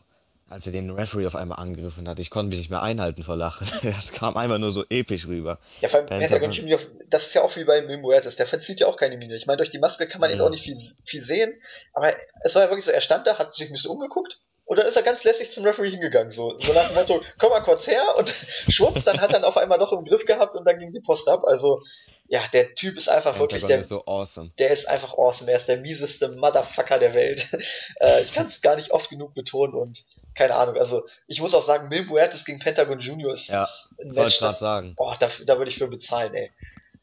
als 0.50 0.66
er 0.66 0.74
den 0.74 0.90
Referee 0.90 1.28
auf 1.28 1.36
einmal 1.36 1.60
angegriffen 1.60 2.08
hat, 2.10 2.18
ich 2.18 2.32
konnte 2.32 2.50
mich 2.50 2.58
nicht 2.58 2.72
mehr 2.72 2.82
einhalten 2.82 3.24
vor 3.24 3.36
Lachen. 3.36 3.68
Das 3.84 4.12
kam 4.12 4.36
einfach 4.36 4.58
nur 4.58 4.72
so 4.72 4.84
episch 4.90 5.28
rüber. 5.28 5.60
Ja, 5.82 5.90
vor 5.90 6.00
allem 6.00 6.08
Pentagon 6.08 6.52
Junior, 6.52 6.80
das 7.08 7.28
ist 7.28 7.34
ja 7.36 7.44
auch 7.44 7.56
wie 7.56 7.66
bei 7.66 7.82
Mil 7.84 7.98
Muertes, 7.98 8.36
der 8.36 8.48
verzieht 8.48 8.80
ja 8.80 8.88
auch 8.88 8.98
keine 8.98 9.18
Miene. 9.18 9.36
Ich 9.36 9.46
meine, 9.46 9.58
durch 9.58 9.70
die 9.70 9.80
Maske 9.80 10.08
kann 10.08 10.20
man 10.20 10.32
ihn 10.32 10.42
auch 10.42 10.50
nicht 10.50 10.64
viel, 10.64 10.78
viel 11.06 11.22
sehen, 11.22 11.54
aber 11.94 12.16
es 12.44 12.56
war 12.56 12.64
ja 12.64 12.70
wirklich 12.70 12.86
so, 12.86 12.92
er 12.92 13.02
stand 13.02 13.28
da, 13.28 13.38
hat 13.38 13.54
sich 13.54 13.68
ein 13.68 13.72
bisschen 13.72 13.92
umgeguckt 13.92 14.40
und 14.70 14.78
dann 14.78 14.86
ist 14.86 14.96
er 14.96 15.02
ganz 15.02 15.24
lässig 15.24 15.52
zum 15.52 15.66
Referee 15.66 15.90
hingegangen, 15.90 16.32
so, 16.32 16.60
so 16.60 16.74
nach 16.74 16.86
dem 16.90 16.96
Motto, 16.96 17.24
komm 17.40 17.50
mal 17.50 17.62
kurz 17.62 17.88
her 17.88 18.16
und 18.18 18.32
schwupps, 18.70 19.04
dann 19.04 19.20
hat 19.20 19.34
er 19.34 19.40
ihn 19.40 19.44
auf 19.44 19.58
einmal 19.58 19.80
noch 19.80 19.92
im 19.92 20.06
Griff 20.06 20.26
gehabt 20.26 20.56
und 20.56 20.64
dann 20.64 20.78
ging 20.78 20.92
die 20.92 21.00
Post 21.00 21.28
ab. 21.28 21.44
Also, 21.44 21.82
ja, 22.28 22.44
der 22.54 22.76
Typ 22.76 22.96
ist 22.96 23.10
einfach 23.10 23.40
wirklich 23.40 23.62
Pentagon 23.64 23.70
der, 23.70 23.80
ist 23.80 23.90
so 23.90 24.06
awesome. 24.06 24.52
der 24.60 24.70
ist 24.70 24.88
einfach 24.88 25.14
awesome. 25.18 25.50
Er 25.50 25.58
ist 25.58 25.68
der 25.68 25.78
mieseste 25.78 26.30
Motherfucker 26.30 27.00
der 27.00 27.16
Welt. 27.16 27.48
äh, 28.00 28.22
ich 28.22 28.32
kann 28.32 28.46
es 28.46 28.62
gar 28.62 28.76
nicht 28.76 28.92
oft 28.92 29.10
genug 29.10 29.34
betonen 29.34 29.74
und 29.74 30.06
keine 30.36 30.54
Ahnung. 30.54 30.78
Also 30.78 31.08
ich 31.26 31.42
muss 31.42 31.56
auch 31.56 31.64
sagen, 31.64 31.88
Mil 31.90 32.06
Muertes 32.06 32.46
gegen 32.46 32.60
Pentagon 32.60 33.00
Junior 33.00 33.34
ist, 33.34 33.48
Ja, 33.48 33.64
ist 33.64 33.90
ein 34.00 34.12
soll 34.12 34.28
ich 34.28 34.40
Match, 34.40 34.52
das, 34.52 34.60
sagen. 34.60 34.94
boah, 34.96 35.18
da, 35.20 35.32
da 35.48 35.58
würde 35.58 35.72
ich 35.72 35.80
für 35.80 35.88
bezahlen, 35.88 36.36
ey. 36.36 36.52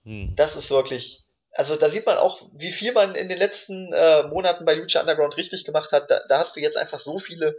Hm, 0.05 0.35
Das 0.37 0.55
ist 0.55 0.71
wirklich, 0.71 1.26
also 1.57 1.77
da 1.77 1.89
sieht 1.89 2.07
man 2.07 2.19
auch, 2.19 2.43
wie 2.55 2.73
viel 2.73 2.93
man 2.93 3.15
in 3.15 3.29
den 3.29 3.39
letzten 3.39 3.93
äh, 3.93 4.25
Monaten 4.25 4.65
bei 4.65 4.75
Lucha 4.75 5.01
Underground 5.01 5.37
richtig 5.37 5.65
gemacht 5.65 5.93
hat. 5.93 6.11
Da, 6.11 6.21
da 6.29 6.39
hast 6.39 6.57
du 6.57 6.61
jetzt 6.61 6.77
einfach 6.77 7.01
so 7.01 7.19
viele 7.19 7.57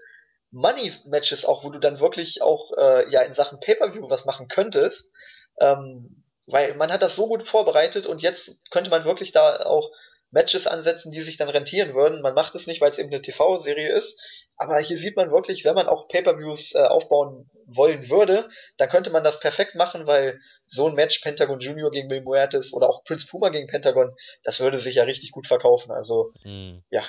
Money-Matches 0.51 1.45
auch, 1.45 1.63
wo 1.63 1.69
du 1.69 1.79
dann 1.79 1.99
wirklich 1.99 2.41
auch 2.41 2.71
äh, 2.77 3.09
ja 3.09 3.21
in 3.21 3.33
Sachen 3.33 3.59
Pay-per-View 3.59 4.09
was 4.09 4.25
machen 4.25 4.47
könntest. 4.47 5.11
Ähm, 5.59 6.23
weil 6.45 6.75
man 6.75 6.91
hat 6.91 7.01
das 7.01 7.15
so 7.15 7.27
gut 7.27 7.45
vorbereitet 7.45 8.05
und 8.05 8.21
jetzt 8.21 8.55
könnte 8.71 8.89
man 8.89 9.03
wirklich 9.03 9.33
da 9.33 9.65
auch 9.65 9.91
Matches 10.31 10.67
ansetzen, 10.67 11.11
die 11.11 11.21
sich 11.21 11.37
dann 11.37 11.49
rentieren 11.49 11.93
würden. 11.93 12.21
Man 12.21 12.33
macht 12.33 12.55
es 12.55 12.67
nicht, 12.67 12.81
weil 12.81 12.91
es 12.91 12.99
eben 12.99 13.09
eine 13.09 13.21
TV-Serie 13.21 13.91
ist. 13.93 14.19
Aber 14.57 14.79
hier 14.79 14.97
sieht 14.97 15.15
man 15.15 15.31
wirklich, 15.31 15.63
wenn 15.65 15.75
man 15.75 15.87
auch 15.87 16.07
Pay-per-Views 16.07 16.73
äh, 16.73 16.79
aufbauen 16.79 17.49
wollen 17.67 18.09
würde, 18.09 18.49
dann 18.77 18.89
könnte 18.89 19.11
man 19.11 19.23
das 19.23 19.39
perfekt 19.39 19.75
machen, 19.75 20.07
weil 20.07 20.39
so 20.65 20.87
ein 20.87 20.95
Match 20.95 21.19
Pentagon 21.19 21.59
Junior 21.59 21.91
gegen 21.91 22.07
Mil 22.07 22.21
Muertes 22.21 22.73
oder 22.73 22.89
auch 22.89 23.03
Prince 23.03 23.27
Puma 23.27 23.49
gegen 23.49 23.67
Pentagon, 23.67 24.15
das 24.43 24.59
würde 24.59 24.79
sich 24.79 24.95
ja 24.95 25.03
richtig 25.03 25.31
gut 25.31 25.47
verkaufen. 25.47 25.91
Also 25.91 26.33
hm, 26.41 26.83
ja, 26.89 27.03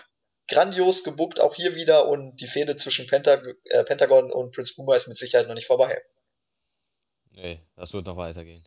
grandios 0.49 1.05
gebuckt 1.05 1.41
auch 1.41 1.55
hier 1.55 1.75
wieder 1.75 2.07
und 2.09 2.37
die 2.37 2.49
Fehde 2.49 2.77
zwischen 2.77 3.07
Pentag 3.07 3.43
äh, 3.65 3.85
Pentagon 3.85 4.31
und 4.31 4.55
Prince 4.55 4.75
Puma 4.75 4.97
ist 4.97 5.09
mit 5.09 5.17
Sicherheit 5.17 5.49
noch 5.49 5.55
nicht 5.55 5.67
vorbei. 5.67 6.03
nee, 7.31 7.61
das 7.77 7.95
wird 7.95 8.07
noch 8.07 8.17
weitergehen. 8.17 8.65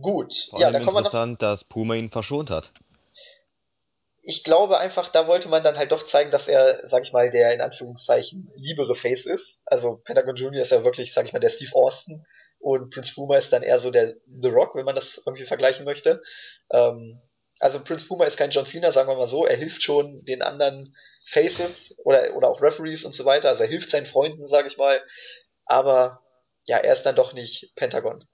Gut, 0.00 0.48
Vor 0.48 0.60
ja, 0.60 0.68
allem 0.68 0.84
kommen 0.84 0.96
wir 0.96 1.02
noch. 1.02 1.06
interessant, 1.06 1.42
dass 1.42 1.64
Puma 1.64 1.94
ihn 1.94 2.10
verschont 2.10 2.48
hat. 2.50 2.72
Ich 4.30 4.44
glaube 4.44 4.78
einfach, 4.78 5.08
da 5.08 5.26
wollte 5.26 5.48
man 5.48 5.64
dann 5.64 5.76
halt 5.76 5.90
doch 5.90 6.04
zeigen, 6.04 6.30
dass 6.30 6.46
er, 6.46 6.88
sag 6.88 7.02
ich 7.02 7.12
mal, 7.12 7.30
der 7.30 7.52
in 7.52 7.60
Anführungszeichen 7.60 8.48
liebere 8.54 8.94
Face 8.94 9.26
ist. 9.26 9.60
Also 9.66 9.96
Pentagon 10.04 10.36
Junior 10.36 10.62
ist 10.62 10.70
ja 10.70 10.84
wirklich, 10.84 11.12
sag 11.12 11.26
ich 11.26 11.32
mal, 11.32 11.40
der 11.40 11.48
Steve 11.48 11.74
Austin 11.74 12.24
und 12.60 12.90
Prince 12.94 13.12
Puma 13.12 13.38
ist 13.38 13.52
dann 13.52 13.64
eher 13.64 13.80
so 13.80 13.90
der 13.90 14.14
The 14.40 14.50
Rock, 14.50 14.76
wenn 14.76 14.84
man 14.84 14.94
das 14.94 15.20
irgendwie 15.26 15.46
vergleichen 15.46 15.84
möchte. 15.84 16.22
Ähm, 16.70 17.20
also 17.58 17.82
Prince 17.82 18.06
Puma 18.06 18.24
ist 18.24 18.36
kein 18.36 18.52
John 18.52 18.66
Cena, 18.66 18.92
sagen 18.92 19.08
wir 19.08 19.16
mal 19.16 19.26
so. 19.26 19.46
Er 19.46 19.56
hilft 19.56 19.82
schon 19.82 20.24
den 20.24 20.42
anderen 20.42 20.94
Faces 21.26 21.96
oder, 22.04 22.36
oder 22.36 22.50
auch 22.50 22.62
Referees 22.62 23.04
und 23.04 23.16
so 23.16 23.24
weiter. 23.24 23.48
Also 23.48 23.64
er 23.64 23.68
hilft 23.68 23.90
seinen 23.90 24.06
Freunden, 24.06 24.46
sag 24.46 24.64
ich 24.64 24.76
mal. 24.76 25.02
Aber 25.64 26.22
ja, 26.66 26.76
er 26.76 26.92
ist 26.92 27.02
dann 27.02 27.16
doch 27.16 27.32
nicht 27.32 27.72
Pentagon. 27.74 28.24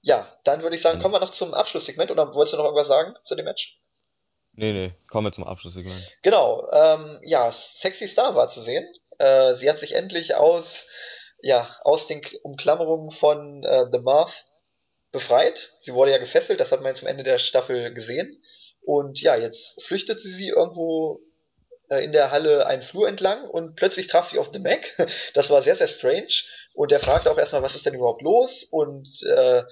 Ja, 0.00 0.34
dann 0.44 0.62
würde 0.62 0.76
ich 0.76 0.80
sagen, 0.80 1.02
kommen 1.02 1.12
wir 1.12 1.20
noch 1.20 1.32
zum 1.32 1.52
Abschlusssegment 1.52 2.10
oder 2.10 2.34
wolltest 2.34 2.54
du 2.54 2.56
noch 2.56 2.64
irgendwas 2.64 2.88
sagen 2.88 3.14
zu 3.24 3.34
dem 3.34 3.44
Match? 3.44 3.78
Nee, 4.58 4.72
nee, 4.72 4.92
kommen 5.08 5.26
wir 5.26 5.32
zum 5.32 5.44
Abschlusssegment. 5.44 6.02
Genau, 6.22 6.68
ähm, 6.72 7.20
ja, 7.22 7.52
Sexy 7.52 8.08
Star 8.08 8.34
war 8.34 8.48
zu 8.48 8.60
sehen. 8.60 8.86
Äh, 9.18 9.54
sie 9.54 9.68
hat 9.68 9.78
sich 9.78 9.94
endlich 9.94 10.34
aus, 10.34 10.86
ja, 11.40 11.76
aus 11.82 12.06
den 12.06 12.20
Umklammerungen 12.42 13.10
von 13.12 13.62
äh, 13.64 13.86
The 13.90 14.00
Marv 14.00 14.32
befreit. 15.12 15.72
Sie 15.80 15.94
wurde 15.94 16.10
ja 16.10 16.18
gefesselt, 16.18 16.60
das 16.60 16.72
hat 16.72 16.80
man 16.80 16.90
jetzt 16.90 17.02
am 17.02 17.08
Ende 17.08 17.22
der 17.22 17.38
Staffel 17.38 17.94
gesehen. 17.94 18.42
Und 18.82 19.20
ja, 19.20 19.36
jetzt 19.36 19.82
flüchtete 19.84 20.28
sie 20.28 20.48
irgendwo 20.48 21.20
äh, 21.88 22.04
in 22.04 22.12
der 22.12 22.30
Halle 22.30 22.66
einen 22.66 22.82
Flur 22.82 23.08
entlang 23.08 23.48
und 23.48 23.76
plötzlich 23.76 24.06
traf 24.06 24.28
sie 24.28 24.38
auf 24.38 24.50
The 24.52 24.58
Mac. 24.58 24.80
Das 25.34 25.50
war 25.50 25.62
sehr, 25.62 25.74
sehr 25.74 25.88
strange. 25.88 26.42
Und 26.74 26.90
der 26.90 27.00
fragte 27.00 27.30
auch 27.30 27.38
erstmal, 27.38 27.62
was 27.62 27.74
ist 27.74 27.86
denn 27.86 27.94
überhaupt 27.94 28.22
los 28.22 28.64
und 28.64 29.08
äh, 29.22 29.62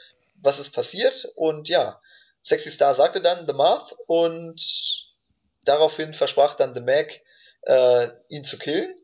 was 0.43 0.59
ist 0.59 0.70
passiert. 0.70 1.28
Und 1.34 1.68
ja, 1.68 2.01
Sexy 2.47 2.70
Star 2.70 2.94
sagte 2.94 3.20
dann 3.20 3.44
The 3.44 3.53
Marth 3.53 3.92
und 4.07 4.62
daraufhin 5.64 6.14
versprach 6.14 6.55
dann 6.55 6.74
The 6.74 6.80
Mac, 6.80 7.20
äh, 7.62 8.09
ihn 8.28 8.44
zu 8.44 8.57
killen. 8.57 8.94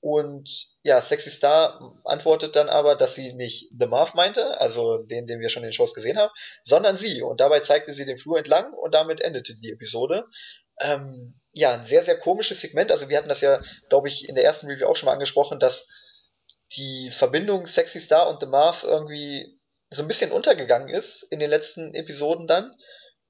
Und 0.00 0.68
ja, 0.82 1.02
Sexy 1.02 1.30
Star 1.30 1.94
antwortet 2.04 2.56
dann 2.56 2.70
aber, 2.70 2.96
dass 2.96 3.14
sie 3.14 3.34
nicht 3.34 3.70
The 3.78 3.86
Marv 3.86 4.14
meinte, 4.14 4.58
also 4.62 4.96
den, 4.96 5.26
den 5.26 5.40
wir 5.40 5.50
schon 5.50 5.62
in 5.62 5.68
den 5.68 5.72
Shows 5.74 5.92
gesehen 5.92 6.16
haben, 6.16 6.32
sondern 6.64 6.96
sie. 6.96 7.20
Und 7.20 7.40
dabei 7.40 7.60
zeigte 7.60 7.92
sie 7.92 8.06
den 8.06 8.18
Flur 8.18 8.38
entlang 8.38 8.72
und 8.72 8.94
damit 8.94 9.20
endete 9.20 9.54
die 9.54 9.70
Episode. 9.70 10.26
Ähm, 10.80 11.38
ja, 11.52 11.74
ein 11.74 11.84
sehr, 11.84 12.02
sehr 12.02 12.18
komisches 12.18 12.62
Segment. 12.62 12.90
Also 12.90 13.10
wir 13.10 13.18
hatten 13.18 13.28
das 13.28 13.42
ja, 13.42 13.60
glaube 13.90 14.08
ich, 14.08 14.26
in 14.26 14.36
der 14.36 14.44
ersten 14.44 14.68
Review 14.68 14.86
auch 14.86 14.96
schon 14.96 15.06
mal 15.06 15.12
angesprochen, 15.12 15.60
dass 15.60 15.86
die 16.76 17.10
Verbindung 17.12 17.66
Sexy 17.66 18.00
Star 18.00 18.28
und 18.30 18.40
The 18.40 18.46
Marv 18.46 18.84
irgendwie 18.84 19.58
so 19.94 20.02
ein 20.02 20.08
bisschen 20.08 20.32
untergegangen 20.32 20.88
ist 20.88 21.22
in 21.24 21.38
den 21.38 21.50
letzten 21.50 21.94
Episoden 21.94 22.46
dann. 22.46 22.74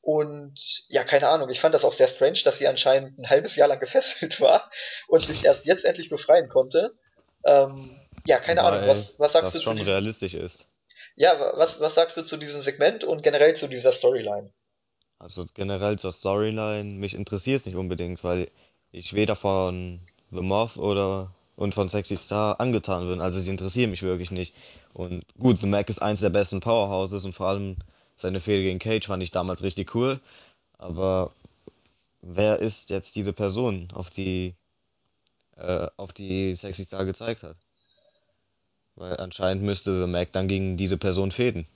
Und 0.01 0.59
ja, 0.89 1.03
keine 1.05 1.29
Ahnung, 1.29 1.49
ich 1.49 1.61
fand 1.61 1.75
das 1.75 1.85
auch 1.85 1.95
sehr 1.95 2.09
strange, 2.09 2.41
dass 2.45 2.59
sie 2.59 2.69
anscheinend 2.69 3.19
ein 3.19 3.31
halbes 3.31 3.57
Jahr 3.57 3.69
lang 3.69 3.81
gefesselt 3.81 4.41
war 4.41 4.71
und 5.09 5.23
sich 5.25 5.45
erst 5.45 5.65
jetzt 5.65 5.85
endlich 5.85 6.11
befreien 6.11 6.49
konnte. 6.49 6.95
Ähm, 7.45 7.99
ja, 8.27 8.39
keine 8.39 8.63
Ahnung, 8.63 8.81
Wobei 8.83 8.91
was, 8.91 9.19
was 9.19 9.33
sagst 9.33 9.55
du 9.55 9.59
das 9.59 9.63
zu 9.63 9.63
schon 9.63 9.77
diesem, 9.77 9.93
realistisch 9.93 10.35
ist. 10.35 10.71
ja, 11.17 11.39
was, 11.57 11.81
was 11.81 11.95
sagst 11.95 12.17
du 12.17 12.23
zu 12.23 12.37
diesem 12.37 12.61
Segment 12.61 13.05
und 13.05 13.23
generell 13.23 13.57
zu 13.57 13.67
dieser 13.67 13.93
Storyline? 13.93 14.53
Also 15.19 15.47
generell 15.55 15.99
zur 15.99 16.13
Storyline, 16.13 16.99
mich 16.99 17.15
interessiert 17.15 17.61
es 17.61 17.67
nicht 17.67 17.77
unbedingt, 17.77 18.23
weil 18.25 18.51
ich 18.91 19.15
weder 19.15 19.37
von 19.37 20.01
The 20.31 20.43
Moth 20.43 20.77
oder 20.77 21.34
und 21.57 21.75
von 21.75 21.89
Sexy 21.89 22.17
Star 22.17 22.61
angetan 22.61 23.09
bin. 23.09 23.21
Also 23.21 23.39
sie 23.39 23.51
interessieren 23.51 23.91
mich 23.91 24.03
wirklich 24.03 24.31
nicht. 24.31 24.55
Und 24.93 25.25
gut, 25.39 25.61
The 25.61 25.67
Mac 25.67 25.89
ist 25.89 26.03
eins 26.03 26.21
der 26.21 26.31
besten 26.31 26.61
Powerhouses 26.61 27.25
und 27.25 27.35
vor 27.35 27.49
allem 27.49 27.77
seine 28.17 28.41
Fehde 28.41 28.63
gegen 28.63 28.79
Cage 28.79 29.07
fand 29.07 29.23
ich 29.23 29.31
damals 29.31 29.63
richtig 29.63 29.95
cool. 29.95 30.21
Aber 30.79 31.33
wer 32.23 32.59
ist 32.59 32.91
jetzt 32.91 33.17
diese 33.17 33.33
Person, 33.33 33.89
auf 33.95 34.11
die, 34.11 34.55
äh, 35.57 35.89
auf 35.97 36.13
die 36.13 36.55
Sexy 36.55 36.85
Star 36.85 37.05
gezeigt 37.05 37.43
hat? 37.43 37.57
Weil 38.97 39.17
anscheinend 39.17 39.65
müsste 39.65 40.01
The 40.01 40.07
Mac 40.07 40.33
dann 40.33 40.49
gegen 40.49 40.77
diese 40.77 40.97
Person 40.97 41.33
fehden. 41.33 41.67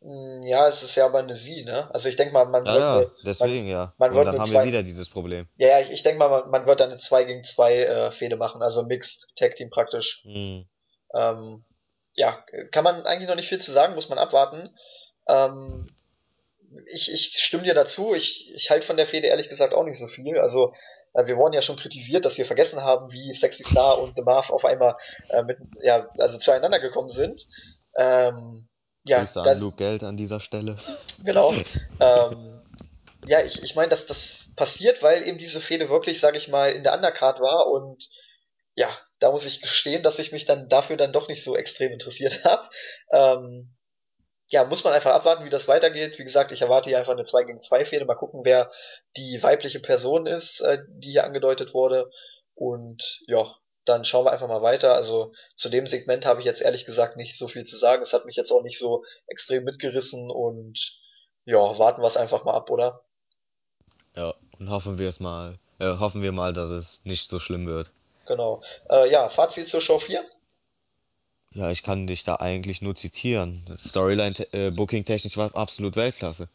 Hm, 0.00 0.42
Ja, 0.44 0.68
es 0.68 0.82
ist 0.82 0.94
ja 0.94 1.06
aber 1.06 1.18
eine 1.18 1.36
Sie, 1.36 1.64
ne? 1.64 1.92
Also 1.92 2.08
ich 2.08 2.16
denke 2.16 2.32
mal, 2.32 2.44
man 2.46 2.64
Ja, 2.66 2.72
wird 2.72 2.82
ja, 2.82 2.94
man, 3.00 3.10
deswegen 3.24 3.66
ja. 3.68 3.94
man 3.98 4.10
Und 4.10 4.16
wird 4.16 4.26
dann 4.28 4.38
haben 4.38 4.50
wir 4.50 4.60
zwei, 4.60 4.66
wieder 4.66 4.82
dieses 4.82 5.10
Problem. 5.10 5.46
ja, 5.56 5.68
ja, 5.68 5.80
ich, 5.80 5.90
ich 5.90 6.02
denke 6.02 6.18
mal, 6.18 6.28
man, 6.28 6.50
man 6.50 6.66
wird 6.66 6.80
dann 6.80 6.90
eine 6.90 6.98
2 6.98 7.24
gegen 7.24 7.44
2 7.44 7.74
äh, 7.82 8.12
Fehde 8.12 8.36
machen, 8.36 8.62
also 8.62 8.82
Mixed 8.84 9.28
Tag 9.36 9.56
Team 9.56 9.70
praktisch. 9.70 10.20
Hm, 10.24 10.66
Ähm, 11.14 11.64
ja, 12.14 12.44
kann 12.72 12.84
man 12.84 13.06
eigentlich 13.06 13.28
noch 13.28 13.36
nicht 13.36 13.48
viel 13.48 13.60
zu 13.60 13.72
sagen, 13.72 13.94
muss 13.94 14.08
man 14.08 14.18
abwarten. 14.18 14.70
Ähm, 15.28 15.88
ich, 16.92 17.10
ich 17.12 17.32
stimme 17.38 17.62
dir 17.62 17.74
dazu. 17.74 18.14
Ich, 18.14 18.52
ich 18.54 18.70
halte 18.70 18.86
von 18.86 18.96
der 18.96 19.06
Fehde 19.06 19.26
ehrlich 19.28 19.48
gesagt 19.48 19.72
auch 19.72 19.84
nicht 19.84 19.98
so 19.98 20.06
viel. 20.06 20.38
Also, 20.38 20.74
äh, 21.14 21.26
wir 21.26 21.36
wurden 21.36 21.54
ja 21.54 21.62
schon 21.62 21.76
kritisiert, 21.76 22.24
dass 22.24 22.36
wir 22.36 22.44
vergessen 22.46 22.82
haben, 22.82 23.10
wie 23.10 23.32
Sexy 23.34 23.64
Star 23.64 23.98
und 24.00 24.14
The 24.16 24.22
Marv 24.22 24.50
auf 24.50 24.64
einmal 24.64 24.96
äh, 25.30 25.42
mit, 25.42 25.58
ja, 25.82 26.08
also 26.18 26.38
zueinander 26.38 26.78
gekommen 26.80 27.08
sind. 27.08 27.46
Ähm, 27.96 28.68
ja, 29.04 29.20
Grüße 29.20 29.40
an 29.40 29.46
da, 29.46 29.52
Luke 29.52 29.76
Geld 29.76 30.02
an 30.02 30.16
dieser 30.16 30.40
Stelle. 30.40 30.76
genau. 31.24 31.54
Ähm, 32.00 32.62
ja, 33.26 33.42
ich, 33.42 33.62
ich 33.62 33.74
meine, 33.74 33.88
dass 33.88 34.06
das 34.06 34.52
passiert, 34.56 35.02
weil 35.02 35.26
eben 35.26 35.38
diese 35.38 35.60
Fehde 35.60 35.88
wirklich, 35.88 36.20
sage 36.20 36.38
ich 36.38 36.48
mal, 36.48 36.72
in 36.72 36.82
der 36.82 36.94
Undercard 36.94 37.40
war 37.40 37.66
und 37.66 38.08
ja, 38.74 38.96
da 39.18 39.32
muss 39.32 39.44
ich 39.44 39.60
gestehen, 39.60 40.02
dass 40.02 40.20
ich 40.20 40.30
mich 40.30 40.44
dann 40.44 40.68
dafür 40.68 40.96
dann 40.96 41.12
doch 41.12 41.28
nicht 41.28 41.42
so 41.42 41.56
extrem 41.56 41.92
interessiert 41.92 42.42
habe. 42.44 42.68
Ähm, 43.12 43.74
ja, 44.50 44.64
muss 44.64 44.84
man 44.84 44.94
einfach 44.94 45.12
abwarten, 45.12 45.44
wie 45.44 45.50
das 45.50 45.68
weitergeht. 45.68 46.18
Wie 46.18 46.24
gesagt, 46.24 46.52
ich 46.52 46.62
erwarte 46.62 46.88
hier 46.88 46.98
einfach 46.98 47.12
eine 47.12 47.24
2 47.24 47.44
gegen 47.44 47.60
2 47.60 47.84
Fehde. 47.84 48.06
Mal 48.06 48.14
gucken, 48.14 48.42
wer 48.44 48.70
die 49.16 49.42
weibliche 49.42 49.80
Person 49.80 50.26
ist, 50.26 50.60
äh, 50.60 50.78
die 50.88 51.10
hier 51.10 51.24
angedeutet 51.24 51.74
wurde. 51.74 52.10
Und 52.54 53.20
ja, 53.26 53.54
dann 53.88 54.04
schauen 54.04 54.24
wir 54.24 54.32
einfach 54.32 54.48
mal 54.48 54.62
weiter. 54.62 54.94
Also 54.94 55.32
zu 55.56 55.68
dem 55.68 55.86
Segment 55.86 56.26
habe 56.26 56.40
ich 56.40 56.46
jetzt 56.46 56.60
ehrlich 56.60 56.84
gesagt 56.84 57.16
nicht 57.16 57.36
so 57.36 57.48
viel 57.48 57.64
zu 57.64 57.76
sagen. 57.76 58.02
Es 58.02 58.12
hat 58.12 58.26
mich 58.26 58.36
jetzt 58.36 58.50
auch 58.50 58.62
nicht 58.62 58.78
so 58.78 59.04
extrem 59.26 59.64
mitgerissen 59.64 60.30
und 60.30 60.78
ja, 61.44 61.56
warten 61.78 62.02
wir 62.02 62.06
es 62.06 62.16
einfach 62.16 62.44
mal 62.44 62.54
ab, 62.54 62.70
oder? 62.70 63.02
Ja, 64.14 64.34
und 64.58 64.70
hoffen 64.70 64.98
wir 64.98 65.08
es 65.08 65.20
mal, 65.20 65.58
äh, 65.78 65.96
hoffen 65.96 66.22
wir 66.22 66.32
mal, 66.32 66.52
dass 66.52 66.70
es 66.70 67.02
nicht 67.04 67.28
so 67.28 67.38
schlimm 67.38 67.66
wird. 67.66 67.90
Genau. 68.26 68.62
Äh, 68.90 69.10
ja, 69.10 69.30
Fazit 69.30 69.68
zur 69.68 69.80
Show 69.80 69.98
4. 69.98 70.22
Ja, 71.54 71.70
ich 71.70 71.82
kann 71.82 72.06
dich 72.06 72.24
da 72.24 72.36
eigentlich 72.36 72.82
nur 72.82 72.94
zitieren. 72.94 73.64
Storyline, 73.76 74.34
äh, 74.52 74.70
Booking 74.70 75.04
technisch 75.04 75.36
war 75.38 75.46
es 75.46 75.54
absolut 75.54 75.96
Weltklasse. 75.96 76.48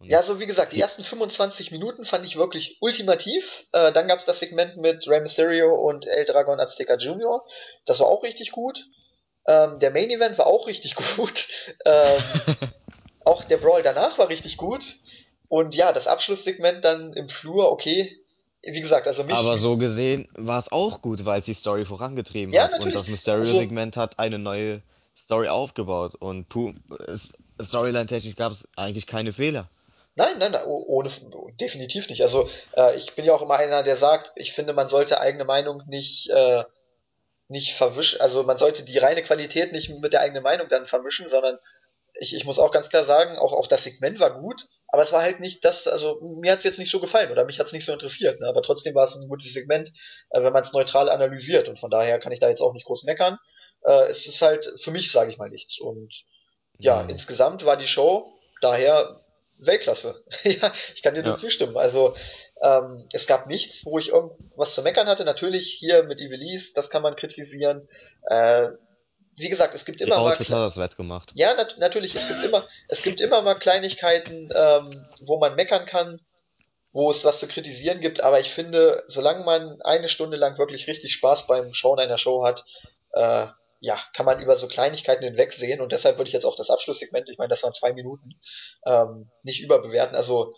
Ja, 0.00 0.18
Und 0.18 0.22
also 0.24 0.40
wie 0.40 0.46
gesagt, 0.46 0.72
die 0.72 0.80
ersten 0.80 1.04
25 1.04 1.70
Minuten 1.70 2.04
fand 2.04 2.26
ich 2.26 2.36
wirklich 2.36 2.76
ultimativ. 2.80 3.44
Äh, 3.72 3.92
dann 3.92 4.08
gab's 4.08 4.24
das 4.26 4.38
Segment 4.40 4.76
mit 4.76 5.08
Rey 5.08 5.20
Mysterio 5.20 5.74
und 5.74 6.06
El 6.06 6.24
Dragon 6.26 6.60
Azteca 6.60 6.96
Junior. 6.96 7.44
Das 7.86 8.00
war 8.00 8.06
auch 8.06 8.22
richtig 8.22 8.52
gut. 8.52 8.84
Ähm, 9.46 9.78
der 9.78 9.90
Main 9.92 10.10
Event 10.10 10.36
war 10.38 10.46
auch 10.46 10.66
richtig 10.66 10.94
gut. 11.16 11.48
Ähm, 11.84 12.22
auch 13.24 13.44
der 13.44 13.56
Brawl 13.56 13.82
danach 13.82 14.18
war 14.18 14.28
richtig 14.28 14.56
gut. 14.56 14.96
Und 15.48 15.74
ja, 15.74 15.92
das 15.92 16.06
Abschlusssegment 16.06 16.84
dann 16.84 17.12
im 17.14 17.28
Flur, 17.28 17.70
okay. 17.70 18.16
Wie 18.62 18.80
gesagt, 18.80 19.06
also 19.06 19.22
mich, 19.22 19.34
aber 19.34 19.56
so 19.56 19.76
gesehen 19.76 20.26
war 20.34 20.58
es 20.58 20.72
auch 20.72 21.00
gut, 21.00 21.24
weil 21.24 21.38
es 21.38 21.46
die 21.46 21.54
Story 21.54 21.84
vorangetrieben 21.84 22.52
ja, 22.52 22.64
hat. 22.64 22.72
Und 22.72 22.78
natürlich. 22.78 22.94
das 22.94 23.02
Also, 23.04 23.10
Mysterio-Segment 23.12 23.96
hat 23.96 24.18
eine 24.18 24.40
neue 24.40 24.82
Story 25.16 25.46
aufgebaut. 25.48 26.16
Und 26.16 26.48
pu- 26.52 26.74
es- 27.06 27.32
Storyline-technisch 27.62 28.34
gab 28.34 28.50
es 28.50 28.68
eigentlich 28.76 29.06
keine 29.06 29.32
Fehler. 29.32 29.68
Nein, 30.16 30.38
nein, 30.38 30.52
nein, 30.52 30.64
oh- 30.66 30.84
ohne, 30.88 31.10
definitiv 31.60 32.08
nicht. 32.08 32.22
Also, 32.22 32.48
äh, 32.76 32.96
ich 32.96 33.14
bin 33.14 33.24
ja 33.24 33.34
auch 33.34 33.42
immer 33.42 33.56
einer, 33.56 33.82
der 33.82 33.96
sagt, 33.96 34.32
ich 34.36 34.52
finde, 34.52 34.72
man 34.72 34.88
sollte 34.88 35.20
eigene 35.20 35.44
Meinung 35.44 35.82
nicht, 35.86 36.28
äh, 36.30 36.64
nicht 37.48 37.74
verwischen, 37.74 38.20
also 38.20 38.42
man 38.42 38.58
sollte 38.58 38.84
die 38.84 38.98
reine 38.98 39.22
Qualität 39.22 39.72
nicht 39.72 39.88
mit 39.90 40.12
der 40.12 40.20
eigenen 40.20 40.42
Meinung 40.42 40.68
dann 40.68 40.86
vermischen, 40.86 41.28
sondern 41.28 41.58
ich, 42.18 42.34
ich 42.34 42.44
muss 42.44 42.58
auch 42.58 42.72
ganz 42.72 42.88
klar 42.88 43.04
sagen, 43.04 43.38
auch, 43.38 43.52
auch 43.52 43.68
das 43.68 43.84
Segment 43.84 44.18
war 44.18 44.40
gut, 44.40 44.66
aber 44.88 45.02
es 45.02 45.12
war 45.12 45.22
halt 45.22 45.40
nicht 45.40 45.64
das, 45.64 45.86
also 45.86 46.20
mir 46.40 46.52
hat 46.52 46.58
es 46.58 46.64
jetzt 46.64 46.78
nicht 46.78 46.90
so 46.90 47.00
gefallen 47.00 47.30
oder 47.30 47.44
mich 47.44 47.58
hat 47.60 47.66
es 47.66 47.72
nicht 47.72 47.84
so 47.84 47.92
interessiert, 47.92 48.40
ne? 48.40 48.48
aber 48.48 48.62
trotzdem 48.62 48.94
war 48.94 49.04
es 49.04 49.14
ein 49.14 49.28
gutes 49.28 49.52
Segment, 49.52 49.90
äh, 50.30 50.42
wenn 50.42 50.52
man 50.52 50.62
es 50.62 50.72
neutral 50.72 51.08
analysiert 51.08 51.68
und 51.68 51.78
von 51.78 51.90
daher 51.90 52.18
kann 52.18 52.32
ich 52.32 52.40
da 52.40 52.48
jetzt 52.48 52.62
auch 52.62 52.72
nicht 52.72 52.86
groß 52.86 53.04
meckern. 53.04 53.38
Äh, 53.84 54.08
es 54.08 54.26
ist 54.26 54.42
halt 54.42 54.66
für 54.80 54.90
mich, 54.90 55.12
sage 55.12 55.30
ich 55.30 55.38
mal, 55.38 55.50
nichts 55.50 55.78
und 55.78 56.12
ja, 56.78 57.02
Hm. 57.02 57.10
insgesamt 57.10 57.64
war 57.64 57.76
die 57.76 57.86
Show 57.88 58.38
daher 58.60 59.20
Weltklasse. 59.58 60.22
ja, 60.44 60.72
ich 60.94 61.02
kann 61.02 61.14
dir 61.14 61.22
nur 61.22 61.32
Ja, 61.32 61.36
zustimmen. 61.38 61.76
Also 61.76 62.16
ähm, 62.62 63.06
es 63.12 63.26
gab 63.26 63.46
nichts, 63.46 63.84
wo 63.84 63.98
ich 63.98 64.08
irgendwas 64.08 64.74
zu 64.74 64.82
meckern 64.82 65.06
hatte. 65.06 65.24
Natürlich 65.24 65.72
hier 65.78 66.02
mit 66.04 66.20
Ivelisse, 66.20 66.72
das 66.74 66.90
kann 66.90 67.02
man 67.02 67.16
kritisieren. 67.16 67.88
Äh, 68.28 68.68
wie 69.36 69.48
gesagt, 69.48 69.74
es 69.74 69.84
gibt 69.84 70.00
immer 70.00 70.16
mal 70.16 70.30
Outfit 70.30 70.48
hat 70.48 70.56
das 70.56 70.78
wettgemacht. 70.78 71.32
ja, 71.34 71.54
nat 71.54 71.76
natürlich, 71.78 72.14
es 72.14 72.26
gibt 72.26 72.44
immer, 72.44 72.66
es 72.88 73.02
gibt 73.02 73.20
immer 73.20 73.42
mal 73.42 73.58
Kleinigkeiten, 73.58 74.48
ähm, 74.54 75.06
wo 75.20 75.38
man 75.38 75.56
meckern 75.56 75.84
kann, 75.84 76.20
wo 76.92 77.10
es 77.10 77.24
was 77.24 77.38
zu 77.38 77.46
kritisieren 77.46 78.00
gibt, 78.00 78.22
aber 78.22 78.40
ich 78.40 78.48
finde, 78.48 79.04
solange 79.08 79.44
man 79.44 79.82
eine 79.82 80.08
Stunde 80.08 80.38
lang 80.38 80.56
wirklich 80.56 80.86
richtig 80.86 81.12
Spaß 81.12 81.46
beim 81.46 81.74
Schauen 81.74 81.98
einer 81.98 82.16
Show 82.16 82.46
hat, 82.46 82.64
äh, 83.12 83.48
ja, 83.80 84.00
kann 84.14 84.26
man 84.26 84.40
über 84.40 84.56
so 84.56 84.68
Kleinigkeiten 84.68 85.24
hinwegsehen 85.24 85.80
und 85.80 85.92
deshalb 85.92 86.18
würde 86.18 86.28
ich 86.28 86.34
jetzt 86.34 86.44
auch 86.44 86.56
das 86.56 86.70
Abschlusssegment, 86.70 87.28
ich 87.28 87.38
meine, 87.38 87.50
das 87.50 87.62
waren 87.62 87.74
zwei 87.74 87.92
Minuten, 87.92 88.40
ähm, 88.86 89.30
nicht 89.42 89.60
überbewerten. 89.60 90.16
Also 90.16 90.54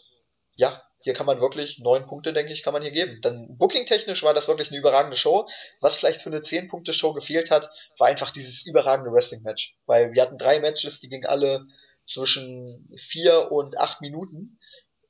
ja, 0.56 0.82
hier 1.00 1.14
kann 1.14 1.26
man 1.26 1.40
wirklich 1.40 1.78
neun 1.78 2.06
Punkte, 2.06 2.32
denke 2.32 2.52
ich, 2.52 2.62
kann 2.62 2.72
man 2.72 2.82
hier 2.82 2.90
geben. 2.90 3.20
Dann 3.22 3.56
booking-technisch 3.56 4.22
war 4.24 4.34
das 4.34 4.48
wirklich 4.48 4.68
eine 4.68 4.78
überragende 4.78 5.16
Show. 5.16 5.48
Was 5.80 5.96
vielleicht 5.96 6.22
für 6.22 6.30
eine 6.30 6.42
zehn 6.42 6.68
punkte 6.68 6.92
show 6.92 7.12
gefehlt 7.12 7.50
hat, 7.50 7.70
war 7.98 8.08
einfach 8.08 8.32
dieses 8.32 8.66
überragende 8.66 9.12
Wrestling-Match. 9.12 9.76
Weil 9.86 10.12
wir 10.12 10.22
hatten 10.22 10.38
drei 10.38 10.58
Matches, 10.58 11.00
die 11.00 11.08
gingen 11.08 11.26
alle 11.26 11.66
zwischen 12.04 12.90
vier 13.08 13.52
und 13.52 13.78
acht 13.78 14.00
Minuten. 14.00 14.58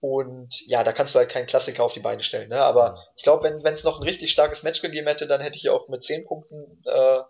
Und 0.00 0.54
ja, 0.66 0.84
da 0.84 0.92
kannst 0.92 1.14
du 1.14 1.18
halt 1.18 1.30
keinen 1.30 1.46
Klassiker 1.46 1.82
auf 1.82 1.94
die 1.94 2.00
Beine 2.00 2.22
stellen. 2.22 2.50
Ne? 2.50 2.60
Aber 2.60 3.02
ich 3.16 3.22
glaube, 3.22 3.44
wenn 3.44 3.64
wenn 3.64 3.74
es 3.74 3.82
noch 3.84 3.98
ein 3.98 4.04
richtig 4.04 4.30
starkes 4.30 4.62
Match 4.62 4.82
gegeben 4.82 5.08
hätte, 5.08 5.26
dann 5.26 5.40
hätte 5.40 5.56
ich 5.56 5.70
auch 5.70 5.88
mit 5.88 6.04
10 6.04 6.26
Punkten 6.26 6.82
äh, 6.84 7.20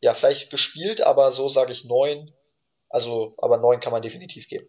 ja 0.00 0.14
vielleicht 0.14 0.50
gespielt, 0.50 1.00
aber 1.00 1.32
so 1.32 1.48
sage 1.48 1.72
ich 1.72 1.84
neun. 1.84 2.32
Also, 2.88 3.34
aber 3.38 3.58
neun 3.58 3.80
kann 3.80 3.92
man 3.92 4.02
definitiv 4.02 4.48
geben. 4.48 4.68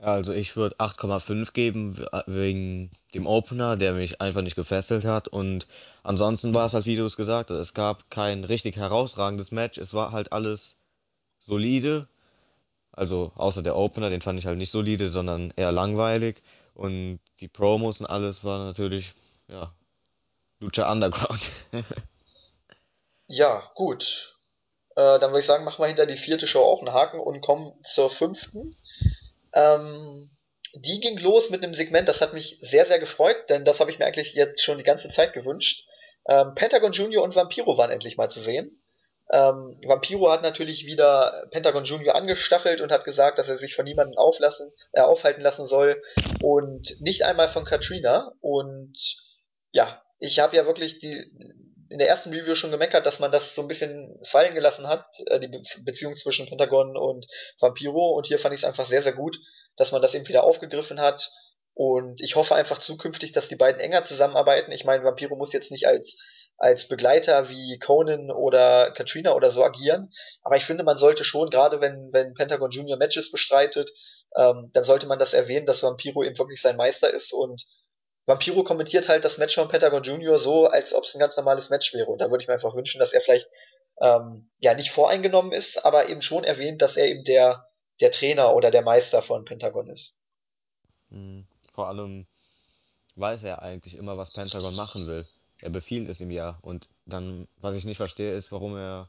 Ja, 0.00 0.06
also 0.06 0.32
ich 0.32 0.56
würde 0.56 0.76
8,5 0.78 1.52
geben 1.52 1.96
we- 1.98 2.08
wegen 2.26 2.90
dem 3.14 3.26
Opener, 3.26 3.76
der 3.76 3.92
mich 3.92 4.20
einfach 4.20 4.42
nicht 4.42 4.56
gefesselt 4.56 5.04
hat. 5.04 5.28
Und 5.28 5.66
ansonsten 6.02 6.52
war 6.54 6.66
es 6.66 6.74
halt, 6.74 6.86
wie 6.86 6.96
du 6.96 7.04
es 7.04 7.16
gesagt 7.16 7.50
hast, 7.50 7.58
es 7.58 7.74
gab 7.74 8.10
kein 8.10 8.44
richtig 8.44 8.76
herausragendes 8.76 9.52
Match. 9.52 9.78
Es 9.78 9.94
war 9.94 10.12
halt 10.12 10.32
alles 10.32 10.76
solide. 11.40 12.08
Also 12.92 13.32
außer 13.36 13.62
der 13.62 13.76
Opener, 13.76 14.10
den 14.10 14.22
fand 14.22 14.38
ich 14.38 14.46
halt 14.46 14.58
nicht 14.58 14.70
solide, 14.70 15.10
sondern 15.10 15.52
eher 15.56 15.72
langweilig. 15.72 16.42
Und 16.74 17.20
die 17.40 17.48
Promos 17.48 18.00
und 18.00 18.06
alles 18.06 18.44
war 18.44 18.64
natürlich, 18.66 19.14
ja, 19.48 19.72
Lucha 20.60 20.90
Underground. 20.90 21.50
Ja, 23.28 23.70
gut. 23.74 24.33
Äh, 24.96 25.18
dann 25.18 25.30
würde 25.30 25.40
ich 25.40 25.46
sagen, 25.46 25.64
machen 25.64 25.82
wir 25.82 25.88
hinter 25.88 26.06
die 26.06 26.16
vierte 26.16 26.46
Show 26.46 26.62
auch 26.62 26.80
einen 26.80 26.92
Haken 26.92 27.20
und 27.20 27.40
kommen 27.40 27.72
zur 27.84 28.10
fünften. 28.10 28.76
Ähm, 29.52 30.30
die 30.74 31.00
ging 31.00 31.18
los 31.18 31.50
mit 31.50 31.62
einem 31.62 31.74
Segment, 31.74 32.08
das 32.08 32.20
hat 32.20 32.32
mich 32.32 32.58
sehr, 32.60 32.86
sehr 32.86 32.98
gefreut, 32.98 33.48
denn 33.48 33.64
das 33.64 33.80
habe 33.80 33.90
ich 33.90 33.98
mir 33.98 34.06
eigentlich 34.06 34.34
jetzt 34.34 34.62
schon 34.62 34.78
die 34.78 34.84
ganze 34.84 35.08
Zeit 35.08 35.32
gewünscht. 35.32 35.88
Ähm, 36.28 36.54
Pentagon 36.54 36.92
Junior 36.92 37.22
und 37.22 37.36
Vampiro 37.36 37.76
waren 37.76 37.90
endlich 37.90 38.16
mal 38.16 38.28
zu 38.28 38.40
sehen. 38.40 38.80
Ähm, 39.30 39.80
Vampiro 39.86 40.30
hat 40.30 40.42
natürlich 40.42 40.84
wieder 40.84 41.46
Pentagon 41.50 41.84
Junior 41.84 42.14
angestachelt 42.14 42.80
und 42.80 42.92
hat 42.92 43.04
gesagt, 43.04 43.38
dass 43.38 43.48
er 43.48 43.56
sich 43.56 43.74
von 43.74 43.84
niemandem 43.84 44.18
auflassen, 44.18 44.70
äh, 44.92 45.00
aufhalten 45.00 45.40
lassen 45.40 45.66
soll 45.66 46.02
und 46.42 47.00
nicht 47.00 47.24
einmal 47.24 47.48
von 47.48 47.64
Katrina. 47.64 48.32
Und 48.40 48.96
ja, 49.72 50.02
ich 50.18 50.40
habe 50.40 50.56
ja 50.56 50.66
wirklich 50.66 50.98
die 50.98 51.24
in 51.94 51.98
der 52.00 52.08
ersten 52.08 52.30
Review 52.30 52.56
schon 52.56 52.72
gemeckert, 52.72 53.06
dass 53.06 53.20
man 53.20 53.30
das 53.30 53.54
so 53.54 53.62
ein 53.62 53.68
bisschen 53.68 54.18
fallen 54.24 54.56
gelassen 54.56 54.88
hat, 54.88 55.06
äh, 55.26 55.38
die 55.38 55.46
Be 55.46 55.62
Beziehung 55.84 56.16
zwischen 56.16 56.48
Pentagon 56.48 56.96
und 56.96 57.24
Vampiro. 57.60 58.16
Und 58.16 58.26
hier 58.26 58.40
fand 58.40 58.52
ich 58.52 58.62
es 58.62 58.64
einfach 58.64 58.84
sehr, 58.84 59.00
sehr 59.00 59.12
gut, 59.12 59.38
dass 59.76 59.92
man 59.92 60.02
das 60.02 60.12
eben 60.12 60.26
wieder 60.26 60.42
aufgegriffen 60.42 61.00
hat. 61.00 61.30
Und 61.72 62.20
ich 62.20 62.34
hoffe 62.34 62.56
einfach 62.56 62.80
zukünftig, 62.80 63.30
dass 63.30 63.46
die 63.46 63.54
beiden 63.54 63.80
enger 63.80 64.02
zusammenarbeiten. 64.02 64.72
Ich 64.72 64.84
meine, 64.84 65.04
Vampiro 65.04 65.36
muss 65.36 65.52
jetzt 65.52 65.70
nicht 65.70 65.86
als, 65.86 66.18
als 66.56 66.88
Begleiter 66.88 67.48
wie 67.48 67.78
Conan 67.78 68.32
oder 68.32 68.90
Katrina 68.90 69.32
oder 69.34 69.52
so 69.52 69.62
agieren. 69.62 70.10
Aber 70.42 70.56
ich 70.56 70.64
finde, 70.64 70.82
man 70.82 70.96
sollte 70.96 71.22
schon, 71.22 71.48
gerade 71.48 71.80
wenn, 71.80 72.08
wenn 72.10 72.34
Pentagon 72.34 72.72
Junior 72.72 72.98
Matches 72.98 73.30
bestreitet, 73.30 73.88
ähm, 74.36 74.72
dann 74.74 74.82
sollte 74.82 75.06
man 75.06 75.20
das 75.20 75.32
erwähnen, 75.32 75.66
dass 75.66 75.84
Vampiro 75.84 76.24
eben 76.24 76.38
wirklich 76.38 76.60
sein 76.60 76.76
Meister 76.76 77.14
ist 77.14 77.32
und 77.32 77.62
Vampiro 78.26 78.64
kommentiert 78.64 79.08
halt 79.08 79.24
das 79.24 79.38
Match 79.38 79.54
von 79.54 79.68
Pentagon 79.68 80.02
Junior 80.02 80.38
so, 80.38 80.66
als 80.66 80.94
ob 80.94 81.04
es 81.04 81.14
ein 81.14 81.18
ganz 81.18 81.36
normales 81.36 81.70
Match 81.70 81.92
wäre. 81.92 82.10
Und 82.10 82.18
da 82.18 82.30
würde 82.30 82.42
ich 82.42 82.48
mir 82.48 82.54
einfach 82.54 82.74
wünschen, 82.74 82.98
dass 82.98 83.12
er 83.12 83.20
vielleicht 83.20 83.48
ähm, 84.00 84.50
ja 84.58 84.74
nicht 84.74 84.90
voreingenommen 84.90 85.52
ist, 85.52 85.84
aber 85.84 86.08
eben 86.08 86.22
schon 86.22 86.44
erwähnt, 86.44 86.80
dass 86.80 86.96
er 86.96 87.06
eben 87.06 87.24
der, 87.24 87.68
der 88.00 88.10
Trainer 88.10 88.54
oder 88.54 88.70
der 88.70 88.82
Meister 88.82 89.22
von 89.22 89.44
Pentagon 89.44 89.90
ist. 89.90 90.16
Hm, 91.10 91.46
Vor 91.72 91.88
allem 91.88 92.26
weiß 93.16 93.44
er 93.44 93.62
eigentlich 93.62 93.96
immer, 93.96 94.16
was 94.16 94.32
Pentagon 94.32 94.74
machen 94.74 95.06
will. 95.06 95.26
Er 95.60 95.70
befiehlt 95.70 96.08
es 96.08 96.20
ihm 96.20 96.30
ja. 96.30 96.58
Und 96.62 96.88
dann, 97.06 97.46
was 97.60 97.76
ich 97.76 97.84
nicht 97.84 97.98
verstehe, 97.98 98.34
ist, 98.34 98.50
warum 98.52 98.76
er 98.76 99.08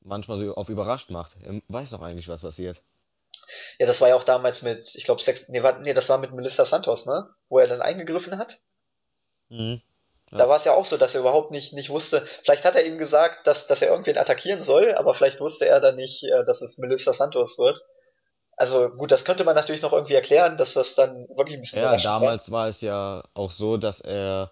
manchmal 0.00 0.36
so 0.36 0.54
auf 0.54 0.68
überrascht 0.68 1.10
macht. 1.10 1.36
Er 1.42 1.60
weiß 1.68 1.90
doch 1.90 2.02
eigentlich, 2.02 2.28
was 2.28 2.42
passiert. 2.42 2.82
Ja, 3.78 3.86
das 3.86 4.00
war 4.00 4.08
ja 4.08 4.16
auch 4.16 4.24
damals 4.24 4.62
mit, 4.62 4.94
ich 4.94 5.04
glaube, 5.04 5.22
Sex, 5.22 5.48
nee, 5.48 5.62
war, 5.62 5.78
nee, 5.78 5.94
das 5.94 6.08
war 6.08 6.18
mit 6.18 6.32
Melissa 6.32 6.64
Santos, 6.64 7.06
ne? 7.06 7.28
Wo 7.48 7.58
er 7.58 7.66
dann 7.68 7.82
eingegriffen 7.82 8.38
hat. 8.38 8.58
Mhm. 9.48 9.80
Da 10.34 10.38
Ja, 10.38 10.48
war 10.48 10.56
es 10.58 10.64
ja 10.64 10.72
auch 10.74 10.86
so, 10.86 10.96
dass 10.96 11.14
er 11.14 11.20
überhaupt 11.20 11.50
nicht, 11.50 11.72
nicht 11.74 11.90
wusste. 11.90 12.26
Vielleicht 12.44 12.64
hat 12.64 12.74
er 12.74 12.84
ihm 12.86 12.98
gesagt, 12.98 13.46
dass, 13.46 13.66
dass 13.66 13.82
er 13.82 13.88
irgendwen 13.88 14.16
attackieren 14.18 14.64
soll, 14.64 14.94
aber 14.94 15.14
vielleicht 15.14 15.40
wusste 15.40 15.66
er 15.66 15.80
dann 15.80 15.96
nicht, 15.96 16.22
äh, 16.24 16.44
dass 16.46 16.62
es 16.62 16.78
Melissa 16.78 17.12
Santos 17.12 17.58
wird. 17.58 17.82
Also 18.56 18.88
gut, 18.90 19.10
das 19.10 19.24
könnte 19.24 19.44
man 19.44 19.54
natürlich 19.54 19.82
noch 19.82 19.92
irgendwie 19.92 20.14
erklären, 20.14 20.56
dass 20.56 20.74
das 20.74 20.94
dann 20.94 21.28
wirklich 21.36 21.56
ein 21.56 21.60
bisschen 21.62 21.80
ja, 21.80 21.84
überraschend 21.88 22.20
war. 22.20 22.20
damals 22.20 22.50
war 22.50 22.68
es 22.68 22.80
ja 22.80 23.24
auch 23.34 23.50
so, 23.50 23.76
dass 23.76 24.00
er 24.00 24.50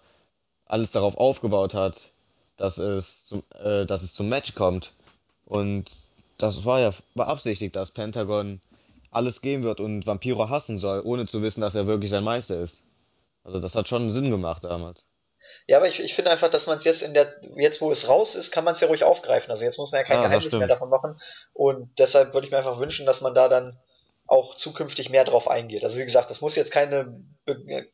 alles 0.65 0.91
darauf 0.91 1.17
aufgebaut 1.17 1.73
hat, 1.73 2.11
dass 2.57 2.77
es 2.77 3.25
zum, 3.25 3.43
äh, 3.63 3.85
dass 3.85 4.03
es 4.03 4.13
zum 4.13 4.29
Match 4.29 4.55
kommt. 4.55 4.93
Und 5.45 5.91
das 6.37 6.65
war 6.65 6.79
ja 6.79 6.91
beabsichtigt, 7.15 7.75
dass 7.75 7.91
Pentagon 7.91 8.61
alles 9.11 9.41
geben 9.41 9.63
wird 9.63 9.79
und 9.79 10.07
Vampiro 10.07 10.49
hassen 10.49 10.77
soll, 10.77 11.01
ohne 11.03 11.27
zu 11.27 11.41
wissen, 11.41 11.61
dass 11.61 11.75
er 11.75 11.85
wirklich 11.85 12.09
sein 12.09 12.23
Meister 12.23 12.59
ist. 12.59 12.83
Also 13.43 13.59
das 13.59 13.75
hat 13.75 13.87
schon 13.87 14.11
Sinn 14.11 14.31
gemacht 14.31 14.63
damals. 14.63 15.05
Ja, 15.67 15.77
aber 15.77 15.87
ich, 15.87 15.99
ich 15.99 16.15
finde 16.15 16.31
einfach, 16.31 16.49
dass 16.49 16.65
man 16.65 16.77
es 16.77 16.85
jetzt 16.85 17.01
in 17.01 17.13
der, 17.13 17.35
jetzt 17.55 17.81
wo 17.81 17.91
es 17.91 18.07
raus 18.07 18.35
ist, 18.35 18.51
kann 18.51 18.63
man 18.63 18.73
es 18.73 18.79
ja 18.79 18.87
ruhig 18.87 19.03
aufgreifen. 19.03 19.51
Also 19.51 19.63
jetzt 19.63 19.77
muss 19.77 19.91
man 19.91 19.99
ja 19.99 20.07
kein 20.07 20.17
das 20.17 20.25
Geheimnis 20.25 20.53
mehr 20.53 20.67
davon 20.67 20.89
machen. 20.89 21.19
Und 21.53 21.91
deshalb 21.99 22.33
würde 22.33 22.47
ich 22.47 22.51
mir 22.51 22.57
einfach 22.57 22.79
wünschen, 22.79 23.05
dass 23.05 23.21
man 23.21 23.35
da 23.35 23.49
dann 23.49 23.77
auch 24.27 24.55
zukünftig 24.55 25.09
mehr 25.09 25.25
drauf 25.25 25.49
eingeht. 25.49 25.83
Also 25.83 25.97
wie 25.97 26.05
gesagt, 26.05 26.29
das 26.29 26.39
muss 26.39 26.55
jetzt 26.55 26.71
keine, 26.71 27.21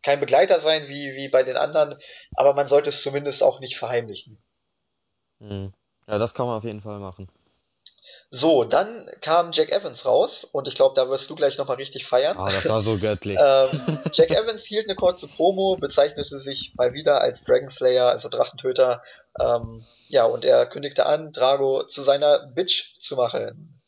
kein 0.03 0.19
Begleiter 0.19 0.59
sein 0.59 0.87
wie, 0.87 1.15
wie 1.15 1.29
bei 1.29 1.41
den 1.41 1.57
anderen, 1.57 1.97
aber 2.35 2.53
man 2.53 2.67
sollte 2.67 2.89
es 2.89 3.01
zumindest 3.01 3.41
auch 3.41 3.59
nicht 3.59 3.77
verheimlichen. 3.77 4.37
Mhm. 5.39 5.73
Ja, 6.07 6.19
das 6.19 6.35
kann 6.35 6.45
man 6.45 6.57
auf 6.57 6.63
jeden 6.63 6.81
Fall 6.81 6.99
machen. 6.99 7.27
So, 8.29 8.65
dann 8.65 9.09
kam 9.21 9.51
Jack 9.53 9.71
Evans 9.71 10.05
raus 10.05 10.43
und 10.43 10.67
ich 10.67 10.75
glaube, 10.75 10.95
da 10.95 11.09
wirst 11.09 11.29
du 11.29 11.35
gleich 11.35 11.57
nochmal 11.57 11.77
richtig 11.77 12.05
feiern. 12.05 12.37
Ah, 12.37 12.51
das 12.51 12.67
war 12.67 12.81
so 12.81 12.97
göttlich. 12.97 13.37
ähm, 13.41 13.69
Jack 14.13 14.31
Evans 14.31 14.65
hielt 14.65 14.87
eine 14.87 14.95
kurze 14.95 15.27
Promo, 15.27 15.77
bezeichnete 15.77 16.41
sich 16.41 16.73
mal 16.75 16.93
wieder 16.93 17.21
als 17.21 17.45
Dragon 17.45 17.69
Slayer, 17.69 18.09
also 18.09 18.27
Drachentöter. 18.27 19.01
Ähm, 19.39 19.81
ja, 20.09 20.25
und 20.25 20.43
er 20.43 20.65
kündigte 20.65 21.05
an, 21.05 21.31
Drago 21.31 21.85
zu 21.87 22.03
seiner 22.03 22.47
Bitch 22.47 22.99
zu 22.99 23.15
machen. 23.15 23.79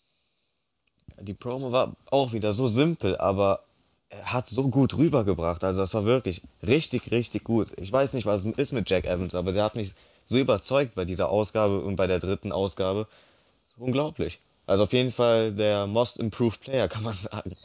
Die 1.20 1.34
Promo 1.34 1.74
war 1.74 1.98
auch 2.10 2.32
wieder 2.32 2.54
so 2.54 2.68
simpel, 2.68 3.18
aber 3.18 3.64
er 4.10 4.32
hat 4.32 4.48
so 4.48 4.70
gut 4.70 4.98
rübergebracht. 4.98 5.66
Also 5.66 5.82
das 5.82 5.94
war 5.94 6.06
wirklich 6.06 6.42
richtig, 6.66 7.12
richtig 7.12 7.44
gut. 7.44 7.68
Ich 7.78 7.92
weiß 7.92 8.14
nicht, 8.14 8.26
was 8.26 8.46
es 8.46 8.58
ist 8.58 8.72
mit 8.72 8.90
Jack 8.90 9.06
Evans, 9.06 9.36
aber 9.36 9.52
der 9.52 9.64
hat 9.66 9.76
mich 9.76 9.92
so 10.26 10.38
überzeugt 10.38 10.96
bei 10.96 11.04
dieser 11.04 11.30
Ausgabe 11.30 11.82
und 11.82 11.98
bei 11.98 12.08
der 12.08 12.20
dritten 12.20 12.54
Ausgabe. 12.54 13.06
Unglaublich. 13.80 14.40
Also 14.68 14.84
auf 14.84 14.94
jeden 14.94 15.12
Fall 15.12 15.52
der 15.52 15.88
Most 15.88 16.20
Improved 16.20 16.62
Player, 16.62 16.88
kann 16.88 17.04
man 17.04 17.16
sagen. 17.16 17.56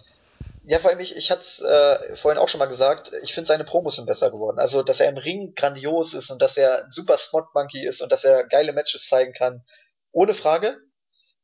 Ja, 0.67 0.79
vor 0.79 0.91
allem, 0.91 1.01
ich, 1.01 1.15
ich 1.15 1.31
hatte 1.31 1.43
es 1.43 1.61
äh, 1.61 2.17
vorhin 2.17 2.39
auch 2.39 2.49
schon 2.49 2.59
mal 2.59 2.67
gesagt, 2.67 3.13
ich 3.23 3.35
finde 3.35 3.49
seine 3.49 3.65
Promos 3.65 3.97
sind 3.97 4.07
besser 4.07 4.31
geworden. 4.31 4.59
Also, 4.59 4.83
dass 4.83 5.01
er 5.01 5.11
im 5.11 5.19
Ring 5.19 5.55
grandios 5.55 6.15
ist 6.15 6.31
und 6.31 6.41
dass 6.41 6.57
er 6.57 6.85
ein 6.85 6.91
super 6.91 7.19
Smart 7.19 7.55
Monkey 7.55 7.87
ist 7.87 8.01
und 8.01 8.11
dass 8.11 8.25
er 8.25 8.45
geile 8.45 8.73
Matches 8.73 9.07
zeigen 9.07 9.35
kann, 9.35 9.63
ohne 10.13 10.33
Frage. 10.33 10.79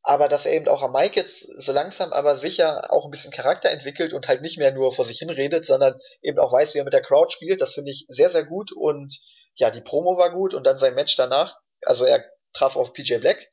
Aber 0.02 0.28
dass 0.28 0.46
er 0.46 0.52
eben 0.52 0.68
auch 0.68 0.80
am 0.80 0.92
Mic 0.92 1.14
jetzt 1.16 1.46
so 1.58 1.72
langsam 1.72 2.14
aber 2.14 2.36
sicher 2.36 2.90
auch 2.90 3.04
ein 3.04 3.10
bisschen 3.10 3.32
Charakter 3.32 3.68
entwickelt 3.68 4.14
und 4.14 4.28
halt 4.28 4.40
nicht 4.40 4.56
mehr 4.56 4.72
nur 4.72 4.94
vor 4.94 5.04
sich 5.04 5.18
hin 5.18 5.28
redet, 5.28 5.66
sondern 5.66 6.00
eben 6.22 6.38
auch 6.38 6.52
weiß, 6.52 6.72
wie 6.72 6.78
er 6.78 6.84
mit 6.84 6.94
der 6.94 7.02
Crowd 7.02 7.30
spielt, 7.30 7.60
das 7.60 7.74
finde 7.74 7.90
ich 7.90 8.06
sehr, 8.08 8.30
sehr 8.30 8.44
gut. 8.44 8.72
Und 8.72 9.20
ja, 9.56 9.70
die 9.70 9.82
Promo 9.82 10.16
war 10.16 10.32
gut 10.32 10.54
und 10.54 10.64
dann 10.64 10.78
sein 10.78 10.94
Match 10.94 11.16
danach, 11.16 11.58
also 11.84 12.06
er 12.06 12.24
traf 12.54 12.76
auf 12.76 12.94
PJ 12.94 13.18
Black, 13.18 13.46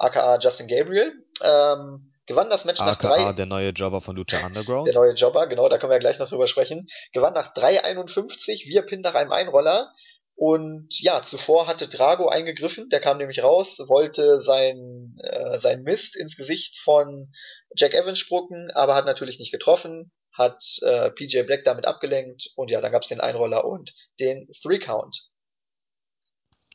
aka 0.00 0.38
Justin 0.38 0.66
Gabriel, 0.66 1.12
ähm, 1.42 2.12
gewann 2.26 2.50
das 2.50 2.64
Match 2.64 2.80
nach 2.80 2.98
AKA 2.98 3.08
drei, 3.08 3.32
der 3.32 3.46
neue 3.46 3.70
Jobber 3.70 4.00
von 4.00 4.16
Lucha 4.16 4.38
der 4.38 4.46
Underground. 4.46 4.94
neue 4.94 5.14
Jobber, 5.14 5.46
genau, 5.46 5.68
da 5.68 5.78
können 5.78 5.90
wir 5.90 5.96
ja 5.96 6.00
gleich 6.00 6.18
noch 6.18 6.28
drüber 6.28 6.48
sprechen, 6.48 6.88
gewann 7.12 7.34
nach 7.34 7.54
3,51 7.54 8.66
via 8.66 8.82
Pin 8.82 9.00
nach 9.00 9.14
einem 9.14 9.32
Einroller. 9.32 9.92
Und 10.36 10.88
ja, 11.00 11.22
zuvor 11.22 11.66
hatte 11.66 11.86
Drago 11.86 12.28
eingegriffen, 12.28 12.88
der 12.88 13.00
kam 13.00 13.18
nämlich 13.18 13.42
raus, 13.42 13.78
wollte 13.88 14.40
sein, 14.40 15.12
äh, 15.22 15.60
sein 15.60 15.82
Mist 15.82 16.16
ins 16.16 16.34
Gesicht 16.34 16.78
von 16.78 17.30
Jack 17.76 17.92
Evans 17.92 18.18
spucken, 18.18 18.70
aber 18.72 18.94
hat 18.94 19.04
natürlich 19.04 19.38
nicht 19.38 19.52
getroffen, 19.52 20.10
hat 20.32 20.64
äh, 20.80 21.10
PJ 21.10 21.42
Black 21.42 21.64
damit 21.64 21.86
abgelenkt 21.86 22.52
und 22.56 22.70
ja, 22.70 22.80
dann 22.80 22.90
gab's 22.90 23.08
den 23.08 23.20
Einroller 23.20 23.66
und 23.66 23.92
den 24.18 24.48
Three 24.62 24.78
Count. 24.78 25.28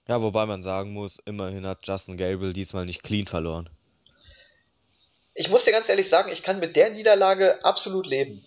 Ja, 0.07 0.21
wobei 0.21 0.45
man 0.45 0.61
sagen 0.61 0.93
muss, 0.93 1.19
immerhin 1.25 1.65
hat 1.65 1.79
Justin 1.87 2.17
Gabriel 2.17 2.53
diesmal 2.53 2.85
nicht 2.85 3.03
clean 3.03 3.25
verloren. 3.25 3.69
Ich 5.33 5.49
muss 5.49 5.65
dir 5.65 5.71
ganz 5.71 5.89
ehrlich 5.89 6.07
sagen, 6.09 6.31
ich 6.31 6.43
kann 6.43 6.59
mit 6.59 6.75
der 6.75 6.91
Niederlage 6.91 7.63
absolut 7.65 8.07
leben. 8.07 8.43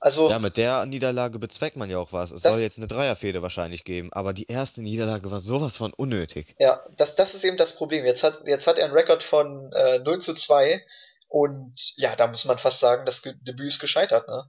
Also, 0.00 0.30
Ja, 0.30 0.38
mit 0.38 0.56
der 0.56 0.86
Niederlage 0.86 1.40
bezweckt 1.40 1.76
man 1.76 1.90
ja 1.90 1.98
auch 1.98 2.12
was. 2.12 2.30
Es 2.30 2.42
soll 2.42 2.60
jetzt 2.60 2.78
eine 2.78 2.86
Dreierfehde 2.86 3.42
wahrscheinlich 3.42 3.82
geben, 3.82 4.12
aber 4.12 4.32
die 4.32 4.46
erste 4.46 4.80
Niederlage 4.80 5.28
war 5.32 5.40
sowas 5.40 5.76
von 5.76 5.92
unnötig. 5.92 6.54
ja, 6.60 6.80
das, 6.96 7.16
das 7.16 7.34
ist 7.34 7.42
eben 7.42 7.56
das 7.56 7.74
Problem. 7.74 8.04
Jetzt 8.04 8.22
hat, 8.22 8.42
jetzt 8.46 8.68
hat 8.68 8.78
er 8.78 8.84
einen 8.84 8.94
Rekord 8.94 9.24
von 9.24 9.72
äh, 9.72 9.98
0 9.98 10.20
zu 10.20 10.34
2 10.34 10.84
und 11.26 11.74
ja, 11.96 12.14
da 12.14 12.28
muss 12.28 12.44
man 12.44 12.58
fast 12.58 12.78
sagen, 12.78 13.06
das 13.06 13.22
Debüt 13.22 13.68
ist 13.68 13.80
gescheitert, 13.80 14.28
ne? 14.28 14.48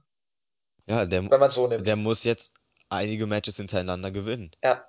Ja, 0.86 1.04
der, 1.04 1.28
Wenn 1.28 1.40
man 1.40 1.50
so 1.50 1.66
nimmt. 1.66 1.86
der 1.86 1.96
muss 1.96 2.22
jetzt 2.22 2.54
einige 2.88 3.26
Matches 3.26 3.56
hintereinander 3.56 4.12
gewinnen. 4.12 4.52
Ja, 4.62 4.84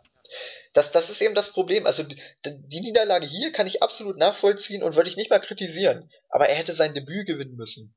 das, 0.73 0.91
das 0.91 1.09
ist 1.09 1.21
eben 1.21 1.35
das 1.35 1.51
Problem. 1.51 1.85
Also 1.85 2.03
die, 2.03 2.79
Niederlage 2.79 3.25
hier 3.25 3.51
kann 3.51 3.67
ich 3.67 3.83
absolut 3.83 4.17
nachvollziehen 4.17 4.83
und 4.83 4.95
würde 4.95 5.09
ich 5.09 5.17
nicht 5.17 5.29
mal 5.29 5.39
kritisieren. 5.39 6.09
Aber 6.29 6.47
er 6.47 6.55
hätte 6.55 6.73
sein 6.73 6.93
Debüt 6.93 7.27
gewinnen 7.27 7.55
müssen. 7.55 7.93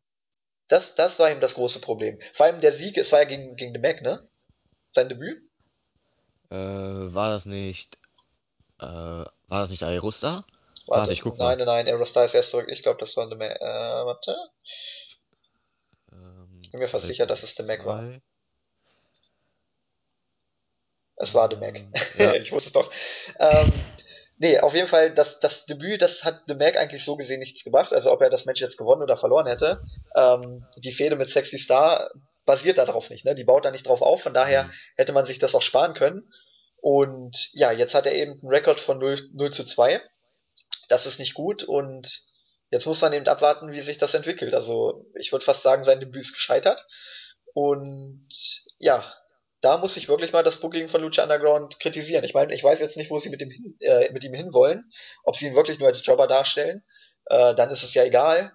Das, 0.68 0.94
das 0.94 1.18
war 1.18 1.30
eben 1.30 1.40
das 1.40 1.54
große 1.54 1.80
Problem. 1.80 2.18
Vor 2.32 2.46
allem 2.46 2.60
der 2.60 2.72
Sieg, 2.72 2.96
es 2.96 3.12
war 3.12 3.20
ja 3.20 3.28
gegen, 3.28 3.54
gegen 3.56 3.72
The 3.72 3.78
Mac, 3.80 4.02
ne? 4.02 4.26
Sein 4.92 5.08
Debüt? 5.08 5.42
Äh, 6.50 6.54
war 6.56 7.30
das 7.30 7.46
nicht, 7.46 7.98
äh, 8.80 8.84
war 8.86 9.28
das 9.48 9.70
nicht 9.70 9.82
Aerosta? 9.82 10.44
Warte, 10.86 11.00
Warte, 11.00 11.12
ich 11.12 11.22
guck 11.22 11.38
nein, 11.38 11.58
mal. 11.58 11.64
nein, 11.64 11.66
nein, 11.66 11.86
Aerostar 11.86 12.24
ist 12.24 12.34
erst 12.34 12.50
zurück. 12.50 12.68
Ich 12.68 12.82
glaube, 12.82 12.98
das 13.00 13.16
war 13.16 13.28
The 13.28 13.36
Mac. 13.36 13.60
Äh, 13.60 13.64
warte. 13.64 14.36
Ähm, 16.12 16.60
Ich 16.62 16.70
bin 16.70 16.80
mir 16.80 16.88
fast 16.88 17.06
sicher, 17.06 17.26
dass 17.26 17.42
es 17.42 17.54
The 17.54 17.62
Mac 17.62 17.86
war. 17.86 18.02
2002. 21.16 21.16
Es 21.16 21.34
war 21.34 21.50
The 21.50 21.56
Mac. 21.56 21.82
Ja, 22.18 22.34
ich 22.34 22.52
wusste 22.52 22.68
es 22.68 22.72
doch. 22.72 22.90
Ähm, 23.38 23.72
nee, 24.38 24.58
auf 24.58 24.74
jeden 24.74 24.88
Fall, 24.88 25.14
das, 25.14 25.40
das 25.40 25.66
Debüt, 25.66 26.02
das 26.02 26.24
hat 26.24 26.42
The 26.46 26.54
Mac 26.54 26.76
eigentlich 26.76 27.04
so 27.04 27.16
gesehen 27.16 27.40
nichts 27.40 27.64
gebracht. 27.64 27.92
Also 27.92 28.12
ob 28.12 28.20
er 28.20 28.30
das 28.30 28.46
Match 28.46 28.60
jetzt 28.60 28.76
gewonnen 28.76 29.02
oder 29.02 29.16
verloren 29.16 29.46
hätte. 29.46 29.82
Ähm, 30.16 30.66
die 30.76 30.92
Fehde 30.92 31.16
mit 31.16 31.30
Sexy 31.30 31.58
Star 31.58 32.10
basiert 32.44 32.78
darauf 32.78 33.10
nicht, 33.10 33.24
ne? 33.24 33.34
Die 33.34 33.44
baut 33.44 33.64
da 33.64 33.70
nicht 33.70 33.86
drauf 33.86 34.02
auf, 34.02 34.22
von 34.22 34.34
daher 34.34 34.64
hm. 34.64 34.72
hätte 34.96 35.12
man 35.12 35.24
sich 35.24 35.38
das 35.38 35.54
auch 35.54 35.62
sparen 35.62 35.94
können. 35.94 36.28
Und 36.80 37.48
ja, 37.52 37.72
jetzt 37.72 37.94
hat 37.94 38.04
er 38.04 38.12
eben 38.12 38.32
einen 38.32 38.50
Rekord 38.50 38.80
von 38.80 38.98
0, 38.98 39.30
0 39.32 39.52
zu 39.52 39.64
2. 39.64 40.02
Das 40.90 41.06
ist 41.06 41.18
nicht 41.18 41.32
gut 41.32 41.64
und 41.64 42.22
jetzt 42.70 42.84
muss 42.84 43.00
man 43.00 43.14
eben 43.14 43.26
abwarten, 43.26 43.72
wie 43.72 43.80
sich 43.80 43.96
das 43.96 44.12
entwickelt. 44.12 44.54
Also 44.54 45.06
ich 45.18 45.32
würde 45.32 45.46
fast 45.46 45.62
sagen, 45.62 45.82
sein 45.82 46.00
Debüt 46.00 46.20
ist 46.20 46.34
gescheitert. 46.34 46.84
Und 47.54 48.28
ja, 48.78 49.10
da 49.64 49.78
muss 49.78 49.96
ich 49.96 50.08
wirklich 50.08 50.32
mal 50.32 50.42
das 50.42 50.60
Booking 50.60 50.90
von 50.90 51.00
Lucha 51.00 51.22
Underground 51.22 51.80
kritisieren. 51.80 52.22
Ich 52.22 52.34
meine, 52.34 52.54
ich 52.54 52.62
weiß 52.62 52.80
jetzt 52.80 52.98
nicht, 52.98 53.10
wo 53.10 53.18
sie 53.18 53.30
mit, 53.30 53.40
dem 53.40 53.50
äh, 53.80 54.12
mit 54.12 54.22
ihm 54.22 54.34
hinwollen. 54.34 54.92
Ob 55.22 55.36
sie 55.36 55.46
ihn 55.46 55.54
wirklich 55.54 55.78
nur 55.78 55.88
als 55.88 56.04
Jobber 56.04 56.26
darstellen, 56.26 56.82
äh, 57.26 57.54
dann 57.54 57.70
ist 57.70 57.82
es 57.82 57.94
ja 57.94 58.04
egal. 58.04 58.52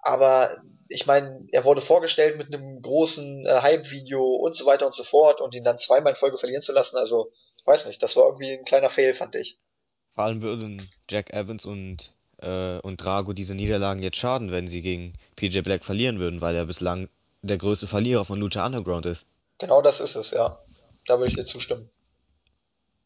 Aber 0.00 0.60
ich 0.88 1.06
meine, 1.06 1.46
er 1.52 1.64
wurde 1.64 1.80
vorgestellt 1.80 2.38
mit 2.38 2.52
einem 2.52 2.82
großen 2.82 3.46
äh, 3.46 3.60
Hype-Video 3.62 4.24
und 4.24 4.56
so 4.56 4.66
weiter 4.66 4.84
und 4.86 4.94
so 4.94 5.04
fort 5.04 5.40
und 5.40 5.54
ihn 5.54 5.62
dann 5.62 5.78
zweimal 5.78 6.14
in 6.14 6.18
Folge 6.18 6.38
verlieren 6.38 6.62
zu 6.62 6.72
lassen, 6.72 6.96
also, 6.96 7.30
ich 7.56 7.66
weiß 7.66 7.86
nicht, 7.86 8.02
das 8.02 8.16
war 8.16 8.24
irgendwie 8.24 8.52
ein 8.52 8.64
kleiner 8.64 8.90
Fail, 8.90 9.14
fand 9.14 9.36
ich. 9.36 9.58
Vor 10.14 10.24
allem 10.24 10.42
würden 10.42 10.90
Jack 11.08 11.32
Evans 11.32 11.66
und, 11.66 12.14
äh, 12.38 12.78
und 12.80 12.96
Drago 12.96 13.32
diese 13.32 13.54
Niederlagen 13.54 14.02
jetzt 14.02 14.16
schaden, 14.16 14.50
wenn 14.50 14.66
sie 14.66 14.82
gegen 14.82 15.12
PJ 15.36 15.60
Black 15.60 15.84
verlieren 15.84 16.18
würden, 16.18 16.40
weil 16.40 16.56
er 16.56 16.66
bislang 16.66 17.08
der 17.42 17.58
größte 17.58 17.86
Verlierer 17.86 18.24
von 18.24 18.40
Lucha 18.40 18.66
Underground 18.66 19.06
ist. 19.06 19.28
Genau 19.58 19.82
das 19.82 20.00
ist 20.00 20.16
es, 20.16 20.30
ja. 20.32 20.58
Da 21.06 21.18
würde 21.18 21.28
ich 21.30 21.36
dir 21.36 21.44
zustimmen. 21.44 21.90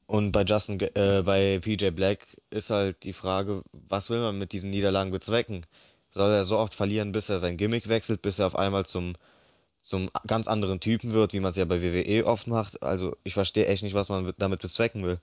Und 0.07 0.31
bei 0.33 0.43
Justin, 0.45 0.79
äh, 0.81 1.23
bei 1.25 1.59
PJ 1.61 1.91
Black 1.91 2.27
ist 2.51 2.71
halt 2.71 3.03
die 3.05 3.13
Frage, 3.13 3.63
was 3.73 4.11
will 4.11 4.21
man 4.21 4.39
mit 4.39 4.53
diesen 4.53 4.71
Niederlagen 4.71 5.11
bezwecken? 5.11 5.65
Soll 6.11 6.31
er 6.31 6.45
so 6.45 6.59
oft 6.59 6.75
verlieren, 6.75 7.13
bis 7.13 7.31
er 7.31 7.39
sein 7.39 7.57
Gimmick 7.57 7.89
wechselt, 7.89 8.21
bis 8.23 8.39
er 8.39 8.47
auf 8.49 8.57
einmal 8.57 8.85
zum, 8.87 9.15
zum 9.83 10.11
ganz 10.27 10.49
anderen 10.49 10.81
Typen 10.81 11.13
wird, 11.15 11.33
wie 11.35 11.41
man 11.41 11.51
es 11.51 11.57
ja 11.57 11.65
bei 11.67 11.83
WWE 11.83 12.27
oft 12.27 12.47
macht? 12.49 12.83
Also 12.83 13.17
ich 13.25 13.35
verstehe 13.35 13.67
echt 13.67 13.83
nicht, 13.85 13.95
was 13.95 14.09
man 14.11 14.25
mit- 14.25 14.37
damit 14.41 14.63
bezwecken 14.63 15.05
will. 15.05 15.21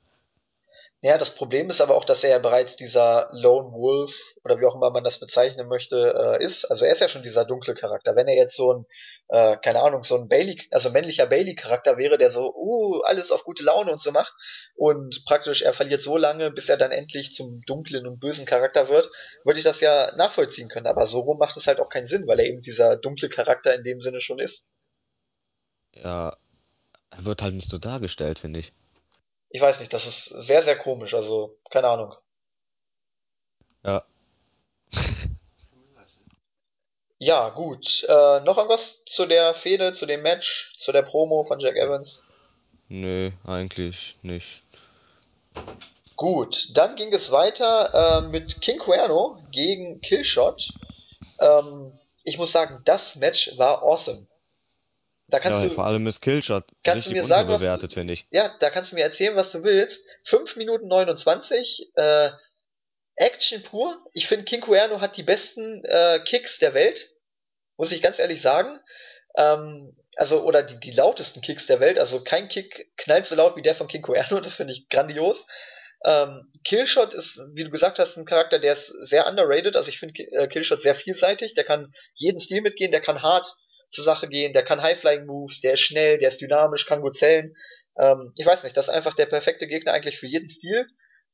Ja, 1.01 1.17
das 1.17 1.33
Problem 1.33 1.69
ist 1.69 1.79
aber 1.79 1.95
auch, 1.95 2.03
dass 2.03 2.25
er 2.25 2.31
ja 2.31 2.39
bereits 2.39 2.75
dieser 2.75 3.29
Lone 3.31 3.71
Wolf 3.71 4.11
oder 4.43 4.59
wie 4.59 4.65
auch 4.65 4.75
immer 4.75 4.89
man 4.89 5.05
das 5.05 5.17
bezeichnen 5.17 5.69
möchte, 5.69 6.13
äh, 6.39 6.43
ist. 6.43 6.65
Also 6.65 6.83
er 6.83 6.91
ist 6.91 6.99
ja 6.99 7.07
schon 7.07 7.23
dieser 7.23 7.45
dunkle 7.45 7.73
Charakter. 7.73 8.17
Wenn 8.17 8.27
er 8.27 8.35
jetzt 8.35 8.57
so 8.57 8.73
ein, 8.73 8.85
äh, 9.29 9.55
keine 9.63 9.81
Ahnung, 9.81 10.03
so 10.03 10.15
ein 10.15 10.27
Bailey, 10.27 10.59
also 10.71 10.89
männlicher 10.89 11.25
Bailey-Charakter 11.25 11.97
wäre, 11.97 12.17
der 12.17 12.29
so, 12.29 12.53
uh, 12.53 12.99
alles 13.03 13.31
auf 13.31 13.45
gute 13.45 13.63
Laune 13.63 13.93
und 13.93 14.01
so 14.01 14.11
macht 14.11 14.33
und 14.75 15.23
praktisch 15.25 15.61
er 15.61 15.73
verliert 15.73 16.01
so 16.01 16.17
lange, 16.17 16.51
bis 16.51 16.67
er 16.67 16.75
dann 16.75 16.91
endlich 16.91 17.33
zum 17.33 17.61
dunklen 17.65 18.05
und 18.05 18.19
bösen 18.19 18.45
Charakter 18.45 18.89
wird, 18.89 19.09
würde 19.45 19.59
ich 19.59 19.65
das 19.65 19.79
ja 19.79 20.13
nachvollziehen 20.17 20.67
können. 20.67 20.87
Aber 20.87 21.07
so 21.07 21.21
rum 21.21 21.37
macht 21.37 21.55
es 21.55 21.67
halt 21.67 21.79
auch 21.79 21.89
keinen 21.89 22.07
Sinn, 22.07 22.27
weil 22.27 22.41
er 22.41 22.45
eben 22.45 22.61
dieser 22.61 22.97
dunkle 22.97 23.29
Charakter 23.29 23.73
in 23.73 23.83
dem 23.83 24.01
Sinne 24.01 24.19
schon 24.19 24.39
ist. 24.39 24.69
Ja, 25.95 26.35
er 27.09 27.25
wird 27.25 27.41
halt 27.41 27.53
nicht 27.53 27.69
so 27.69 27.77
dargestellt, 27.77 28.39
finde 28.39 28.59
ich. 28.59 28.73
Ich 29.49 29.61
weiß 29.61 29.79
nicht, 29.79 29.93
das 29.93 30.05
ist 30.05 30.25
sehr, 30.25 30.61
sehr 30.61 30.77
komisch. 30.77 31.13
Also, 31.13 31.57
keine 31.69 31.87
Ahnung. 31.87 32.15
Ja, 33.83 34.03
Ja, 37.21 37.49
gut. 37.49 38.05
Äh, 38.07 38.39
noch 38.41 38.57
irgendwas 38.57 39.03
zu 39.05 39.25
der 39.25 39.53
Fehde, 39.53 39.91
zu 39.91 40.05
dem 40.05 40.21
Match, 40.21 40.73
zu 40.77 40.93
der 40.93 41.01
Promo 41.01 41.43
von 41.43 41.59
Jack 41.59 41.75
Evans? 41.75 42.23
nö, 42.87 43.31
eigentlich 43.45 44.15
nicht. 44.23 44.63
Gut, 46.15 46.69
dann 46.73 46.95
ging 46.95 47.13
es 47.13 47.29
weiter 47.31 48.21
äh, 48.21 48.21
mit 48.21 48.61
King 48.61 48.79
Cuerno 48.79 49.37
gegen 49.51 49.99
Killshot. 50.01 50.69
Ähm, 51.39 51.91
ich 52.23 52.37
muss 52.37 52.53
sagen, 52.53 52.81
das 52.85 53.17
Match 53.17 53.57
war 53.57 53.83
awesome. 53.83 54.25
Da 55.29 55.39
kannst 55.39 55.61
Ja, 55.61 55.67
du, 55.67 55.73
vor 55.73 55.85
allem 55.85 56.07
ist 56.07 56.21
Killshot 56.21 56.65
kannst 56.83 57.05
du 57.05 57.09
richtig 57.11 57.13
mir 57.13 57.23
sagen, 57.27 57.49
unterbewertet, 57.49 57.93
finde 57.93 58.13
ich. 58.13 58.25
ja, 58.31 58.55
da 58.59 58.69
kannst 58.69 58.91
du 58.91 58.95
mir 58.95 59.03
erzählen, 59.03 59.35
was 59.35 59.51
du 59.51 59.63
willst. 59.63 60.01
5 60.25 60.55
Minuten 60.55 60.87
29, 60.87 61.91
äh, 61.95 62.29
Action 63.15 63.61
pur. 63.63 64.03
Ich 64.13 64.27
finde, 64.27 64.45
King 64.45 64.61
Cuerno 64.61 65.01
hat 65.01 65.17
die 65.17 65.23
besten 65.23 65.83
äh, 65.85 66.19
Kicks 66.25 66.57
der 66.59 66.73
Welt, 66.73 67.09
muss 67.77 67.91
ich 67.91 68.01
ganz 68.01 68.17
ehrlich 68.19 68.41
sagen. 68.41 68.79
Ähm, 69.37 69.95
also, 70.15 70.43
oder 70.43 70.63
die, 70.63 70.79
die 70.79 70.91
lautesten 70.91 71.41
Kicks 71.41 71.67
der 71.67 71.79
Welt. 71.79 71.99
Also 71.99 72.23
kein 72.23 72.49
Kick 72.49 72.91
knallt 72.97 73.25
so 73.25 73.35
laut 73.35 73.55
wie 73.55 73.61
der 73.61 73.75
von 73.75 73.87
King 73.87 74.01
Cuerno, 74.01 74.39
das 74.39 74.55
finde 74.55 74.73
ich 74.73 74.89
grandios. 74.89 75.45
Ähm, 76.05 76.51
Killshot 76.63 77.13
ist, 77.13 77.39
wie 77.53 77.65
du 77.65 77.69
gesagt 77.69 77.99
hast, 77.99 78.15
ein 78.17 78.25
Charakter, 78.25 78.57
der 78.59 78.73
ist 78.73 78.87
sehr 78.87 79.27
underrated. 79.27 79.75
Also 79.75 79.89
ich 79.89 79.99
finde 79.99 80.23
äh, 80.31 80.47
Killshot 80.47 80.81
sehr 80.81 80.95
vielseitig. 80.95 81.55
Der 81.55 81.65
kann 81.65 81.93
jeden 82.13 82.39
Stil 82.39 82.61
mitgehen, 82.61 82.91
der 82.91 83.01
kann 83.01 83.21
hart 83.21 83.53
zur 83.89 84.03
Sache 84.03 84.27
gehen, 84.27 84.53
der 84.53 84.63
kann 84.63 84.81
High-Flying-Moves, 84.81 85.61
der 85.61 85.73
ist 85.73 85.81
schnell, 85.81 86.17
der 86.17 86.29
ist 86.29 86.41
dynamisch, 86.41 86.85
kann 86.85 87.01
gut 87.01 87.17
zählen. 87.17 87.55
Ähm, 87.97 88.33
ich 88.35 88.45
weiß 88.45 88.63
nicht, 88.63 88.77
das 88.77 88.87
ist 88.87 88.93
einfach 88.93 89.15
der 89.15 89.25
perfekte 89.25 89.67
Gegner 89.67 89.93
eigentlich 89.93 90.19
für 90.19 90.27
jeden 90.27 90.49
Stil. 90.49 90.87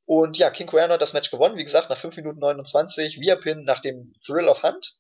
Und 0.06 0.38
ja, 0.38 0.52
King 0.52 0.68
Cuerno 0.68 0.94
hat 0.94 1.02
das 1.02 1.14
Match 1.14 1.32
gewonnen, 1.32 1.58
wie 1.58 1.64
gesagt, 1.64 1.90
nach 1.90 1.98
5 1.98 2.16
Minuten 2.18 2.40
29, 2.40 3.20
via 3.20 3.36
Pin 3.36 3.64
nach 3.64 3.82
dem 3.82 4.14
Thrill 4.24 4.48
of 4.48 4.64
Hunt. 4.64 4.94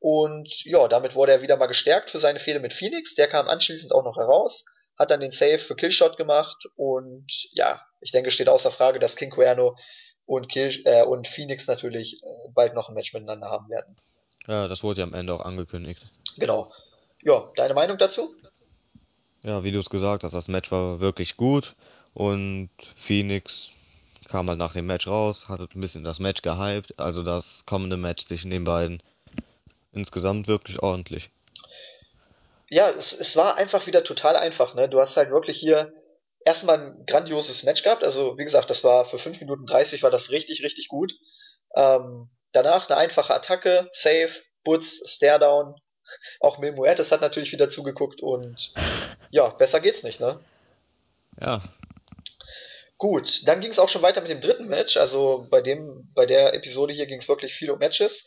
Und 0.00 0.64
ja, 0.64 0.88
damit 0.88 1.14
wurde 1.14 1.32
er 1.32 1.42
wieder 1.42 1.56
mal 1.56 1.66
gestärkt 1.66 2.10
für 2.10 2.18
seine 2.18 2.40
Fehde 2.40 2.58
mit 2.58 2.72
Phoenix. 2.72 3.14
Der 3.14 3.28
kam 3.28 3.48
anschließend 3.48 3.92
auch 3.92 4.04
noch 4.04 4.16
heraus, 4.16 4.64
hat 4.98 5.12
dann 5.12 5.20
den 5.20 5.30
Save 5.30 5.60
für 5.60 5.76
Killshot 5.76 6.16
gemacht 6.16 6.64
und 6.74 7.26
ja, 7.52 7.80
ich 8.00 8.10
denke, 8.10 8.32
steht 8.32 8.48
außer 8.48 8.72
Frage, 8.72 8.98
dass 8.98 9.14
King 9.14 9.30
Cuerno 9.30 9.76
und, 10.26 10.48
Kill, 10.50 10.82
äh, 10.86 11.04
und 11.04 11.28
Phoenix 11.28 11.68
natürlich 11.68 12.20
äh, 12.20 12.50
bald 12.52 12.74
noch 12.74 12.88
ein 12.88 12.94
Match 12.94 13.12
miteinander 13.12 13.48
haben 13.48 13.68
werden. 13.68 13.96
Ja, 14.46 14.68
das 14.68 14.82
wurde 14.82 15.00
ja 15.00 15.06
am 15.06 15.14
Ende 15.14 15.34
auch 15.34 15.44
angekündigt. 15.44 16.04
Genau. 16.36 16.72
Ja, 17.22 17.50
deine 17.56 17.74
Meinung 17.74 17.98
dazu? 17.98 18.34
Ja, 19.42 19.64
wie 19.64 19.72
du 19.72 19.78
es 19.78 19.90
gesagt 19.90 20.24
hast, 20.24 20.32
das 20.32 20.48
Match 20.48 20.70
war 20.70 21.00
wirklich 21.00 21.36
gut 21.36 21.74
und 22.14 22.70
Phoenix 22.96 23.72
kam 24.28 24.48
halt 24.48 24.58
nach 24.58 24.72
dem 24.72 24.86
Match 24.86 25.06
raus, 25.08 25.48
hat 25.48 25.60
ein 25.60 25.80
bisschen 25.80 26.04
das 26.04 26.20
Match 26.20 26.42
gehypt, 26.42 26.98
also 26.98 27.22
das 27.22 27.66
kommende 27.66 27.96
Match 27.96 28.26
zwischen 28.26 28.50
den 28.50 28.64
beiden 28.64 29.02
insgesamt 29.92 30.48
wirklich 30.48 30.82
ordentlich. 30.82 31.30
Ja, 32.68 32.88
es, 32.88 33.12
es 33.12 33.36
war 33.36 33.56
einfach 33.56 33.86
wieder 33.86 34.04
total 34.04 34.36
einfach, 34.36 34.74
ne? 34.74 34.88
Du 34.88 35.00
hast 35.00 35.16
halt 35.16 35.30
wirklich 35.30 35.58
hier 35.58 35.92
erstmal 36.44 36.80
ein 36.80 37.06
grandioses 37.06 37.62
Match 37.64 37.82
gehabt. 37.82 38.02
Also, 38.02 38.38
wie 38.38 38.44
gesagt, 38.44 38.70
das 38.70 38.82
war 38.82 39.04
für 39.04 39.18
5 39.18 39.40
Minuten 39.40 39.66
30 39.66 40.02
war 40.02 40.10
das 40.10 40.30
richtig, 40.30 40.62
richtig 40.62 40.88
gut. 40.88 41.12
Ähm, 41.76 42.30
danach 42.52 42.88
eine 42.88 42.98
einfache 42.98 43.34
Attacke, 43.34 43.88
Save, 43.92 44.32
Butz, 44.64 45.00
Staredown. 45.06 45.74
Auch 46.40 46.58
Mil 46.58 46.72
Muertes 46.72 47.12
hat 47.12 47.20
natürlich 47.20 47.52
wieder 47.52 47.70
zugeguckt 47.70 48.20
und 48.22 48.72
ja, 49.30 49.48
besser 49.48 49.80
geht's 49.80 50.02
nicht, 50.02 50.20
ne? 50.20 50.40
Ja, 51.40 51.62
Gut, 53.02 53.48
dann 53.48 53.60
ging 53.60 53.72
es 53.72 53.80
auch 53.80 53.88
schon 53.88 54.02
weiter 54.02 54.20
mit 54.20 54.30
dem 54.30 54.40
dritten 54.40 54.68
Match. 54.68 54.96
Also 54.96 55.48
bei 55.50 55.60
dem, 55.60 56.08
bei 56.14 56.24
der 56.24 56.54
Episode 56.54 56.92
hier 56.92 57.06
ging 57.06 57.18
es 57.18 57.28
wirklich 57.28 57.52
viel 57.52 57.72
um 57.72 57.80
Matches. 57.80 58.24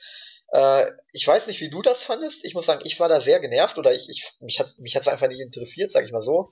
Äh, 0.52 0.92
ich 1.14 1.26
weiß 1.26 1.48
nicht, 1.48 1.62
wie 1.62 1.70
du 1.70 1.82
das 1.82 2.04
fandest. 2.04 2.44
Ich 2.44 2.56
muss 2.56 2.66
sagen, 2.66 2.82
ich 2.84 3.00
war 3.00 3.08
da 3.08 3.22
sehr 3.22 3.40
genervt 3.40 3.78
oder 3.78 3.94
ich, 3.94 4.10
ich 4.10 4.30
mich 4.42 4.60
hat 4.60 4.78
mich 4.78 4.98
hat's 4.98 5.08
einfach 5.08 5.30
nicht 5.30 5.40
interessiert, 5.40 5.92
sag 5.92 6.04
ich 6.04 6.12
mal 6.12 6.22
so. 6.22 6.52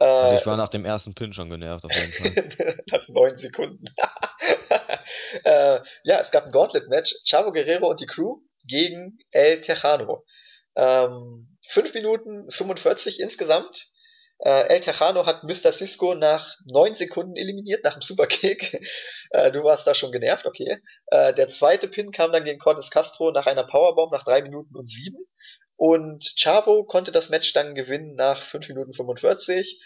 Also 0.00 0.34
Äh, 0.34 0.38
ich 0.38 0.46
war 0.46 0.56
nach 0.56 0.68
dem 0.68 0.84
ersten 0.84 1.14
Pin 1.14 1.32
schon 1.32 1.50
genervt 1.50 1.84
auf 1.84 1.92
jeden 1.92 2.12
Fall. 2.12 2.82
nach 2.90 3.08
neun 3.08 3.38
Sekunden. 3.38 3.84
äh, 5.44 5.80
ja, 6.04 6.20
es 6.20 6.30
gab 6.30 6.46
ein 6.46 6.52
Gauntlet-Match. 6.52 7.14
Chavo 7.28 7.52
Guerrero 7.52 7.88
und 7.88 8.00
die 8.00 8.06
Crew 8.06 8.40
gegen 8.66 9.18
El 9.30 9.60
Tejano. 9.60 10.24
Ähm, 10.76 11.58
5 11.68 11.94
Minuten 11.94 12.50
45 12.50 13.20
insgesamt. 13.20 13.88
Äh, 14.38 14.68
El 14.68 14.80
Tejano 14.80 15.26
hat 15.26 15.44
Mr. 15.44 15.72
Cisco 15.72 16.14
nach 16.14 16.56
9 16.64 16.94
Sekunden 16.94 17.36
eliminiert, 17.36 17.84
nach 17.84 17.94
dem 17.94 18.02
Superkick. 18.02 18.80
Äh, 19.30 19.50
du 19.50 19.64
warst 19.64 19.84
da 19.84 19.96
schon 19.96 20.12
genervt, 20.12 20.46
okay. 20.46 20.80
Äh, 21.06 21.34
der 21.34 21.48
zweite 21.48 21.88
Pin 21.88 22.12
kam 22.12 22.30
dann 22.30 22.44
gegen 22.44 22.60
Cortes 22.60 22.88
Castro 22.88 23.32
nach 23.32 23.46
einer 23.46 23.64
Powerbomb 23.64 24.12
nach 24.12 24.22
3 24.22 24.42
Minuten 24.42 24.76
und 24.76 24.86
7. 24.86 25.16
Und 25.76 26.34
Chavo 26.36 26.84
konnte 26.84 27.12
das 27.12 27.28
Match 27.28 27.52
dann 27.52 27.74
gewinnen 27.74 28.14
nach 28.14 28.42
5 28.42 28.68
Minuten 28.68 28.94
45 28.94 29.80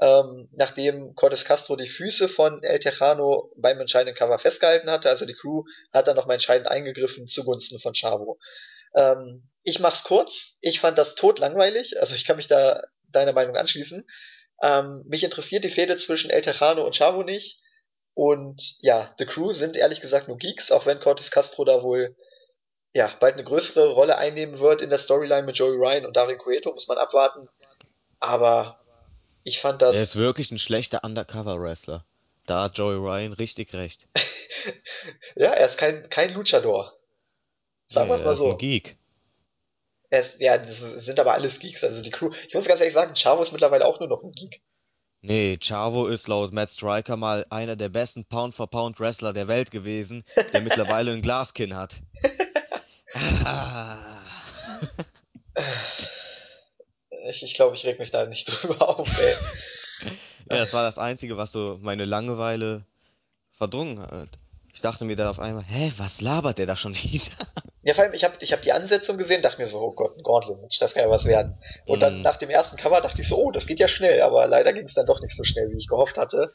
ähm, 0.00 0.48
nachdem 0.52 1.14
Cortes 1.14 1.44
Castro 1.44 1.76
die 1.76 1.88
Füße 1.88 2.28
von 2.28 2.62
El 2.62 2.78
Tejano 2.78 3.52
beim 3.56 3.80
entscheidenden 3.80 4.16
Cover 4.16 4.38
festgehalten 4.38 4.90
hatte. 4.90 5.10
Also 5.10 5.26
die 5.26 5.34
Crew 5.34 5.64
hat 5.92 6.08
dann 6.08 6.16
nochmal 6.16 6.34
entscheidend 6.34 6.68
eingegriffen 6.68 7.28
zugunsten 7.28 7.80
von 7.80 7.92
Chavo. 7.94 8.38
Ähm, 8.94 9.48
ich 9.62 9.78
mach's 9.78 10.02
kurz. 10.04 10.56
Ich 10.60 10.80
fand 10.80 10.96
das 10.96 11.16
totlangweilig. 11.16 12.00
Also 12.00 12.14
ich 12.14 12.24
kann 12.24 12.36
mich 12.36 12.48
da 12.48 12.82
deiner 13.08 13.32
Meinung 13.32 13.56
anschließen. 13.56 14.08
Ähm, 14.62 15.04
mich 15.06 15.22
interessiert 15.22 15.64
die 15.64 15.70
Fehde 15.70 15.96
zwischen 15.98 16.30
El 16.30 16.42
Tejano 16.42 16.84
und 16.84 16.96
Chavo 16.96 17.22
nicht. 17.22 17.60
Und 18.14 18.76
ja, 18.80 19.14
The 19.18 19.26
Crew 19.26 19.52
sind 19.52 19.76
ehrlich 19.76 20.00
gesagt 20.00 20.28
nur 20.28 20.38
Geeks, 20.38 20.72
auch 20.72 20.86
wenn 20.86 21.00
Cortes 21.00 21.30
Castro 21.30 21.64
da 21.64 21.82
wohl 21.82 22.16
ja 22.94 23.10
bald 23.20 23.34
eine 23.34 23.44
größere 23.44 23.92
Rolle 23.92 24.18
einnehmen 24.18 24.58
wird 24.58 24.82
in 24.82 24.90
der 24.90 24.98
Storyline 24.98 25.44
mit 25.44 25.56
Joey 25.56 25.76
Ryan 25.76 26.06
und 26.06 26.16
Dario 26.16 26.36
Cueto, 26.38 26.72
muss 26.72 26.88
man 26.88 26.98
abwarten. 26.98 27.48
Aber 28.18 28.80
ich 29.44 29.60
fand 29.60 29.82
Er 29.82 29.90
ist 29.90 29.98
das 29.98 30.16
wirklich 30.16 30.50
ein 30.50 30.58
schlechter 30.58 31.04
Undercover-Wrestler. 31.04 32.04
Da 32.46 32.64
hat 32.64 32.78
Joey 32.78 32.96
Ryan 32.96 33.32
richtig 33.32 33.72
recht. 33.74 34.08
Ja, 35.36 35.52
er 35.52 35.66
ist 35.66 35.78
kein, 35.78 36.10
kein 36.10 36.34
Luchador. 36.34 36.92
Sagen 37.88 38.10
wir 38.10 38.16
es 38.16 38.20
er 38.20 38.26
mal 38.26 38.32
ist 38.34 38.40
ein 38.40 38.50
so. 38.50 38.56
Geek. 38.56 38.98
Er 40.10 40.20
ist, 40.20 40.40
ja, 40.40 40.58
das 40.58 40.80
sind 40.80 41.18
aber 41.18 41.32
alles 41.32 41.58
Geeks. 41.60 41.82
Also 41.82 42.02
die 42.02 42.10
Crew. 42.10 42.30
Ich 42.46 42.54
muss 42.54 42.66
ganz 42.66 42.80
ehrlich 42.80 42.92
sagen, 42.92 43.14
Chavo 43.14 43.42
ist 43.42 43.52
mittlerweile 43.52 43.86
auch 43.86 44.00
nur 44.00 44.08
noch 44.08 44.22
ein 44.22 44.32
Geek. 44.32 44.60
Nee, 45.22 45.58
Chavo 45.58 46.08
ist 46.08 46.28
laut 46.28 46.52
Matt 46.52 46.70
Striker 46.72 47.16
mal 47.16 47.46
einer 47.50 47.76
der 47.76 47.90
besten 47.90 48.24
Pound-for-Pound-Wrestler 48.24 49.32
der 49.32 49.48
Welt 49.48 49.70
gewesen, 49.70 50.24
der 50.52 50.60
mittlerweile 50.62 51.12
ein 51.12 51.22
Glaskinn 51.22 51.76
hat. 51.76 51.96
Ah. 53.14 54.22
Ich, 57.28 57.42
ich 57.42 57.54
glaube, 57.54 57.76
ich 57.76 57.84
reg 57.84 57.98
mich 57.98 58.10
da 58.10 58.26
nicht 58.26 58.46
drüber 58.62 58.88
auf, 58.98 59.18
ey. 59.18 59.34
Ja, 60.48 60.58
das 60.58 60.72
war 60.72 60.82
das 60.82 60.98
Einzige, 60.98 61.36
was 61.36 61.52
so 61.52 61.78
meine 61.80 62.04
Langeweile 62.04 62.84
verdrungen 63.52 64.00
hat. 64.00 64.38
Ich 64.72 64.80
dachte 64.80 65.04
mir 65.04 65.16
dann 65.16 65.28
auf 65.28 65.38
einmal, 65.40 65.64
hä, 65.64 65.92
was 65.96 66.20
labert 66.20 66.58
der 66.58 66.66
da 66.66 66.76
schon 66.76 66.94
wieder? 66.94 67.24
Ja, 67.82 67.94
vor 67.94 68.04
allem, 68.04 68.12
ich 68.12 68.24
habe 68.24 68.36
ich 68.40 68.52
hab 68.52 68.60
die 68.60 68.72
Ansetzung 68.72 69.16
gesehen, 69.16 69.40
dachte 69.40 69.60
mir 69.60 69.66
so, 69.66 69.78
oh 69.80 69.92
Gott, 69.94 70.14
ein 70.16 70.22
Gauntlet-Match, 70.22 70.78
das 70.80 70.92
kann 70.92 71.02
ja 71.04 71.08
was 71.10 71.24
werden. 71.24 71.54
Und 71.86 72.00
dann 72.02 72.12
Hm, 72.16 72.22
nach 72.22 72.36
dem 72.36 72.50
ersten 72.50 72.76
Cover 72.76 73.00
dachte 73.00 73.22
ich 73.22 73.28
so, 73.28 73.38
oh, 73.38 73.50
das 73.52 73.66
geht 73.66 73.80
ja 73.80 73.88
schnell, 73.88 74.20
aber 74.20 74.46
leider 74.46 74.74
ging 74.74 74.84
es 74.84 74.92
dann 74.94 75.06
doch 75.06 75.22
nicht 75.22 75.34
so 75.34 75.44
schnell, 75.44 75.70
wie 75.70 75.78
ich 75.78 75.86
gehofft 75.88 76.18
hatte. 76.18 76.52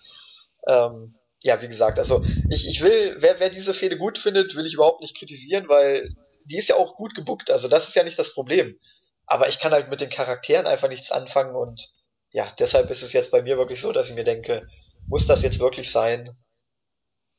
Ähm, 0.68 1.16
ja, 1.42 1.62
wie 1.64 1.68
gesagt, 1.68 1.98
also 1.98 2.24
ich, 2.48 2.68
ich 2.68 2.82
will, 2.82 3.16
wer, 3.20 3.40
wer 3.40 3.50
diese 3.50 3.74
Fehde 3.74 3.98
gut 3.98 4.20
findet, 4.20 4.56
will 4.56 4.68
ich 4.68 4.76
überhaupt 4.76 5.02
nicht 5.02 5.18
kritisieren, 5.18 5.68
weil 5.68 6.12
die 6.46 6.58
ist 6.58 6.70
ja 6.70 6.76
auch 6.76 6.96
gut 6.96 7.16
gebuckt. 7.16 7.52
Also 7.52 7.68
das 7.68 7.88
ist 7.88 7.96
ja 7.96 8.04
nicht 8.04 8.18
das 8.18 8.34
Problem. 8.34 8.80
Aber 9.26 9.50
ich 9.50 9.60
kann 9.60 9.72
halt 9.72 9.90
mit 9.90 10.02
den 10.02 10.10
Charakteren 10.10 10.68
einfach 10.68 10.88
nichts 10.88 11.12
anfangen 11.12 11.56
und 11.56 11.94
ja, 12.32 12.54
deshalb 12.60 12.90
ist 12.90 13.02
es 13.02 13.14
jetzt 13.14 13.32
bei 13.32 13.42
mir 13.42 13.58
wirklich 13.58 13.82
so, 13.82 13.92
dass 13.92 14.10
ich 14.10 14.16
mir 14.16 14.24
denke, 14.24 14.68
muss 15.08 15.26
das 15.26 15.42
jetzt 15.42 15.60
wirklich 15.60 15.92
sein? 15.92 16.38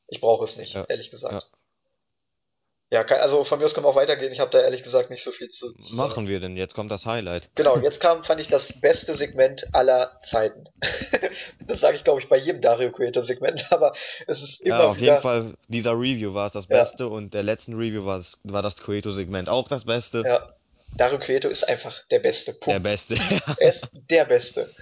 Ich 0.07 0.21
brauche 0.21 0.43
es 0.43 0.57
nicht, 0.57 0.73
ja, 0.73 0.85
ehrlich 0.85 1.11
gesagt. 1.11 1.33
Ja, 1.33 1.56
kann, 3.03 3.19
also 3.19 3.43
von 3.43 3.59
mir 3.59 3.65
aus 3.65 3.73
kann 3.73 3.83
man 3.83 3.91
auch 3.91 3.97
weitergehen. 3.97 4.31
Ich 4.31 4.39
habe 4.39 4.49
da 4.51 4.61
ehrlich 4.61 4.81
gesagt 4.81 5.09
nicht 5.09 5.23
so 5.23 5.31
viel 5.31 5.49
zu, 5.49 5.73
zu 5.73 5.83
sagen. 5.83 5.97
Machen 5.97 6.27
wir 6.27 6.39
denn? 6.39 6.55
Jetzt 6.55 6.73
kommt 6.73 6.89
das 6.89 7.05
Highlight. 7.05 7.49
Genau, 7.55 7.77
jetzt 7.77 7.99
kam, 7.99 8.23
fand 8.23 8.39
ich, 8.39 8.47
das 8.47 8.79
beste 8.79 9.15
Segment 9.15 9.67
aller 9.73 10.19
Zeiten. 10.23 10.63
Das 11.67 11.81
sage 11.81 11.97
ich, 11.97 12.05
glaube 12.05 12.21
ich, 12.21 12.29
bei 12.29 12.37
jedem 12.37 12.61
Dario 12.61 12.91
Creator-Segment, 12.93 13.67
aber 13.71 13.91
es 14.25 14.41
ist 14.41 14.61
Ja, 14.61 14.77
immer 14.79 14.89
auf 14.89 14.95
jeden 14.95 15.07
wieder, 15.07 15.17
Fall, 15.21 15.53
dieser 15.67 15.91
Review 15.91 16.33
war 16.33 16.47
es 16.47 16.53
das 16.53 16.67
ja, 16.69 16.77
Beste 16.77 17.09
und 17.09 17.33
der 17.33 17.43
letzten 17.43 17.73
Review 17.73 18.05
war, 18.05 18.17
es, 18.19 18.39
war 18.45 18.61
das 18.61 18.77
Queto-Segment 18.77 19.49
auch 19.49 19.67
das 19.67 19.83
Beste. 19.85 20.23
ja, 20.25 20.53
Dario 20.95 21.19
Cueto 21.19 21.49
ist 21.49 21.67
einfach 21.67 21.99
der 22.09 22.19
Beste. 22.19 22.53
Der 22.53 22.59
Punkt. 22.59 22.83
Beste. 22.83 23.15
Er 23.59 23.69
ist 23.69 23.89
der 24.09 24.25
Beste. 24.25 24.73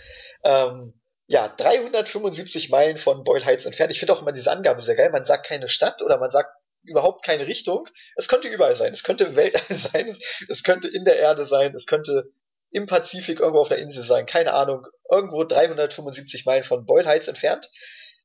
Ähm, 0.43 0.93
ja, 1.27 1.47
375 1.47 2.69
Meilen 2.69 2.97
von 2.99 3.23
Boyle 3.23 3.43
Heights 3.43 3.65
entfernt. 3.65 3.91
Ich 3.91 3.99
finde 3.99 4.13
auch 4.13 4.21
immer 4.21 4.31
diese 4.31 4.51
Angabe 4.51 4.81
sehr 4.81 4.95
geil. 4.95 5.09
Man 5.09 5.25
sagt 5.25 5.47
keine 5.47 5.69
Stadt 5.69 6.01
oder 6.03 6.17
man 6.19 6.29
sagt 6.29 6.49
überhaupt 6.85 7.25
keine 7.25 7.47
Richtung. 7.47 7.87
Es 8.15 8.27
könnte 8.27 8.47
überall 8.47 8.75
sein. 8.75 8.93
Es 8.93 9.03
könnte 9.03 9.25
im 9.25 9.35
Weltall 9.35 9.75
sein. 9.77 10.17
Es 10.49 10.63
könnte 10.63 10.87
in 10.87 11.05
der 11.05 11.17
Erde 11.17 11.45
sein. 11.45 11.75
Es 11.75 11.85
könnte 11.85 12.31
im 12.71 12.87
Pazifik 12.87 13.39
irgendwo 13.39 13.61
auf 13.61 13.69
der 13.69 13.77
Insel 13.77 14.03
sein. 14.03 14.25
Keine 14.25 14.53
Ahnung. 14.53 14.85
Irgendwo 15.09 15.43
375 15.43 16.45
Meilen 16.45 16.63
von 16.63 16.85
Boyle 16.85 17.05
Heights 17.05 17.27
entfernt. 17.27 17.69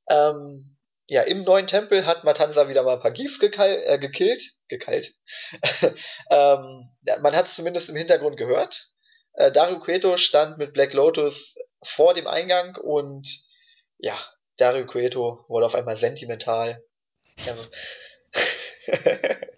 Ähm, 0.09 0.77
ja, 1.07 1.23
im 1.23 1.43
neuen 1.43 1.67
Tempel 1.67 2.07
hat 2.07 2.25
Matanza 2.25 2.69
wieder 2.69 2.83
mal 2.85 2.95
ein 2.95 3.01
paar 3.01 3.11
Geeks 3.11 3.39
gekal 3.41 3.83
äh, 3.85 3.99
gekillt. 3.99 4.53
Gekeilt. 4.69 5.13
ähm, 6.31 6.89
man 7.21 7.35
hat 7.35 7.47
es 7.47 7.57
zumindest 7.57 7.89
im 7.89 7.97
Hintergrund 7.97 8.37
gehört. 8.37 8.91
Äh, 9.35 9.53
Dario 9.53 9.81
Cueto 9.81 10.17
stand 10.17 10.59
mit 10.59 10.73
Black 10.73 10.93
Lotus 10.93 11.57
vor 11.83 12.15
dem 12.15 12.27
Eingang 12.27 12.77
und 12.77 13.27
ja, 13.99 14.19
Dario 14.57 14.87
Cueto 14.87 15.45
wurde 15.49 15.67
auf 15.67 15.75
einmal 15.75 15.97
sentimental. 15.97 16.83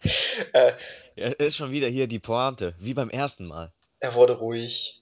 Er, 0.53 0.69
äh, 0.69 0.73
Ja, 1.17 1.29
ist 1.29 1.57
schon 1.57 1.71
wieder 1.71 1.89
hier 1.89 2.07
die 2.09 2.19
Pointe, 2.19 2.75
wie 2.79 2.95
beim 2.95 3.11
ersten 3.11 3.47
Mal. 3.47 3.73
er 4.01 4.15
wurde 4.15 4.39
ruhig. 4.39 5.01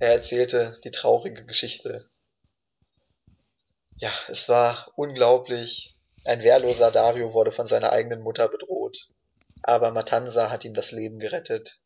Er 0.00 0.12
erzählte 0.12 0.78
die 0.84 0.90
traurige 0.90 1.44
Geschichte. 1.44 2.08
Ja, 3.96 4.10
es 4.28 4.48
war 4.48 4.90
unglaublich. 4.96 5.94
Ein 6.24 6.42
wehrloser 6.42 6.90
Dario 6.90 7.34
wurde 7.34 7.52
von 7.52 7.66
seiner 7.66 7.92
eigenen 7.92 8.20
Mutter 8.22 8.48
bedroht. 8.48 9.08
Aber 9.62 9.90
Matanza 9.90 10.50
hat 10.50 10.64
ihm 10.64 10.74
das 10.74 10.92
Leben 10.92 11.18
gerettet. 11.18 11.78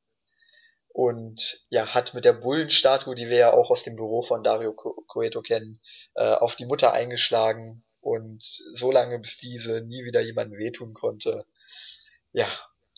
und 0.88 1.66
ja, 1.68 1.88
hat 1.94 2.14
mit 2.14 2.24
der 2.24 2.32
Bullenstatue, 2.32 3.14
die 3.14 3.28
wir 3.28 3.36
ja 3.36 3.52
auch 3.52 3.70
aus 3.70 3.82
dem 3.82 3.96
Büro 3.96 4.22
von 4.22 4.42
Dario 4.42 4.72
Cueto 4.72 5.42
kennen, 5.42 5.80
äh, 6.14 6.32
auf 6.34 6.56
die 6.56 6.64
Mutter 6.64 6.92
eingeschlagen 6.92 7.84
und 8.00 8.42
so 8.74 8.90
lange, 8.92 9.18
bis 9.18 9.36
diese 9.36 9.82
nie 9.82 10.04
wieder 10.04 10.20
jemandem 10.22 10.58
wehtun 10.58 10.94
konnte. 10.94 11.44
Ja, 12.36 12.48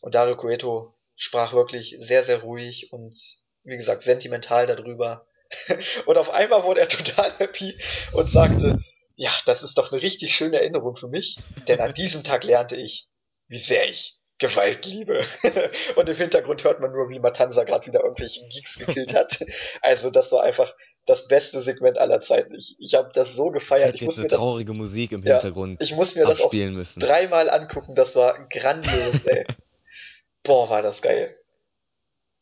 und 0.01 0.16
Dario 0.16 0.36
Cueto 0.36 0.97
sprach 1.15 1.52
wirklich 1.52 1.97
sehr, 2.01 2.24
sehr 2.24 2.40
ruhig 2.40 2.93
und 2.93 3.16
wie 3.62 3.77
gesagt 3.77 4.02
sentimental 4.02 4.66
darüber. 4.66 5.28
und 6.06 6.19
auf 6.19 6.31
einmal 6.31 6.65
wurde 6.65 6.81
er 6.81 6.89
total 6.89 7.32
happy 7.39 7.81
und 8.10 8.28
sagte, 8.28 8.77
ja, 9.15 9.31
das 9.47 9.62
ist 9.62 9.78
doch 9.78 9.93
eine 9.93 10.02
richtig 10.02 10.35
schöne 10.35 10.59
Erinnerung 10.59 10.97
für 10.97 11.06
mich, 11.06 11.44
denn 11.69 11.81
an 11.81 11.94
diesem 11.94 12.24
Tag 12.24 12.43
lernte 12.43 12.74
ich, 12.74 13.09
wie 13.47 13.60
sehr 13.60 13.89
ich 13.89 14.19
Gewalt 14.39 14.85
liebe. 14.86 15.24
und 15.94 16.09
im 16.09 16.16
Hintergrund 16.16 16.65
hört 16.65 16.81
man 16.81 16.90
nur, 16.90 17.09
wie 17.09 17.20
Matanza 17.20 17.62
gerade 17.62 17.86
wieder 17.86 18.02
irgendwelche 18.02 18.44
Geeks 18.48 18.77
gekillt 18.77 19.15
hat. 19.15 19.39
Also 19.82 20.10
das 20.10 20.32
war 20.32 20.43
einfach 20.43 20.74
das 21.09 21.26
beste 21.26 21.62
Segment 21.62 21.97
aller 21.97 22.20
Zeiten. 22.20 22.55
Ich, 22.55 22.76
ich 22.78 22.94
habe 22.94 23.10
das 23.14 23.32
so 23.32 23.51
gefeiert. 23.51 23.94
Ich 23.94 24.02
Ich 24.02 24.06
muss 24.06 24.18
mir 24.18 24.24
eine 24.24 24.28
das, 24.28 24.39
traurige 24.39 24.74
Musik 24.74 25.12
im 25.12 25.22
ja, 25.24 25.35
Hintergrund 25.35 25.82
ich 25.82 25.94
muss 25.94 26.14
mir 26.14 26.26
das 26.26 26.40
auch 26.43 26.52
müssen. 26.52 27.01
dreimal 27.01 27.48
angucken. 27.48 27.94
Das 27.94 28.14
war 28.14 28.47
grandios, 28.48 29.24
ey. 29.24 29.47
Boah, 30.43 30.68
war 30.68 30.82
das 30.82 31.01
geil. 31.02 31.35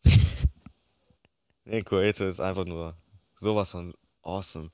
Nee, 1.69 1.83
Cueto 1.83 2.25
ist 2.25 2.39
einfach 2.39 2.65
nur 2.65 2.97
sowas 3.35 3.73
von 3.73 3.93
awesome. 4.23 4.71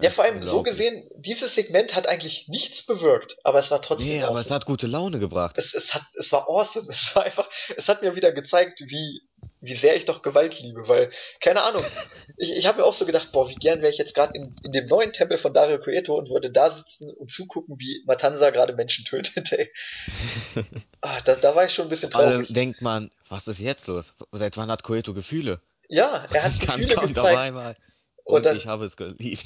Ja, 0.00 0.10
vor 0.10 0.22
allem 0.24 0.46
so 0.46 0.62
gesehen, 0.62 1.08
dieses 1.16 1.54
Segment 1.54 1.94
hat 1.96 2.06
eigentlich 2.06 2.46
nichts 2.46 2.84
bewirkt, 2.84 3.36
aber 3.42 3.58
es 3.58 3.70
war 3.72 3.82
trotzdem 3.82 4.06
Nee, 4.06 4.22
aber 4.22 4.34
es 4.34 4.46
awesome. 4.46 4.54
hat 4.56 4.66
gute 4.66 4.86
Laune 4.86 5.18
gebracht. 5.18 5.58
Es, 5.58 5.74
es, 5.74 5.92
hat, 5.92 6.02
es 6.14 6.30
war 6.30 6.48
awesome. 6.48 6.86
Es 6.90 7.16
war 7.16 7.24
einfach, 7.24 7.50
es 7.76 7.88
hat 7.88 8.02
mir 8.02 8.14
wieder 8.14 8.30
gezeigt, 8.30 8.80
wie, 8.80 9.22
wie 9.60 9.74
sehr 9.74 9.96
ich 9.96 10.04
doch 10.04 10.22
Gewalt 10.22 10.60
liebe, 10.60 10.86
weil, 10.88 11.10
keine 11.40 11.62
Ahnung, 11.62 11.82
ich, 12.36 12.56
ich 12.56 12.66
habe 12.66 12.78
mir 12.78 12.84
auch 12.84 12.94
so 12.94 13.06
gedacht, 13.06 13.32
boah, 13.32 13.48
wie 13.48 13.54
gern 13.54 13.80
wäre 13.80 13.90
ich 13.90 13.98
jetzt 13.98 14.14
gerade 14.14 14.36
in, 14.36 14.56
in 14.62 14.72
dem 14.72 14.86
neuen 14.86 15.12
Tempel 15.12 15.38
von 15.38 15.54
Dario 15.54 15.78
Cueto 15.78 16.14
und 16.16 16.28
würde 16.30 16.50
da 16.50 16.70
sitzen 16.70 17.10
und 17.10 17.30
zugucken, 17.30 17.76
wie 17.78 18.02
Matanza 18.06 18.50
gerade 18.50 18.74
Menschen 18.74 19.04
tötet, 19.04 19.52
ey. 19.52 19.70
Ah, 21.02 21.20
da, 21.20 21.36
da 21.36 21.54
war 21.54 21.66
ich 21.66 21.72
schon 21.72 21.86
ein 21.86 21.90
bisschen 21.90 22.12
allem 22.14 22.40
traurig. 22.40 22.52
denkt 22.52 22.82
man, 22.82 23.12
was 23.28 23.46
ist 23.46 23.60
jetzt 23.60 23.86
los? 23.86 24.14
Seit 24.32 24.56
wann 24.56 24.70
hat 24.72 24.82
Cueto 24.82 25.14
Gefühle? 25.14 25.60
Ja, 25.88 26.26
er 26.32 26.42
hat 26.42 26.52
Und 26.52 26.58
dann 26.68 26.80
Gefühle 26.80 27.06
gezeigt. 27.08 27.38
einmal 27.38 27.76
Und 28.24 28.36
und 28.36 28.42
dann, 28.46 28.56
ich 28.56 28.66
habe 28.66 28.84
es 28.84 28.96
geliebt. 28.96 29.44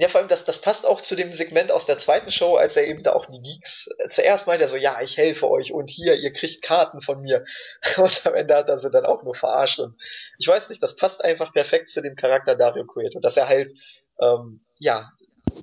Ja, 0.00 0.08
vor 0.08 0.20
allem, 0.20 0.30
das, 0.30 0.46
das 0.46 0.62
passt 0.62 0.86
auch 0.86 1.02
zu 1.02 1.14
dem 1.14 1.34
Segment 1.34 1.70
aus 1.70 1.84
der 1.84 1.98
zweiten 1.98 2.30
Show, 2.30 2.56
als 2.56 2.74
er 2.74 2.86
eben 2.86 3.02
da 3.02 3.12
auch 3.12 3.26
die 3.26 3.42
Geeks, 3.42 3.86
äh, 3.98 4.08
zuerst 4.08 4.46
meint 4.46 4.62
er 4.62 4.68
so, 4.68 4.76
ja, 4.76 5.02
ich 5.02 5.18
helfe 5.18 5.46
euch 5.50 5.72
und 5.72 5.90
hier, 5.90 6.14
ihr 6.14 6.32
kriegt 6.32 6.62
Karten 6.62 7.02
von 7.02 7.20
mir. 7.20 7.44
Und 7.98 8.26
am 8.26 8.34
Ende 8.34 8.56
hat 8.56 8.70
er 8.70 8.78
sie 8.78 8.90
dann 8.90 9.04
auch 9.04 9.22
nur 9.24 9.34
verarscht 9.34 9.78
und 9.78 10.00
ich 10.38 10.48
weiß 10.48 10.70
nicht, 10.70 10.82
das 10.82 10.96
passt 10.96 11.22
einfach 11.22 11.52
perfekt 11.52 11.90
zu 11.90 12.00
dem 12.00 12.16
Charakter 12.16 12.56
Dario 12.56 12.86
Cueto, 12.86 13.20
dass 13.20 13.36
er 13.36 13.46
halt, 13.46 13.72
ähm, 14.20 14.64
ja, 14.78 15.12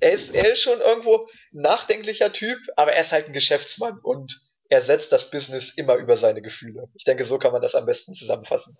er 0.00 0.12
ist, 0.12 0.32
er 0.32 0.52
ist 0.52 0.62
schon 0.62 0.80
irgendwo 0.80 1.26
ein 1.52 1.62
nachdenklicher 1.62 2.32
Typ, 2.32 2.58
aber 2.76 2.92
er 2.92 3.00
ist 3.00 3.10
halt 3.10 3.26
ein 3.26 3.32
Geschäftsmann 3.32 3.98
und 4.04 4.40
er 4.68 4.82
setzt 4.82 5.10
das 5.10 5.32
Business 5.32 5.70
immer 5.70 5.96
über 5.96 6.16
seine 6.16 6.42
Gefühle. 6.42 6.88
Ich 6.94 7.04
denke, 7.04 7.24
so 7.24 7.38
kann 7.38 7.52
man 7.52 7.62
das 7.62 7.74
am 7.74 7.86
besten 7.86 8.14
zusammenfassen. 8.14 8.78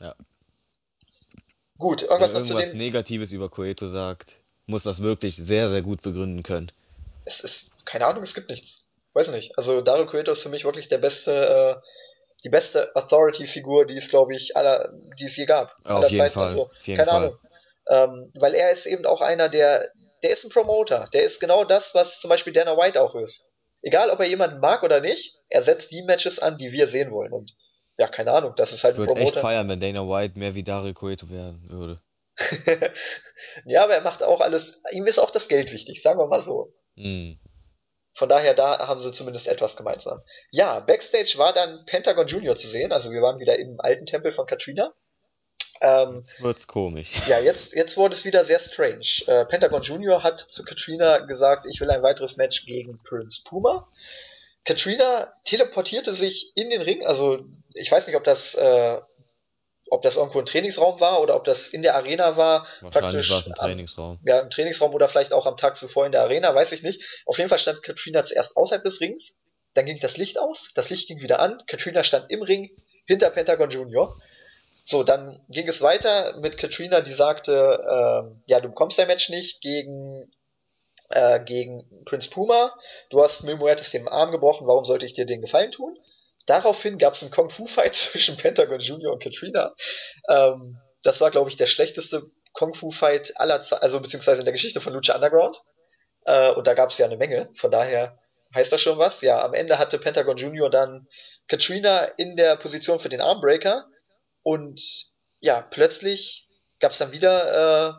Ja. 0.00 0.14
Gut, 1.78 2.02
irgendwas 2.02 2.30
zu 2.32 2.38
irgendwas 2.38 2.70
den, 2.70 2.78
Negatives 2.78 3.32
über 3.32 3.48
Cueto 3.48 3.88
sagt, 3.88 4.32
muss 4.66 4.82
das 4.84 5.02
wirklich 5.02 5.36
sehr, 5.36 5.68
sehr 5.68 5.82
gut 5.82 6.02
begründen 6.02 6.42
können. 6.42 6.72
es 7.24 7.40
ist, 7.40 7.70
keine 7.84 8.06
Ahnung, 8.06 8.22
es 8.22 8.34
gibt 8.34 8.48
nichts. 8.48 8.84
Weiß 9.14 9.28
nicht. 9.28 9.56
Also 9.56 9.80
Dario 9.80 10.06
Cueto 10.06 10.32
ist 10.32 10.42
für 10.42 10.48
mich 10.48 10.64
wirklich 10.64 10.88
der 10.88 10.98
beste, 10.98 11.32
äh, 11.32 11.86
die 12.44 12.50
beste 12.50 12.94
Authority-Figur, 12.94 13.86
die 13.86 13.96
es, 13.96 14.08
glaube 14.08 14.34
ich, 14.34 14.56
aller, 14.56 14.92
die 15.18 15.24
es 15.24 15.36
je 15.36 15.46
gab. 15.46 15.74
Auf 15.84 15.90
Aller 15.90 16.08
jeden 16.08 16.18
Zeiten. 16.18 16.32
Fall, 16.34 16.44
Also, 16.48 16.62
auf 16.66 16.86
jeden 16.86 16.96
keine 16.98 17.10
Fall. 17.10 17.24
Ahnung. 17.24 17.38
Ähm, 17.88 18.32
weil 18.34 18.54
er 18.54 18.72
ist 18.72 18.84
eben 18.86 19.06
auch 19.06 19.20
einer, 19.20 19.48
der, 19.48 19.90
der 20.22 20.30
ist 20.30 20.44
ein 20.44 20.50
Promoter. 20.50 21.08
Der 21.12 21.22
ist 21.22 21.40
genau 21.40 21.64
das, 21.64 21.94
was 21.94 22.20
zum 22.20 22.28
Beispiel 22.28 22.52
Dana 22.52 22.76
White 22.76 23.00
auch 23.00 23.14
ist. 23.14 23.46
Egal, 23.82 24.10
ob 24.10 24.18
er 24.18 24.26
jemanden 24.26 24.60
mag 24.60 24.82
oder 24.82 25.00
nicht, 25.00 25.36
er 25.48 25.62
setzt 25.62 25.92
die 25.92 26.02
Matches 26.02 26.38
an, 26.38 26.58
die 26.58 26.72
wir 26.72 26.86
sehen 26.88 27.10
wollen. 27.12 27.32
Und 27.32 27.54
ja, 27.98 28.08
keine 28.08 28.32
Ahnung, 28.32 28.54
das 28.56 28.72
ist 28.72 28.84
halt 28.84 28.94
Ich 28.94 29.00
ein 29.00 29.08
würde 29.08 29.20
es 29.20 29.28
echt 29.28 29.38
feiern, 29.38 29.68
wenn 29.68 29.80
Dana 29.80 30.06
White 30.06 30.38
mehr 30.38 30.54
wie 30.54 30.62
Dario 30.62 30.92
Cueto 30.92 31.30
werden 31.30 31.68
würde. 31.68 31.98
ja, 33.64 33.84
aber 33.84 33.94
er 33.94 34.02
macht 34.02 34.22
auch 34.22 34.40
alles, 34.40 34.78
ihm 34.92 35.06
ist 35.06 35.18
auch 35.18 35.30
das 35.30 35.48
Geld 35.48 35.72
wichtig, 35.72 36.02
sagen 36.02 36.18
wir 36.18 36.26
mal 36.26 36.42
so. 36.42 36.74
Hm. 36.96 37.38
Von 38.14 38.28
daher, 38.28 38.54
da 38.54 38.86
haben 38.86 39.00
sie 39.00 39.12
zumindest 39.12 39.46
etwas 39.46 39.76
gemeinsam. 39.76 40.22
Ja, 40.50 40.80
Backstage 40.80 41.34
war 41.36 41.52
dann 41.52 41.84
Pentagon 41.86 42.26
Junior 42.26 42.56
zu 42.56 42.66
sehen, 42.66 42.92
also 42.92 43.10
wir 43.10 43.22
waren 43.22 43.38
wieder 43.38 43.58
im 43.58 43.80
alten 43.80 44.06
Tempel 44.06 44.32
von 44.32 44.46
Katrina. 44.46 44.94
Ähm, 45.80 46.16
Jetzt 46.16 46.42
wird's 46.42 46.66
komisch. 46.66 47.10
ja, 47.28 47.38
jetzt, 47.38 47.74
jetzt 47.74 47.96
wurde 47.96 48.14
es 48.14 48.24
wieder 48.24 48.44
sehr 48.44 48.58
strange. 48.58 49.04
Äh, 49.26 49.44
Pentagon 49.46 49.82
Junior 49.82 50.22
hat 50.22 50.40
zu 50.40 50.64
Katrina 50.64 51.18
gesagt, 51.18 51.66
ich 51.66 51.80
will 51.80 51.90
ein 51.90 52.02
weiteres 52.02 52.36
Match 52.36 52.64
gegen 52.64 52.98
Prince 53.02 53.42
Puma. 53.44 53.88
Katrina 54.64 55.32
teleportierte 55.44 56.14
sich 56.14 56.52
in 56.56 56.70
den 56.70 56.82
Ring, 56.82 57.06
also 57.06 57.44
ich 57.76 57.90
weiß 57.90 58.06
nicht, 58.06 58.16
ob 58.16 58.24
das, 58.24 58.54
äh, 58.54 59.00
ob 59.88 60.02
das 60.02 60.16
irgendwo 60.16 60.40
ein 60.40 60.46
Trainingsraum 60.46 60.98
war 61.00 61.20
oder 61.20 61.36
ob 61.36 61.44
das 61.44 61.68
in 61.68 61.82
der 61.82 61.94
Arena 61.94 62.36
war, 62.36 62.66
Wahrscheinlich 62.80 63.30
war 63.30 63.38
es 63.38 63.46
ein 63.46 63.52
am, 63.58 63.66
Trainingsraum. 63.68 64.18
ja, 64.24 64.40
im 64.40 64.50
Trainingsraum 64.50 64.92
oder 64.94 65.08
vielleicht 65.08 65.32
auch 65.32 65.46
am 65.46 65.56
Tag 65.56 65.76
zuvor 65.76 66.06
in 66.06 66.12
der 66.12 66.22
Arena, 66.22 66.54
weiß 66.54 66.72
ich 66.72 66.82
nicht. 66.82 67.00
Auf 67.24 67.38
jeden 67.38 67.48
Fall 67.48 67.58
stand 67.58 67.82
Katrina 67.82 68.24
zuerst 68.24 68.56
außerhalb 68.56 68.82
des 68.82 69.00
Rings, 69.00 69.38
dann 69.74 69.86
ging 69.86 70.00
das 70.00 70.16
Licht 70.16 70.38
aus, 70.38 70.70
das 70.74 70.90
Licht 70.90 71.06
ging 71.08 71.20
wieder 71.20 71.38
an, 71.38 71.62
Katrina 71.66 72.02
stand 72.02 72.30
im 72.30 72.42
Ring 72.42 72.70
hinter 73.06 73.30
Pentagon 73.30 73.70
Junior. 73.70 74.16
So, 74.84 75.02
dann 75.02 75.44
ging 75.48 75.68
es 75.68 75.82
weiter 75.82 76.36
mit 76.40 76.58
Katrina, 76.58 77.00
die 77.00 77.12
sagte, 77.12 77.84
ähm, 77.90 78.42
ja, 78.46 78.60
du 78.60 78.68
bekommst 78.68 78.98
dein 78.98 79.08
Match 79.08 79.28
nicht 79.28 79.60
gegen, 79.60 80.32
äh, 81.10 81.40
gegen 81.40 82.04
Prince 82.04 82.30
Puma, 82.30 82.72
du 83.10 83.22
hast 83.22 83.42
Mil 83.42 83.56
Muertes 83.56 83.90
den 83.90 84.06
Arm 84.08 84.30
gebrochen, 84.30 84.66
warum 84.66 84.84
sollte 84.84 85.04
ich 85.06 85.14
dir 85.14 85.26
den 85.26 85.42
Gefallen 85.42 85.72
tun? 85.72 85.96
Daraufhin 86.46 86.98
gab 86.98 87.14
es 87.14 87.22
einen 87.22 87.32
Kung-Fu-Fight 87.32 87.94
zwischen 87.94 88.36
Pentagon 88.36 88.80
Junior 88.80 89.12
und 89.12 89.22
Katrina. 89.22 89.74
Ähm, 90.28 90.80
das 91.02 91.20
war, 91.20 91.30
glaube 91.30 91.50
ich, 91.50 91.56
der 91.56 91.66
schlechteste 91.66 92.30
Kung-Fu-Fight 92.52 93.34
aller 93.36 93.62
Zeiten, 93.62 93.82
also 93.82 94.00
beziehungsweise 94.00 94.40
in 94.40 94.46
der 94.46 94.52
Geschichte 94.52 94.80
von 94.80 94.92
Lucha 94.92 95.14
Underground. 95.14 95.60
Äh, 96.24 96.50
und 96.52 96.66
da 96.66 96.74
gab 96.74 96.90
es 96.90 96.98
ja 96.98 97.06
eine 97.06 97.16
Menge. 97.16 97.50
Von 97.58 97.70
daher 97.70 98.18
heißt 98.54 98.72
das 98.72 98.80
schon 98.80 98.98
was. 98.98 99.20
Ja, 99.20 99.44
am 99.44 99.54
Ende 99.54 99.78
hatte 99.78 99.98
Pentagon 99.98 100.36
Junior 100.36 100.70
dann 100.70 101.06
Katrina 101.48 102.04
in 102.04 102.36
der 102.36 102.56
Position 102.56 103.00
für 103.00 103.08
den 103.08 103.20
Armbreaker. 103.20 103.86
Und 104.42 104.80
ja, 105.40 105.60
plötzlich 105.60 106.48
gab 106.80 106.92
es 106.92 106.98
dann 106.98 107.12
wieder, 107.12 107.88
äh, 107.88 107.92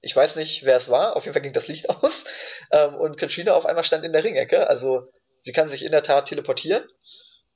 ich 0.00 0.14
weiß 0.14 0.36
nicht, 0.36 0.64
wer 0.64 0.76
es 0.76 0.88
war, 0.88 1.16
auf 1.16 1.24
jeden 1.24 1.34
Fall 1.34 1.42
ging 1.42 1.52
das 1.52 1.68
Licht 1.68 1.90
aus. 2.02 2.24
Ähm, 2.70 2.94
und 2.94 3.18
Katrina 3.18 3.54
auf 3.54 3.66
einmal 3.66 3.84
stand 3.84 4.04
in 4.04 4.12
der 4.12 4.24
Ringecke. 4.24 4.68
Also 4.68 5.10
sie 5.46 5.52
kann 5.52 5.68
sich 5.68 5.84
in 5.84 5.92
der 5.92 6.02
Tat 6.02 6.26
teleportieren. 6.26 6.84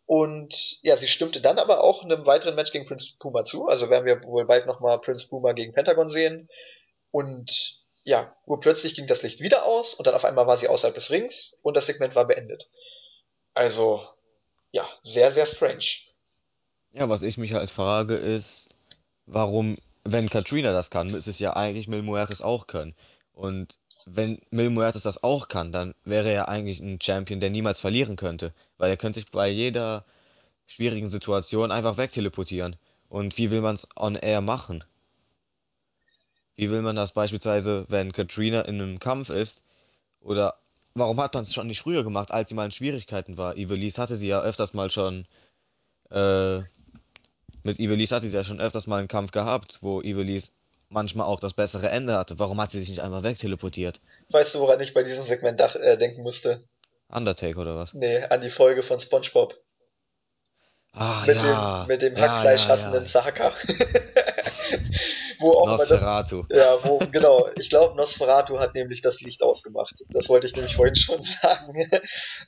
Und 0.07 0.79
ja, 0.83 0.97
sie 0.97 1.09
stimmte 1.09 1.41
dann 1.41 1.59
aber 1.59 1.83
auch 1.83 2.05
einem 2.05 2.25
weiteren 2.25 2.55
Match 2.55 2.71
gegen 2.71 2.87
Prince 2.87 3.09
Puma 3.19 3.45
zu. 3.45 3.67
Also 3.67 3.91
werden 3.91 4.07
wir 4.07 4.23
wohl 4.23 4.47
bald 4.47 4.67
nochmal 4.67 5.01
Prince 5.01 5.27
Puma 5.27 5.53
gegen 5.53 5.73
Pentagon 5.73 6.09
sehen. 6.09 6.49
Und 7.11 7.81
ja, 8.05 8.35
urplötzlich 8.47 8.95
ging 8.95 9.09
das 9.09 9.23
Licht 9.23 9.41
wieder 9.41 9.65
aus 9.65 9.95
und 9.95 10.07
dann 10.07 10.15
auf 10.15 10.25
einmal 10.25 10.47
war 10.47 10.57
sie 10.57 10.69
außerhalb 10.69 10.95
des 10.95 11.11
Rings 11.11 11.57
und 11.63 11.77
das 11.77 11.87
Segment 11.87 12.15
war 12.15 12.27
beendet. 12.27 12.71
Also, 13.55 14.07
ja, 14.71 14.89
sehr, 15.03 15.33
sehr 15.33 15.47
strange. 15.47 15.85
Ja, 16.93 17.09
was 17.09 17.25
ich 17.25 17.39
mich 17.39 17.55
halt 17.55 17.71
frage 17.71 18.15
ist, 18.15 18.69
warum, 19.27 19.79
wenn 20.05 20.31
Katrina 20.31 20.73
das 20.73 20.91
kann, 20.91 21.11
müsste 21.11 21.31
es 21.31 21.41
ja 21.41 21.57
eigentlich 21.57 21.89
Mil 21.89 22.03
Muertes 22.03 22.41
auch 22.41 22.69
können. 22.69 22.95
Und 23.33 23.79
wenn 24.07 24.41
Mil 24.51 24.71
Muertes 24.71 25.03
das 25.03 25.23
auch 25.23 25.49
kann, 25.49 25.73
dann 25.73 25.95
wäre 26.05 26.31
er 26.31 26.49
eigentlich 26.49 26.81
ein 26.81 27.01
Champion, 27.01 27.41
der 27.41 27.51
niemals 27.51 27.81
verlieren 27.81 28.17
könnte. 28.17 28.53
Weil 28.79 28.91
er 28.91 28.97
könnte 28.97 29.21
sich 29.21 29.31
bei 29.31 29.49
jeder 29.49 30.05
schwierigen 30.67 31.11
Situation 31.11 31.73
einfach 31.73 31.97
wegteleportieren. 31.97 32.77
Und 33.09 33.37
wie 33.39 33.51
will 33.51 33.61
man 33.61 33.75
es 33.75 33.89
on 33.97 34.15
air 34.15 34.41
machen? 34.41 34.85
Wie 36.57 36.71
will 36.71 36.83
man 36.83 36.97
das 36.97 37.13
beispielsweise, 37.13 37.87
wenn 37.89 38.13
Katrina 38.13 38.63
in 38.63 38.81
einem 38.81 38.99
Kampf 38.99 39.31
ist? 39.31 39.65
Oder 40.21 40.55
warum 40.95 41.21
hat 41.21 41.35
man 41.35 41.43
es 41.43 41.55
schon 41.55 41.67
nicht 41.67 41.81
früher 41.81 42.05
gemacht, 42.05 42.31
als 42.31 42.49
sie 42.49 42.55
mal 42.55 42.67
in 42.67 42.73
Schwierigkeiten 42.73 43.37
war? 43.37 43.57
Ivelisse 43.57 44.01
hatte 44.01 44.17
sie 44.17 44.29
ja 44.29 44.41
öfters 44.43 44.75
mal 44.75 44.91
schon, 44.91 45.27
äh, 46.11 46.59
mit 47.63 47.79
Ivelisse 47.79 48.15
hatte 48.15 48.29
sie 48.29 48.37
ja 48.37 48.45
schon 48.45 48.61
öfters 48.61 48.87
mal 48.87 48.99
einen 48.99 49.09
Kampf 49.09 49.33
gehabt, 49.33 49.79
wo 49.81 50.03
Ivelisse 50.03 50.53
manchmal 50.91 51.27
auch 51.27 51.41
das 51.41 51.55
bessere 51.55 51.89
Ende 51.89 52.17
hatte. 52.17 52.39
Warum 52.39 52.61
hat 52.61 52.71
sie 52.71 52.81
sich 52.81 52.91
nicht 52.91 53.01
einfach 53.01 53.23
wegteleportiert? 53.23 54.01
Weißt 54.29 54.55
du, 54.55 54.61
woran 54.61 54.81
ich 54.81 54.93
bei 54.93 55.03
diesem 55.03 55.25
Segment 55.25 55.59
dach, 55.59 55.75
äh, 55.77 55.97
denken 55.97 56.23
musste? 56.23 56.65
Undertaker 57.09 57.61
oder 57.61 57.77
was? 57.77 57.95
Nee, 57.95 58.23
an 58.23 58.41
die 58.41 58.51
Folge 58.51 58.83
von 58.83 59.01
SpongeBob. 59.01 59.55
Ach 60.93 61.25
Mit 61.27 61.37
dem, 61.37 61.45
ja, 61.45 61.85
mit 61.87 62.03
dem 62.03 62.17
ja, 62.17 62.23
Hackfleisch 62.23 62.63
ja, 62.63 62.69
hassenden 62.69 63.05
ja. 63.05 63.09
Sahaka. 63.09 63.55
wo 65.41 65.53
auch 65.53 65.67
immer 65.67 65.79
das, 65.79 65.91
Nosferatu. 65.91 66.45
ja, 66.51 66.79
wo, 66.85 66.99
genau, 67.11 67.49
ich 67.59 67.69
glaube, 67.71 67.97
Nosferatu 67.97 68.59
hat 68.59 68.75
nämlich 68.75 69.03
das 69.03 69.21
Licht 69.21 69.43
ausgemacht. 69.43 69.95
Das 70.11 70.29
wollte 70.29 70.47
ich 70.47 70.55
nämlich 70.55 70.77
vorhin 70.77 70.95
schon 70.97 71.23
sagen. 71.43 71.91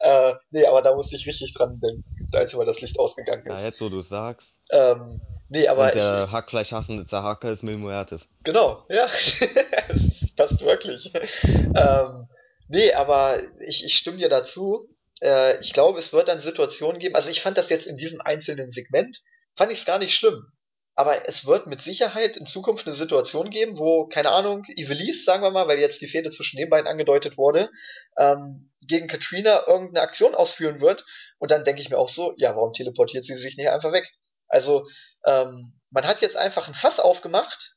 äh, 0.00 0.34
nee, 0.50 0.66
aber 0.66 0.82
da 0.82 0.94
musste 0.94 1.16
ich 1.16 1.26
richtig 1.26 1.54
dran 1.54 1.80
denken, 1.80 2.04
als 2.32 2.52
immer 2.54 2.64
das 2.64 2.80
Licht 2.80 2.98
ausgegangen 2.98 3.44
Ja, 3.46 3.58
ist. 3.58 3.64
jetzt 3.64 3.80
wo 3.80 3.88
du 3.88 3.98
es 3.98 4.08
sagst. 4.08 4.60
Ähm, 4.70 5.20
Nee, 5.48 5.64
Und 5.64 5.68
aber 5.68 5.88
ich, 5.88 5.92
der 5.92 6.24
ich 6.26 6.32
Hackfleisch 6.32 6.72
hassende 6.72 7.04
Zahaka 7.04 7.50
ist 7.50 7.62
Mil 7.62 7.76
Muertes. 7.76 8.26
genau, 8.42 8.86
ja, 8.88 9.06
das 9.88 10.00
passt 10.34 10.60
wirklich. 10.62 11.12
Ähm, 11.74 12.26
nee, 12.68 12.92
aber 12.94 13.38
ich, 13.60 13.84
ich 13.84 13.94
stimme 13.96 14.16
dir 14.16 14.30
dazu. 14.30 14.88
Äh, 15.20 15.60
ich 15.60 15.74
glaube, 15.74 15.98
es 15.98 16.12
wird 16.14 16.28
dann 16.28 16.40
Situationen 16.40 16.98
geben. 17.00 17.14
Also 17.16 17.28
ich 17.30 17.42
fand 17.42 17.58
das 17.58 17.68
jetzt 17.68 17.86
in 17.86 17.96
diesem 17.98 18.22
einzelnen 18.22 18.70
Segment, 18.70 19.18
fand 19.56 19.70
ich 19.72 19.80
es 19.80 19.84
gar 19.84 19.98
nicht 19.98 20.14
schlimm. 20.14 20.40
Aber 20.94 21.26
es 21.26 21.46
wird 21.46 21.66
mit 21.66 21.80
Sicherheit 21.80 22.36
in 22.36 22.46
Zukunft 22.46 22.86
eine 22.86 22.94
Situation 22.94 23.48
geben, 23.48 23.78
wo, 23.78 24.06
keine 24.06 24.30
Ahnung, 24.30 24.64
Ivelisse, 24.76 25.24
sagen 25.24 25.42
wir 25.42 25.50
mal, 25.50 25.66
weil 25.66 25.78
jetzt 25.78 26.02
die 26.02 26.08
Fehde 26.08 26.30
zwischen 26.30 26.58
den 26.58 26.68
beiden 26.68 26.86
angedeutet 26.86 27.38
wurde, 27.38 27.70
ähm, 28.18 28.70
gegen 28.82 29.08
Katrina 29.08 29.66
irgendeine 29.66 30.02
Aktion 30.02 30.34
ausführen 30.34 30.80
wird. 30.80 31.04
Und 31.38 31.50
dann 31.50 31.64
denke 31.64 31.80
ich 31.80 31.88
mir 31.88 31.98
auch 31.98 32.10
so, 32.10 32.34
ja, 32.36 32.54
warum 32.54 32.74
teleportiert 32.74 33.24
sie 33.24 33.36
sich 33.36 33.56
nicht 33.56 33.70
einfach 33.70 33.92
weg? 33.92 34.10
Also, 34.48 34.86
ähm, 35.24 35.80
man 35.90 36.06
hat 36.06 36.20
jetzt 36.20 36.36
einfach 36.36 36.68
ein 36.68 36.74
Fass 36.74 37.00
aufgemacht, 37.00 37.74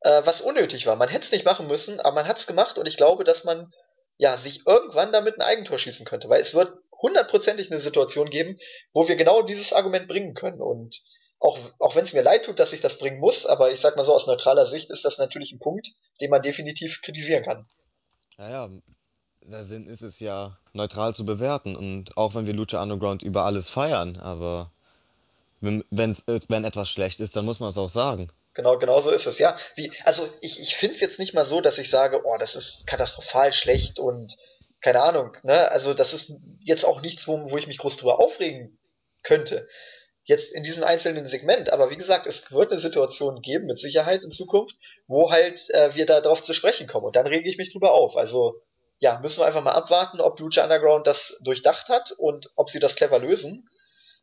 äh, 0.00 0.22
was 0.24 0.40
unnötig 0.40 0.86
war. 0.86 0.96
Man 0.96 1.08
hätte 1.08 1.24
es 1.24 1.32
nicht 1.32 1.44
machen 1.44 1.68
müssen, 1.68 2.00
aber 2.00 2.16
man 2.16 2.28
hat 2.28 2.38
es 2.38 2.48
gemacht 2.48 2.76
und 2.76 2.86
ich 2.86 2.96
glaube, 2.96 3.22
dass 3.22 3.44
man 3.44 3.70
ja 4.16 4.36
sich 4.36 4.66
irgendwann 4.66 5.12
damit 5.12 5.36
ein 5.36 5.42
Eigentor 5.42 5.78
schießen 5.78 6.06
könnte, 6.06 6.28
weil 6.28 6.40
es 6.40 6.54
wird 6.54 6.72
hundertprozentig 7.00 7.70
eine 7.70 7.80
Situation 7.80 8.30
geben, 8.30 8.58
wo 8.92 9.08
wir 9.08 9.16
genau 9.16 9.42
dieses 9.42 9.72
Argument 9.72 10.08
bringen 10.08 10.34
können. 10.34 10.60
Und 10.60 11.00
auch, 11.42 11.58
auch 11.80 11.96
wenn 11.96 12.04
es 12.04 12.12
mir 12.12 12.22
leid 12.22 12.44
tut, 12.44 12.60
dass 12.60 12.72
ich 12.72 12.80
das 12.80 12.98
bringen 12.98 13.18
muss, 13.18 13.46
aber 13.46 13.72
ich 13.72 13.80
sag 13.80 13.96
mal 13.96 14.04
so, 14.04 14.14
aus 14.14 14.26
neutraler 14.26 14.66
Sicht 14.66 14.90
ist 14.90 15.04
das 15.04 15.18
natürlich 15.18 15.52
ein 15.52 15.58
Punkt, 15.58 15.88
den 16.20 16.30
man 16.30 16.42
definitiv 16.42 17.02
kritisieren 17.02 17.44
kann. 17.44 17.66
Naja, 18.38 18.70
der 19.42 19.64
Sinn 19.64 19.86
ist 19.86 20.02
es 20.02 20.20
ja, 20.20 20.56
neutral 20.72 21.14
zu 21.14 21.26
bewerten. 21.26 21.74
Und 21.74 22.16
auch 22.16 22.34
wenn 22.34 22.46
wir 22.46 22.54
Lucha 22.54 22.80
Underground 22.80 23.22
über 23.22 23.44
alles 23.44 23.70
feiern, 23.70 24.16
aber 24.18 24.70
wenn, 25.60 25.82
äh, 25.90 26.40
wenn 26.48 26.64
etwas 26.64 26.88
schlecht 26.88 27.20
ist, 27.20 27.34
dann 27.34 27.44
muss 27.44 27.60
man 27.60 27.70
es 27.70 27.78
auch 27.78 27.90
sagen. 27.90 28.28
Genau, 28.54 28.78
genau 28.78 29.00
so 29.00 29.10
ist 29.10 29.26
es, 29.26 29.38
ja. 29.38 29.56
Wie, 29.74 29.92
also 30.04 30.28
ich, 30.40 30.60
ich 30.60 30.76
finde 30.76 30.94
es 30.94 31.00
jetzt 31.00 31.18
nicht 31.18 31.34
mal 31.34 31.44
so, 31.44 31.60
dass 31.60 31.78
ich 31.78 31.90
sage, 31.90 32.22
oh, 32.24 32.36
das 32.38 32.54
ist 32.54 32.86
katastrophal 32.86 33.52
schlecht 33.52 33.98
und 33.98 34.36
keine 34.80 35.00
Ahnung, 35.00 35.36
ne? 35.42 35.70
Also 35.70 35.94
das 35.94 36.12
ist 36.12 36.34
jetzt 36.60 36.84
auch 36.84 37.00
nichts, 37.00 37.26
wo, 37.26 37.50
wo 37.50 37.56
ich 37.56 37.66
mich 37.66 37.78
groß 37.78 37.96
drüber 37.96 38.20
aufregen 38.20 38.78
könnte. 39.22 39.66
Jetzt 40.24 40.52
in 40.52 40.62
diesem 40.62 40.84
einzelnen 40.84 41.26
Segment, 41.28 41.70
aber 41.72 41.90
wie 41.90 41.96
gesagt, 41.96 42.26
es 42.26 42.52
wird 42.52 42.70
eine 42.70 42.80
Situation 42.80 43.42
geben, 43.42 43.66
mit 43.66 43.80
Sicherheit 43.80 44.22
in 44.22 44.30
Zukunft, 44.30 44.76
wo 45.08 45.32
halt 45.32 45.68
äh, 45.70 45.94
wir 45.96 46.06
da 46.06 46.20
drauf 46.20 46.42
zu 46.42 46.54
sprechen 46.54 46.86
kommen. 46.86 47.06
Und 47.06 47.16
dann 47.16 47.26
rege 47.26 47.48
ich 47.48 47.58
mich 47.58 47.72
drüber 47.72 47.92
auf. 47.92 48.16
Also 48.16 48.62
ja, 49.00 49.18
müssen 49.18 49.40
wir 49.40 49.46
einfach 49.46 49.64
mal 49.64 49.72
abwarten, 49.72 50.20
ob 50.20 50.38
Lucha 50.38 50.62
Underground 50.62 51.08
das 51.08 51.36
durchdacht 51.40 51.88
hat 51.88 52.12
und 52.12 52.50
ob 52.54 52.70
sie 52.70 52.78
das 52.78 52.94
clever 52.94 53.18
lösen. 53.18 53.68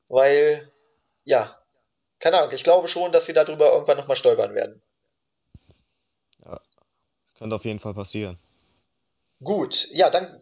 Weil, 0.07 0.71
ja, 1.25 1.57
keine 2.19 2.37
Ahnung, 2.39 2.53
ich 2.53 2.63
glaube 2.63 2.87
schon, 2.87 3.11
dass 3.11 3.25
sie 3.25 3.33
darüber 3.33 3.73
irgendwann 3.73 3.97
nochmal 3.97 4.15
stolpern 4.15 4.55
werden. 4.55 4.81
Ja, 6.45 6.61
könnte 7.37 7.57
auf 7.57 7.65
jeden 7.65 7.81
Fall 7.81 7.93
passieren. 7.93 8.39
Gut, 9.43 9.89
ja, 9.91 10.09
dann 10.09 10.41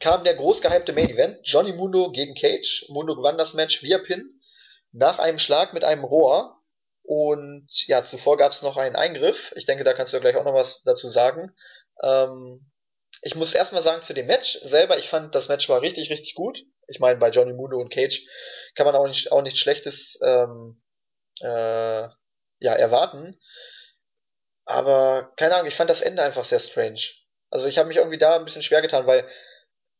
kam 0.00 0.24
der 0.24 0.36
groß 0.36 0.62
gehypte 0.62 0.94
Main 0.94 1.10
Event. 1.10 1.40
Johnny 1.44 1.74
Mundo 1.74 2.12
gegen 2.12 2.34
Cage. 2.34 2.86
Mundo 2.88 3.14
gewann 3.14 3.36
das 3.36 3.52
Match 3.52 3.82
via 3.82 3.98
Pin 3.98 4.40
nach 4.96 5.18
einem 5.18 5.38
Schlag 5.38 5.74
mit 5.74 5.84
einem 5.84 6.04
Rohr. 6.04 6.56
Und 7.02 7.68
ja, 7.86 8.04
zuvor 8.04 8.36
gab 8.36 8.52
es 8.52 8.62
noch 8.62 8.76
einen 8.76 8.96
Eingriff. 8.96 9.52
Ich 9.54 9.66
denke, 9.66 9.84
da 9.84 9.92
kannst 9.92 10.12
du 10.12 10.20
gleich 10.20 10.36
auch 10.36 10.44
noch 10.44 10.54
was 10.54 10.82
dazu 10.82 11.08
sagen. 11.08 11.54
Ähm, 12.02 12.70
ich 13.22 13.34
muss 13.34 13.54
erstmal 13.54 13.82
sagen 13.82 14.02
zu 14.02 14.12
dem 14.12 14.26
Match 14.26 14.58
selber, 14.62 14.98
ich 14.98 15.08
fand 15.08 15.34
das 15.34 15.48
Match 15.48 15.68
war 15.68 15.82
richtig, 15.82 16.10
richtig 16.10 16.34
gut. 16.34 16.62
Ich 16.88 16.98
meine, 16.98 17.18
bei 17.18 17.30
Johnny 17.30 17.52
Mundo 17.52 17.78
und 17.78 17.92
Cage 17.92 18.26
kann 18.74 18.86
man 18.86 18.96
auch 18.96 19.06
nicht, 19.06 19.30
auch 19.32 19.42
nichts 19.42 19.60
Schlechtes 19.60 20.18
ähm, 20.22 20.82
äh, 21.40 22.08
ja, 22.58 22.72
erwarten. 22.72 23.38
Aber 24.64 25.32
keine 25.36 25.54
Ahnung, 25.54 25.68
ich 25.68 25.76
fand 25.76 25.90
das 25.90 26.00
Ende 26.00 26.22
einfach 26.22 26.44
sehr 26.44 26.58
strange. 26.58 27.00
Also 27.50 27.66
ich 27.66 27.78
habe 27.78 27.88
mich 27.88 27.98
irgendwie 27.98 28.18
da 28.18 28.36
ein 28.36 28.44
bisschen 28.44 28.62
schwer 28.62 28.82
getan, 28.82 29.06
weil 29.06 29.28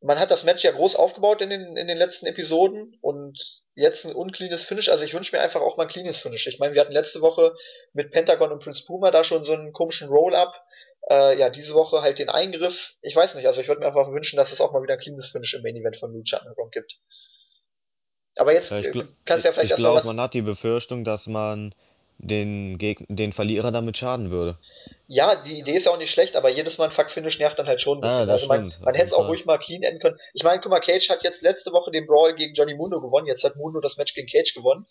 man 0.06 0.20
hat 0.20 0.30
das 0.30 0.44
Match 0.44 0.62
ja 0.62 0.70
groß 0.70 0.94
aufgebaut 0.94 1.40
in 1.40 1.50
den, 1.50 1.76
in 1.76 1.88
den 1.88 1.98
letzten 1.98 2.26
Episoden 2.26 2.96
und 3.00 3.62
jetzt 3.74 4.06
ein 4.06 4.14
uncleanes 4.14 4.64
Finish. 4.64 4.88
Also 4.88 5.04
ich 5.04 5.12
wünsche 5.12 5.34
mir 5.34 5.42
einfach 5.42 5.60
auch 5.60 5.76
mal 5.76 5.82
ein 5.82 5.88
cleanes 5.88 6.20
Finish. 6.20 6.46
Ich 6.46 6.60
meine, 6.60 6.74
wir 6.74 6.80
hatten 6.80 6.92
letzte 6.92 7.20
Woche 7.20 7.54
mit 7.92 8.12
Pentagon 8.12 8.52
und 8.52 8.62
Prince 8.62 8.84
Puma 8.86 9.10
da 9.10 9.24
schon 9.24 9.42
so 9.42 9.52
einen 9.52 9.72
komischen 9.72 10.08
Roll-Up. 10.08 10.62
Äh, 11.10 11.38
ja, 11.38 11.50
diese 11.50 11.74
Woche 11.74 12.02
halt 12.02 12.20
den 12.20 12.28
Eingriff. 12.28 12.94
Ich 13.00 13.16
weiß 13.16 13.34
nicht, 13.34 13.46
also 13.46 13.60
ich 13.60 13.66
würde 13.66 13.80
mir 13.80 13.88
einfach 13.88 14.10
wünschen, 14.12 14.36
dass 14.36 14.52
es 14.52 14.60
auch 14.60 14.72
mal 14.72 14.82
wieder 14.82 14.94
ein 14.94 15.00
cleanes 15.00 15.30
Finish 15.30 15.54
im 15.54 15.62
Main 15.62 15.76
Event 15.76 15.96
von 15.96 16.12
Lucha 16.12 16.38
Underground 16.38 16.72
gibt. 16.72 17.00
Aber 18.36 18.52
jetzt 18.52 18.70
Ja, 18.70 18.80
kannst 19.24 19.44
du 19.44 19.48
ja 19.48 19.52
vielleicht 19.52 19.72
ich 19.72 19.76
glaube, 19.76 20.06
man 20.06 20.20
hat 20.20 20.34
die 20.34 20.42
Befürchtung, 20.42 21.02
dass 21.02 21.26
man 21.26 21.74
den 22.18 22.78
Geg 22.78 23.04
den 23.08 23.32
Verlierer 23.32 23.70
damit 23.70 23.96
schaden 23.96 24.30
würde. 24.30 24.58
Ja, 25.06 25.36
die 25.36 25.58
Idee 25.58 25.76
ist 25.76 25.86
ja 25.86 25.92
auch 25.92 25.98
nicht 25.98 26.10
schlecht, 26.10 26.34
aber 26.34 26.48
jedes 26.48 26.78
Mal 26.78 26.86
ein 26.86 26.90
Fuck-Finish 26.90 27.38
nervt 27.38 27.58
dann 27.58 27.66
halt 27.66 27.80
schon 27.80 27.98
ein 27.98 28.04
Ah, 28.04 28.08
bisschen. 28.08 28.26
das 28.28 28.42
Also 28.42 28.48
man, 28.48 28.70
stimmt, 28.70 28.84
man 28.84 28.94
hätte 28.94 29.06
es 29.06 29.12
auch 29.12 29.28
ruhig 29.28 29.44
mal 29.44 29.58
clean 29.58 29.82
enden 29.82 30.00
können. 30.00 30.16
Ich 30.34 30.42
meine, 30.42 30.60
guck 30.60 30.70
mal, 30.70 30.80
Cage 30.80 31.08
hat 31.10 31.22
jetzt 31.22 31.42
letzte 31.42 31.72
Woche 31.72 31.90
den 31.90 32.06
Brawl 32.06 32.34
gegen 32.34 32.54
Johnny 32.54 32.74
Mundo 32.74 33.00
gewonnen, 33.00 33.26
jetzt 33.26 33.44
hat 33.44 33.56
Mundo 33.56 33.80
das 33.80 33.96
Match 33.96 34.14
gegen 34.14 34.28
Cage 34.28 34.54
gewonnen. 34.54 34.86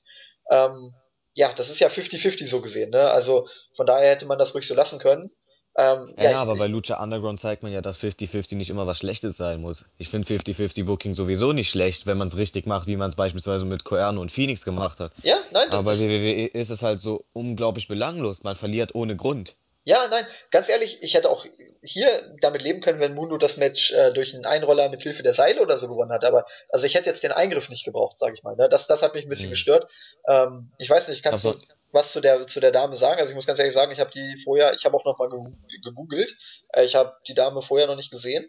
Ähm, 0.49 0.93
ja, 1.33 1.51
das 1.53 1.69
ist 1.69 1.79
ja 1.79 1.89
50-50 1.89 2.47
so 2.47 2.61
gesehen, 2.61 2.91
ne? 2.91 3.09
Also 3.09 3.47
von 3.75 3.85
daher 3.85 4.11
hätte 4.11 4.25
man 4.25 4.37
das 4.37 4.55
ruhig 4.55 4.67
so 4.67 4.73
lassen 4.73 4.99
können. 4.99 5.31
Ähm, 5.77 6.13
Ja, 6.17 6.23
ja, 6.23 6.23
ja, 6.23 6.29
ich, 6.31 6.35
aber 6.37 6.55
bei 6.55 6.67
Lucha 6.67 7.01
Underground 7.03 7.39
zeigt 7.39 7.63
man 7.63 7.71
ja, 7.73 7.81
dass 7.81 7.99
50-50 7.99 8.55
nicht 8.55 8.69
immer 8.69 8.87
was 8.87 8.97
Schlechtes 8.97 9.35
sein 9.37 9.59
muss. 9.61 9.85
Ich 9.97 10.07
finde 10.09 10.27
50-50 10.27 10.85
Booking 10.85 11.15
sowieso 11.15 11.51
nicht 11.53 11.69
schlecht, 11.69 12.05
wenn 12.07 12.17
man 12.17 12.29
es 12.29 12.37
richtig 12.37 12.65
macht, 12.65 12.87
wie 12.87 12.95
man 12.95 13.09
es 13.09 13.15
beispielsweise 13.15 13.65
mit 13.65 13.83
Koerno 13.83 14.21
und 14.21 14.31
Phoenix 14.31 14.63
gemacht 14.63 14.99
hat. 14.99 15.11
ja, 15.23 15.37
nein, 15.51 15.69
Aber 15.71 15.83
bei 15.83 15.99
WWE 15.99 16.45
ist 16.47 16.69
es 16.69 16.81
halt 16.83 17.01
so 17.01 17.25
unglaublich 17.33 17.87
belanglos. 17.87 18.43
Man 18.43 18.55
verliert 18.55 18.95
ohne 18.95 19.15
Grund. 19.17 19.55
ja, 19.83 20.07
nein, 20.07 20.25
ganz 20.49 20.69
ehrlich, 20.69 20.99
ich 21.03 21.13
hätte 21.13 21.29
auch 21.29 21.45
hier 21.83 22.35
damit 22.41 22.63
leben 22.63 22.81
können, 22.81 22.99
wenn 22.99 23.13
Mundo 23.13 23.37
das 23.37 23.57
Match 23.57 23.91
äh, 23.91 24.11
durch 24.13 24.33
einen 24.33 24.45
Einroller 24.45 24.89
mit 24.89 25.03
Hilfe 25.03 25.21
der 25.21 25.35
Seile 25.35 25.61
oder 25.61 25.77
so 25.77 25.87
gewonnen 25.87 26.11
hat. 26.11 26.23
Aber 26.25 26.45
also 26.69 26.87
ich 26.87 26.95
hätte 26.95 27.09
jetzt 27.09 27.21
den 27.23 27.31
Eingriff 27.31 27.69
nicht 27.69 27.85
gebraucht, 27.85 28.17
sage 28.17 28.33
ich 28.33 28.41
mal. 28.43 28.55
Ne? 28.55 28.67
Das, 28.69 28.87
das 28.87 29.03
hat 29.03 29.13
mich 29.13 29.25
ein 29.25 29.29
bisschen 29.29 29.45
Hm. 29.45 29.51
gestört. 29.51 29.91
Ähm, 30.27 30.71
ich 30.79 30.89
weiß 30.89 31.07
nicht, 31.09 31.17
Ich 31.17 31.23
kannst 31.23 31.45
du 31.45 31.53
was 31.95 32.11
zu 32.11 32.21
der 32.21 32.45
zu 32.45 32.59
der 32.59 32.71
Dame 32.71 32.97
sagen? 32.97 33.19
Also 33.19 33.31
ich 33.31 33.35
muss 33.35 33.47
ganz 33.47 33.57
ehrlich 33.57 33.73
sagen, 33.73 33.91
ich 33.91 33.99
habe 33.99 34.11
die 34.11 34.41
vorher, 34.43 34.75
ich 34.75 34.85
habe 34.85 34.95
auch 34.95 35.05
noch 35.05 35.17
mal 35.17 35.29
gegoogelt. 35.83 36.29
Äh, 36.73 36.83
ich 36.83 36.93
habe 36.93 37.15
die 37.27 37.33
Dame 37.33 37.61
vorher 37.61 37.87
noch 37.87 37.95
nicht 37.95 38.11
gesehen. 38.11 38.47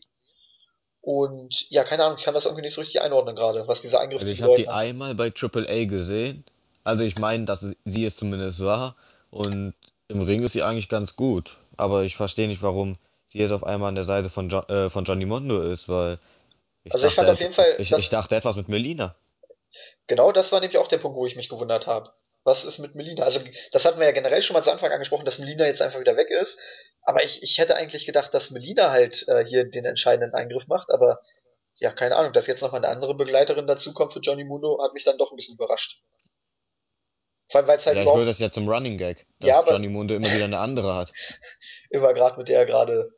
Und 1.01 1.71
ja, 1.71 1.85
keine 1.85 2.05
Ahnung, 2.05 2.19
ich 2.19 2.25
kann 2.25 2.35
das 2.35 2.47
irgendwie 2.47 2.63
nicht 2.63 2.75
so 2.75 2.81
richtig 2.81 3.01
einordnen 3.01 3.37
gerade, 3.37 3.69
was 3.69 3.81
dieser 3.81 4.01
Eingriff 4.01 4.21
also 4.21 4.33
ich 4.33 4.43
habe 4.43 4.57
die 4.57 4.69
hat. 4.69 4.75
einmal 4.75 5.15
bei 5.15 5.31
Triple 5.31 5.69
A 5.69 5.85
gesehen. 5.85 6.45
Also 6.83 7.05
ich 7.05 7.17
meine, 7.17 7.45
dass 7.45 7.75
sie 7.85 8.05
es 8.05 8.17
zumindest 8.17 8.65
war. 8.65 8.97
Und 9.31 9.75
im 10.09 10.23
Ring 10.23 10.43
ist 10.43 10.53
sie 10.53 10.65
eigentlich 10.65 10.89
ganz 10.89 11.15
gut. 11.15 11.57
Aber 11.77 12.03
ich 12.03 12.17
verstehe 12.17 12.49
nicht, 12.49 12.63
warum 12.63 12.99
sie 13.27 13.39
jetzt 13.39 13.53
auf 13.53 13.63
einmal 13.63 13.89
an 13.89 13.95
der 13.95 14.05
Seite 14.05 14.29
von, 14.29 14.49
jo 14.49 14.59
äh, 14.69 14.91
von 14.91 15.05
Johnny 15.05 15.27
Mondo 15.27 15.63
ist, 15.63 15.89
weil 15.89 16.19
ich 16.83 16.93
Also 16.93 17.07
ich 17.07 17.15
dachte, 17.15 17.27
fand 17.27 17.31
auf 17.31 17.41
et 17.41 17.43
jeden 17.43 17.55
Fall, 17.55 17.77
ich, 17.79 17.93
ich 17.93 18.09
dachte 18.09 18.35
etwas 18.35 18.57
mit 18.57 18.69
Melina. 18.69 19.15
Genau 20.09 20.33
das 20.33 20.51
war 20.51 20.61
nämlich 20.61 20.79
auch 20.79 20.89
der 20.89 20.99
Punkt, 20.99 21.17
wo 21.17 21.27
ich 21.27 21.37
mich 21.37 21.49
gewundert 21.49 21.87
habe. 21.87 22.13
Was 22.47 22.65
ist 22.65 22.79
mit 22.79 22.95
Melina? 22.95 23.25
Also, 23.25 23.41
das 23.73 23.85
hatten 23.85 23.99
wir 23.99 24.07
ja 24.07 24.13
generell 24.13 24.41
schon 24.41 24.55
mal 24.55 24.63
zu 24.63 24.71
Anfang 24.71 24.93
angesprochen, 24.93 25.25
dass 25.25 25.41
Melina 25.41 25.67
jetzt 25.67 25.83
einfach 25.83 25.99
wieder 25.99 26.17
weg 26.17 26.31
ist. 26.31 26.61
Aber 27.03 27.25
ich, 27.25 27.43
ich 27.43 27.59
hätte 27.59 27.75
eigentlich 27.75 28.07
gedacht, 28.07 28.33
dass 28.33 28.53
Melina 28.53 28.93
halt 28.93 29.27
äh, 29.27 29.45
hier 29.45 29.65
den 29.65 29.85
entscheidenden 29.85 30.33
Eingriff 30.33 30.69
macht. 30.69 30.91
Aber 30.91 31.23
ja, 31.75 31.91
keine 31.91 32.15
Ahnung, 32.15 32.33
dass 32.33 32.47
jetzt 32.47 32.61
nochmal 32.63 32.85
eine 32.85 32.95
andere 32.95 33.17
Begleiterin 33.17 33.67
dazukommt 33.67 34.13
für 34.13 34.21
Johnny 34.21 34.45
Mundo, 34.45 34.81
hat 34.81 34.95
mich 34.95 35.03
dann 35.03 35.19
doch 35.19 35.33
ein 35.33 35.37
bisschen 35.37 35.57
überrascht. 35.57 36.05
Vor 37.51 37.59
allem, 37.61 37.67
weil 37.67 37.79
es 37.79 37.87
halt 37.87 37.97
Vielleicht 37.97 38.17
wird 38.17 38.29
das 38.29 38.39
ja 38.39 38.51
zum 38.51 38.69
Running 38.69 38.97
Gag, 38.97 39.27
ja, 39.43 39.49
dass 39.49 39.57
aber 39.65 39.73
Johnny 39.73 39.89
Mundo 39.89 40.15
immer 40.15 40.33
wieder 40.33 40.45
eine 40.45 40.59
andere 40.59 40.95
hat. 40.95 41.13
immer 41.91 42.15
gerade 42.15 42.39
mit 42.39 42.49
der 42.49 42.61
er 42.61 42.67
gerade 42.67 43.11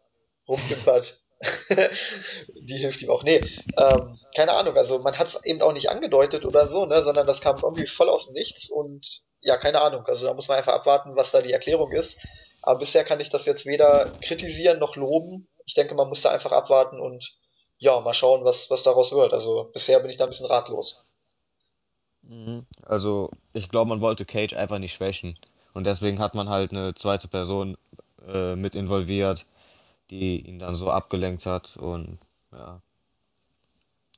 rumpimpert. 0.49 1.23
Die 2.55 2.79
hilft 2.79 3.03
ihm 3.03 3.11
auch. 3.11 3.23
Nee, 3.23 3.45
ähm, 3.77 4.19
keine 4.35 4.53
Ahnung, 4.53 4.77
also 4.77 4.99
man 4.99 5.19
hat 5.19 5.29
es 5.29 5.45
eben 5.45 5.63
auch 5.63 5.73
nicht 5.73 5.89
angedeutet 5.89 6.45
oder 6.45 6.67
so, 6.67 6.87
ne, 6.87 7.03
sondern 7.03 7.27
das 7.27 7.41
kam 7.41 7.59
irgendwie 7.63 7.87
voll 7.87 8.09
aus 8.09 8.27
dem 8.27 8.35
Nichts 8.35 8.69
und 8.69 9.23
ja, 9.41 9.57
keine 9.57 9.81
Ahnung. 9.81 10.05
Also 10.07 10.27
da 10.27 10.35
muss 10.35 10.49
man 10.49 10.59
einfach 10.59 10.75
abwarten, 10.75 11.15
was 11.15 11.31
da 11.31 11.43
die 11.43 11.53
Erklärung 11.53 11.93
ist. 11.93 12.19
Aber 12.63 12.81
bisher 12.81 13.05
kann 13.05 13.21
ich 13.21 13.31
das 13.31 13.47
jetzt 13.47 13.67
weder 13.67 14.13
kritisieren 14.23 14.81
noch 14.81 14.97
loben. 14.97 15.49
Ich 15.65 15.75
denke, 15.75 15.95
man 15.95 16.09
muss 16.09 16.23
da 16.23 16.31
einfach 16.31 16.51
abwarten 16.51 17.01
und 17.01 17.37
ja, 17.79 18.01
mal 18.01 18.15
schauen, 18.15 18.45
was, 18.45 18.69
was 18.71 18.83
daraus 18.83 19.13
wird. 19.13 19.33
Also 19.33 19.71
bisher 19.73 20.01
bin 20.01 20.11
ich 20.11 20.17
da 20.17 20.25
ein 20.25 20.31
bisschen 20.31 20.47
ratlos. 20.47 21.05
Mhm. 22.23 22.67
Also, 22.83 23.31
ich 23.53 23.69
glaube, 23.69 23.89
man 23.89 24.01
wollte 24.01 24.25
Cage 24.25 24.55
einfach 24.55 24.79
nicht 24.79 24.93
schwächen. 24.93 25.39
Und 25.73 25.87
deswegen 25.87 26.19
hat 26.19 26.35
man 26.35 26.49
halt 26.49 26.73
eine 26.73 26.95
zweite 26.95 27.29
Person 27.29 27.77
äh, 28.27 28.57
mit 28.57 28.75
involviert, 28.75 29.47
die 30.11 30.41
ihn 30.47 30.59
dann 30.59 30.75
so 30.75 30.91
abgelenkt 30.91 31.47
hat. 31.47 31.77
Und 31.77 32.19
ja, 32.53 32.81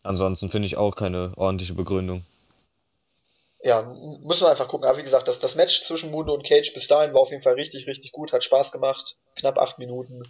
ansonsten 0.03 0.49
finde 0.49 0.67
ich 0.67 0.77
auch 0.77 0.95
keine 0.95 1.33
ordentliche 1.37 1.75
Begründung. 1.75 2.25
Ja, 3.63 3.83
müssen 3.83 4.43
wir 4.43 4.51
einfach 4.51 4.69
gucken. 4.69 4.89
Aber 4.89 4.99
wie 4.99 5.03
gesagt, 5.03 5.29
das, 5.29 5.39
das 5.39 5.55
Match 5.55 5.85
zwischen 5.85 6.11
Mundo 6.11 6.33
und 6.33 6.47
Cage 6.47 6.73
bis 6.73 6.89
dahin 6.89 7.13
war 7.13 7.21
auf 7.21 7.31
jeden 7.31 7.43
Fall 7.43 7.55
richtig, 7.55 7.87
richtig 7.87 8.13
gut, 8.13 8.33
hat 8.33 8.43
Spaß 8.43 8.73
gemacht. 8.73 9.17
Knapp 9.37 9.59
acht 9.59 9.79
Minuten. 9.79 10.23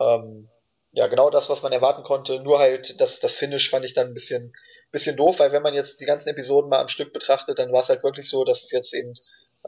Ähm, 0.00 0.48
ja, 0.92 1.08
genau 1.08 1.30
das, 1.30 1.48
was 1.48 1.62
man 1.62 1.72
erwarten 1.72 2.04
konnte. 2.04 2.38
Nur 2.42 2.58
halt 2.58 3.00
das, 3.00 3.18
das 3.18 3.32
Finish 3.32 3.70
fand 3.70 3.84
ich 3.84 3.94
dann 3.94 4.08
ein 4.08 4.14
bisschen, 4.14 4.54
bisschen 4.92 5.16
doof, 5.16 5.40
weil 5.40 5.52
wenn 5.52 5.62
man 5.62 5.74
jetzt 5.74 6.00
die 6.00 6.04
ganzen 6.04 6.28
Episoden 6.28 6.70
mal 6.70 6.80
am 6.80 6.88
Stück 6.88 7.12
betrachtet, 7.12 7.58
dann 7.58 7.72
war 7.72 7.80
es 7.80 7.88
halt 7.88 8.04
wirklich 8.04 8.28
so, 8.28 8.44
dass 8.44 8.62
es 8.62 8.70
jetzt 8.70 8.94
eben 8.94 9.14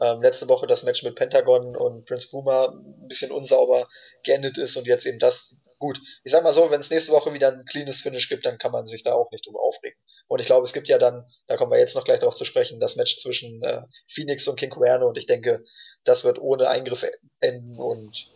ähm, 0.01 0.21
letzte 0.21 0.47
Woche 0.47 0.67
das 0.67 0.83
Match 0.83 1.03
mit 1.03 1.15
Pentagon 1.15 1.75
und 1.75 2.05
Prince 2.05 2.29
Puma 2.29 2.69
ein 2.69 3.07
bisschen 3.07 3.31
unsauber 3.31 3.87
geendet 4.23 4.57
ist 4.57 4.75
und 4.75 4.87
jetzt 4.87 5.05
eben 5.05 5.19
das. 5.19 5.55
Gut, 5.77 5.99
ich 6.23 6.31
sag 6.31 6.43
mal 6.43 6.53
so, 6.53 6.71
wenn 6.71 6.79
es 6.79 6.89
nächste 6.89 7.11
Woche 7.11 7.33
wieder 7.33 7.49
ein 7.49 7.65
cleanes 7.65 7.99
Finish 7.99 8.29
gibt, 8.29 8.45
dann 8.45 8.57
kann 8.57 8.71
man 8.71 8.87
sich 8.87 9.03
da 9.03 9.13
auch 9.13 9.29
nicht 9.31 9.45
drüber 9.45 9.59
aufregen. 9.61 9.97
Und 10.27 10.39
ich 10.39 10.45
glaube, 10.45 10.65
es 10.65 10.71
gibt 10.73 10.87
ja 10.87 10.97
dann, 10.97 11.25
da 11.47 11.57
kommen 11.57 11.71
wir 11.71 11.79
jetzt 11.79 11.95
noch 11.95 12.05
gleich 12.05 12.19
darauf 12.19 12.35
zu 12.35 12.45
sprechen, 12.45 12.79
das 12.79 12.95
Match 12.95 13.19
zwischen 13.19 13.61
äh, 13.61 13.81
Phoenix 14.09 14.47
und 14.47 14.57
King 14.57 14.69
Cuerno 14.69 15.07
und 15.07 15.17
ich 15.17 15.27
denke, 15.27 15.65
das 16.05 16.23
wird 16.23 16.39
ohne 16.39 16.69
Eingriffe 16.69 17.11
enden 17.41 17.77
und 17.77 18.27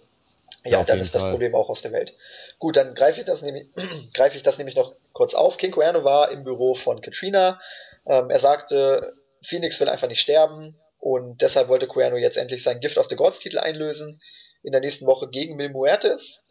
ja, 0.66 0.80
Ja, 0.80 0.84
dann 0.84 1.00
ist 1.00 1.16
das 1.16 1.22
Fall. 1.22 1.32
Problem 1.32 1.56
auch 1.56 1.70
aus 1.70 1.82
der 1.82 1.94
Welt. 1.94 2.14
Gut, 2.60 2.76
dann 2.76 2.94
greife 2.94 3.22
ich 3.22 3.26
das 3.26 3.42
nämlich, 3.42 3.68
greife 4.14 4.36
ich 4.36 4.44
das 4.44 4.58
nämlich 4.58 4.76
noch 4.76 4.94
kurz 5.14 5.34
auf. 5.34 5.58
King 5.58 5.72
Cuerno 5.72 6.04
war 6.04 6.32
im 6.32 6.44
Büro 6.44 6.76
von 6.76 7.02
Katrina. 7.02 7.62
Ähm, 8.06 8.30
er 8.30 8.40
sagte, 8.40 9.14
Phoenix 9.44 9.80
will 9.80 9.88
einfach 9.88 10.10
nicht 10.10 10.20
sterben 10.20 10.76
und 11.00 11.42
deshalb 11.42 11.70
wollte 11.70 11.88
Cuerno 11.88 12.18
jetzt 12.18 12.38
endlich 12.38 12.62
seinen 12.64 12.82
Gift 12.82 12.98
of 12.98 13.08
the 13.10 13.16
Gods 13.16 13.40
Titel 13.40 13.58
einlösen 13.58 14.22
in 14.64 14.72
der 14.72 14.82
nächsten 14.82 15.06
Woche 15.06 15.30
gegen 15.30 15.56
Mil 15.56 15.70
Muertes. 15.70 16.46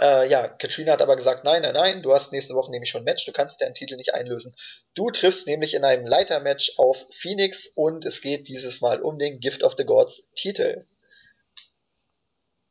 Äh, 0.00 0.28
ja, 0.28 0.48
Katrina 0.48 0.92
hat 0.92 1.02
aber 1.02 1.16
gesagt, 1.16 1.44
nein, 1.44 1.62
nein, 1.62 1.74
nein, 1.74 2.02
du 2.02 2.14
hast 2.14 2.32
nächste 2.32 2.54
Woche 2.54 2.70
nämlich 2.70 2.90
schon 2.90 3.02
ein 3.02 3.04
Match, 3.04 3.26
du 3.26 3.32
kannst 3.32 3.60
deinen 3.60 3.74
Titel 3.74 3.96
nicht 3.96 4.14
einlösen. 4.14 4.54
Du 4.94 5.10
triffst 5.10 5.46
nämlich 5.46 5.74
in 5.74 5.84
einem 5.84 6.06
Leitermatch 6.06 6.78
auf 6.78 7.06
Phoenix 7.12 7.66
und 7.74 8.04
es 8.06 8.22
geht 8.22 8.48
dieses 8.48 8.80
Mal 8.80 9.02
um 9.02 9.18
den 9.18 9.40
Gift 9.40 9.62
of 9.62 9.74
the 9.76 9.84
Gods 9.84 10.30
Titel. 10.34 10.86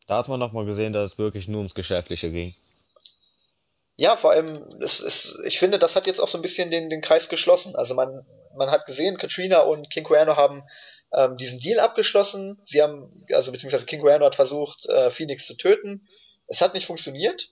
Da 0.08 0.18
hat 0.18 0.30
man 0.30 0.40
nochmal 0.40 0.66
gesehen, 0.66 0.94
dass 0.94 1.14
es 1.14 1.18
wirklich 1.20 1.48
nur 1.48 1.60
ums 1.60 1.76
Geschäftliche 1.76 2.32
ging. 2.32 2.56
Ja, 3.98 4.18
vor 4.18 4.32
allem, 4.32 4.80
es, 4.82 5.00
es, 5.00 5.38
ich 5.46 5.60
finde, 5.60 5.78
das 5.78 5.96
hat 5.96 6.08
jetzt 6.08 6.20
auch 6.20 6.28
so 6.28 6.38
ein 6.38 6.42
bisschen 6.42 6.72
den, 6.72 6.90
den 6.90 7.02
Kreis 7.02 7.30
geschlossen. 7.30 7.76
Also 7.76 7.94
man, 7.94 8.26
man 8.58 8.72
hat 8.72 8.88
gesehen, 8.88 9.18
Katrina 9.18 9.60
und 9.60 9.92
King 9.92 10.06
Cuerno 10.06 10.38
haben 10.38 10.64
ähm, 11.14 11.38
diesen 11.38 11.60
Deal 11.60 11.80
abgeschlossen. 11.80 12.62
Sie 12.66 12.82
haben, 12.82 13.26
also 13.34 13.52
beziehungsweise 13.52 13.86
King 13.86 14.02
Cuerno 14.02 14.26
hat 14.26 14.36
versucht, 14.36 14.86
äh, 14.88 15.12
Phoenix 15.12 15.46
zu 15.46 15.56
töten. 15.56 16.08
Es 16.48 16.62
hat 16.62 16.74
nicht 16.74 16.86
funktioniert. 16.86 17.50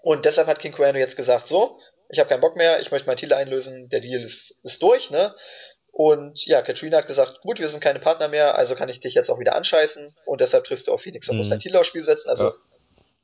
Und 0.00 0.24
deshalb 0.24 0.46
hat 0.48 0.60
King 0.60 0.72
Cuerno 0.72 0.98
jetzt 0.98 1.16
gesagt, 1.16 1.48
so, 1.48 1.78
ich 2.08 2.18
habe 2.18 2.28
keinen 2.28 2.40
Bock 2.40 2.56
mehr, 2.56 2.80
ich 2.80 2.90
möchte 2.90 3.06
meinen 3.06 3.16
Titel 3.18 3.34
einlösen, 3.34 3.88
der 3.88 4.00
Deal 4.00 4.22
ist, 4.22 4.60
ist 4.62 4.82
durch, 4.82 5.10
ne? 5.10 5.34
Und 5.90 6.44
ja, 6.46 6.62
Katrina 6.62 6.98
hat 6.98 7.06
gesagt, 7.06 7.40
gut, 7.40 7.58
wir 7.58 7.68
sind 7.68 7.80
keine 7.80 7.98
Partner 7.98 8.28
mehr, 8.28 8.56
also 8.56 8.76
kann 8.76 8.88
ich 8.88 9.00
dich 9.00 9.14
jetzt 9.14 9.28
auch 9.30 9.40
wieder 9.40 9.56
anscheißen 9.56 10.14
und 10.26 10.40
deshalb 10.40 10.64
triffst 10.64 10.86
du 10.86 10.92
auf 10.92 11.02
Phoenix 11.02 11.28
und 11.28 11.36
musst 11.38 11.50
deinen 11.50 11.58
Mhm. 11.58 11.62
Titel 11.62 11.76
aufs 11.76 11.88
Spiel 11.88 12.04
setzen. 12.04 12.28
Also 12.28 12.44
Ja. 12.44 12.52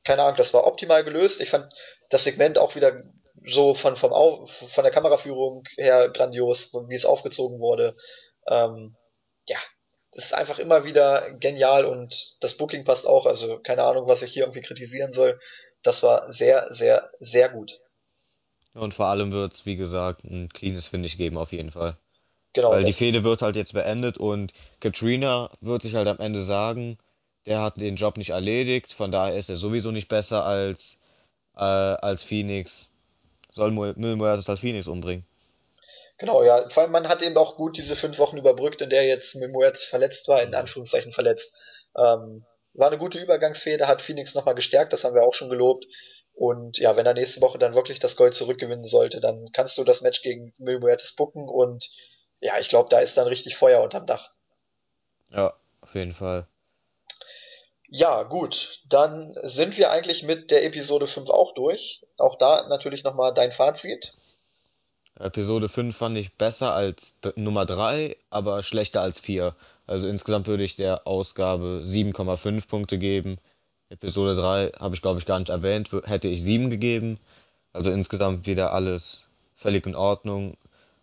keine 0.04 0.22
Ahnung, 0.24 0.36
das 0.36 0.52
war 0.52 0.66
optimal 0.66 1.04
gelöst. 1.04 1.40
Ich 1.40 1.50
fand 1.50 1.72
das 2.10 2.24
Segment 2.24 2.58
auch 2.58 2.74
wieder 2.74 3.02
so 3.46 3.74
von, 3.74 3.96
vom 3.96 4.12
Au 4.12 4.46
von 4.46 4.82
der 4.82 4.92
Kameraführung 4.92 5.62
her 5.76 6.08
grandios, 6.08 6.72
wie 6.88 6.94
es 6.96 7.04
aufgezogen 7.04 7.60
wurde. 7.60 7.94
Ähm, 8.50 8.96
ja, 9.48 9.58
es 10.12 10.26
ist 10.26 10.34
einfach 10.34 10.58
immer 10.58 10.84
wieder 10.84 11.32
genial 11.32 11.84
und 11.84 12.36
das 12.40 12.56
Booking 12.56 12.84
passt 12.84 13.06
auch. 13.06 13.26
Also 13.26 13.58
keine 13.58 13.82
Ahnung, 13.82 14.06
was 14.06 14.22
ich 14.22 14.32
hier 14.32 14.44
irgendwie 14.44 14.62
kritisieren 14.62 15.12
soll. 15.12 15.40
Das 15.82 16.02
war 16.02 16.32
sehr, 16.32 16.72
sehr, 16.72 17.10
sehr 17.20 17.48
gut. 17.48 17.80
Und 18.74 18.94
vor 18.94 19.06
allem 19.06 19.32
wird 19.32 19.52
es, 19.52 19.66
wie 19.66 19.76
gesagt, 19.76 20.24
ein 20.24 20.48
cleanes 20.48 20.88
Finish 20.88 21.16
geben, 21.16 21.36
auf 21.36 21.52
jeden 21.52 21.70
Fall. 21.70 21.96
Genau, 22.52 22.70
Weil 22.70 22.84
die 22.84 22.92
das, 22.92 22.98
Fehde 22.98 23.24
wird 23.24 23.42
halt 23.42 23.56
jetzt 23.56 23.74
beendet 23.74 24.18
und 24.18 24.52
Katrina 24.80 25.50
wird 25.60 25.82
sich 25.82 25.94
halt 25.94 26.08
am 26.08 26.18
Ende 26.18 26.42
sagen, 26.42 26.98
der 27.46 27.60
hat 27.60 27.80
den 27.80 27.96
Job 27.96 28.16
nicht 28.16 28.30
erledigt, 28.30 28.92
von 28.92 29.10
daher 29.10 29.36
ist 29.36 29.50
er 29.50 29.56
sowieso 29.56 29.90
nicht 29.90 30.08
besser 30.08 30.44
als, 30.44 31.00
äh, 31.56 31.60
als 31.60 32.22
Phoenix. 32.22 32.90
Soll 33.50 33.70
Mil 33.70 34.16
Muertes 34.16 34.48
halt 34.48 34.60
Phoenix 34.60 34.88
umbringen. 34.88 35.24
Genau, 36.18 36.42
ja. 36.42 36.68
Vor 36.68 36.82
allem, 36.82 36.92
man 36.92 37.08
hat 37.08 37.22
eben 37.22 37.36
auch 37.36 37.56
gut 37.56 37.76
diese 37.76 37.96
fünf 37.96 38.18
Wochen 38.18 38.36
überbrückt, 38.36 38.80
in 38.80 38.90
der 38.90 39.04
jetzt 39.04 39.34
Memoetis 39.34 39.86
verletzt 39.86 40.28
war, 40.28 40.42
in. 40.42 40.54
Anführungszeichen 40.54 41.12
verletzt. 41.12 41.54
Ähm, 41.96 42.44
war 42.74 42.88
eine 42.88 42.98
gute 42.98 43.18
Übergangsfehde, 43.20 43.86
hat 43.86 44.02
Phoenix 44.02 44.34
nochmal 44.34 44.54
gestärkt, 44.54 44.92
das 44.92 45.04
haben 45.04 45.14
wir 45.14 45.22
auch 45.22 45.34
schon 45.34 45.48
gelobt. 45.48 45.86
Und 46.34 46.78
ja, 46.78 46.96
wenn 46.96 47.06
er 47.06 47.14
nächste 47.14 47.40
Woche 47.40 47.58
dann 47.58 47.76
wirklich 47.76 48.00
das 48.00 48.16
Gold 48.16 48.34
zurückgewinnen 48.34 48.88
sollte, 48.88 49.20
dann 49.20 49.50
kannst 49.52 49.78
du 49.78 49.84
das 49.84 50.00
Match 50.00 50.22
gegen 50.22 50.52
Mil 50.58 50.80
Muertes 50.80 51.14
booken 51.14 51.48
und 51.48 51.88
ja, 52.40 52.58
ich 52.58 52.68
glaube, 52.68 52.88
da 52.90 52.98
ist 52.98 53.16
dann 53.16 53.28
richtig 53.28 53.56
Feuer 53.56 53.82
unterm 53.82 54.06
Dach. 54.06 54.32
Ja, 55.30 55.54
auf 55.80 55.94
jeden 55.94 56.12
Fall. 56.12 56.46
Ja, 57.88 58.24
gut, 58.24 58.80
dann 58.88 59.34
sind 59.44 59.76
wir 59.78 59.90
eigentlich 59.90 60.24
mit 60.24 60.50
der 60.50 60.64
Episode 60.64 61.06
5 61.06 61.30
auch 61.30 61.54
durch. 61.54 62.02
Auch 62.18 62.36
da 62.36 62.66
natürlich 62.68 63.04
nochmal 63.04 63.32
dein 63.32 63.52
Fazit. 63.52 64.16
Episode 65.18 65.68
5 65.68 65.96
fand 65.96 66.18
ich 66.18 66.34
besser 66.34 66.74
als 66.74 67.18
Nummer 67.36 67.66
3, 67.66 68.16
aber 68.30 68.62
schlechter 68.62 69.00
als 69.00 69.20
4. 69.20 69.54
Also 69.86 70.08
insgesamt 70.08 70.46
würde 70.46 70.64
ich 70.64 70.76
der 70.76 71.06
Ausgabe 71.06 71.82
7,5 71.84 72.68
Punkte 72.68 72.98
geben. 72.98 73.38
Episode 73.90 74.34
3 74.34 74.72
habe 74.78 74.94
ich 74.94 75.02
glaube 75.02 75.20
ich 75.20 75.26
gar 75.26 75.38
nicht 75.38 75.50
erwähnt, 75.50 75.90
hätte 76.04 76.28
ich 76.28 76.42
7 76.42 76.70
gegeben. 76.70 77.20
Also 77.72 77.90
insgesamt 77.90 78.46
wieder 78.46 78.72
alles 78.72 79.24
völlig 79.54 79.86
in 79.86 79.94
Ordnung, 79.96 80.56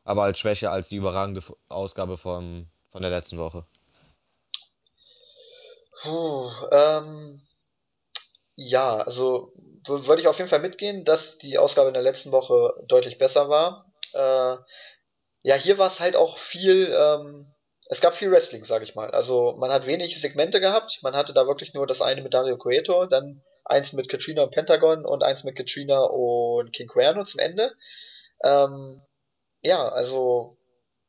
aber 0.03 0.23
halt 0.23 0.37
schwächer 0.37 0.71
als 0.71 0.89
die 0.89 0.97
überragende 0.97 1.41
Ausgabe 1.69 2.17
vom, 2.17 2.67
von 2.89 3.01
der 3.01 3.11
letzten 3.11 3.37
Woche. 3.37 3.65
Puh, 6.03 6.49
ähm, 6.71 7.41
Ja, 8.55 8.97
also 8.97 9.53
würde 9.85 10.21
ich 10.21 10.27
auf 10.27 10.37
jeden 10.37 10.49
Fall 10.49 10.59
mitgehen, 10.61 11.05
dass 11.05 11.37
die 11.37 11.57
Ausgabe 11.57 11.89
in 11.89 11.93
der 11.93 12.03
letzten 12.03 12.31
Woche 12.31 12.73
deutlich 12.87 13.17
besser 13.17 13.49
war. 13.49 13.90
Äh, 14.13 14.57
ja, 15.43 15.55
hier 15.55 15.77
war 15.77 15.87
es 15.87 15.99
halt 15.99 16.15
auch 16.15 16.37
viel, 16.37 16.93
ähm, 16.95 17.53
es 17.89 18.01
gab 18.01 18.15
viel 18.15 18.31
Wrestling, 18.31 18.63
sag 18.65 18.83
ich 18.83 18.95
mal. 18.95 19.11
Also 19.11 19.55
man 19.57 19.71
hat 19.71 19.87
wenig 19.87 20.19
Segmente 20.21 20.59
gehabt. 20.59 20.99
Man 21.01 21.15
hatte 21.15 21.33
da 21.33 21.47
wirklich 21.47 21.73
nur 21.73 21.87
das 21.87 22.01
eine 22.01 22.21
mit 22.21 22.33
Dario 22.33 22.57
Cueto, 22.57 23.05
dann 23.05 23.43
eins 23.65 23.93
mit 23.93 24.09
Katrina 24.09 24.43
und 24.43 24.51
Pentagon 24.51 25.05
und 25.05 25.23
eins 25.23 25.43
mit 25.43 25.55
Katrina 25.55 25.99
und 26.03 26.71
King 26.73 26.87
Cuerno 26.87 27.23
zum 27.25 27.39
Ende. 27.39 27.73
Ähm, 28.43 29.01
ja, 29.61 29.87
also 29.87 30.57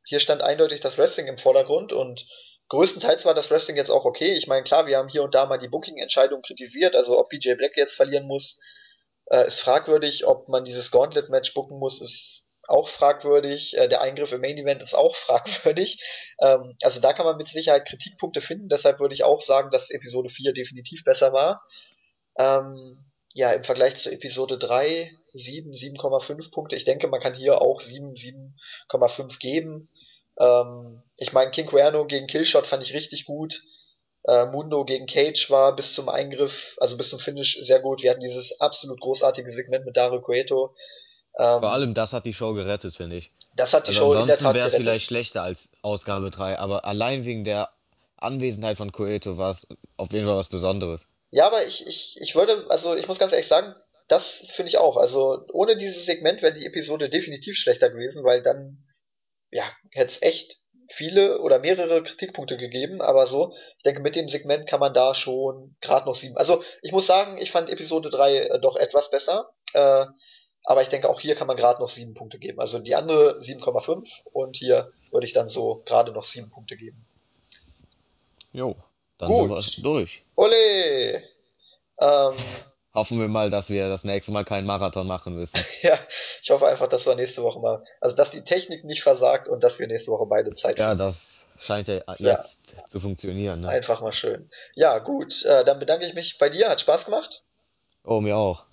hier 0.05 0.20
stand 0.20 0.43
eindeutig 0.43 0.81
das 0.81 0.99
Wrestling 0.99 1.27
im 1.27 1.39
Vordergrund 1.39 1.93
und 1.93 2.27
größtenteils 2.69 3.24
war 3.24 3.35
das 3.35 3.51
Wrestling 3.51 3.77
jetzt 3.77 3.91
auch 3.91 4.05
okay. 4.05 4.35
Ich 4.35 4.47
meine, 4.47 4.65
klar, 4.65 4.87
wir 4.87 4.99
haben 4.99 5.09
hier 5.09 5.23
und 5.23 5.35
da 5.35 5.47
mal 5.47 5.59
die 5.59 5.69
Booking-Entscheidung 5.69 6.43
kritisiert, 6.43 6.97
also 6.97 7.19
ob 7.19 7.29
BJ 7.29 7.55
Black 7.55 7.77
jetzt 7.77 7.95
verlieren 7.95 8.27
muss, 8.27 8.61
äh, 9.27 9.47
ist 9.47 9.61
fragwürdig. 9.61 10.27
Ob 10.27 10.49
man 10.49 10.65
dieses 10.65 10.91
Gauntlet-Match 10.91 11.55
booken 11.55 11.79
muss, 11.79 12.01
ist 12.01 12.49
auch 12.68 12.89
fragwürdig. 12.89 13.76
Äh, 13.76 13.89
der 13.89 14.01
Eingriff 14.01 14.32
im 14.32 14.40
Main-Event 14.40 14.82
ist 14.82 14.94
auch 14.94 15.16
fragwürdig. 15.16 16.02
Ähm, 16.40 16.76
also 16.82 17.01
da 17.01 17.12
kann 17.12 17.26
man 17.26 17.36
mit 17.36 17.48
Sicherheit 17.48 17.86
Kritikpunkte 17.86 18.40
finden. 18.40 18.68
Deshalb 18.68 19.01
würde 19.01 19.14
ich 19.14 19.24
auch 19.24 19.43
sagen, 19.43 19.70
dass 19.70 19.90
Episode 19.90 20.28
4 20.28 20.52
definitiv 20.52 21.05
besser 21.05 21.32
war. 21.32 21.62
Ähm, 22.39 23.05
ja, 23.34 23.52
im 23.52 23.64
Vergleich 23.64 23.97
zu 23.97 24.10
Episode 24.10 24.59
3, 24.59 25.10
7, 25.32 25.72
7,5 25.72 26.52
Punkte. 26.52 26.76
Ich 26.76 26.84
denke, 26.84 27.09
man 27.09 27.20
kann 27.20 27.34
hier 27.34 27.62
auch 27.62 27.80
7, 27.80 28.14
7,5 28.14 29.39
geben. 29.39 29.89
Ähm, 30.39 31.02
ich 31.16 31.32
meine, 31.32 31.51
King 31.51 31.66
Cuerno 31.66 32.06
gegen 32.06 32.26
Killshot 32.26 32.66
fand 32.66 32.82
ich 32.82 32.94
richtig 32.94 33.24
gut. 33.24 33.62
Äh, 34.24 34.47
Mundo 34.47 34.84
gegen 34.84 35.06
Cage 35.06 35.51
war 35.51 35.74
bis 35.74 35.94
zum 35.94 36.09
Eingriff, 36.09 36.76
also 36.78 36.97
bis 36.97 37.10
zum 37.10 37.18
Finish 37.18 37.59
sehr 37.60 37.80
gut. 37.80 38.02
Wir 38.02 38.10
hatten 38.10 38.20
dieses 38.20 38.60
absolut 38.60 39.01
großartige 39.01 39.51
Segment 39.51 39.84
mit 39.84 39.97
Dario 39.97 40.20
Cueto. 40.20 40.74
Vor 41.36 41.64
Ähm, 41.64 41.64
allem 41.64 41.94
das 41.94 42.12
hat 42.12 42.26
die 42.26 42.34
Show 42.34 42.54
gerettet, 42.54 42.94
finde 42.94 43.16
ich. 43.16 43.30
das 43.56 43.72
hat 43.74 43.86
die 43.86 43.90
Also 43.90 44.12
Show 44.12 44.18
ansonsten 44.18 44.54
wäre 44.54 44.66
es 44.66 44.74
vielleicht 44.74 45.06
schlechter 45.06 45.42
als 45.42 45.70
Ausgabe 45.82 46.30
3, 46.30 46.59
aber 46.59 46.84
allein 46.84 47.24
wegen 47.24 47.44
der 47.44 47.70
Anwesenheit 48.18 48.76
von 48.76 48.92
Coeto 48.92 49.36
war 49.38 49.50
es 49.50 49.66
auf 49.96 50.12
jeden 50.12 50.26
Fall 50.26 50.36
was 50.36 50.48
Besonderes. 50.48 51.06
Ja, 51.30 51.46
aber 51.46 51.66
ich, 51.66 51.86
ich, 51.86 52.18
ich 52.20 52.34
würde, 52.34 52.66
also 52.68 52.94
ich 52.94 53.09
muss 53.09 53.18
ganz 53.18 53.32
ehrlich 53.32 53.48
sagen, 53.48 53.74
das 54.09 54.44
finde 54.54 54.68
ich 54.68 54.78
auch. 54.78 54.96
Also 54.96 55.46
ohne 55.52 55.76
dieses 55.76 56.04
Segment 56.04 56.42
wäre 56.42 56.52
die 56.52 56.66
Episode 56.66 57.09
definitiv 57.09 57.56
schlechter 57.56 57.88
gewesen, 57.90 58.24
weil 58.24 58.42
dann 58.42 58.84
ja, 59.50 59.64
hätte 59.90 60.10
es 60.12 60.22
echt 60.22 60.59
viele 60.90 61.40
oder 61.40 61.59
mehrere 61.59 62.02
Kritikpunkte 62.02 62.59
gegeben, 62.59 63.00
aber 63.00 63.26
so, 63.26 63.54
ich 63.78 63.82
denke, 63.82 64.02
mit 64.02 64.14
dem 64.14 64.28
Segment 64.28 64.68
kann 64.68 64.80
man 64.80 64.92
da 64.92 65.14
schon 65.14 65.76
gerade 65.80 66.04
noch 66.06 66.16
sieben. 66.16 66.36
Also, 66.36 66.62
ich 66.82 66.92
muss 66.92 67.06
sagen, 67.06 67.38
ich 67.38 67.50
fand 67.50 67.70
Episode 67.70 68.10
3 68.10 68.36
äh, 68.36 68.60
doch 68.60 68.76
etwas 68.76 69.10
besser, 69.10 69.50
äh, 69.72 70.06
aber 70.64 70.82
ich 70.82 70.89
denke, 70.89 71.09
auch 71.09 71.20
hier 71.20 71.34
kann 71.34 71.47
man 71.47 71.56
gerade 71.56 71.80
noch 71.80 71.90
sieben 71.90 72.14
Punkte 72.14 72.39
geben. 72.39 72.60
Also 72.60 72.78
die 72.78 72.94
andere 72.94 73.39
7,5 73.40 74.06
und 74.32 74.56
hier 74.56 74.93
würde 75.10 75.26
ich 75.26 75.32
dann 75.32 75.48
so 75.48 75.82
gerade 75.84 76.12
noch 76.12 76.24
sieben 76.24 76.51
Punkte 76.51 76.76
geben. 76.76 77.05
Jo, 78.52 78.76
dann 79.18 79.34
sind 79.34 79.48
wir 79.48 79.56
Gut, 79.56 79.78
durch. 79.84 80.24
ole! 80.36 81.22
Ähm, 81.98 82.34
Hoffen 82.94 83.18
wir 83.18 83.28
mal, 83.28 83.48
dass 83.48 83.70
wir 83.70 83.89
das 83.89 84.05
nächste 84.05 84.32
Mal 84.32 84.44
keinen 84.44 84.66
Marathon 84.66 85.06
machen 85.06 85.34
müssen. 85.34 85.59
ja, 85.82 85.98
ich 86.43 86.51
hoffe 86.51 86.66
einfach, 86.66 86.89
dass 86.89 87.06
wir 87.06 87.14
nächste 87.14 87.43
Woche 87.43 87.59
mal, 87.59 87.82
also 88.02 88.14
dass 88.14 88.30
die 88.30 88.43
Technik 88.44 88.84
nicht 88.84 89.02
versagt 89.02 89.48
und 89.48 89.64
dass 89.64 89.78
wir 89.78 89.86
nächste 89.86 90.10
Woche 90.10 90.26
beide 90.26 90.55
Zeit 90.55 90.78
Ja, 90.78 90.89
finden. 90.89 90.98
das 90.98 91.47
scheint 91.59 91.89
ja 91.89 92.02
jetzt 92.18 92.74
zu 92.90 93.01
funktionieren, 93.01 93.62
ne? 93.62 93.70
einfach 93.70 94.02
mal 94.02 94.12
schön. 94.12 94.51
Ja, 94.74 94.98
gut, 94.98 95.43
äh, 95.47 95.64
dann 95.64 95.78
bedanke 95.78 96.06
ich 96.06 96.12
mich 96.12 96.36
bei 96.36 96.51
dir, 96.51 96.68
hat 96.68 96.82
Spaß 96.82 97.06
gemacht. 97.06 97.43
Oh, 98.05 98.20
mir 98.20 98.36
auch. 98.36 98.66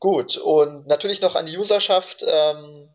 Gut, 0.00 0.36
und 0.36 0.86
natürlich 0.86 1.20
noch 1.20 1.36
an 1.36 1.46
die 1.46 1.56
Userschaft. 1.56 2.24
Ähm, 2.26 2.90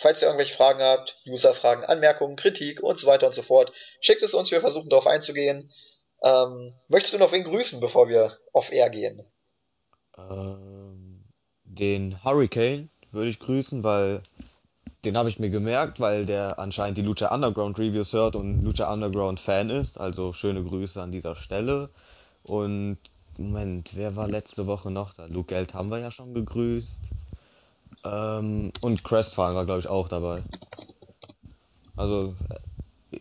Falls 0.00 0.22
ihr 0.22 0.28
irgendwelche 0.28 0.56
Fragen 0.56 0.80
habt, 0.80 1.18
User-Fragen, 1.26 1.84
Anmerkungen, 1.84 2.36
Kritik 2.36 2.82
und 2.82 2.98
so 2.98 3.06
weiter 3.06 3.26
und 3.26 3.34
so 3.34 3.42
fort, 3.42 3.72
schickt 4.00 4.22
es 4.22 4.34
uns, 4.34 4.50
wir 4.50 4.60
versuchen 4.60 4.88
darauf 4.88 5.06
einzugehen. 5.06 5.70
Ähm, 6.22 6.74
möchtest 6.88 7.14
du 7.14 7.18
noch 7.18 7.32
wen 7.32 7.44
grüßen, 7.44 7.80
bevor 7.80 8.08
wir 8.08 8.36
auf 8.52 8.72
Air 8.72 8.90
gehen? 8.90 9.24
Ähm, 10.16 11.24
den 11.64 12.24
Hurricane 12.24 12.88
würde 13.10 13.28
ich 13.28 13.38
grüßen, 13.38 13.84
weil 13.84 14.22
den 15.04 15.16
habe 15.16 15.28
ich 15.28 15.38
mir 15.38 15.50
gemerkt, 15.50 16.00
weil 16.00 16.24
der 16.24 16.58
anscheinend 16.58 16.96
die 16.96 17.02
Lucha 17.02 17.34
Underground 17.34 17.78
Reviews 17.78 18.12
hört 18.12 18.36
und 18.36 18.62
Lucha 18.62 18.90
Underground 18.90 19.40
Fan 19.40 19.68
ist. 19.68 19.98
Also 19.98 20.32
schöne 20.32 20.62
Grüße 20.62 21.02
an 21.02 21.12
dieser 21.12 21.34
Stelle. 21.34 21.90
Und 22.44 22.98
Moment, 23.42 23.90
wer 23.96 24.14
war 24.14 24.28
letzte 24.28 24.66
Woche 24.66 24.90
noch 24.90 25.14
da? 25.14 25.26
Luke 25.26 25.52
Geld 25.54 25.74
haben 25.74 25.90
wir 25.90 25.98
ja 25.98 26.10
schon 26.10 26.32
gegrüßt. 26.32 27.02
Ähm, 28.04 28.72
und 28.80 29.04
Crestfallen 29.04 29.56
war, 29.56 29.64
glaube 29.64 29.80
ich, 29.80 29.88
auch 29.88 30.08
dabei. 30.08 30.42
Also, 31.96 32.34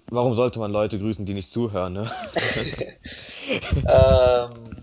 warum 0.09 0.33
sollte 0.35 0.59
man 0.59 0.71
Leute 0.71 0.99
grüßen, 0.99 1.25
die 1.25 1.33
nicht 1.33 1.51
zuhören, 1.51 1.93
ne? 1.93 2.11
ähm, 3.87 4.75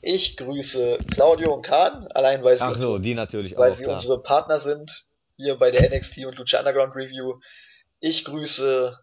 ich 0.00 0.36
grüße 0.36 0.98
Claudio 1.10 1.54
und 1.54 1.62
Kahn, 1.62 2.06
allein 2.08 2.42
weil 2.42 2.56
sie 2.56 2.64
Ach 2.64 2.76
so, 2.76 2.98
die 2.98 3.14
natürlich 3.14 3.56
weil 3.56 3.72
auch, 3.72 3.76
sie 3.76 3.84
klar. 3.84 3.94
unsere 3.94 4.22
Partner 4.22 4.60
sind 4.60 4.90
hier 5.36 5.58
bei 5.58 5.70
der 5.70 5.90
NXT 5.90 6.24
und 6.24 6.36
Lucha 6.36 6.58
Underground 6.58 6.96
Review. 6.96 7.38
Ich 8.00 8.24
grüße 8.24 8.98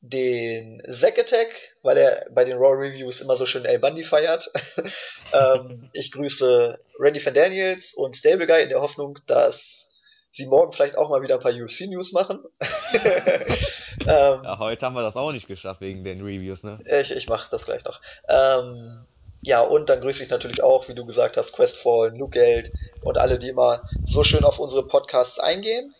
den 0.00 0.82
Zack 0.90 1.18
Attack, 1.18 1.48
weil 1.82 1.98
er 1.98 2.26
bei 2.30 2.44
den 2.44 2.56
Raw 2.56 2.74
Reviews 2.74 3.20
immer 3.20 3.36
so 3.36 3.46
schön 3.46 3.64
El 3.64 3.78
Bundy 3.78 4.04
feiert. 4.04 4.50
ähm, 5.32 5.90
ich 5.92 6.10
grüße 6.12 6.78
Randy 6.98 7.24
Van 7.24 7.34
Daniels 7.34 7.92
und 7.92 8.16
Stable 8.16 8.46
Guy 8.46 8.62
in 8.62 8.70
der 8.70 8.80
Hoffnung, 8.80 9.18
dass 9.26 9.86
sie 10.30 10.46
morgen 10.46 10.72
vielleicht 10.72 10.96
auch 10.96 11.10
mal 11.10 11.22
wieder 11.22 11.34
ein 11.34 11.40
paar 11.40 11.52
UFC 11.52 11.82
News 11.82 12.12
machen. 12.12 12.40
Ja, 14.06 14.34
ähm, 14.34 14.58
heute 14.58 14.86
haben 14.86 14.94
wir 14.94 15.02
das 15.02 15.16
auch 15.16 15.30
nicht 15.30 15.46
geschafft 15.46 15.82
wegen 15.82 16.04
den 16.04 16.22
Reviews, 16.22 16.64
ne? 16.64 16.78
ich 16.86 17.10
ich 17.10 17.28
mache 17.28 17.50
das 17.50 17.66
gleich 17.66 17.84
noch. 17.84 18.00
Ähm, 18.28 19.04
ja, 19.42 19.60
und 19.60 19.90
dann 19.90 20.00
grüße 20.00 20.22
ich 20.22 20.30
natürlich 20.30 20.62
auch, 20.62 20.88
wie 20.88 20.94
du 20.94 21.04
gesagt 21.04 21.36
hast, 21.36 21.52
Questfall, 21.52 22.16
Luke 22.16 22.32
Geld 22.32 22.72
und 23.02 23.18
alle, 23.18 23.38
die 23.38 23.48
immer 23.48 23.84
so 24.06 24.24
schön 24.24 24.44
auf 24.44 24.58
unsere 24.58 24.86
Podcasts 24.86 25.38
eingehen. 25.38 25.94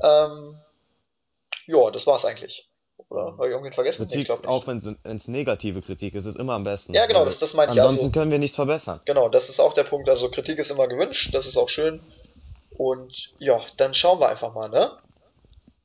Ähm, 0.00 0.58
ja, 1.66 1.90
das 1.90 2.06
war's 2.06 2.24
eigentlich. 2.24 2.69
Oder 3.10 3.24
habe 3.24 3.46
ich 3.48 3.50
irgendwen 3.50 3.72
vergessen? 3.72 4.02
Nee, 4.02 4.06
ich 4.06 4.12
Kritik, 4.12 4.26
glaube 4.26 4.48
auch 4.48 4.66
wenn 4.68 4.78
es 4.78 5.28
negative 5.28 5.82
Kritik 5.82 6.14
ist, 6.14 6.26
ist 6.26 6.36
immer 6.38 6.54
am 6.54 6.62
besten, 6.64 6.94
Ja, 6.94 7.06
genau, 7.06 7.24
das, 7.24 7.38
das 7.38 7.54
meine 7.54 7.72
ich. 7.72 7.78
ansonsten 7.78 8.06
Also, 8.06 8.18
können 8.20 8.30
wir 8.30 8.38
nichts 8.38 8.54
verbessern. 8.56 9.00
genau, 9.04 9.28
das 9.28 9.48
ist 9.48 9.58
auch 9.60 9.74
der 9.74 9.84
Punkt. 9.84 10.08
Also, 10.08 10.30
Kritik 10.30 10.58
ist 10.60 10.70
immer 10.70 10.86
gewünscht, 10.86 11.34
das 11.34 11.46
ist 11.46 11.56
auch 11.56 11.68
schön. 11.68 12.00
Und 12.76 13.12
ja, 13.38 13.60
dann 13.76 13.94
schauen 13.94 14.20
wir 14.20 14.28
einfach 14.28 14.54
mal, 14.54 14.68
ne? 14.68 14.92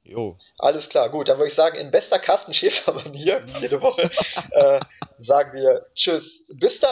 Jo, 0.04 0.38
Alles 0.60 0.88
klar, 0.88 1.10
gut. 1.10 1.28
Dann 1.28 1.40
würde 1.40 1.48
ich 1.48 1.56
sagen, 1.56 1.78
in 1.78 1.90
bester 1.90 2.20
Carsten 2.20 2.54
Schäfer-Manier, 2.54 3.44
wie 3.48 3.62
jede 3.62 3.82
Woche, 3.82 4.04
äh, 4.52 4.80
sagen 5.18 5.54
wir 5.54 5.88
Tschüss. 5.96 6.46
Bis 6.60 6.80
dann! 6.80 6.92